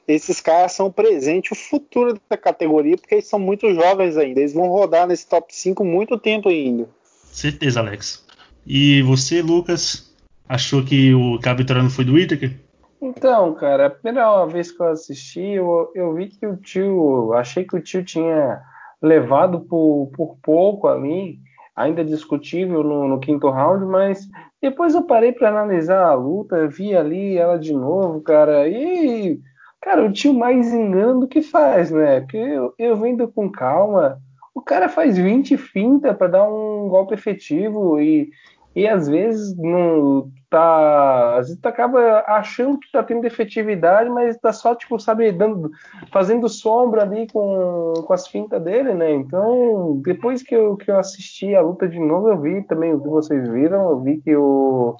esses 0.06 0.40
caras 0.40 0.72
são 0.72 0.90
presente 0.90 1.52
o 1.52 1.56
futuro 1.56 2.20
da 2.28 2.36
categoria, 2.36 2.96
porque 2.96 3.16
eles 3.16 3.26
são 3.26 3.38
muito 3.38 3.72
jovens 3.74 4.16
ainda. 4.16 4.40
Eles 4.40 4.52
vão 4.52 4.68
rodar 4.68 5.06
nesse 5.06 5.28
top 5.28 5.54
5 5.54 5.84
muito 5.84 6.18
tempo 6.18 6.48
ainda. 6.48 6.88
Certeza, 7.32 7.80
Alex. 7.80 8.24
E 8.66 9.02
você, 9.02 9.42
Lucas, 9.42 10.12
achou 10.48 10.84
que 10.84 11.14
o 11.14 11.38
não 11.74 11.90
foi 11.90 12.04
do 12.04 12.18
Itaker? 12.18 12.52
Então, 13.00 13.54
cara, 13.54 13.86
a 13.86 13.90
primeira 13.90 14.44
vez 14.46 14.70
que 14.70 14.80
eu 14.80 14.88
assisti, 14.88 15.40
eu, 15.40 15.90
eu 15.94 16.14
vi 16.14 16.28
que 16.28 16.46
o 16.46 16.56
tio. 16.56 17.32
Achei 17.32 17.64
que 17.64 17.76
o 17.76 17.80
tio 17.80 18.04
tinha 18.04 18.60
levado 19.02 19.60
por, 19.60 20.10
por 20.14 20.36
pouco 20.42 20.88
ali, 20.88 21.38
ainda 21.74 22.04
discutível 22.04 22.82
no, 22.82 23.08
no 23.08 23.20
quinto 23.20 23.48
round, 23.48 23.86
mas 23.86 24.28
depois 24.60 24.94
eu 24.94 25.02
parei 25.02 25.32
para 25.32 25.48
analisar 25.48 26.04
a 26.04 26.14
luta, 26.14 26.68
vi 26.68 26.94
ali 26.94 27.38
ela 27.38 27.58
de 27.58 27.72
novo, 27.72 28.20
cara, 28.20 28.68
e 28.68 29.40
cara, 29.80 30.04
o 30.04 30.12
tio 30.12 30.34
mais 30.34 30.72
engano 30.72 31.26
que 31.26 31.40
faz, 31.40 31.90
né? 31.90 32.20
Porque 32.20 32.36
eu, 32.36 32.74
eu 32.78 32.96
vendo 32.96 33.26
com 33.28 33.50
calma, 33.50 34.18
o 34.54 34.60
cara 34.60 34.88
faz 34.88 35.16
20 35.16 35.56
finta 35.56 36.12
para 36.12 36.28
dar 36.28 36.48
um 36.48 36.88
golpe 36.88 37.14
efetivo 37.14 37.98
e, 37.98 38.30
e 38.76 38.86
às 38.86 39.08
vezes 39.08 39.56
não 39.56 40.30
tá. 40.50 41.36
Às 41.36 41.46
vezes 41.46 41.62
tu 41.62 41.66
acaba 41.66 42.24
achando 42.26 42.78
que 42.78 42.90
tá 42.90 43.02
tendo 43.02 43.24
efetividade, 43.24 44.10
mas 44.10 44.36
tá 44.38 44.52
só, 44.52 44.74
tipo, 44.74 44.98
sabe, 44.98 45.30
dando, 45.32 45.70
fazendo 46.12 46.48
sombra 46.48 47.02
ali 47.02 47.28
com, 47.32 47.94
com 48.04 48.12
as 48.12 48.26
fintas 48.26 48.62
dele, 48.62 48.92
né? 48.92 49.12
Então, 49.12 50.00
depois 50.04 50.42
que 50.42 50.54
eu, 50.54 50.76
que 50.76 50.90
eu 50.90 50.98
assisti 50.98 51.54
a 51.54 51.62
luta 51.62 51.88
de 51.88 51.98
novo, 51.98 52.28
eu 52.28 52.40
vi 52.40 52.62
também 52.64 52.92
o 52.92 53.00
que 53.00 53.08
vocês 53.08 53.48
viram, 53.48 53.90
eu 53.90 54.00
vi 54.00 54.20
que 54.20 54.36
o, 54.36 54.96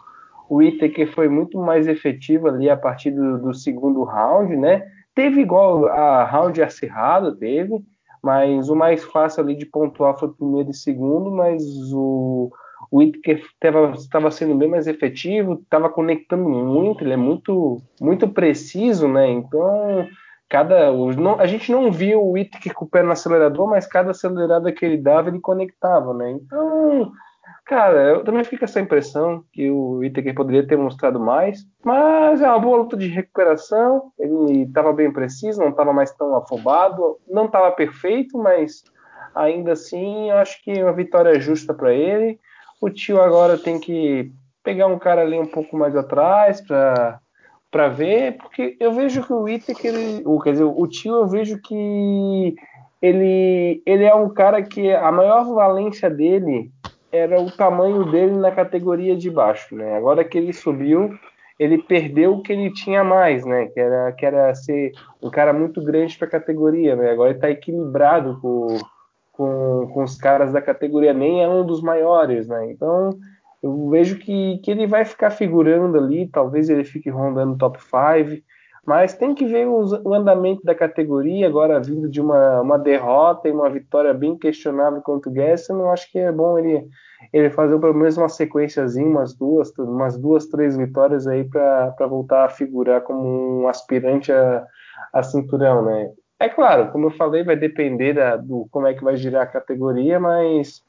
o 0.48 0.62
Itaker 0.62 1.12
foi 1.12 1.28
muito 1.28 1.58
mais 1.58 1.88
efetivo 1.88 2.48
ali 2.48 2.70
a 2.70 2.76
partir 2.76 3.10
do, 3.10 3.38
do 3.38 3.52
segundo 3.52 4.04
round, 4.04 4.56
né? 4.56 4.86
Teve 5.14 5.40
igual 5.40 5.86
a 5.86 6.24
round 6.24 6.62
acirrado, 6.62 7.36
teve, 7.36 7.84
mas 8.22 8.68
o 8.68 8.76
mais 8.76 9.02
fácil 9.02 9.42
ali 9.42 9.56
de 9.56 9.66
pontuar 9.66 10.16
foi 10.18 10.28
o 10.28 10.32
primeiro 10.32 10.70
e 10.70 10.74
segundo, 10.74 11.30
mas 11.30 11.62
o 11.92 12.50
o 12.90 12.98
Whittaker 12.98 13.42
estava 13.94 14.30
sendo 14.30 14.56
bem 14.56 14.68
mais 14.68 14.86
efetivo, 14.86 15.54
estava 15.54 15.88
conectando 15.88 16.48
muito, 16.48 17.04
ele 17.04 17.12
é 17.12 17.16
muito, 17.16 17.80
muito 18.00 18.28
preciso, 18.28 19.06
né? 19.06 19.28
Então, 19.28 20.08
cada 20.48 20.90
não, 20.92 21.38
a 21.38 21.46
gente 21.46 21.70
não 21.70 21.92
viu 21.92 22.20
o 22.20 22.32
Whittaker 22.32 22.74
com 22.74 22.84
o 22.84 22.88
pé 22.88 23.02
no 23.02 23.12
acelerador, 23.12 23.68
mas 23.68 23.86
cada 23.86 24.10
acelerada 24.10 24.72
que 24.72 24.84
ele 24.84 24.96
dava, 24.96 25.28
ele 25.28 25.38
conectava, 25.38 26.12
né? 26.12 26.32
Então, 26.32 27.12
cara, 27.64 28.14
eu 28.14 28.24
também 28.24 28.42
fico 28.42 28.58
com 28.58 28.64
essa 28.64 28.80
impressão 28.80 29.44
que 29.52 29.70
o 29.70 29.98
Whittaker 29.98 30.34
poderia 30.34 30.66
ter 30.66 30.76
mostrado 30.76 31.20
mais, 31.20 31.64
mas 31.84 32.42
é 32.42 32.48
uma 32.48 32.58
boa 32.58 32.78
luta 32.78 32.96
de 32.96 33.06
recuperação, 33.06 34.10
ele 34.18 34.62
estava 34.62 34.92
bem 34.92 35.12
preciso, 35.12 35.60
não 35.60 35.68
estava 35.68 35.92
mais 35.92 36.10
tão 36.10 36.34
afobado, 36.34 37.18
não 37.28 37.44
estava 37.44 37.70
perfeito, 37.70 38.36
mas 38.36 38.82
ainda 39.32 39.72
assim, 39.72 40.30
eu 40.30 40.38
acho 40.38 40.60
que 40.64 40.82
uma 40.82 40.92
vitória 40.92 41.38
justa 41.38 41.72
para 41.72 41.94
ele. 41.94 42.40
O 42.80 42.88
tio 42.88 43.20
agora 43.20 43.58
tem 43.58 43.78
que 43.78 44.32
pegar 44.62 44.86
um 44.86 44.98
cara 44.98 45.22
ali 45.22 45.38
um 45.38 45.46
pouco 45.46 45.76
mais 45.76 45.94
atrás 45.96 46.60
para 46.60 47.20
para 47.70 47.88
ver, 47.88 48.36
porque 48.36 48.76
eu 48.80 48.92
vejo 48.92 49.24
que 49.24 49.32
o 49.32 49.42
Whittaker, 49.42 49.94
ou 50.24 50.40
quer 50.40 50.52
dizer, 50.52 50.64
o 50.64 50.86
tio 50.88 51.14
eu 51.14 51.28
vejo 51.28 51.60
que 51.62 52.56
ele 53.00 53.80
ele 53.86 54.04
é 54.04 54.14
um 54.14 54.28
cara 54.28 54.60
que 54.60 54.92
a 54.92 55.12
maior 55.12 55.44
valência 55.54 56.10
dele 56.10 56.72
era 57.12 57.40
o 57.40 57.50
tamanho 57.50 58.10
dele 58.10 58.36
na 58.36 58.50
categoria 58.50 59.16
de 59.16 59.30
baixo, 59.30 59.74
né? 59.74 59.96
Agora 59.96 60.24
que 60.24 60.36
ele 60.36 60.52
subiu, 60.52 61.10
ele 61.58 61.78
perdeu 61.78 62.34
o 62.34 62.42
que 62.42 62.52
ele 62.52 62.72
tinha 62.72 63.04
mais, 63.04 63.44
né? 63.44 63.66
Que 63.66 63.80
era, 63.80 64.12
que 64.12 64.24
era 64.24 64.54
ser 64.54 64.92
um 65.22 65.30
cara 65.30 65.52
muito 65.52 65.82
grande 65.82 66.16
para 66.16 66.26
a 66.26 66.30
categoria, 66.30 66.96
né? 66.96 67.10
Agora 67.10 67.30
ele 67.30 67.38
está 67.38 67.50
equilibrado 67.50 68.38
com, 68.40 68.78
com, 69.40 69.88
com 69.94 70.04
os 70.04 70.18
caras 70.18 70.52
da 70.52 70.60
categoria, 70.60 71.14
nem 71.14 71.42
é 71.42 71.48
um 71.48 71.64
dos 71.64 71.80
maiores, 71.80 72.46
né? 72.46 72.70
Então 72.70 73.08
eu 73.62 73.88
vejo 73.88 74.18
que, 74.18 74.58
que 74.58 74.70
ele 74.70 74.86
vai 74.86 75.02
ficar 75.02 75.30
figurando 75.30 75.96
ali, 75.96 76.28
talvez 76.28 76.68
ele 76.68 76.84
fique 76.84 77.08
rondando 77.08 77.56
top 77.56 77.78
5, 77.80 78.42
mas 78.86 79.14
tem 79.14 79.34
que 79.34 79.46
ver 79.46 79.66
os, 79.66 79.92
o 80.04 80.12
andamento 80.12 80.62
da 80.62 80.74
categoria, 80.74 81.46
agora 81.46 81.80
vindo 81.80 82.06
de 82.06 82.20
uma, 82.20 82.60
uma 82.60 82.78
derrota 82.78 83.48
e 83.48 83.50
uma 83.50 83.70
vitória 83.70 84.12
bem 84.12 84.36
questionável 84.36 85.00
contra 85.00 85.30
o 85.30 85.34
Gerson, 85.34 85.80
eu 85.80 85.90
acho 85.90 86.12
que 86.12 86.18
é 86.18 86.30
bom 86.30 86.58
ele, 86.58 86.86
ele 87.32 87.48
fazer 87.48 87.78
pelo 87.78 87.94
menos 87.94 88.18
uma 88.18 88.28
sequenciazinha, 88.28 89.08
umas 89.08 89.34
duas, 89.34 89.72
umas 89.78 90.18
duas, 90.18 90.48
três 90.48 90.76
vitórias 90.76 91.26
aí 91.26 91.44
para 91.44 92.06
voltar 92.06 92.44
a 92.44 92.50
figurar 92.50 93.00
como 93.00 93.62
um 93.62 93.68
aspirante 93.68 94.30
a, 94.32 94.66
a 95.14 95.22
cinturão, 95.22 95.82
né? 95.82 96.10
É 96.40 96.48
claro, 96.48 96.90
como 96.90 97.06
eu 97.06 97.10
falei, 97.10 97.44
vai 97.44 97.54
depender 97.54 98.14
da, 98.14 98.34
do 98.36 98.66
como 98.70 98.86
é 98.86 98.94
que 98.94 99.04
vai 99.04 99.14
girar 99.14 99.42
a 99.42 99.46
categoria, 99.46 100.18
mas 100.18 100.82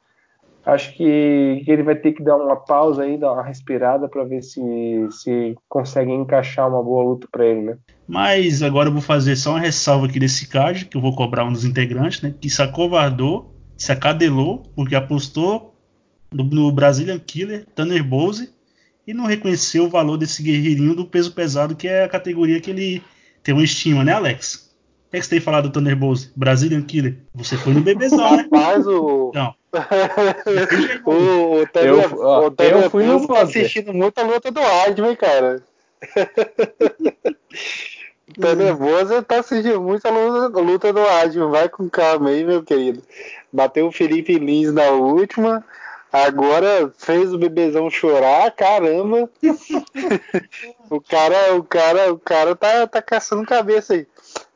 acho 0.65 0.95
que, 0.95 1.61
ele 1.67 1.83
vai 1.83 1.95
ter 1.95 2.13
que 2.13 2.23
dar 2.23 2.37
uma 2.37 2.55
pausa 2.55 3.03
aí, 3.03 3.17
dar 3.17 3.33
uma 3.33 3.43
respirada 3.43 4.07
para 4.07 4.23
ver 4.23 4.41
se, 4.43 4.61
se 5.09 5.57
consegue 5.67 6.11
encaixar 6.11 6.69
uma 6.69 6.81
boa 6.81 7.03
luta 7.03 7.27
para 7.29 7.45
ele, 7.45 7.61
né? 7.63 7.77
Mas 8.07 8.63
agora 8.63 8.87
eu 8.87 8.93
vou 8.93 9.01
fazer 9.01 9.35
só 9.35 9.51
uma 9.51 9.59
ressalva 9.59 10.05
aqui 10.05 10.19
desse 10.19 10.47
card, 10.47 10.85
que 10.85 10.95
eu 10.95 11.01
vou 11.01 11.13
cobrar 11.13 11.43
um 11.43 11.51
dos 11.51 11.65
integrantes, 11.65 12.21
né? 12.21 12.33
Que 12.39 12.49
se 12.49 12.61
acovardou, 12.61 13.53
se 13.75 13.91
acadelou, 13.91 14.63
porque 14.73 14.95
apostou 14.95 15.75
no, 16.31 16.45
no 16.45 16.71
Brazilian 16.71 17.19
Killer, 17.19 17.65
Tanner 17.75 18.03
Bowse, 18.03 18.53
e 19.05 19.13
não 19.13 19.25
reconheceu 19.25 19.85
o 19.85 19.89
valor 19.89 20.15
desse 20.15 20.41
guerreirinho 20.41 20.95
do 20.95 21.05
peso 21.05 21.33
pesado, 21.33 21.75
que 21.75 21.89
é 21.89 22.05
a 22.05 22.09
categoria 22.09 22.61
que 22.61 22.69
ele 22.69 23.03
tem 23.43 23.53
uma 23.53 23.63
estima, 23.63 24.03
né, 24.05 24.13
Alex? 24.13 24.70
Que, 25.11 25.17
é 25.17 25.19
que 25.19 25.25
você 25.25 25.29
tem 25.29 25.41
falado 25.41 25.69
do 25.69 25.73
Thunderbolts? 25.73 26.31
Brazilian 26.35 26.81
Killer. 26.81 27.17
Você 27.35 27.57
foi 27.57 27.73
no 27.73 27.81
bebezão, 27.81 28.37
né? 28.37 28.43
Rapaz, 28.43 28.87
o. 28.87 29.31
Não. 29.35 29.53
o, 31.05 31.61
o 31.61 31.67
Thunder, 31.67 31.89
eu, 31.89 32.19
ó, 32.19 32.47
o 32.47 32.51
Thunder 32.51 32.83
eu 32.83 32.89
fui 32.89 33.05
no 33.05 33.27
tá 33.27 33.41
assistindo 33.41 33.93
muita 33.93 34.21
luta 34.23 34.51
do 34.51 34.61
Hardman, 34.61 35.15
cara. 35.15 35.63
tá 38.39 38.55
nervoso, 38.55 39.21
tá 39.23 39.39
assistindo 39.39 39.81
muita 39.81 40.09
luta, 40.09 40.59
luta 40.59 40.93
do 40.93 41.01
Hardman. 41.01 41.49
Vai 41.49 41.67
com 41.67 41.89
calma 41.89 42.29
aí, 42.29 42.45
meu 42.45 42.63
querido. 42.63 43.03
Bateu 43.51 43.87
o 43.87 43.91
Felipe 43.91 44.39
Lins 44.39 44.73
na 44.73 44.91
última. 44.91 45.63
Agora 46.11 46.91
fez 46.97 47.33
o 47.33 47.37
bebezão 47.37 47.89
chorar, 47.89 48.51
caramba. 48.51 49.29
o 50.89 50.99
cara, 50.99 51.55
o 51.55 51.63
cara, 51.63 52.13
o 52.13 52.19
cara 52.19 52.55
tá, 52.55 52.85
tá 52.87 53.01
caçando 53.01 53.45
cabeça 53.45 53.93
aí. 53.93 54.05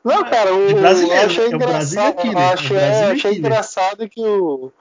Não, 0.06 0.22
cara, 0.22 0.54
o, 0.54 0.70
eu 0.70 0.86
achei 0.86 1.46
é 1.46 1.48
engraçado. 1.48 2.20
Aqui, 2.20 2.32
né? 2.32 2.52
achei, 2.52 2.76
é, 2.76 3.04
achei 3.06 3.32
engraçado 3.32 4.08
que 4.08 4.20
o, 4.20 4.72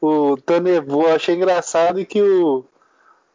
o 0.00 0.36
tá 0.36 0.58
nervoso, 0.58 1.14
achei 1.14 1.36
engraçado 1.36 2.04
que 2.04 2.20
o, 2.20 2.64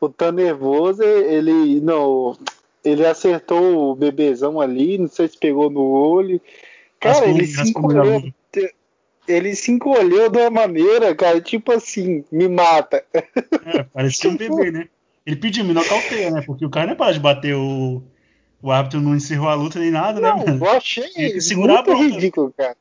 o 0.01 0.09
tá 0.09 0.33
nervoso, 0.33 1.01
ele 1.01 1.79
não, 1.79 2.37
ele 2.83 3.05
acertou 3.05 3.89
o 3.91 3.95
bebezão 3.95 4.59
ali, 4.59 4.97
não 4.97 5.07
sei 5.07 5.29
se 5.29 5.37
pegou 5.37 5.69
no 5.69 5.85
olho. 5.89 6.41
Cara, 6.99 7.25
ele 7.25 7.47
se 7.47 7.69
encolheu. 7.69 8.33
Ele 9.25 9.55
se 9.55 9.71
encolheu 9.71 10.29
de 10.29 10.39
uma 10.39 10.49
maneira, 10.49 11.15
cara, 11.15 11.39
tipo 11.39 11.71
assim, 11.71 12.25
me 12.29 12.49
mata. 12.49 13.05
É, 13.13 13.83
parecia 13.83 14.29
um 14.29 14.35
bebê, 14.37 14.71
né? 14.71 14.89
Ele 15.25 15.37
pediu, 15.37 15.63
me 15.63 15.73
nocauteia, 15.73 16.31
né? 16.31 16.43
Porque 16.45 16.65
o 16.65 16.69
cara 16.69 16.87
não 16.87 16.93
é 16.93 16.97
para 16.97 17.13
de 17.13 17.19
bater 17.21 17.55
o, 17.55 18.03
o 18.61 18.71
árbitro 18.71 19.01
não 19.01 19.15
encerrou 19.15 19.49
a 19.49 19.55
luta 19.55 19.79
nem 19.79 19.91
nada, 19.91 20.19
né, 20.19 20.29
não, 20.29 20.37
né, 20.39 20.45
mano? 20.45 20.65
Eu 20.65 20.71
achei 20.71 21.05
muito 21.55 21.93
ridículo, 21.93 22.53
cara. 22.55 22.75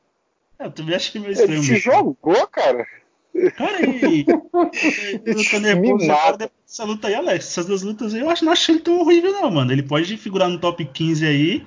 É, 0.59 0.65
eu 0.65 0.71
também 0.71 0.95
achei 0.95 1.21
meio 1.21 1.31
estranho. 1.31 1.53
Ele 1.53 1.63
se 1.63 1.77
jogou, 1.77 2.47
cara. 2.47 2.85
Cara, 3.55 3.85
e. 3.85 4.25
luta 5.25 5.59
nervoso 5.59 6.07
dessa 6.37 6.83
luta 6.83 7.07
aí, 7.07 7.15
Alex. 7.15 7.47
Essas 7.47 7.65
duas 7.65 7.81
lutas 7.81 8.13
aí, 8.13 8.21
eu 8.21 8.29
acho, 8.29 8.43
não 8.43 8.51
achei 8.51 8.75
ele 8.75 8.83
tão 8.83 8.99
horrível, 8.99 9.31
não, 9.31 9.49
mano. 9.49 9.71
Ele 9.71 9.83
pode 9.83 10.17
figurar 10.17 10.49
no 10.49 10.59
top 10.59 10.83
15 10.83 11.25
aí 11.25 11.65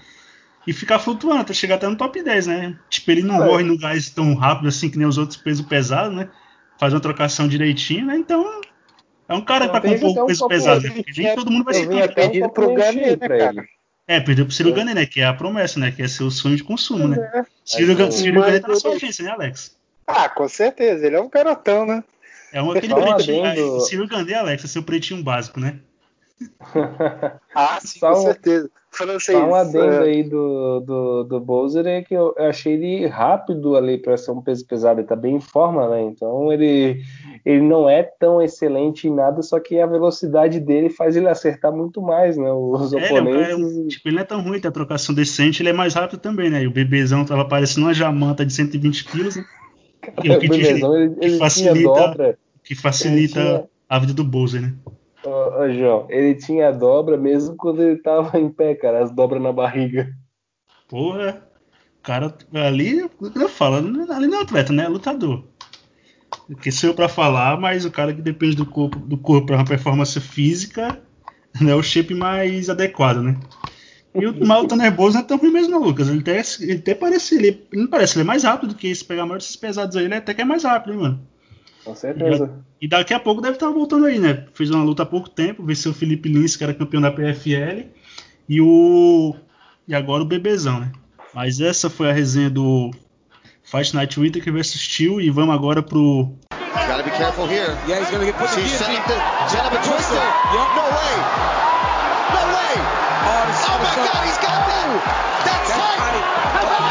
e 0.67 0.73
ficar 0.73 0.99
flutuando 0.99 1.41
até 1.41 1.55
chegar 1.55 1.77
até 1.77 1.89
no 1.89 1.97
top 1.97 2.23
10, 2.23 2.47
né? 2.47 2.79
Tipo, 2.91 3.11
ele 3.11 3.23
não 3.23 3.43
é. 3.43 3.47
morre 3.47 3.65
no 3.65 3.79
gás 3.79 4.11
tão 4.11 4.35
rápido 4.35 4.69
assim 4.69 4.91
que 4.91 4.99
nem 4.99 5.07
os 5.07 5.17
outros 5.17 5.39
pesos 5.39 5.65
pesados, 5.65 6.15
né? 6.15 6.29
Faz 6.79 6.93
uma 6.93 7.01
trocação 7.01 7.49
direitinho, 7.49 8.07
né? 8.07 8.17
Então. 8.17 8.61
É 9.29 9.35
um 9.35 9.41
cara 9.41 9.69
pra 9.69 9.81
compor 9.81 10.25
o 10.25 10.27
peso 10.27 10.47
pesado, 10.47 10.83
né? 10.83 10.91
Porque 10.91 11.23
nem 11.23 11.35
todo 11.35 11.51
mundo 11.51 11.65
vai 11.65 11.75
ser 11.75 11.89
campeão. 11.89 12.51
pro 12.51 12.75
Gane, 12.75 13.01
né, 13.01 13.17
cara? 13.17 13.65
É, 14.07 14.21
perdeu 14.21 14.45
pro 14.45 14.55
Ciro 14.55 14.71
é. 14.71 14.73
Gane, 14.73 14.95
né? 14.95 15.07
Que 15.07 15.21
é 15.21 15.27
a 15.27 15.35
promessa, 15.35 15.79
né? 15.79 15.93
Que 15.93 16.03
é 16.03 16.09
seu 16.09 16.31
sonho 16.31 16.57
de 16.57 16.65
consumo, 16.65 17.07
né? 17.09 17.17
É. 17.35 17.45
Ciro, 17.65 17.95
Gane, 17.95 18.13
Ciro 18.13 18.41
Gane 18.41 18.61
tá 18.61 18.69
na 18.69 18.77
sua 18.77 18.95
agência, 18.95 19.25
né, 19.25 19.31
Alex? 19.31 19.77
Ah, 20.07 20.29
com 20.29 20.49
certeza. 20.49 21.07
Ele 21.07 21.17
é 21.17 21.21
um 21.21 21.31
garotão, 21.31 21.87
né? 21.87 22.03
É 22.53 22.63
um 22.63 22.73
aquele 22.73 22.95
pretinho. 22.95 23.81
Ciro 23.81 24.07
Gane, 24.07 24.35
Alex, 24.35 24.65
é 24.65 24.69
seu 24.69 24.83
pretinho 24.83 25.23
básico, 25.23 25.61
né? 25.61 25.79
ah, 27.55 27.78
sim, 27.80 27.99
Só 27.99 28.12
com 28.12 28.18
um... 28.18 28.22
certeza 28.22 28.70
francês. 28.93 29.38
Só 29.38 29.47
um 29.47 29.55
adendo 29.55 29.95
é. 29.95 30.03
aí 30.03 30.22
do, 30.22 30.80
do, 30.80 31.24
do 31.24 31.40
Bowser 31.40 31.86
é 31.86 32.03
que 32.03 32.14
eu 32.14 32.34
achei 32.38 32.74
ele 32.74 33.07
rápido 33.07 33.74
ali 33.74 33.99
para 33.99 34.16
ser 34.16 34.30
um 34.30 34.43
peso 34.43 34.66
pesado, 34.66 35.01
ele 35.01 35.09
tá 35.09 35.16
bem 35.16 35.36
em 35.36 35.40
forma, 35.40 35.88
né? 35.88 36.03
Então 36.03 36.53
ele, 36.53 37.03
ele 37.45 37.62
não 37.62 37.88
é 37.88 38.03
tão 38.03 38.40
excelente 38.40 39.09
em 39.09 39.14
nada, 39.14 39.43
só 39.43 39.59
que 39.59 39.80
a 39.80 39.86
velocidade 39.86 40.61
dele 40.61 40.90
faz 40.90 41.16
ele 41.16 41.28
acertar 41.28 41.72
muito 41.72 42.01
mais, 42.03 42.36
né? 42.36 42.53
Os 42.53 42.93
é, 42.93 43.07
oponentes. 43.07 43.78
É, 43.78 43.88
tipo, 43.88 44.09
ele 44.09 44.16
não 44.16 44.22
é 44.22 44.26
tão 44.26 44.43
ruim, 44.43 44.61
tem 44.61 44.68
a 44.68 44.72
trocação 44.72 45.14
decente, 45.14 45.62
ele 45.62 45.70
é 45.70 45.74
mais 45.74 45.95
rápido 45.95 46.20
também, 46.20 46.51
né? 46.51 46.62
E 46.62 46.66
o 46.66 46.72
bebezão 46.72 47.24
tava 47.24 47.47
parecendo 47.47 47.86
uma 47.86 47.95
jamanta 47.95 48.45
de 48.45 48.53
120 48.53 49.05
quilos, 49.07 49.36
né? 49.36 49.45
o 50.07 50.38
que, 50.38 50.49
bebezão, 50.49 50.97
ele, 50.97 51.14
ele 51.20 51.32
que 51.32 51.38
facilita, 51.38 52.38
que 52.62 52.74
facilita 52.74 53.40
tinha... 53.40 53.64
a 53.88 53.99
vida 53.99 54.12
do 54.12 54.24
Bowser, 54.24 54.61
né? 54.61 54.74
João, 55.73 56.07
ele 56.11 56.35
tinha 56.35 56.73
dobra 56.73 57.16
mesmo 57.16 57.57
quando 57.57 57.83
ele 57.83 57.97
tava 57.97 58.39
em 58.39 58.51
pé, 58.51 58.75
cara, 58.75 59.03
as 59.03 59.11
dobras 59.11 59.41
na 59.41 59.53
barriga. 59.53 60.09
Porra, 60.89 61.43
cara, 62.03 62.35
ali, 62.55 62.99
eu 63.01 63.49
falo, 63.49 63.77
ali 63.77 64.27
não 64.27 64.39
é 64.39 64.43
atleta, 64.43 64.73
né? 64.73 64.85
É 64.85 64.89
lutador. 64.89 65.45
Porque 66.47 66.73
sou 66.73 66.91
eu 66.91 66.95
pra 66.95 67.09
falar, 67.09 67.59
mas 67.61 67.85
o 67.85 67.91
cara 67.91 68.12
que 68.12 68.20
depende 68.20 68.57
do 68.57 68.66
corpo, 68.66 68.99
do 68.99 69.16
corpo 69.16 69.47
pra 69.47 69.57
uma 69.57 69.64
performance 69.64 70.18
física, 70.20 71.01
né, 71.61 71.70
é 71.70 71.75
o 71.75 71.83
shape 71.83 72.14
mais 72.14 72.68
adequado, 72.68 73.23
né? 73.23 73.39
E 74.14 74.27
o 74.27 74.47
Malton 74.47 74.77
nervoso 74.77 75.14
não 75.14 75.23
é 75.23 75.27
tão 75.27 75.39
ruim 75.39 75.51
mesmo, 75.51 75.70
não, 75.70 75.83
Lucas. 75.83 76.09
Ele 76.09 76.20
até, 76.20 76.43
ele 76.61 76.73
até 76.75 76.95
parece, 76.95 77.35
ele, 77.37 77.66
não 77.73 77.87
parece, 77.87 78.18
ele 78.18 78.25
é 78.25 78.27
mais 78.27 78.45
rápido 78.45 78.70
do 78.70 78.75
que 78.75 78.89
esse 78.89 79.03
pegar 79.03 79.23
a 79.23 79.25
maioria 79.25 79.39
desses 79.39 79.57
pesados 79.57 79.97
aí, 79.97 80.05
ele 80.05 80.14
até 80.14 80.35
que 80.35 80.43
é 80.43 80.45
mais 80.45 80.64
rápido, 80.64 80.93
hein, 80.93 81.01
mano. 81.01 81.29
Com 81.85 81.95
certeza. 81.95 82.51
E, 82.80 82.87
e, 82.87 82.89
daqui 82.89 83.12
a 83.12 83.20
pouco 83.20 83.41
deve 83.41 83.55
estar 83.55 83.70
voltando 83.70 84.07
aí, 84.07 84.18
né? 84.18 84.47
Fez 84.55 84.70
uma 84.70 84.85
luta 84.85 85.03
há 85.03 85.07
pouco 85.07 85.28
tempo, 85.28 85.64
venceu 85.64 85.91
o 85.93 85.95
Felipe 85.95 86.28
Lins, 86.28 86.57
que 86.57 86.62
era 86.62 86.74
campeão 86.74 87.03
da 87.03 87.11
PFL, 87.11 87.89
e 88.49 88.61
o. 88.61 89.35
E 89.87 89.95
agora 89.95 90.22
o 90.22 90.26
Bebezão, 90.26 90.78
né? 90.80 90.93
Mas 91.35 91.61
essa 91.61 91.91
foi 91.91 92.09
a 92.11 92.12
resenha 92.12 92.49
do 92.49 92.91
Fight 93.64 93.95
Night 93.95 94.18
Whittaker 94.18 94.53
vs 94.53 94.80
Steel, 94.80 95.20
e 95.20 95.30
vamos 95.30 95.55
agora 95.55 95.83
pro. 95.83 96.33
Gotta 96.87 97.03
be 97.03 97.11
careful 97.11 97.47
here. 97.47 97.76
Yeah, 97.89 98.01
he's 98.01 98.11
gonna 98.11 98.26
get 98.26 98.37
put 98.37 98.51
She's 98.51 98.70
setting 98.70 98.97
the, 99.07 99.49
set 99.49 99.64
up 99.64 99.72
a 99.72 99.83
twister. 99.83 100.14
Yep. 100.14 100.68
No 100.76 100.85
way. 100.87 101.14
No 102.30 102.43
way. 102.53 102.74
Oh, 103.24 103.43
oh 103.68 103.78
my 103.78 103.91
God, 103.97 104.22
he's 104.26 104.39
got 104.39 104.66
that. 104.66 104.87
That's, 105.45 105.68
That's 105.68 105.80
tight. 105.80 106.03
Oh, 106.55 106.83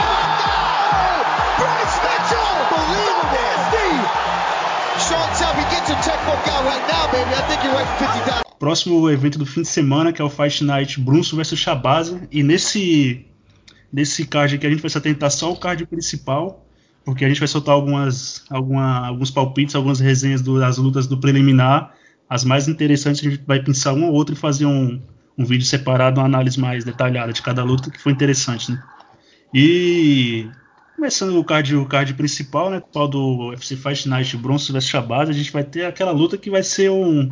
Próximo 8.60 9.10
evento 9.10 9.40
do 9.40 9.46
fim 9.46 9.62
de 9.62 9.68
semana, 9.68 10.14
que 10.14 10.22
é 10.22 10.26
o 10.26 10.30
Fight 10.30 10.64
Night 10.64 11.00
Brunson 11.00 11.36
vs 11.38 11.58
Shabazz. 11.58 12.14
E 12.32 12.44
nesse, 12.44 13.26
nesse 13.92 14.26
card 14.26 14.56
aqui 14.56 14.68
a 14.68 14.70
gente 14.70 14.82
vai 14.82 14.90
se 14.90 14.98
atentar 14.98 15.32
só 15.32 15.48
ao 15.48 15.58
card 15.58 15.86
principal, 15.86 16.66
porque 17.04 17.26
a 17.26 17.28
gente 17.28 17.40
vai 17.40 17.48
soltar 17.48 17.74
algumas, 17.74 18.44
alguma, 18.50 19.08
alguns 19.08 19.32
palpites, 19.32 19.76
algumas 19.76 20.00
resenhas 20.00 20.42
do, 20.42 20.60
das 20.60 20.78
lutas 20.78 21.08
do 21.08 21.18
preliminar. 21.18 21.96
As 22.30 22.44
mais 22.44 22.68
interessantes 22.68 23.26
a 23.26 23.30
gente 23.30 23.44
vai 23.48 23.62
pensar 23.62 23.94
uma 23.94 24.08
ou 24.08 24.14
outra 24.14 24.36
e 24.36 24.38
fazer 24.38 24.66
um, 24.66 25.02
um 25.38 25.44
vídeo 25.44 25.66
separado, 25.66 26.20
uma 26.20 26.26
análise 26.26 26.60
mais 26.60 26.84
detalhada 26.84 27.34
de 27.34 27.42
cada 27.42 27.64
luta 27.64 27.90
que 27.90 28.00
foi 28.00 28.12
interessante. 28.12 28.72
Né? 28.72 28.84
E 29.54 30.48
Começando 31.02 31.36
o 31.36 31.44
card, 31.44 31.76
o 31.76 31.86
card 31.88 32.14
principal, 32.14 32.70
né? 32.70 32.78
O 32.78 32.82
pau 32.82 33.08
do 33.08 33.48
UFC 33.48 33.76
Fight 33.76 34.08
Night 34.08 34.38
Bronze 34.38 34.72
vs 34.72 34.86
Shabazz, 34.86 35.30
a 35.30 35.34
gente 35.34 35.52
vai 35.52 35.64
ter 35.64 35.86
aquela 35.86 36.12
luta 36.12 36.38
que 36.38 36.48
vai 36.48 36.62
ser 36.62 36.92
um 36.92 37.28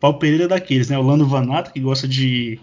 pau 0.00 0.18
Pereira 0.18 0.48
daqueles, 0.48 0.88
né? 0.88 0.96
O 0.96 1.02
Lando 1.02 1.26
Vanato, 1.26 1.70
que 1.70 1.80
gosta 1.80 2.08
de 2.08 2.58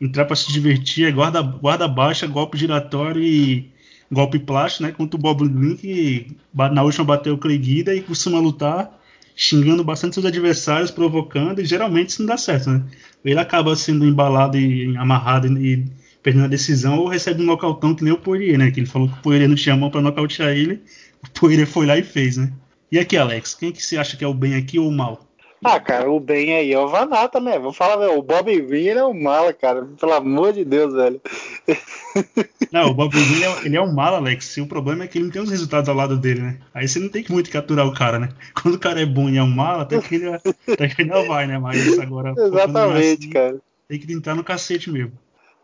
entrar 0.00 0.24
para 0.24 0.34
se 0.34 0.52
divertir, 0.52 1.06
é 1.06 1.12
guarda, 1.12 1.40
guarda 1.40 1.86
baixa, 1.86 2.26
golpe 2.26 2.58
giratório 2.58 3.22
e 3.22 3.70
golpe 4.10 4.40
plástico, 4.40 4.82
né? 4.82 4.90
Contra 4.90 5.16
o 5.16 5.22
Bob 5.22 5.48
Green, 5.48 5.76
que 5.76 6.36
na 6.52 6.82
última 6.82 7.04
bateu 7.04 7.34
o 7.34 7.38
Clay 7.38 7.56
Guida 7.56 7.94
e 7.94 8.02
costuma 8.02 8.40
lutar 8.40 9.00
xingando 9.36 9.84
bastante 9.84 10.14
seus 10.14 10.26
adversários, 10.26 10.90
provocando, 10.90 11.60
e 11.60 11.64
geralmente 11.64 12.08
isso 12.08 12.22
não 12.22 12.26
dá 12.26 12.36
certo, 12.36 12.70
né? 12.70 12.82
Ele 13.24 13.38
acaba 13.38 13.76
sendo 13.76 14.04
embalado 14.04 14.58
e 14.58 14.96
amarrado 14.96 15.46
e 15.46 15.84
perdendo 16.22 16.44
a 16.44 16.48
decisão, 16.48 16.98
ou 16.98 17.08
recebe 17.08 17.42
um 17.42 17.46
nocautão 17.46 17.94
que 17.94 18.04
nem 18.04 18.12
o 18.12 18.18
Poirier, 18.18 18.58
né? 18.58 18.70
Que 18.70 18.80
ele 18.80 18.86
falou 18.86 19.08
que 19.08 19.14
o 19.14 19.22
Poirier 19.22 19.48
não 19.48 19.56
tinha 19.56 19.76
mão 19.76 19.90
para 19.90 20.00
nocautear 20.00 20.50
ele, 20.50 20.82
o 21.22 21.30
Poirier 21.30 21.66
foi 21.66 21.86
lá 21.86 21.98
e 21.98 22.02
fez, 22.02 22.36
né? 22.36 22.52
E 22.90 22.98
aqui, 22.98 23.16
Alex, 23.16 23.54
quem 23.54 23.72
que 23.72 23.82
você 23.82 23.96
acha 23.96 24.16
que 24.16 24.24
é 24.24 24.28
o 24.28 24.34
bem 24.34 24.54
aqui 24.54 24.78
ou 24.78 24.88
o 24.88 24.92
mal? 24.92 25.26
Ah, 25.64 25.78
cara, 25.78 26.10
o 26.10 26.18
bem 26.18 26.56
aí 26.56 26.72
é 26.72 26.78
o 26.78 26.88
Vanata, 26.88 27.38
né? 27.38 27.56
Vou 27.56 27.72
falar, 27.72 27.96
velho, 27.96 28.18
o 28.18 28.22
Bob 28.22 28.60
Green 28.62 28.88
ele 28.88 28.98
é 28.98 29.04
um 29.04 29.14
mala, 29.14 29.52
cara. 29.52 29.86
Pelo 29.98 30.12
amor 30.12 30.52
de 30.52 30.64
Deus, 30.64 30.92
velho. 30.92 31.20
Não, 32.72 32.90
o 32.90 32.94
Bob 32.94 33.12
Green 33.12 33.36
ele 33.36 33.44
é, 33.44 33.66
ele 33.66 33.76
é 33.76 33.80
um 33.80 33.92
mala, 33.92 34.16
Alex. 34.16 34.56
E 34.56 34.60
o 34.60 34.66
problema 34.66 35.04
é 35.04 35.06
que 35.06 35.18
ele 35.18 35.26
não 35.26 35.32
tem 35.32 35.40
os 35.40 35.50
resultados 35.50 35.88
ao 35.88 35.94
lado 35.94 36.16
dele, 36.16 36.40
né? 36.40 36.58
Aí 36.74 36.88
você 36.88 36.98
não 36.98 37.08
tem 37.08 37.22
que 37.22 37.30
muito 37.30 37.50
capturar 37.50 37.86
o 37.86 37.94
cara, 37.94 38.18
né? 38.18 38.30
Quando 38.60 38.74
o 38.74 38.78
cara 38.78 39.00
é 39.00 39.06
bom 39.06 39.28
e 39.28 39.38
é 39.38 39.42
um 39.42 39.50
mala, 39.50 39.82
até 39.82 40.00
que 40.00 40.16
ele, 40.16 40.28
até 40.28 40.88
que 40.88 41.02
ele 41.02 41.10
não 41.10 41.26
vai, 41.28 41.46
né? 41.46 41.58
Mas 41.58 41.98
agora. 41.98 42.34
Exatamente, 42.36 43.24
assim, 43.24 43.30
cara. 43.30 43.60
Tem 43.88 44.00
que 44.00 44.06
tentar 44.06 44.34
no 44.34 44.42
cacete 44.42 44.90
mesmo. 44.90 45.12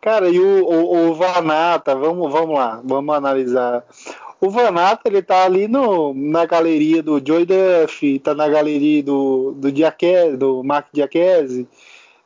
Cara, 0.00 0.28
e 0.28 0.38
o, 0.38 0.64
o, 0.64 1.10
o 1.10 1.14
Vanata, 1.14 1.94
vamos, 1.94 2.32
vamos 2.32 2.56
lá, 2.56 2.80
vamos 2.84 3.14
analisar. 3.14 3.84
O 4.40 4.48
Vanata, 4.48 5.02
ele 5.06 5.20
tá 5.20 5.44
ali 5.44 5.66
no, 5.66 6.14
na 6.14 6.46
galeria 6.46 7.02
do 7.02 7.20
Joy 7.24 7.44
Duff, 7.44 8.18
tá 8.20 8.34
na 8.34 8.48
galeria 8.48 9.02
do, 9.02 9.52
do, 9.56 9.72
Diaquese, 9.72 10.36
do 10.36 10.62
Mark 10.62 10.86
Diaquese. 10.92 11.66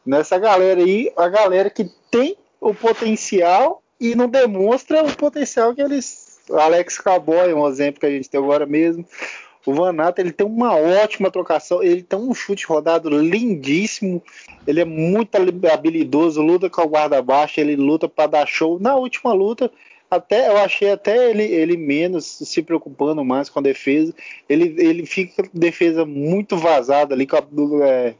Nessa 0.05 0.39
galera 0.39 0.83
aí, 0.83 1.11
a 1.16 1.29
galera 1.29 1.70
que 1.70 1.91
tem 2.11 2.37
o 2.61 2.75
potencial 2.75 3.83
e 3.99 4.14
não 4.14 4.29
demonstra 4.29 5.03
o 5.03 5.16
potencial 5.16 5.75
que 5.75 5.81
eles. 5.81 6.41
Alex 6.51 6.99
Cowboy, 6.99 7.55
um 7.55 7.66
exemplo 7.66 8.01
que 8.01 8.07
a 8.07 8.11
gente 8.11 8.29
tem 8.29 8.39
agora 8.39 8.66
mesmo. 8.66 9.07
O 9.64 9.72
Vanata 9.74 10.20
ele 10.20 10.32
tem 10.32 10.46
uma 10.46 10.74
ótima 10.74 11.30
trocação, 11.30 11.82
ele 11.82 12.02
tem 12.02 12.18
um 12.18 12.34
chute 12.34 12.66
rodado 12.66 13.08
lindíssimo, 13.08 14.22
ele 14.66 14.80
é 14.80 14.84
muito 14.84 15.36
habilidoso, 15.72 16.42
luta 16.42 16.68
com 16.68 16.82
o 16.82 16.88
guarda 16.88 17.22
baixo, 17.22 17.60
ele 17.60 17.76
luta 17.76 18.08
para 18.08 18.26
dar 18.26 18.46
show. 18.46 18.80
Na 18.80 18.96
última 18.96 19.32
luta, 19.32 19.70
até 20.10 20.48
eu 20.48 20.58
achei 20.58 20.90
até 20.90 21.30
ele, 21.30 21.44
ele 21.44 21.76
menos 21.76 22.26
se 22.26 22.60
preocupando 22.60 23.24
mais 23.24 23.48
com 23.48 23.60
a 23.60 23.62
defesa. 23.62 24.12
Ele, 24.48 24.74
ele 24.78 25.06
fica 25.06 25.44
defesa 25.54 26.04
muito 26.04 26.56
vazada 26.56 27.14
ali 27.14 27.26
com 27.26 27.36
a, 27.36 27.86
é, 27.86 28.14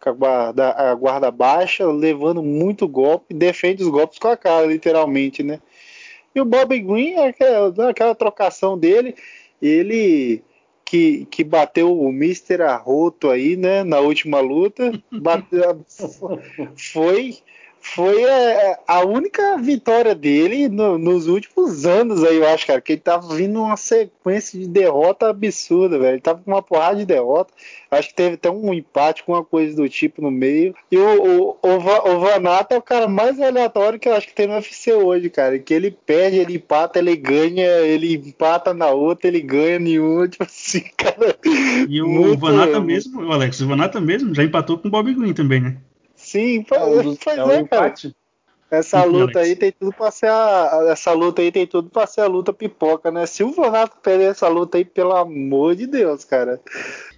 com 0.00 0.10
a 0.10 0.12
guarda, 0.12 0.70
a 0.72 0.94
guarda 0.94 1.30
baixa, 1.30 1.86
levando 1.86 2.42
muito 2.42 2.88
golpe, 2.88 3.32
defende 3.32 3.82
os 3.82 3.88
golpes 3.88 4.18
com 4.18 4.28
a 4.28 4.36
cara, 4.36 4.66
literalmente, 4.66 5.42
né? 5.42 5.60
E 6.34 6.40
o 6.40 6.44
Bob 6.44 6.78
Green, 6.78 7.16
aquela, 7.16 7.90
aquela 7.90 8.14
trocação 8.14 8.78
dele, 8.78 9.14
ele 9.62 10.42
que, 10.90 11.24
que 11.26 11.44
bateu 11.44 11.96
o 11.96 12.10
Mister 12.10 12.62
Arroto 12.62 13.30
aí, 13.30 13.54
né, 13.56 13.84
na 13.84 14.00
última 14.00 14.40
luta. 14.40 14.90
Bateu, 15.12 15.84
foi 16.76 17.38
foi 17.80 18.24
a, 18.24 18.78
a, 18.86 19.04
única 19.06 19.56
vitória 19.56 20.14
dele 20.14 20.68
no, 20.68 20.98
nos 20.98 21.26
últimos 21.26 21.86
anos 21.86 22.22
aí, 22.22 22.36
eu 22.36 22.46
acho, 22.46 22.66
cara, 22.66 22.80
que 22.80 22.92
ele 22.92 23.00
tava 23.00 23.34
vindo 23.34 23.60
uma 23.60 23.76
sequência 23.76 24.60
de 24.60 24.68
derrota 24.68 25.30
absurda, 25.30 25.98
velho. 25.98 26.14
Ele 26.14 26.20
tava 26.20 26.42
com 26.42 26.50
uma 26.50 26.62
porrada 26.62 26.98
de 26.98 27.06
derrota. 27.06 27.52
Acho 27.90 28.08
que 28.10 28.14
teve 28.14 28.34
até 28.34 28.50
um 28.50 28.72
empate 28.74 29.24
com 29.24 29.32
uma 29.32 29.44
coisa 29.44 29.74
do 29.74 29.88
tipo 29.88 30.20
no 30.20 30.30
meio. 30.30 30.74
E 30.92 30.98
o, 30.98 31.56
o, 31.62 31.68
o, 31.68 32.14
o 32.14 32.20
Vanata 32.20 32.74
é 32.74 32.78
o 32.78 32.82
cara 32.82 33.08
mais 33.08 33.40
aleatório 33.40 33.98
que 33.98 34.08
eu 34.08 34.14
acho 34.14 34.28
que 34.28 34.34
tem 34.34 34.46
no 34.46 34.54
UFC 34.54 34.92
hoje, 34.92 35.30
cara. 35.30 35.58
Que 35.58 35.72
ele 35.72 35.90
perde, 35.90 36.38
ele 36.38 36.56
empata, 36.56 36.98
ele 36.98 37.16
ganha, 37.16 37.66
ele 37.80 38.14
empata 38.14 38.74
na 38.74 38.90
outra, 38.90 39.26
ele 39.26 39.40
ganha 39.40 39.78
nenhuma, 39.78 40.28
tipo 40.28 40.44
assim, 40.44 40.84
cara. 40.96 41.34
E 41.88 42.02
o, 42.02 42.06
muito, 42.06 42.38
Vanata 42.38 42.78
mesmo, 42.78 43.32
Alex, 43.32 43.60
o 43.60 43.66
Vanata 43.66 44.00
mesmo 44.00 44.34
já 44.34 44.44
empatou 44.44 44.78
com 44.78 44.88
o 44.88 44.90
Bob 44.90 45.12
Green 45.14 45.32
também, 45.32 45.60
né? 45.60 45.76
Sim, 46.30 46.64
é 46.70 46.84
um 46.84 47.16
pois 47.24 47.38
é, 47.38 47.56
é 47.56 47.64
cara. 47.64 47.94
Essa 48.70 49.02
luta 49.02 49.40
aí 49.40 49.56
tem 49.56 49.72
tudo 49.72 49.92
para 49.92 50.12
ser 50.12 50.30
a, 50.30 50.86
essa 50.88 51.12
luta 51.12 51.42
aí 51.42 51.50
tem 51.50 51.66
tudo 51.66 51.90
para 51.90 52.06
ser 52.06 52.20
a 52.20 52.28
luta 52.28 52.52
pipoca, 52.52 53.10
né? 53.10 53.26
Se 53.26 53.42
o 53.42 53.50
Vonato 53.50 53.96
perder 54.00 54.30
essa 54.30 54.46
luta 54.46 54.78
aí, 54.78 54.84
pelo 54.84 55.16
amor 55.16 55.74
de 55.74 55.88
Deus, 55.88 56.24
cara. 56.24 56.60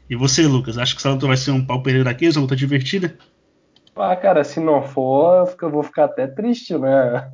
E 0.09 0.17
você, 0.17 0.47
Lucas, 0.47 0.79
acha 0.79 0.95
que 0.95 1.01
essa 1.01 1.11
luta 1.11 1.27
vai 1.27 1.37
ser 1.37 1.51
um 1.51 1.63
pau 1.63 1.83
perder 1.83 2.05
daqui, 2.05 2.27
uma 2.31 2.41
luta 2.41 2.57
divertida? 2.57 3.15
Ah, 3.95 4.17
cara, 4.17 4.45
se 4.45 4.59
não 4.59 4.83
for, 4.83 5.55
eu 5.61 5.71
vou 5.71 5.83
ficar 5.83 6.07
até 6.07 6.27
triste, 6.27 6.79
né? 6.79 7.31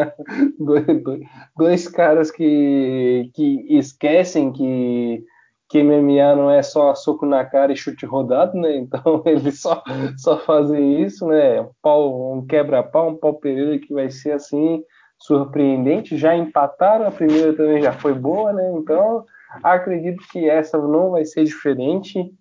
dois, 0.58 0.86
dois, 1.02 1.20
dois 1.54 1.88
caras 1.88 2.30
que, 2.30 3.30
que 3.34 3.66
esquecem 3.68 4.50
que 4.50 5.22
que 5.68 5.82
MMA 5.82 6.34
não 6.34 6.50
é 6.50 6.62
só 6.62 6.94
soco 6.94 7.26
na 7.26 7.44
cara 7.44 7.72
e 7.72 7.76
chute 7.76 8.06
rodado, 8.06 8.58
né? 8.58 8.76
Então 8.76 9.22
eles 9.26 9.60
só, 9.60 9.82
só 10.16 10.38
fazem 10.38 11.02
isso, 11.02 11.26
né? 11.26 11.60
Um, 11.60 11.70
pau, 11.82 12.32
um 12.34 12.46
quebra-pau, 12.46 13.10
um 13.10 13.16
pau 13.16 13.34
Pereira 13.34 13.78
que 13.78 13.92
vai 13.92 14.10
ser 14.10 14.32
assim 14.32 14.82
surpreendente. 15.18 16.16
Já 16.16 16.34
empataram, 16.34 17.06
a 17.06 17.10
primeira 17.10 17.52
também 17.52 17.82
já 17.82 17.92
foi 17.92 18.14
boa, 18.14 18.52
né? 18.52 18.70
Então 18.76 19.24
acredito 19.62 20.22
que 20.30 20.48
essa 20.48 20.78
não 20.78 21.10
vai 21.10 21.24
ser 21.24 21.44
diferente. 21.44 22.32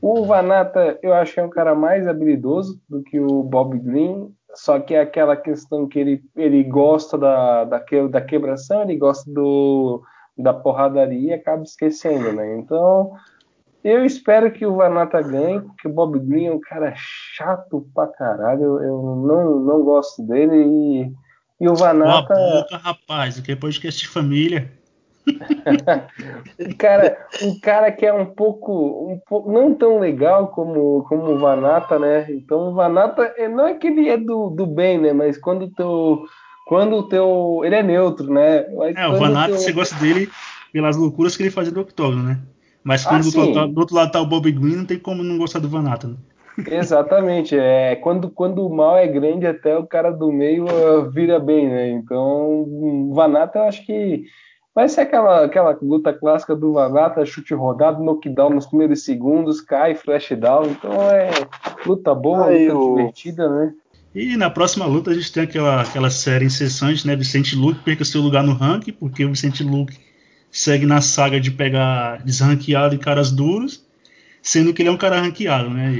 O 0.00 0.24
Vanata, 0.24 0.98
eu 1.02 1.12
acho 1.12 1.34
que 1.34 1.40
é 1.40 1.44
um 1.44 1.50
cara 1.50 1.74
mais 1.74 2.06
habilidoso 2.06 2.80
do 2.88 3.02
que 3.02 3.18
o 3.18 3.42
Bob 3.42 3.76
Green, 3.80 4.32
só 4.54 4.78
que 4.78 4.94
é 4.94 5.00
aquela 5.00 5.36
questão 5.36 5.88
que 5.88 5.98
ele, 5.98 6.22
ele 6.36 6.62
gosta 6.62 7.18
da, 7.18 7.64
da, 7.64 7.84
da 8.08 8.20
quebração, 8.20 8.82
ele 8.82 8.96
gosta 8.96 9.28
do 9.30 10.00
da 10.38 10.54
porradaria 10.54 11.30
e 11.30 11.34
acaba 11.34 11.62
esquecendo, 11.62 12.32
né? 12.32 12.56
Então, 12.58 13.12
eu 13.82 14.04
espero 14.04 14.50
que 14.52 14.66
o 14.66 14.76
Vanata 14.76 15.20
ganhe, 15.20 15.60
porque 15.60 15.88
o 15.88 15.92
Bob 15.92 16.18
Green 16.18 16.46
é 16.46 16.52
um 16.52 16.60
cara 16.60 16.92
chato 16.96 17.88
pra 17.94 18.06
caralho. 18.06 18.62
Eu, 18.62 18.82
eu 18.82 19.02
não, 19.02 19.60
não 19.60 19.82
gosto 19.82 20.22
dele 20.22 20.56
e, 20.56 21.12
e 21.60 21.68
o 21.68 21.74
Vanata. 21.74 22.34
Boa 22.34 22.62
boca, 22.62 22.76
rapaz, 22.76 23.42
é 23.48 23.56
podcast 23.56 24.00
de 24.00 24.08
família. 24.08 24.70
cara, 26.78 27.18
um 27.42 27.58
cara 27.60 27.92
que 27.92 28.06
é 28.06 28.12
um 28.12 28.26
pouco, 28.26 29.12
um 29.12 29.20
pouco 29.28 29.52
não 29.52 29.74
tão 29.74 29.98
legal 29.98 30.48
como, 30.48 31.04
como 31.04 31.32
o 31.32 31.38
Vanata, 31.38 31.98
né? 31.98 32.26
Então 32.30 32.70
o 32.70 32.74
Vanata 32.74 33.34
não 33.50 33.66
é 33.66 33.74
que 33.74 33.88
ele 33.88 34.08
é 34.08 34.16
do, 34.16 34.50
do 34.50 34.66
bem, 34.66 34.98
né? 34.98 35.12
Mas 35.12 35.36
quando 35.36 35.68
tu 35.70 36.26
quando 36.68 36.96
o 36.96 37.02
teu. 37.02 37.62
Ele 37.64 37.74
é 37.74 37.82
neutro, 37.82 38.30
né? 38.32 38.66
Mas 38.76 38.94
é, 38.94 39.08
o 39.08 39.18
Vanato, 39.18 39.52
teu... 39.52 39.58
você 39.58 39.72
gosta 39.72 39.96
dele 39.96 40.28
pelas 40.70 40.96
loucuras 40.96 41.34
que 41.34 41.42
ele 41.42 41.50
fazia 41.50 41.72
do 41.72 41.80
octógono, 41.80 42.22
né? 42.22 42.38
Mas 42.84 43.04
quando 43.04 43.26
ah, 43.28 43.30
do, 43.30 43.40
outro, 43.40 43.68
do, 43.68 43.80
outro 43.80 43.96
lado 43.96 44.12
tá 44.12 44.20
o 44.20 44.26
Bob 44.26 44.52
Green, 44.52 44.76
não 44.76 44.84
tem 44.84 44.98
como 44.98 45.24
não 45.24 45.38
gostar 45.38 45.60
do 45.60 45.68
Vanato, 45.68 46.08
né? 46.08 46.16
Exatamente, 46.70 47.56
é 47.56 47.96
quando, 47.96 48.30
quando 48.30 48.66
o 48.66 48.74
mal 48.74 48.98
é 48.98 49.06
grande, 49.06 49.46
até 49.46 49.78
o 49.78 49.86
cara 49.86 50.10
do 50.10 50.30
meio 50.32 50.64
uh, 50.64 51.08
vira 51.08 51.38
bem, 51.38 51.68
né? 51.68 51.90
Então, 51.90 52.62
o 52.62 53.12
Vanato 53.14 53.58
eu 53.58 53.62
acho 53.62 53.86
que 53.86 54.24
Vai 54.78 54.88
ser 54.88 55.00
aquela, 55.00 55.44
aquela 55.44 55.76
luta 55.82 56.12
clássica 56.12 56.54
do 56.54 56.74
Vanata, 56.74 57.26
chute 57.26 57.52
rodado, 57.52 58.00
knockdown 58.00 58.50
nos 58.50 58.66
primeiros 58.66 59.04
segundos, 59.04 59.60
cai, 59.60 59.96
flash 59.96 60.28
down. 60.38 60.66
Então 60.66 60.92
é 61.10 61.30
luta 61.84 62.14
boa, 62.14 62.46
Aí, 62.46 62.68
luta 62.68 62.78
o... 62.78 62.96
divertida, 62.96 63.48
né? 63.48 63.74
E 64.18 64.36
na 64.36 64.50
próxima 64.50 64.84
luta 64.84 65.12
a 65.12 65.14
gente 65.14 65.30
tem 65.30 65.44
aquela, 65.44 65.80
aquela 65.80 66.10
série 66.10 66.44
incessante, 66.44 67.06
né? 67.06 67.14
Vicente 67.14 67.54
Luke 67.54 67.84
perca 67.84 68.04
seu 68.04 68.20
lugar 68.20 68.42
no 68.42 68.52
ranking, 68.52 68.90
porque 68.90 69.24
o 69.24 69.28
Vicente 69.28 69.62
Luke 69.62 69.96
segue 70.50 70.84
na 70.84 71.00
saga 71.00 71.38
de 71.38 71.52
pegar 71.52 72.20
desranqueado 72.24 72.96
e 72.96 72.98
caras 72.98 73.30
duros, 73.30 73.86
sendo 74.42 74.74
que 74.74 74.82
ele 74.82 74.88
é 74.88 74.92
um 74.92 74.96
cara 74.96 75.20
ranqueado, 75.20 75.70
né? 75.70 75.92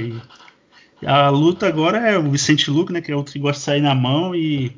E 1.01 1.07
a 1.07 1.29
luta 1.29 1.65
agora 1.65 1.97
é 1.99 2.17
o 2.17 2.29
Vicente 2.29 2.69
Luke, 2.69 2.91
né? 2.91 2.99
Que 2.99 3.09
é 3.09 3.15
outro 3.15 3.31
que 3.31 3.39
gosta 3.39 3.57
de 3.57 3.63
sair 3.63 3.81
na 3.81 3.95
mão 3.95 4.35
e 4.35 4.75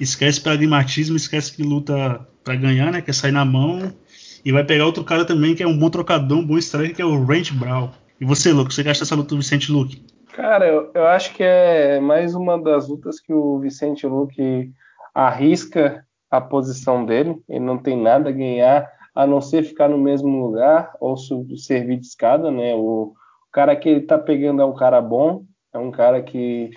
esquece 0.00 0.40
pragmatismo, 0.40 1.16
esquece 1.16 1.54
que 1.54 1.62
luta 1.62 2.26
para 2.42 2.56
ganhar, 2.56 2.90
né? 2.90 3.02
Quer 3.02 3.12
sair 3.12 3.32
na 3.32 3.44
mão. 3.44 3.92
E 4.42 4.50
vai 4.50 4.64
pegar 4.64 4.86
outro 4.86 5.04
cara 5.04 5.26
também 5.26 5.54
que 5.54 5.62
é 5.62 5.68
um 5.68 5.78
bom 5.78 5.90
trocador, 5.90 6.38
um 6.38 6.46
bom 6.46 6.56
striker, 6.56 6.96
que 6.96 7.02
é 7.02 7.04
o 7.04 7.26
Range 7.26 7.52
Brown. 7.52 7.90
E 8.18 8.24
você, 8.24 8.54
Luke, 8.54 8.72
você 8.72 8.80
acha 8.88 9.02
essa 9.02 9.14
luta 9.14 9.34
do 9.34 9.42
Vicente 9.42 9.70
Luke? 9.70 10.00
Cara, 10.32 10.66
eu, 10.66 10.90
eu 10.94 11.06
acho 11.06 11.34
que 11.34 11.42
é 11.42 11.98
mais 12.00 12.34
uma 12.34 12.60
das 12.60 12.88
lutas 12.88 13.20
que 13.20 13.32
o 13.32 13.58
Vicente 13.58 14.06
Luque 14.06 14.72
arrisca 15.14 16.04
a 16.30 16.40
posição 16.40 17.04
dele. 17.04 17.42
Ele 17.48 17.64
não 17.64 17.78
tem 17.78 17.96
nada 17.96 18.28
a 18.28 18.32
ganhar 18.32 18.90
a 19.14 19.26
não 19.26 19.40
ser 19.40 19.64
ficar 19.64 19.88
no 19.88 19.98
mesmo 19.98 20.46
lugar 20.46 20.92
ou 21.00 21.16
servir 21.16 21.98
de 21.98 22.06
escada, 22.06 22.50
né? 22.50 22.74
O 22.76 23.12
cara 23.52 23.74
que 23.74 23.88
ele 23.88 24.02
tá 24.02 24.16
pegando 24.16 24.62
é 24.62 24.64
um 24.64 24.74
cara 24.74 25.00
bom, 25.00 25.44
é 25.74 25.78
um 25.78 25.90
cara 25.90 26.22
que 26.22 26.70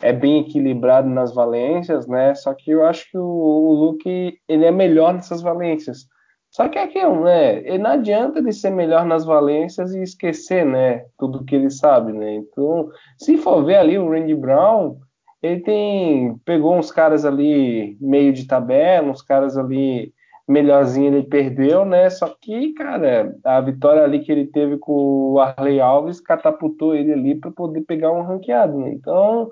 é 0.00 0.12
bem 0.12 0.40
equilibrado 0.40 1.08
nas 1.08 1.34
valências, 1.34 2.06
né? 2.06 2.34
Só 2.34 2.54
que 2.54 2.70
eu 2.70 2.86
acho 2.86 3.10
que 3.10 3.18
o, 3.18 3.24
o 3.24 3.74
Luke 3.74 4.38
ele 4.48 4.64
é 4.64 4.70
melhor 4.70 5.12
nessas 5.12 5.42
valências. 5.42 6.06
Só 6.54 6.68
que 6.68 6.78
é 6.78 6.84
aquilo, 6.84 7.24
né? 7.24 7.66
E 7.66 7.76
não 7.78 7.90
adianta 7.90 8.38
ele 8.38 8.52
ser 8.52 8.70
melhor 8.70 9.04
nas 9.04 9.24
valências 9.24 9.92
e 9.92 10.00
esquecer, 10.00 10.64
né? 10.64 11.04
Tudo 11.18 11.44
que 11.44 11.56
ele 11.56 11.68
sabe, 11.68 12.12
né? 12.12 12.36
Então, 12.36 12.90
se 13.18 13.36
for 13.36 13.64
ver 13.64 13.74
ali 13.74 13.98
o 13.98 14.08
Randy 14.08 14.36
Brown, 14.36 14.96
ele 15.42 15.60
tem 15.62 16.36
pegou 16.44 16.76
uns 16.76 16.92
caras 16.92 17.24
ali 17.24 17.96
meio 18.00 18.32
de 18.32 18.46
tabela, 18.46 19.10
uns 19.10 19.20
caras 19.20 19.58
ali 19.58 20.12
melhorzinho 20.46 21.08
ele 21.08 21.24
perdeu, 21.24 21.84
né? 21.84 22.08
Só 22.08 22.32
que, 22.40 22.72
cara, 22.74 23.34
a 23.42 23.60
vitória 23.60 24.04
ali 24.04 24.20
que 24.20 24.30
ele 24.30 24.46
teve 24.46 24.78
com 24.78 25.32
o 25.32 25.40
Arley 25.40 25.80
Alves 25.80 26.20
catapultou 26.20 26.94
ele 26.94 27.12
ali 27.12 27.34
para 27.34 27.50
poder 27.50 27.80
pegar 27.80 28.12
um 28.12 28.22
ranqueado, 28.22 28.78
né? 28.78 28.92
Então, 28.92 29.50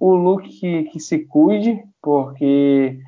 o 0.00 0.14
Luke 0.16 0.48
que, 0.48 0.82
que 0.84 0.98
se 0.98 1.20
cuide, 1.26 1.80
porque 2.02 2.98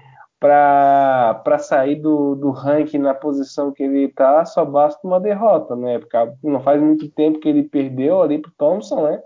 para 0.43 1.59
sair 1.61 1.95
do, 1.95 2.35
do 2.35 2.51
ranking 2.51 2.99
na 2.99 3.15
posição 3.15 3.71
que 3.71 3.85
ele 3.85 4.07
está, 4.07 4.45
só 4.45 4.65
basta 4.65 5.07
uma 5.07 5.21
derrota, 5.21 5.77
né? 5.77 6.01
Porque 6.01 6.17
não 6.43 6.61
faz 6.61 6.83
muito 6.83 7.09
tempo 7.09 7.39
que 7.39 7.49
ele 7.49 7.63
perdeu 7.63 8.21
ali 8.21 8.39
pro 8.39 8.51
Thompson, 8.59 9.05
né? 9.05 9.21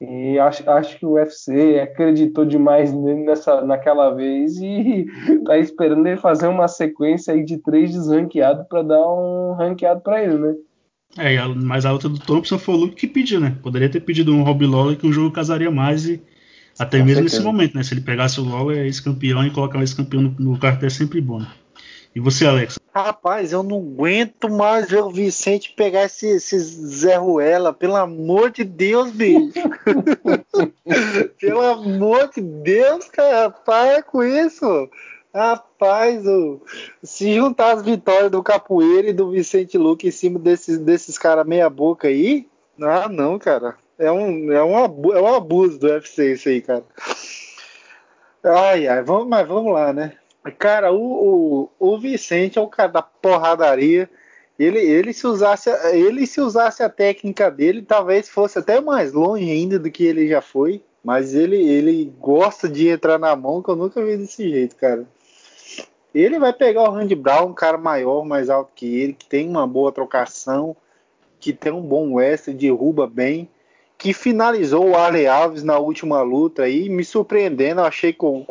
E 0.00 0.38
acho, 0.38 0.68
acho 0.70 0.98
que 0.98 1.04
o 1.04 1.12
UFC 1.12 1.78
acreditou 1.80 2.46
demais 2.46 2.90
nele 2.90 3.24
nessa, 3.24 3.60
naquela 3.60 4.10
vez 4.14 4.56
e 4.56 5.06
tá 5.44 5.58
esperando 5.58 6.06
ele 6.06 6.16
fazer 6.16 6.48
uma 6.48 6.68
sequência 6.68 7.34
aí 7.34 7.44
de 7.44 7.58
três 7.58 7.92
desranqueados 7.92 8.66
para 8.66 8.82
dar 8.82 9.06
um 9.06 9.52
ranqueado 9.52 10.00
para 10.00 10.22
ele, 10.22 10.38
né? 10.38 10.54
É, 11.18 11.36
mas 11.48 11.84
a 11.84 11.92
luta 11.92 12.08
do 12.08 12.18
Thompson 12.18 12.58
foi 12.58 12.74
o 12.74 12.78
Luke 12.78 12.94
que 12.94 13.06
pediu, 13.06 13.40
né? 13.40 13.56
Poderia 13.62 13.90
ter 13.90 14.00
pedido 14.00 14.34
um 14.34 14.42
Rob 14.42 14.66
Lawler 14.66 14.96
que 14.96 15.06
o 15.06 15.12
jogo 15.12 15.34
casaria 15.34 15.70
mais 15.70 16.06
e 16.06 16.22
até 16.78 17.02
mesmo 17.02 17.22
nesse 17.22 17.40
momento, 17.40 17.74
né? 17.74 17.82
Se 17.82 17.94
ele 17.94 18.00
pegasse 18.00 18.40
o 18.40 18.44
Lawler, 18.44 18.78
é 18.78 18.84
ex-campeão 18.84 19.44
e 19.46 19.50
colocar 19.50 19.82
esse 19.82 19.96
campeão 19.96 20.22
no, 20.22 20.34
no 20.38 20.58
cartel 20.58 20.86
é 20.86 20.90
sempre 20.90 21.20
bom. 21.20 21.40
Né? 21.40 21.48
E 22.14 22.20
você, 22.20 22.46
Alex? 22.46 22.78
Rapaz, 22.94 23.52
eu 23.52 23.62
não 23.62 23.78
aguento 23.78 24.48
mais 24.48 24.88
ver 24.88 25.02
o 25.02 25.10
Vicente 25.10 25.74
pegar 25.76 26.04
esse, 26.04 26.26
esse 26.28 26.58
Zé 26.58 27.16
Ruela. 27.16 27.74
Pelo 27.74 27.94
amor 27.94 28.50
de 28.50 28.64
Deus, 28.64 29.10
bicho. 29.10 29.52
pelo 31.38 31.60
amor 31.60 32.30
de 32.34 32.40
Deus, 32.40 33.06
cara. 33.06 33.50
Para 33.50 34.02
com 34.02 34.22
isso. 34.22 34.88
Rapaz, 35.34 36.26
o, 36.26 36.62
se 37.02 37.34
juntar 37.34 37.72
as 37.72 37.82
vitórias 37.82 38.30
do 38.30 38.42
Capoeira 38.42 39.10
e 39.10 39.12
do 39.12 39.30
Vicente 39.30 39.76
Luque 39.76 40.08
em 40.08 40.10
cima 40.10 40.38
desses, 40.38 40.78
desses 40.78 41.18
caras 41.18 41.46
meia 41.46 41.68
boca 41.68 42.08
aí, 42.08 42.48
ah, 42.80 43.08
não, 43.10 43.38
cara. 43.38 43.76
É 43.98 44.12
um, 44.12 44.52
é, 44.52 44.62
um 44.62 44.76
abuso, 44.76 45.16
é 45.16 45.22
um 45.22 45.34
abuso 45.34 45.78
do 45.78 45.86
UFC 45.86 46.32
isso 46.32 46.48
aí, 46.48 46.60
cara. 46.60 46.84
Ai, 48.44 48.86
ai, 48.86 49.02
vamos, 49.02 49.26
mas 49.26 49.48
vamos 49.48 49.72
lá, 49.72 49.92
né? 49.92 50.12
Cara, 50.58 50.92
o, 50.92 51.70
o, 51.80 51.94
o 51.94 51.98
Vicente 51.98 52.58
é 52.58 52.62
o 52.62 52.68
cara 52.68 52.92
da 52.92 53.02
porradaria. 53.02 54.08
Ele, 54.58 54.78
ele, 54.78 55.12
se 55.12 55.26
usasse, 55.26 55.70
ele 55.92 56.26
se 56.26 56.40
usasse 56.40 56.82
a 56.82 56.88
técnica 56.88 57.50
dele, 57.50 57.82
talvez 57.82 58.28
fosse 58.28 58.58
até 58.58 58.80
mais 58.80 59.12
longe 59.12 59.50
ainda 59.50 59.78
do 59.78 59.90
que 59.90 60.04
ele 60.04 60.28
já 60.28 60.40
foi. 60.40 60.82
Mas 61.02 61.34
ele, 61.34 61.56
ele 61.56 62.12
gosta 62.20 62.68
de 62.68 62.88
entrar 62.88 63.18
na 63.18 63.34
mão, 63.34 63.62
que 63.62 63.68
eu 63.68 63.76
nunca 63.76 64.04
vi 64.04 64.16
desse 64.16 64.48
jeito, 64.48 64.76
cara. 64.76 65.06
Ele 66.14 66.38
vai 66.38 66.52
pegar 66.52 66.82
o 66.82 66.92
Randy 66.92 67.14
Brown, 67.14 67.48
um 67.48 67.54
cara 67.54 67.78
maior, 67.78 68.24
mais 68.24 68.50
alto 68.50 68.72
que 68.74 69.00
ele, 69.00 69.12
que 69.12 69.26
tem 69.26 69.48
uma 69.48 69.66
boa 69.66 69.92
trocação, 69.92 70.76
que 71.38 71.52
tem 71.52 71.72
um 71.72 71.82
bom 71.82 72.14
wrestling, 72.14 72.56
derruba 72.56 73.06
bem 73.06 73.48
que 74.06 74.12
finalizou 74.12 74.90
o 74.90 74.96
Arley 74.96 75.26
Alves 75.26 75.64
na 75.64 75.78
última 75.78 76.22
luta 76.22 76.62
aí, 76.62 76.88
me 76.88 77.02
surpreendendo. 77.02 77.80
Eu 77.80 77.86
achei 77.86 78.12
que 78.12 78.24
o, 78.24 78.44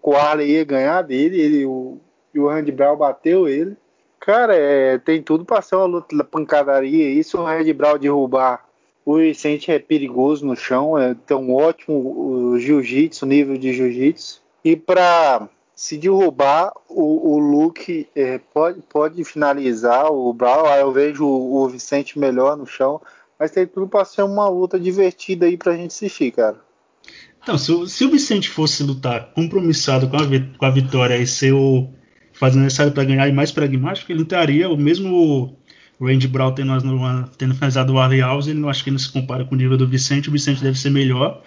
o 0.00 0.14
Arley 0.14 0.52
ia 0.52 0.64
ganhar 0.64 1.02
dele, 1.02 1.40
ele, 1.40 1.66
o, 1.66 1.98
e 2.32 2.38
o 2.38 2.46
Randy 2.46 2.70
Brown 2.70 2.96
bateu 2.96 3.48
ele. 3.48 3.76
Cara, 4.20 4.54
é, 4.54 4.98
tem 4.98 5.20
tudo 5.20 5.44
para 5.44 5.62
ser 5.62 5.74
uma 5.74 5.86
luta 5.86 6.16
da 6.16 6.22
pancadaria. 6.22 7.10
Isso 7.10 7.38
o 7.38 7.44
Randy 7.44 7.72
Brown 7.72 7.98
derrubar 7.98 8.64
o 9.04 9.16
Vicente 9.16 9.72
é 9.72 9.80
perigoso 9.80 10.46
no 10.46 10.54
chão, 10.54 10.96
é, 10.96 11.16
tem 11.26 11.36
um 11.36 11.56
ótimo 11.56 12.56
jiu-jitsu, 12.56 13.26
nível 13.26 13.58
de 13.58 13.72
jiu-jitsu. 13.72 14.40
E 14.64 14.76
para 14.76 15.48
se 15.74 15.98
derrubar, 15.98 16.72
o, 16.88 17.32
o 17.32 17.38
Luke 17.40 18.06
é, 18.14 18.38
pode, 18.54 18.80
pode 18.82 19.24
finalizar 19.24 20.12
o 20.12 20.32
Brown. 20.32 20.66
Aí 20.66 20.82
eu 20.82 20.92
vejo 20.92 21.26
o, 21.26 21.64
o 21.64 21.68
Vicente 21.68 22.16
melhor 22.16 22.56
no 22.56 22.64
chão. 22.64 23.00
Mas 23.40 23.52
tem 23.52 23.66
tudo 23.66 23.88
para 23.88 24.04
ser 24.04 24.22
uma 24.22 24.46
luta 24.50 24.78
divertida 24.78 25.46
aí 25.46 25.56
pra 25.56 25.74
gente 25.74 25.92
assistir, 25.92 26.30
cara. 26.30 26.60
Então, 27.42 27.56
se 27.56 27.72
o, 27.72 27.86
se 27.86 28.04
o 28.04 28.10
Vicente 28.10 28.50
fosse 28.50 28.82
lutar 28.82 29.32
compromissado 29.32 30.08
com 30.08 30.16
a, 30.18 30.20
com 30.58 30.66
a 30.66 30.70
vitória 30.70 31.16
e 31.16 31.26
ser 31.26 31.54
o 31.54 31.88
fazendo 32.34 32.64
necessário 32.64 32.92
para 32.92 33.04
ganhar 33.04 33.26
e 33.28 33.32
mais 33.32 33.50
pragmático, 33.50 34.12
ele 34.12 34.20
lutaria 34.20 34.68
o 34.68 34.76
mesmo 34.76 35.56
Randy 35.98 36.28
Brown 36.28 36.52
tendo, 36.52 36.72
tendo 37.38 37.54
finalizado 37.54 37.94
o 37.94 37.98
Arley 37.98 38.20
Alves, 38.20 38.46
ele 38.46 38.60
não 38.60 38.68
acho 38.68 38.84
que 38.84 38.90
não 38.90 38.98
se 38.98 39.10
compara 39.10 39.44
com 39.44 39.54
o 39.54 39.58
nível 39.58 39.78
do 39.78 39.88
Vicente, 39.88 40.28
o 40.28 40.32
Vicente 40.32 40.62
deve 40.62 40.78
ser 40.78 40.90
melhor. 40.90 41.42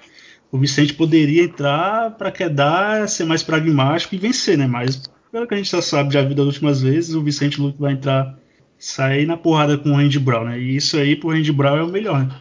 O 0.52 0.58
Vicente 0.58 0.96
poderia 0.96 1.44
entrar 1.44 2.12
para 2.12 2.32
quedar, 2.32 3.08
ser 3.08 3.26
mais 3.26 3.44
pragmático 3.44 4.16
e 4.16 4.18
vencer, 4.18 4.58
né? 4.58 4.66
Mas 4.66 5.02
pelo 5.32 5.48
que 5.48 5.54
a 5.54 5.58
gente 5.58 5.72
já 5.72 5.82
sabe 5.82 6.14
já 6.14 6.22
vida 6.22 6.44
das 6.44 6.54
últimas 6.54 6.82
vezes, 6.82 7.14
o 7.14 7.24
Vicente 7.24 7.60
vai 7.78 7.94
entrar 7.94 8.38
sair 8.84 9.26
na 9.26 9.38
porrada 9.38 9.78
com 9.78 9.90
o 9.90 9.96
Randy 9.96 10.20
Brown, 10.20 10.44
né? 10.44 10.60
E 10.60 10.76
isso 10.76 10.98
aí 10.98 11.16
pro 11.16 11.30
Randy 11.30 11.54
Brown 11.54 11.78
é 11.78 11.84
o 11.84 11.88
melhor. 11.88 12.20
Né? 12.20 12.36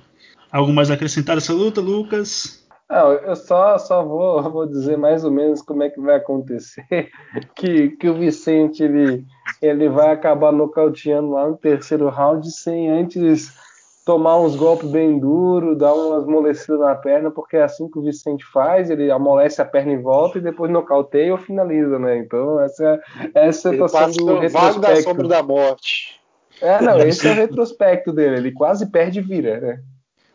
Algo 0.50 0.72
mais 0.72 0.90
acrescentar 0.90 1.36
essa 1.36 1.52
luta, 1.52 1.80
Lucas? 1.80 2.66
Não, 2.90 3.12
eu 3.12 3.36
só, 3.36 3.78
só 3.78 4.04
vou, 4.04 4.42
vou 4.50 4.66
dizer 4.66 4.98
mais 4.98 5.24
ou 5.24 5.30
menos 5.30 5.62
como 5.62 5.84
é 5.84 5.88
que 5.88 6.00
vai 6.00 6.16
acontecer. 6.16 6.84
Que, 7.54 7.90
que 7.90 8.08
o 8.08 8.14
Vicente 8.14 8.82
ele, 8.82 9.24
ele 9.60 9.88
vai 9.88 10.10
acabar 10.10 10.52
nocauteando 10.52 11.30
lá 11.30 11.48
no 11.48 11.56
terceiro 11.56 12.08
round 12.08 12.50
sem 12.50 12.90
antes 12.90 13.52
tomar 14.04 14.40
uns 14.40 14.56
golpes 14.56 14.90
bem 14.90 15.20
duros, 15.20 15.78
dar 15.78 15.94
umas 15.94 16.26
molecidas 16.26 16.80
na 16.80 16.96
perna, 16.96 17.30
porque 17.30 17.56
é 17.56 17.62
assim 17.62 17.88
que 17.88 18.00
o 18.00 18.02
Vicente 18.02 18.44
faz, 18.52 18.90
ele 18.90 19.12
amolece 19.12 19.62
a 19.62 19.64
perna 19.64 19.92
e 19.92 19.96
volta 19.96 20.38
e 20.38 20.42
depois 20.42 20.72
nocauteia 20.72 21.30
ou 21.30 21.38
finaliza, 21.38 22.00
né? 22.00 22.18
Então 22.18 22.60
essa, 22.60 23.00
essa 23.32 23.68
é 23.68 23.70
a 23.70 23.72
situação 23.72 24.26
do 24.26 24.38
retrospecto. 24.40 24.80
da 24.80 24.96
sombra 24.96 25.28
da 25.28 25.42
morte. 25.42 26.21
É, 26.62 26.80
não, 26.80 26.98
esse 27.00 27.26
é 27.26 27.32
o 27.32 27.34
retrospecto 27.34 28.12
dele, 28.12 28.36
ele 28.36 28.52
quase 28.52 28.90
perde 28.90 29.20
vira, 29.20 29.60
né? 29.60 29.80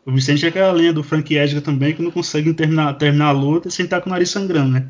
O 0.04 0.12
Vicente 0.12 0.44
é 0.44 0.48
aquela 0.48 0.72
linha 0.72 0.92
do 0.92 1.02
Frank 1.02 1.34
Edgar 1.34 1.62
também 1.62 1.94
que 1.94 2.02
não 2.02 2.10
consegue 2.10 2.52
terminar, 2.54 2.94
terminar 2.94 3.28
a 3.28 3.32
luta 3.32 3.70
sem 3.70 3.84
estar 3.84 4.00
com 4.00 4.08
o 4.08 4.12
nariz 4.12 4.30
sangrando, 4.30 4.72
né? 4.72 4.88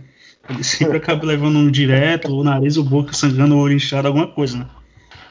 Ele 0.49 0.65
sempre 0.65 0.97
acaba 0.99 1.25
levando 1.25 1.59
um 1.59 1.71
direto, 1.71 2.33
o 2.33 2.45
nariz 2.45 2.77
ou 2.77 2.85
boca 2.85 3.13
sangrando 3.13 3.57
ou 3.57 3.71
inchado, 3.71 4.09
alguma 4.09 4.27
coisa, 4.27 4.59
né? 4.59 4.67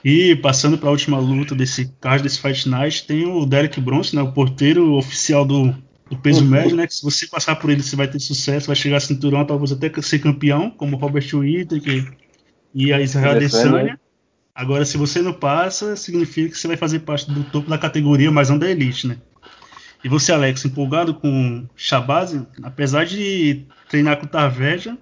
E 0.03 0.35
passando 0.38 0.77
para 0.77 0.88
a 0.88 0.91
última 0.91 1.19
luta 1.19 1.53
desse 1.53 1.93
card 1.99 2.23
desse 2.23 2.39
Fight 2.39 2.69
Night, 2.69 3.05
tem 3.05 3.25
o 3.25 3.45
Derek 3.45 3.79
Bronson, 3.81 4.17
né, 4.17 4.21
o 4.21 4.31
porteiro 4.31 4.93
oficial 4.93 5.45
do, 5.45 5.73
do 6.09 6.17
peso 6.17 6.43
uhum. 6.43 6.49
médio, 6.49 6.75
né? 6.75 6.88
Que 6.88 6.93
se 6.93 7.03
você 7.03 7.27
passar 7.27 7.55
por 7.57 7.69
ele, 7.69 7.84
você 7.84 7.95
vai 7.95 8.07
ter 8.07 8.19
sucesso, 8.19 8.67
vai 8.67 8.75
chegar 8.75 8.97
a 8.97 9.01
cinturão, 9.01 9.45
talvez 9.45 9.71
até 9.71 9.91
ser 10.01 10.19
campeão, 10.19 10.69
como 10.69 10.95
o 10.95 10.99
Robert 10.99 11.27
Whittaker 11.34 12.09
e 12.73 12.93
a 12.93 13.01
Israel 13.01 13.31
Adesanya. 13.31 13.99
Agora, 14.57 14.84
se 14.84 14.97
você 14.97 15.21
não 15.21 15.34
passa, 15.34 15.95
significa 15.95 16.49
que 16.49 16.57
você 16.57 16.67
vai 16.67 16.75
fazer 16.75 16.99
parte 16.99 17.31
do 17.31 17.43
topo 17.43 17.69
da 17.69 17.77
categoria, 17.77 18.31
mas 18.31 18.49
não 18.49 18.57
da 18.57 18.67
elite, 18.67 19.07
né? 19.07 19.17
E 20.03 20.09
você, 20.09 20.31
Alex, 20.31 20.65
empolgado 20.65 21.13
com 21.13 21.67
Shabazz, 21.75 22.41
apesar 22.63 23.05
de 23.05 23.65
treinar 23.88 24.17
com 24.17 24.25
o 24.25 24.29
Tarveja, 24.29 24.97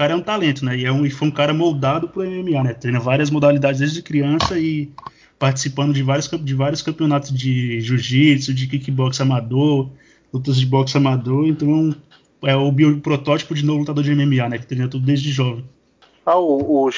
cara 0.00 0.14
é 0.14 0.16
um 0.16 0.22
talento, 0.22 0.64
né? 0.64 0.78
E, 0.78 0.86
é 0.86 0.90
um, 0.90 1.04
e 1.04 1.10
foi 1.10 1.28
um 1.28 1.30
cara 1.30 1.52
moldado 1.52 2.08
pro 2.08 2.22
MMA, 2.24 2.62
né? 2.62 2.72
Treina 2.72 2.98
várias 2.98 3.28
modalidades 3.28 3.80
desde 3.80 4.00
criança 4.00 4.58
e 4.58 4.90
participando 5.38 5.92
de 5.92 6.02
vários, 6.02 6.26
de 6.26 6.54
vários 6.54 6.80
campeonatos 6.80 7.30
de 7.30 7.82
jiu-jitsu, 7.82 8.54
de 8.54 8.66
kickbox 8.66 9.20
amador, 9.20 9.90
lutas 10.32 10.56
de 10.56 10.64
boxe 10.64 10.96
amador. 10.96 11.46
Então 11.46 11.94
é 12.42 12.56
o 12.56 12.72
protótipo 13.02 13.54
de 13.54 13.62
novo 13.62 13.80
lutador 13.80 14.02
de 14.02 14.14
MMA, 14.14 14.48
né? 14.48 14.58
Que 14.58 14.66
treina 14.66 14.88
tudo 14.88 15.04
desde 15.04 15.30
jovem. 15.30 15.66
Ah, 16.24 16.38
o, 16.38 16.86
o 16.86 16.90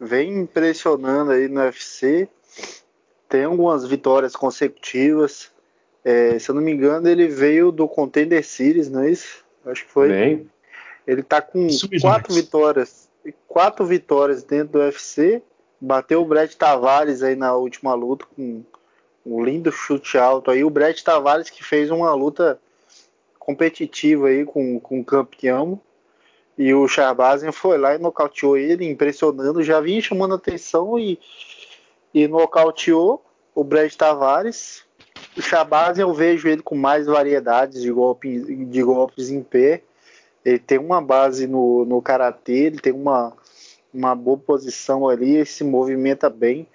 vem 0.00 0.40
impressionando 0.40 1.32
aí 1.32 1.48
no 1.48 1.60
UFC. 1.60 2.28
Tem 3.28 3.44
algumas 3.44 3.86
vitórias 3.86 4.34
consecutivas. 4.34 5.50
É, 6.04 6.38
se 6.38 6.50
eu 6.50 6.54
não 6.54 6.62
me 6.62 6.72
engano, 6.72 7.08
ele 7.08 7.28
veio 7.28 7.70
do 7.70 7.88
Contender 7.88 8.44
Series, 8.44 8.88
não 8.88 9.02
é 9.02 9.10
isso? 9.10 9.44
Acho 9.66 9.84
que 9.84 9.90
foi. 9.90 10.08
Bem. 10.08 10.50
Ele 11.06 11.22
tá 11.22 11.40
com 11.40 11.66
quatro 12.00 12.34
vitórias. 12.34 13.08
Quatro 13.46 13.84
vitórias 13.84 14.42
dentro 14.42 14.74
do 14.74 14.78
UFC. 14.78 15.42
Bateu 15.80 16.22
o 16.22 16.24
Brett 16.24 16.56
Tavares 16.56 17.22
aí 17.22 17.36
na 17.36 17.54
última 17.54 17.94
luta 17.94 18.26
com 18.34 18.64
um 19.24 19.44
lindo 19.44 19.70
chute 19.70 20.16
alto 20.16 20.50
aí. 20.50 20.64
O 20.64 20.70
Brett 20.70 21.04
Tavares 21.04 21.50
que 21.50 21.62
fez 21.64 21.90
uma 21.90 22.14
luta 22.14 22.58
competitiva 23.38 24.28
aí 24.28 24.44
com, 24.44 24.80
com 24.80 25.00
o 25.00 25.04
campeão. 25.04 25.80
E 26.58 26.74
o 26.74 26.88
Charbazian 26.88 27.52
foi 27.52 27.78
lá 27.78 27.94
e 27.94 27.98
nocauteou 27.98 28.56
ele, 28.56 28.84
impressionando. 28.84 29.62
Já 29.62 29.80
vinha 29.80 30.02
chamando 30.02 30.34
atenção 30.34 30.98
e, 30.98 31.18
e 32.12 32.26
nocauteou 32.26 33.24
o 33.54 33.62
Brett 33.62 33.96
Tavares. 33.96 34.82
O 35.36 35.40
Charbazian 35.40 36.02
eu 36.02 36.12
vejo 36.12 36.48
ele 36.48 36.60
com 36.60 36.74
mais 36.74 37.06
variedades 37.06 37.80
de, 37.80 37.92
golpe, 37.92 38.64
de 38.66 38.82
golpes 38.82 39.30
em 39.30 39.40
pé. 39.40 39.82
Ele 40.44 40.58
tem 40.58 40.78
uma 40.78 41.00
base 41.00 41.46
no, 41.46 41.84
no 41.84 42.02
karatê, 42.02 42.66
ele 42.66 42.78
tem 42.80 42.92
uma, 42.92 43.32
uma 43.94 44.14
boa 44.14 44.38
posição 44.38 45.08
ali, 45.08 45.36
ele 45.36 45.46
se 45.46 45.62
movimenta 45.62 46.28
bem, 46.28 46.66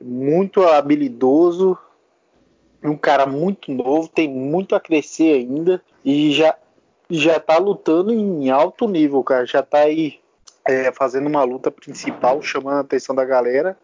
muito 0.00 0.62
habilidoso, 0.62 1.78
um 2.82 2.96
cara 2.96 3.26
muito 3.26 3.72
novo, 3.72 4.08
tem 4.08 4.28
muito 4.28 4.74
a 4.74 4.80
crescer 4.80 5.34
ainda 5.34 5.82
e 6.04 6.32
já 6.32 6.56
já 7.08 7.38
tá 7.38 7.58
lutando 7.58 8.12
em 8.12 8.50
alto 8.50 8.88
nível, 8.88 9.22
cara, 9.22 9.44
já 9.44 9.62
tá 9.62 9.80
aí 9.80 10.20
é, 10.66 10.90
fazendo 10.92 11.26
uma 11.26 11.42
luta 11.44 11.70
principal, 11.70 12.40
chamando 12.42 12.78
a 12.78 12.80
atenção 12.80 13.14
da 13.14 13.24
galera. 13.24 13.76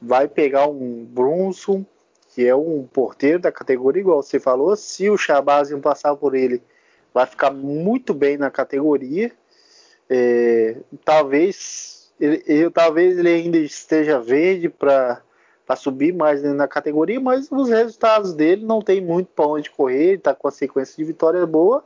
Vai 0.00 0.28
pegar 0.28 0.68
um 0.68 1.04
Brunson, 1.04 1.84
que 2.34 2.46
é 2.46 2.54
um 2.54 2.86
porteiro 2.92 3.38
da 3.38 3.52
categoria, 3.52 4.00
igual 4.00 4.22
você 4.22 4.38
falou. 4.38 4.74
Se 4.76 5.08
o 5.08 5.16
Shabazian 5.16 5.80
passar 5.80 6.14
por 6.16 6.34
ele, 6.34 6.62
vai 7.12 7.26
ficar 7.26 7.50
muito 7.50 8.14
bem 8.14 8.36
na 8.36 8.50
categoria. 8.50 9.32
É, 10.08 10.76
talvez 11.04 12.10
ele, 12.20 12.42
ele, 12.46 12.70
talvez 12.70 13.18
ele 13.18 13.28
ainda 13.28 13.58
esteja 13.58 14.20
verde 14.20 14.68
para 14.68 15.22
subir 15.76 16.12
mais 16.12 16.42
na 16.42 16.66
categoria, 16.66 17.20
mas 17.20 17.50
os 17.50 17.68
resultados 17.68 18.32
dele 18.32 18.64
não 18.64 18.80
tem 18.80 19.00
muito 19.00 19.28
para 19.28 19.46
onde 19.46 19.70
correr, 19.70 20.14
está 20.14 20.34
com 20.34 20.48
a 20.48 20.52
sequência 20.52 20.96
de 20.96 21.04
vitória 21.04 21.44
boa 21.46 21.84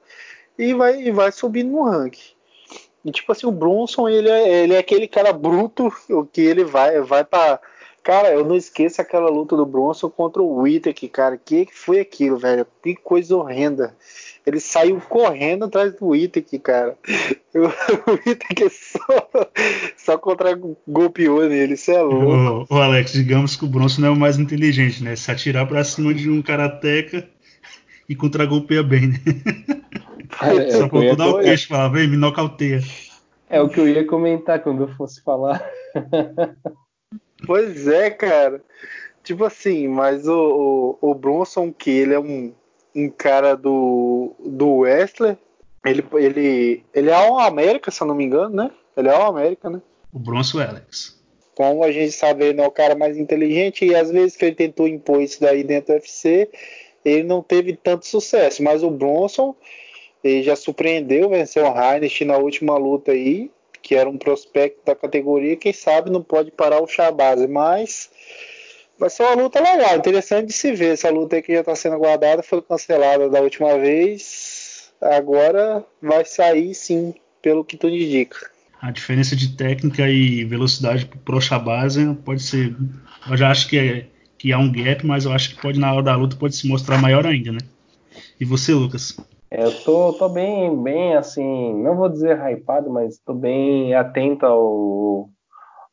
e 0.58 0.74
vai, 0.74 1.02
e 1.02 1.10
vai 1.10 1.32
subindo 1.32 1.70
no 1.70 1.84
ranking. 1.84 2.32
E 3.04 3.10
tipo 3.10 3.32
assim, 3.32 3.46
o 3.46 3.52
Bronson, 3.52 4.08
ele 4.08 4.28
é, 4.28 4.62
ele 4.62 4.74
é 4.74 4.78
aquele 4.78 5.08
cara 5.08 5.32
bruto 5.32 5.92
que 6.32 6.40
ele 6.40 6.64
vai, 6.64 7.00
vai 7.00 7.24
para 7.24 7.60
Cara, 8.02 8.32
eu 8.32 8.44
não 8.44 8.56
esqueço 8.56 9.00
aquela 9.00 9.30
luta 9.30 9.56
do 9.56 9.64
Bronson 9.64 10.10
contra 10.10 10.42
o 10.42 10.62
Whittaker, 10.62 11.08
cara. 11.08 11.36
Que 11.36 11.66
que 11.66 11.74
foi 11.74 12.00
aquilo, 12.00 12.36
velho? 12.36 12.66
Que 12.82 12.96
coisa 12.96 13.36
horrenda. 13.36 13.94
Ele 14.44 14.58
saiu 14.58 15.00
correndo 15.08 15.66
atrás 15.66 15.94
do 15.94 16.08
Whittaker, 16.08 16.60
cara. 16.60 16.98
O 17.54 18.12
Whittaker 18.12 18.70
só, 18.70 19.28
só 19.94 20.16
contra 20.16 20.58
golpeou 20.88 21.46
nele, 21.46 21.74
isso 21.74 21.90
é 21.90 22.00
louco. 22.00 22.66
O, 22.70 22.76
o, 22.76 22.80
Alex, 22.80 23.12
digamos 23.12 23.56
que 23.56 23.66
o 23.66 23.68
Bronson 23.68 24.00
não 24.00 24.08
é 24.08 24.10
o 24.10 24.16
mais 24.16 24.38
inteligente, 24.38 25.04
né? 25.04 25.14
Se 25.14 25.30
atirar 25.30 25.68
pra 25.68 25.84
cima 25.84 26.14
de 26.14 26.30
um 26.30 26.40
karateca 26.40 27.28
e 28.12 28.14
contra 28.14 28.44
golpeia 28.44 28.82
bem, 28.82 29.08
né? 29.08 29.18
É, 30.42 30.70
só 30.70 30.88
faltou 30.88 31.16
dar 31.16 31.28
o 31.28 31.40
queixo 31.40 31.68
falar, 31.68 31.88
vem, 31.88 32.08
me 32.08 32.16
nocauteia. 32.16 32.80
É 33.48 33.60
o 33.60 33.68
que 33.68 33.80
eu 33.80 33.88
ia 33.88 34.06
comentar 34.06 34.60
quando 34.60 34.82
eu 34.82 34.88
fosse 34.96 35.22
falar. 35.22 35.62
Pois 37.44 37.88
é, 37.88 38.08
cara. 38.08 38.62
Tipo 39.24 39.44
assim, 39.44 39.88
mas 39.88 40.28
o, 40.28 40.96
o, 41.02 41.10
o 41.10 41.14
Bronson, 41.14 41.72
que 41.72 41.90
ele 41.90 42.14
é 42.14 42.20
um, 42.20 42.52
um 42.94 43.10
cara 43.10 43.56
do, 43.56 44.32
do 44.38 44.76
Wrestler, 44.76 45.36
ele, 45.84 46.04
ele, 46.14 46.84
ele 46.94 47.10
é 47.10 47.28
o 47.28 47.40
América, 47.40 47.90
se 47.90 48.00
eu 48.00 48.06
não 48.06 48.14
me 48.14 48.24
engano, 48.24 48.54
né? 48.54 48.70
Ele 48.96 49.08
é 49.08 49.18
o 49.18 49.22
América, 49.22 49.68
né? 49.68 49.82
O 50.12 50.20
Bronson 50.20 50.60
Alex. 50.60 51.20
Como 51.56 51.82
a 51.82 51.90
gente 51.90 52.12
sabe, 52.12 52.44
ele 52.44 52.58
não 52.58 52.64
é 52.64 52.68
o 52.68 52.70
cara 52.70 52.94
mais 52.94 53.18
inteligente 53.18 53.84
e 53.84 53.92
às 53.92 54.08
vezes 54.08 54.36
que 54.36 54.44
ele 54.44 54.54
tentou 54.54 54.86
impor 54.86 55.20
isso 55.20 55.40
daí 55.40 55.64
dentro 55.64 55.94
do 55.94 55.98
UFC, 55.98 56.48
ele 57.04 57.24
não 57.24 57.42
teve 57.42 57.74
tanto 57.74 58.06
sucesso. 58.06 58.62
Mas 58.62 58.82
o 58.82 58.90
Bronson, 58.90 59.54
ele 60.22 60.42
já 60.42 60.56
surpreendeu, 60.56 61.30
venceu 61.30 61.64
o 61.64 61.80
Heinrich 61.80 62.24
na 62.24 62.36
última 62.36 62.76
luta 62.76 63.12
aí 63.12 63.50
que 63.82 63.96
era 63.96 64.08
um 64.08 64.16
prospecto 64.16 64.80
da 64.86 64.94
categoria, 64.94 65.56
quem 65.56 65.72
sabe 65.72 66.08
não 66.08 66.22
pode 66.22 66.50
parar 66.52 66.80
o 66.80 66.86
Shabazz, 66.86 67.46
mas 67.48 68.08
vai 68.98 69.10
ser 69.10 69.24
uma 69.24 69.34
luta 69.34 69.60
legal, 69.60 69.96
interessante 69.96 70.46
de 70.46 70.52
se 70.52 70.72
ver. 70.72 70.92
Essa 70.92 71.10
luta 71.10 71.36
aí 71.36 71.42
que 71.42 71.52
já 71.52 71.60
está 71.60 71.74
sendo 71.74 71.96
aguardada 71.96 72.42
foi 72.42 72.62
cancelada 72.62 73.28
da 73.28 73.40
última 73.40 73.76
vez, 73.76 74.92
agora 75.00 75.84
vai 76.00 76.24
sair 76.24 76.74
sim, 76.74 77.12
pelo 77.42 77.64
que 77.64 77.76
tu 77.76 77.88
indica. 77.88 78.50
A 78.80 78.90
diferença 78.90 79.36
de 79.36 79.56
técnica 79.56 80.08
e 80.08 80.44
velocidade 80.44 81.06
pro 81.24 81.40
Shabazz 81.40 81.96
pode 82.24 82.42
ser. 82.42 82.74
Eu 83.28 83.36
já 83.36 83.50
acho 83.50 83.68
que, 83.68 83.78
é, 83.78 84.06
que 84.42 84.52
há 84.52 84.58
um 84.58 84.72
gap, 84.72 85.06
mas 85.06 85.24
eu 85.24 85.30
acho 85.30 85.54
que 85.54 85.62
pode, 85.62 85.78
na 85.78 85.92
hora 85.94 86.02
da 86.02 86.16
luta, 86.16 86.34
pode 86.34 86.56
se 86.56 86.66
mostrar 86.66 87.00
maior 87.00 87.24
ainda, 87.24 87.52
né? 87.52 87.60
E 88.40 88.44
você, 88.44 88.74
Lucas? 88.74 89.16
É, 89.48 89.62
eu 89.62 89.72
tô, 89.84 90.14
tô 90.14 90.28
bem, 90.28 90.82
bem 90.82 91.14
assim, 91.14 91.80
não 91.80 91.94
vou 91.94 92.08
dizer 92.08 92.36
hypado, 92.36 92.90
mas 92.90 93.18
tô 93.18 93.34
bem 93.34 93.94
atento 93.94 94.44
ao, 94.44 95.30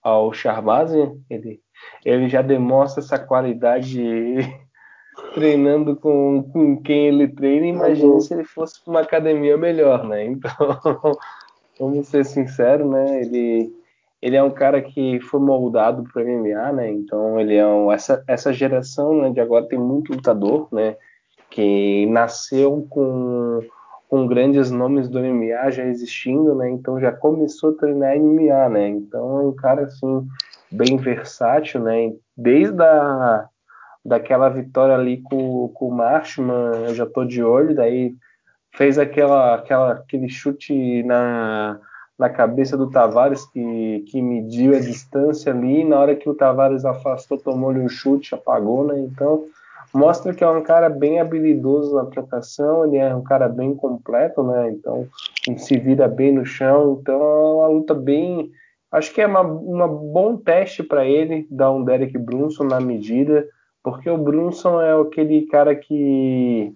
ao 0.01 0.33
Charbazi. 0.33 0.97
Ele, 1.29 1.59
ele 2.03 2.27
já 2.27 2.41
demonstra 2.41 3.03
essa 3.03 3.19
qualidade 3.19 4.01
treinando 5.35 5.95
com, 5.95 6.41
com 6.51 6.81
quem 6.81 7.09
ele 7.09 7.27
treina. 7.27 7.67
Imagine 7.67 8.19
se 8.19 8.33
ele 8.33 8.45
fosse 8.45 8.83
para 8.83 8.91
uma 8.91 9.01
academia 9.01 9.57
melhor, 9.57 10.07
né? 10.07 10.25
Então, 10.25 10.49
vamos 11.79 12.07
ser 12.07 12.25
sinceros, 12.25 12.89
né? 12.89 13.21
Ele, 13.21 13.71
ele 14.21 14.35
é 14.35 14.43
um 14.43 14.51
cara 14.51 14.81
que 14.81 15.19
foi 15.21 15.39
moldado 15.39 16.03
para 16.11 16.23
MMA, 16.23 16.73
né? 16.73 16.91
Então, 16.91 17.39
ele 17.39 17.55
é 17.55 17.65
um, 17.65 17.91
essa, 17.91 18.23
essa 18.27 18.51
geração 18.51 19.21
né, 19.21 19.29
de 19.29 19.39
agora 19.39 19.67
tem 19.67 19.79
muito 19.79 20.13
lutador, 20.13 20.67
né? 20.71 20.95
que 21.49 22.05
nasceu 22.07 22.85
com, 22.89 23.61
com 24.07 24.27
grandes 24.27 24.69
nomes 24.71 25.09
do 25.09 25.19
MMA 25.19 25.71
já 25.71 25.83
existindo, 25.83 26.55
né? 26.55 26.69
Então 26.69 26.99
já 26.99 27.11
começou 27.11 27.71
a 27.71 27.73
treinar 27.73 28.17
MMA, 28.17 28.69
né? 28.69 28.87
Então 28.87 29.39
é 29.39 29.41
um 29.47 29.55
cara 29.55 29.83
assim 29.83 30.27
bem 30.71 30.97
versátil, 30.97 31.81
né? 31.81 32.13
Desde 32.37 32.81
a 32.81 33.47
daquela 34.05 34.47
vitória 34.47 34.95
ali 34.95 35.21
com, 35.21 35.67
com 35.69 35.89
o 35.89 35.93
Marshman, 35.93 36.85
eu 36.87 36.95
já 36.95 37.05
tô 37.05 37.25
de 37.25 37.43
olho, 37.43 37.75
daí 37.75 38.15
fez 38.73 38.97
aquela, 38.97 39.55
aquela 39.55 39.91
aquele 39.93 40.29
chute 40.29 41.03
na 41.03 41.79
na 42.19 42.29
cabeça 42.29 42.75
do 42.75 42.89
Tavares 42.89 43.45
que, 43.45 44.03
que 44.07 44.21
mediu 44.21 44.75
a 44.75 44.79
distância 44.79 45.53
ali, 45.53 45.85
na 45.85 45.97
hora 45.97 46.15
que 46.15 46.29
o 46.29 46.35
Tavares 46.35 46.83
afastou, 46.83 47.37
tomou-lhe 47.37 47.79
um 47.79 47.87
chute, 47.87 48.35
apagou, 48.35 48.85
né? 48.85 48.99
Então, 48.99 49.45
mostra 49.93 50.33
que 50.33 50.43
é 50.43 50.49
um 50.49 50.61
cara 50.61 50.89
bem 50.89 51.21
habilidoso 51.21 51.95
na 51.95 52.05
trocação, 52.05 52.85
ele 52.85 52.97
é 52.97 53.15
um 53.15 53.23
cara 53.23 53.47
bem 53.47 53.73
completo, 53.73 54.43
né? 54.43 54.69
Então 54.69 55.07
se 55.57 55.77
vira 55.77 56.09
bem 56.09 56.33
no 56.33 56.45
chão, 56.45 56.99
então 57.01 57.15
é 57.15 57.53
uma 57.55 57.67
luta 57.67 57.93
bem. 57.93 58.51
Acho 58.91 59.13
que 59.13 59.21
é 59.21 59.27
uma, 59.27 59.41
uma 59.41 59.87
bom 59.87 60.35
teste 60.35 60.83
para 60.83 61.05
ele 61.05 61.47
dar 61.49 61.71
um 61.71 61.83
Derek 61.85 62.17
Brunson 62.17 62.65
na 62.65 62.81
medida, 62.81 63.47
porque 63.81 64.09
o 64.09 64.17
Brunson 64.17 64.81
é 64.81 64.99
aquele 64.99 65.43
cara 65.45 65.73
que 65.73 66.75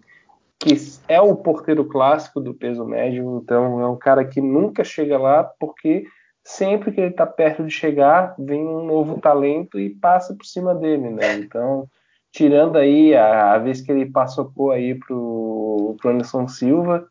que 0.64 0.78
é 1.10 1.20
o 1.20 1.36
porteiro 1.36 1.84
clássico 1.84 2.40
do 2.40 2.54
peso 2.54 2.86
médio, 2.86 3.42
então 3.44 3.82
é 3.82 3.88
um 3.88 3.98
cara 3.98 4.24
que 4.24 4.40
nunca 4.40 4.82
chega 4.82 5.18
lá 5.18 5.44
porque 5.44 6.06
sempre 6.42 6.94
que 6.94 7.02
ele 7.02 7.10
está 7.10 7.26
perto 7.26 7.66
de 7.66 7.70
chegar 7.70 8.34
vem 8.40 8.66
um 8.66 8.86
novo 8.86 9.20
talento 9.20 9.78
e 9.78 9.90
passa 9.90 10.34
por 10.34 10.46
cima 10.46 10.74
dele, 10.74 11.10
né? 11.10 11.36
Então 11.36 11.86
tirando 12.32 12.78
aí 12.78 13.14
a, 13.14 13.56
a 13.56 13.58
vez 13.58 13.82
que 13.82 13.92
ele 13.92 14.06
passou 14.06 14.72
aí 14.72 14.96
pro, 14.96 15.98
pro 16.00 16.12
Anderson 16.12 16.48
Silva 16.48 17.06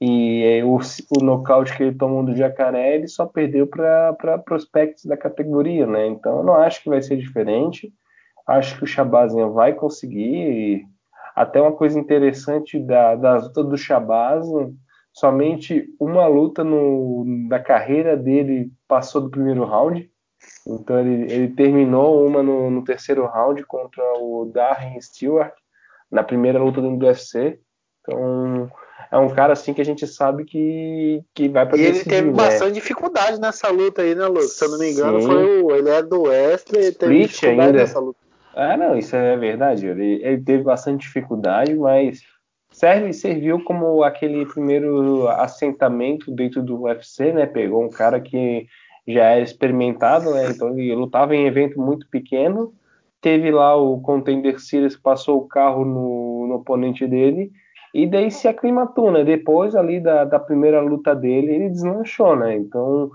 e 0.00 0.62
o, 0.64 0.78
o 0.78 1.22
nocaute 1.22 1.76
que 1.76 1.82
ele 1.82 1.94
tomou 1.94 2.24
do 2.24 2.34
Jacaré, 2.34 2.94
ele 2.94 3.08
só 3.08 3.26
perdeu 3.26 3.66
para 3.66 4.38
prospectos 4.38 5.04
da 5.04 5.16
categoria, 5.16 5.86
né? 5.86 6.06
Então 6.06 6.38
eu 6.38 6.42
não 6.42 6.54
acho 6.54 6.82
que 6.82 6.88
vai 6.88 7.02
ser 7.02 7.18
diferente. 7.18 7.92
Acho 8.46 8.78
que 8.78 8.84
o 8.84 8.86
Chabazinha 8.86 9.46
vai 9.48 9.74
conseguir. 9.74 10.86
Até 11.38 11.60
uma 11.60 11.72
coisa 11.72 11.98
interessante 11.98 12.78
da, 12.78 13.14
das 13.14 13.44
lutas 13.44 13.68
do 13.68 13.78
Chabazinha 13.78 14.72
somente 15.12 15.84
uma 15.98 16.26
luta 16.26 16.62
no, 16.62 17.24
na 17.48 17.58
carreira 17.58 18.16
dele 18.16 18.70
passou 18.86 19.20
do 19.20 19.30
primeiro 19.30 19.64
round. 19.64 20.10
Então 20.66 20.98
ele, 20.98 21.32
ele 21.32 21.48
terminou 21.48 22.26
uma 22.26 22.42
no, 22.42 22.70
no, 22.70 22.84
terceiro 22.84 23.26
round 23.26 23.64
contra 23.64 24.02
o 24.18 24.50
Darren 24.52 25.00
Stewart 25.00 25.52
na 26.10 26.22
primeira 26.22 26.62
luta 26.62 26.80
do 26.80 27.04
UFC. 27.04 27.58
Então 28.00 28.70
é 29.10 29.18
um 29.18 29.28
cara 29.28 29.52
assim 29.52 29.74
que 29.74 29.80
a 29.80 29.84
gente 29.84 30.06
sabe 30.06 30.44
que, 30.44 31.22
que 31.34 31.48
vai 31.48 31.66
para 31.66 31.78
E 31.78 31.82
ele 31.82 32.04
teve 32.04 32.28
né? 32.28 32.34
bastante 32.34 32.74
dificuldade 32.74 33.40
nessa 33.40 33.68
luta 33.70 34.02
aí, 34.02 34.14
né, 34.14 34.26
Lucas? 34.26 34.52
Se 34.52 34.64
eu 34.64 34.70
não 34.70 34.78
me 34.78 34.92
engano, 34.92 35.20
Sim. 35.20 35.26
foi 35.26 35.62
o, 35.62 35.74
ele 35.74 35.88
é 35.88 36.02
do 36.02 36.22
Wesley, 36.22 36.92
teve 36.92 37.22
Split 37.22 37.30
dificuldade 37.30 37.68
ainda. 37.68 37.78
nessa 37.78 37.98
luta. 37.98 38.27
Ah, 38.58 38.76
não, 38.76 38.98
isso 38.98 39.14
é 39.14 39.36
verdade. 39.36 39.86
Ele, 39.86 40.20
ele 40.20 40.42
teve 40.42 40.64
bastante 40.64 41.02
dificuldade, 41.02 41.76
mas 41.76 42.22
serve 42.72 43.12
serviu 43.12 43.62
como 43.62 44.02
aquele 44.02 44.44
primeiro 44.46 45.28
assentamento 45.28 46.28
dentro 46.32 46.60
do 46.60 46.82
UFC, 46.82 47.32
né? 47.32 47.46
Pegou 47.46 47.84
um 47.84 47.88
cara 47.88 48.20
que 48.20 48.66
já 49.06 49.26
era 49.26 49.42
experimentado, 49.42 50.34
né? 50.34 50.50
Então 50.50 50.76
ele 50.76 50.92
lutava 50.92 51.36
em 51.36 51.46
evento 51.46 51.80
muito 51.80 52.08
pequeno. 52.10 52.74
Teve 53.20 53.52
lá 53.52 53.76
o 53.76 54.00
Contender 54.00 54.58
Series 54.58 54.96
que 54.96 55.02
passou 55.02 55.38
o 55.38 55.46
carro 55.46 55.84
no, 55.84 56.48
no 56.48 56.54
oponente 56.56 57.06
dele 57.06 57.52
e 57.94 58.08
daí 58.08 58.28
se 58.28 58.48
aclimatou, 58.48 59.12
né? 59.12 59.22
Depois 59.22 59.76
ali 59.76 60.00
da, 60.00 60.24
da 60.24 60.40
primeira 60.40 60.80
luta 60.80 61.14
dele, 61.14 61.54
ele 61.54 61.70
deslanchou, 61.70 62.34
né? 62.34 62.56
Então, 62.56 63.08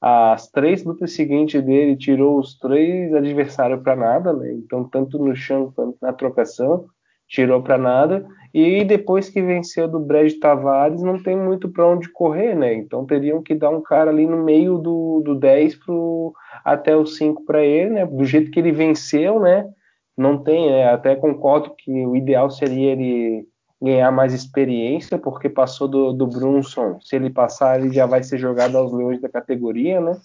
as 0.00 0.50
três 0.50 0.84
lutas 0.84 1.12
seguintes 1.12 1.62
dele 1.62 1.96
tirou 1.96 2.38
os 2.38 2.58
três 2.58 3.14
adversários 3.14 3.82
para 3.82 3.96
nada, 3.96 4.32
né? 4.32 4.52
Então, 4.52 4.84
tanto 4.84 5.18
no 5.18 5.34
chão 5.34 5.72
quanto 5.74 5.96
na 6.02 6.12
trocação, 6.12 6.86
tirou 7.28 7.62
para 7.62 7.78
nada. 7.78 8.26
E 8.52 8.84
depois 8.84 9.28
que 9.28 9.42
venceu 9.42 9.88
do 9.88 9.98
Brad 9.98 10.32
Tavares, 10.40 11.02
não 11.02 11.20
tem 11.20 11.36
muito 11.36 11.68
para 11.68 11.86
onde 11.86 12.08
correr, 12.10 12.54
né? 12.54 12.74
Então, 12.74 13.04
teriam 13.04 13.42
que 13.42 13.54
dar 13.54 13.70
um 13.70 13.82
cara 13.82 14.10
ali 14.10 14.26
no 14.26 14.44
meio 14.44 14.78
do, 14.78 15.22
do 15.24 15.34
10 15.34 15.76
pro, 15.76 16.32
até 16.64 16.96
o 16.96 17.06
5 17.06 17.44
para 17.44 17.64
ele, 17.64 17.90
né? 17.90 18.06
Do 18.06 18.24
jeito 18.24 18.50
que 18.50 18.60
ele 18.60 18.72
venceu, 18.72 19.40
né? 19.40 19.68
Não 20.16 20.38
tem, 20.38 20.70
né? 20.70 20.88
Até 20.90 21.16
concordo 21.16 21.74
que 21.76 21.90
o 22.06 22.14
ideal 22.14 22.50
seria 22.50 22.92
ele 22.92 23.44
ganhar 23.84 24.10
mais 24.10 24.32
experiência, 24.32 25.18
porque 25.18 25.48
passou 25.48 25.86
do, 25.86 26.12
do 26.12 26.26
Brunson. 26.26 26.98
Se 27.00 27.16
ele 27.16 27.30
passar, 27.30 27.78
ele 27.78 27.92
já 27.92 28.06
vai 28.06 28.22
ser 28.22 28.38
jogado 28.38 28.76
aos 28.76 28.92
leões 28.92 29.20
da 29.20 29.28
categoria, 29.28 30.00
né? 30.00 30.16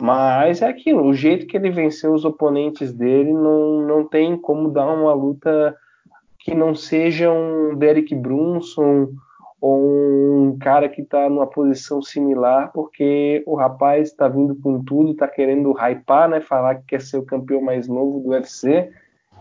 Mas 0.00 0.62
é 0.62 0.66
aquilo, 0.66 1.04
o 1.04 1.14
jeito 1.14 1.46
que 1.46 1.56
ele 1.56 1.70
venceu 1.70 2.12
os 2.12 2.24
oponentes 2.24 2.92
dele 2.92 3.32
não, 3.32 3.80
não 3.86 4.08
tem 4.08 4.36
como 4.36 4.68
dar 4.68 4.86
uma 4.86 5.12
luta 5.12 5.76
que 6.40 6.54
não 6.54 6.74
seja 6.74 7.30
um 7.30 7.76
Derek 7.76 8.12
Brunson 8.14 9.08
ou 9.60 10.42
um 10.42 10.58
cara 10.58 10.88
que 10.88 11.00
está 11.00 11.28
numa 11.30 11.46
posição 11.46 12.02
similar, 12.02 12.72
porque 12.72 13.42
o 13.46 13.54
rapaz 13.54 14.08
está 14.08 14.28
vindo 14.28 14.54
com 14.56 14.82
tudo, 14.82 15.12
está 15.12 15.28
querendo 15.28 15.72
hypar, 15.72 16.28
né? 16.28 16.40
Falar 16.40 16.74
que 16.76 16.86
quer 16.88 17.00
ser 17.00 17.18
o 17.18 17.24
campeão 17.24 17.62
mais 17.62 17.86
novo 17.86 18.20
do 18.20 18.30
UFC 18.30 18.90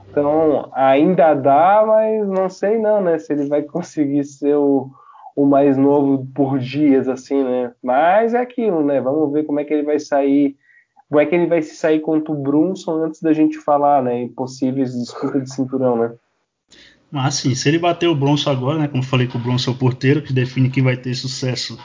então, 0.09 0.69
ainda 0.73 1.33
dá, 1.33 1.83
mas 1.85 2.27
não 2.27 2.49
sei 2.49 2.77
não, 2.77 3.01
né? 3.01 3.17
Se 3.17 3.33
ele 3.33 3.47
vai 3.47 3.61
conseguir 3.63 4.23
ser 4.23 4.55
o, 4.55 4.91
o 5.35 5.45
mais 5.45 5.77
novo 5.77 6.27
por 6.33 6.59
dias, 6.59 7.07
assim, 7.07 7.43
né? 7.43 7.71
Mas 7.83 8.33
é 8.33 8.39
aquilo, 8.39 8.83
né? 8.83 9.01
Vamos 9.01 9.31
ver 9.31 9.43
como 9.43 9.59
é 9.59 9.63
que 9.63 9.73
ele 9.73 9.83
vai 9.83 9.99
sair. 9.99 10.55
Como 11.09 11.19
é 11.19 11.25
que 11.25 11.35
ele 11.35 11.47
vai 11.47 11.61
se 11.61 11.75
sair 11.75 11.99
contra 11.99 12.33
o 12.33 12.41
Brunson 12.41 13.03
antes 13.03 13.21
da 13.21 13.33
gente 13.33 13.59
falar, 13.59 14.01
né? 14.01 14.29
Possíveis 14.35 14.93
disputas 14.93 15.43
de 15.43 15.53
cinturão, 15.53 15.97
né? 15.97 16.11
Mas 17.11 17.37
assim, 17.37 17.53
se 17.53 17.69
ele 17.69 17.77
bater 17.77 18.07
o 18.07 18.15
Bronson 18.15 18.49
agora, 18.49 18.79
né? 18.79 18.87
Como 18.87 19.03
falei 19.03 19.27
que 19.27 19.37
o 19.37 19.39
Bronson 19.39 19.69
é 19.69 19.73
o 19.75 19.77
porteiro, 19.77 20.23
que 20.23 20.33
define 20.33 20.71
quem 20.71 20.81
vai 20.81 20.97
ter 20.97 21.13
sucesso 21.13 21.77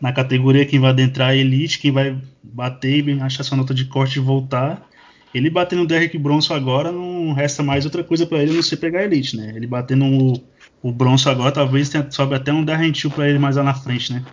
na 0.00 0.14
categoria, 0.14 0.64
quem 0.64 0.80
vai 0.80 0.90
adentrar 0.90 1.30
a 1.30 1.36
elite, 1.36 1.78
quem 1.78 1.92
vai 1.92 2.18
bater 2.42 3.06
e 3.06 3.20
achar 3.20 3.42
sua 3.42 3.58
nota 3.58 3.74
de 3.74 3.84
corte 3.84 4.18
e 4.18 4.22
voltar. 4.22 4.88
Ele 5.34 5.50
batendo 5.50 5.80
no 5.80 5.88
Derrick 5.88 6.16
Bronson 6.16 6.54
agora, 6.54 6.92
não 6.92 7.32
resta 7.32 7.62
mais 7.62 7.84
outra 7.84 8.04
coisa 8.04 8.24
para 8.24 8.42
ele 8.42 8.52
não 8.52 8.62
ser 8.62 8.76
pegar 8.76 9.02
elite, 9.02 9.36
né? 9.36 9.52
Ele 9.56 9.66
batendo 9.66 10.04
o, 10.04 10.40
o 10.80 10.92
Bronson 10.92 11.30
agora, 11.30 11.50
talvez 11.50 11.88
tenha, 11.88 12.08
sobe 12.10 12.36
até 12.36 12.52
um 12.52 12.64
Darren 12.64 12.92
Till 12.92 13.10
pra 13.10 13.28
ele 13.28 13.38
mais 13.38 13.56
lá 13.56 13.64
na 13.64 13.74
frente, 13.74 14.12
né? 14.12 14.24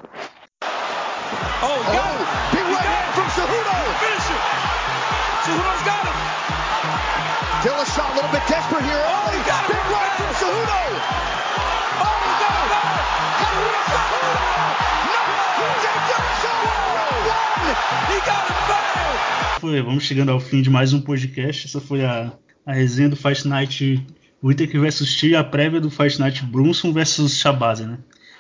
Foi, 19.72 19.80
vamos 19.80 20.04
chegando 20.04 20.32
ao 20.32 20.40
fim 20.40 20.62
de 20.62 20.70
mais 20.70 20.92
um 20.92 21.00
podcast. 21.00 21.68
Essa 21.68 21.80
foi 21.80 22.04
a, 22.04 22.34
a 22.66 22.74
resenha 22.74 23.08
do 23.08 23.16
Fight 23.16 23.48
Night 23.48 24.06
Whittaker 24.44 24.82
vs 24.82 25.18
T, 25.18 25.36
a 25.36 25.44
prévia 25.44 25.80
do 25.80 25.92
Fight 25.92 26.20
Night 26.20 26.44
Brunson 26.44 26.92
vs 26.92 27.38
Shabaza, 27.38 27.88
né? 27.88 28.00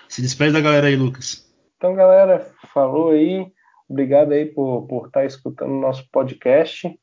Se 0.10 0.22
despede 0.22 0.52
da 0.52 0.60
galera 0.60 0.88
aí, 0.88 0.96
Lucas. 0.96 1.50
Então, 1.78 1.96
galera, 1.96 2.52
falou 2.74 3.12
aí. 3.12 3.48
Obrigado 3.88 4.32
aí 4.32 4.46
por, 4.46 4.88
por 4.88 5.08
estar 5.08 5.22
tá 5.22 5.26
escutando 5.26 5.72
o 5.72 5.80
nosso 5.80 6.06
podcast. 6.12 6.94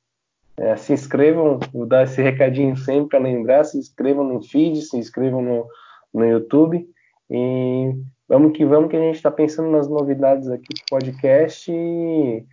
É, 0.56 0.76
se 0.76 0.92
inscrevam, 0.92 1.60
vou 1.72 1.86
dar 1.86 2.02
esse 2.02 2.20
recadinho 2.20 2.76
sempre 2.76 3.10
para 3.10 3.20
lembrar, 3.20 3.64
se 3.64 3.78
inscrevam 3.78 4.24
no 4.24 4.42
feed, 4.42 4.82
se 4.82 4.96
inscrevam 4.96 5.40
no, 5.40 5.66
no 6.12 6.24
YouTube. 6.24 6.86
E 7.30 7.94
vamos 8.28 8.52
que 8.52 8.64
vamos 8.64 8.90
que 8.90 8.96
a 8.96 9.00
gente 9.00 9.16
está 9.16 9.30
pensando 9.30 9.70
nas 9.70 9.88
novidades 9.88 10.48
aqui 10.48 10.68
do 10.74 10.82
podcast. 10.88 11.72
E 11.72 12.44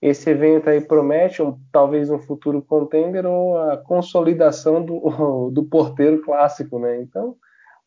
esse 0.00 0.28
evento 0.30 0.68
aí 0.68 0.80
promete 0.80 1.42
um, 1.42 1.58
talvez 1.72 2.10
um 2.10 2.18
futuro 2.18 2.60
contender 2.62 3.24
ou 3.24 3.58
a 3.58 3.76
consolidação 3.78 4.84
do, 4.84 5.50
do 5.50 5.64
porteiro 5.64 6.22
clássico, 6.22 6.78
né? 6.78 7.00
Então, 7.00 7.36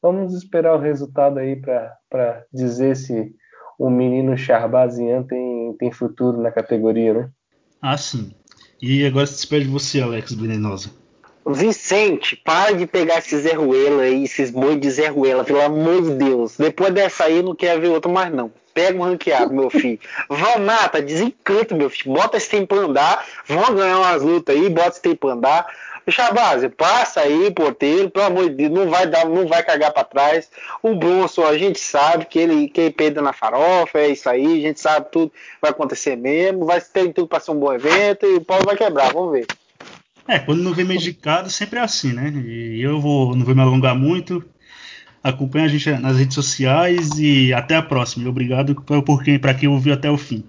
vamos 0.01 0.33
esperar 0.33 0.75
o 0.75 0.81
resultado 0.81 1.37
aí 1.37 1.55
para 1.55 2.45
dizer 2.51 2.95
se 2.95 3.33
o 3.77 3.89
menino 3.89 4.37
Charbazian 4.37 5.23
tem, 5.23 5.73
tem 5.77 5.91
futuro 5.91 6.41
na 6.41 6.51
categoria, 6.51 7.13
né? 7.13 7.29
Ah, 7.81 7.95
sim. 7.95 8.33
E 8.81 9.05
agora 9.05 9.25
se 9.25 9.35
despede 9.35 9.65
de 9.65 9.71
você, 9.71 10.01
Alex 10.01 10.33
Venenosa. 10.33 10.89
Vicente, 11.45 12.35
para 12.35 12.73
de 12.73 12.85
pegar 12.85 13.19
esses 13.19 13.41
Zerruela 13.41 14.03
aí, 14.03 14.23
esses 14.23 14.51
boi 14.51 14.75
de 14.75 14.89
Zerruela, 14.89 15.43
pelo 15.43 15.61
amor 15.61 16.01
de 16.01 16.11
Deus. 16.11 16.57
Depois 16.57 16.93
dessa 16.93 17.25
aí, 17.25 17.41
não 17.41 17.55
quero 17.55 17.81
ver 17.81 17.89
outro 17.89 18.11
mais 18.11 18.31
não. 18.31 18.51
Pega 18.73 18.97
um 18.97 19.03
ranqueado, 19.03 19.53
meu 19.53 19.69
filho. 19.69 19.99
Vão, 20.29 20.59
mata, 20.59 21.01
desencanta, 21.01 21.75
meu 21.75 21.89
filho. 21.89 22.13
Bota 22.13 22.37
esse 22.37 22.49
tempo 22.49 22.75
pra 22.75 22.85
andar. 22.85 23.25
Vão 23.45 23.73
ganhar 23.73 23.97
umas 23.97 24.21
lutas 24.21 24.55
aí, 24.55 24.69
bota 24.69 24.89
esse 24.89 25.01
tempo 25.01 25.27
pra 25.27 25.31
andar. 25.31 25.67
Chabase, 26.11 26.69
passa 26.69 27.21
aí, 27.21 27.51
porteiro, 27.51 28.09
pelo 28.09 28.25
amor 28.25 28.49
de 28.49 28.55
Deus, 28.55 28.71
não 28.71 28.89
vai 28.89 29.05
dar, 29.05 29.25
não 29.25 29.47
vai 29.47 29.63
cagar 29.63 29.91
para 29.91 30.03
trás. 30.03 30.49
O 30.81 30.95
Bronson, 30.95 31.45
a 31.45 31.57
gente 31.57 31.79
sabe 31.79 32.25
que 32.25 32.39
ele, 32.39 32.67
que 32.69 32.81
ele 32.81 32.91
peida 32.91 33.21
na 33.21 33.33
farofa, 33.33 33.99
é 33.99 34.09
isso 34.09 34.29
aí, 34.29 34.59
a 34.59 34.67
gente 34.67 34.79
sabe 34.79 35.07
tudo 35.11 35.31
vai 35.61 35.71
acontecer 35.71 36.15
mesmo, 36.15 36.65
vai 36.65 36.81
ter 36.81 37.13
tudo 37.13 37.27
para 37.27 37.39
ser 37.39 37.51
um 37.51 37.59
bom 37.59 37.73
evento 37.73 38.25
e 38.25 38.35
o 38.35 38.41
pau 38.41 38.59
vai 38.65 38.75
quebrar, 38.75 39.13
vamos 39.13 39.31
ver. 39.31 39.45
É, 40.29 40.37
quando 40.37 40.61
não 40.61 40.75
vem 40.75 40.85
medicado, 40.85 41.49
sempre 41.49 41.79
é 41.79 41.81
assim, 41.81 42.13
né? 42.13 42.29
E 42.29 42.79
eu 42.79 43.01
vou, 43.01 43.35
não 43.35 43.43
vou 43.43 43.55
me 43.55 43.61
alongar 43.61 43.95
muito. 43.95 44.45
Acompanhe 45.23 45.65
a 45.65 45.67
gente 45.67 45.89
nas 45.93 46.17
redes 46.17 46.35
sociais 46.35 47.17
e 47.17 47.51
até 47.51 47.75
a 47.75 47.81
próxima. 47.81 48.29
Obrigado 48.29 48.75
por 48.75 49.23
quem, 49.23 49.39
para 49.39 49.55
quem 49.55 49.67
ouviu 49.67 49.91
até 49.91 50.09
o 50.09 50.17
fim. 50.19 50.43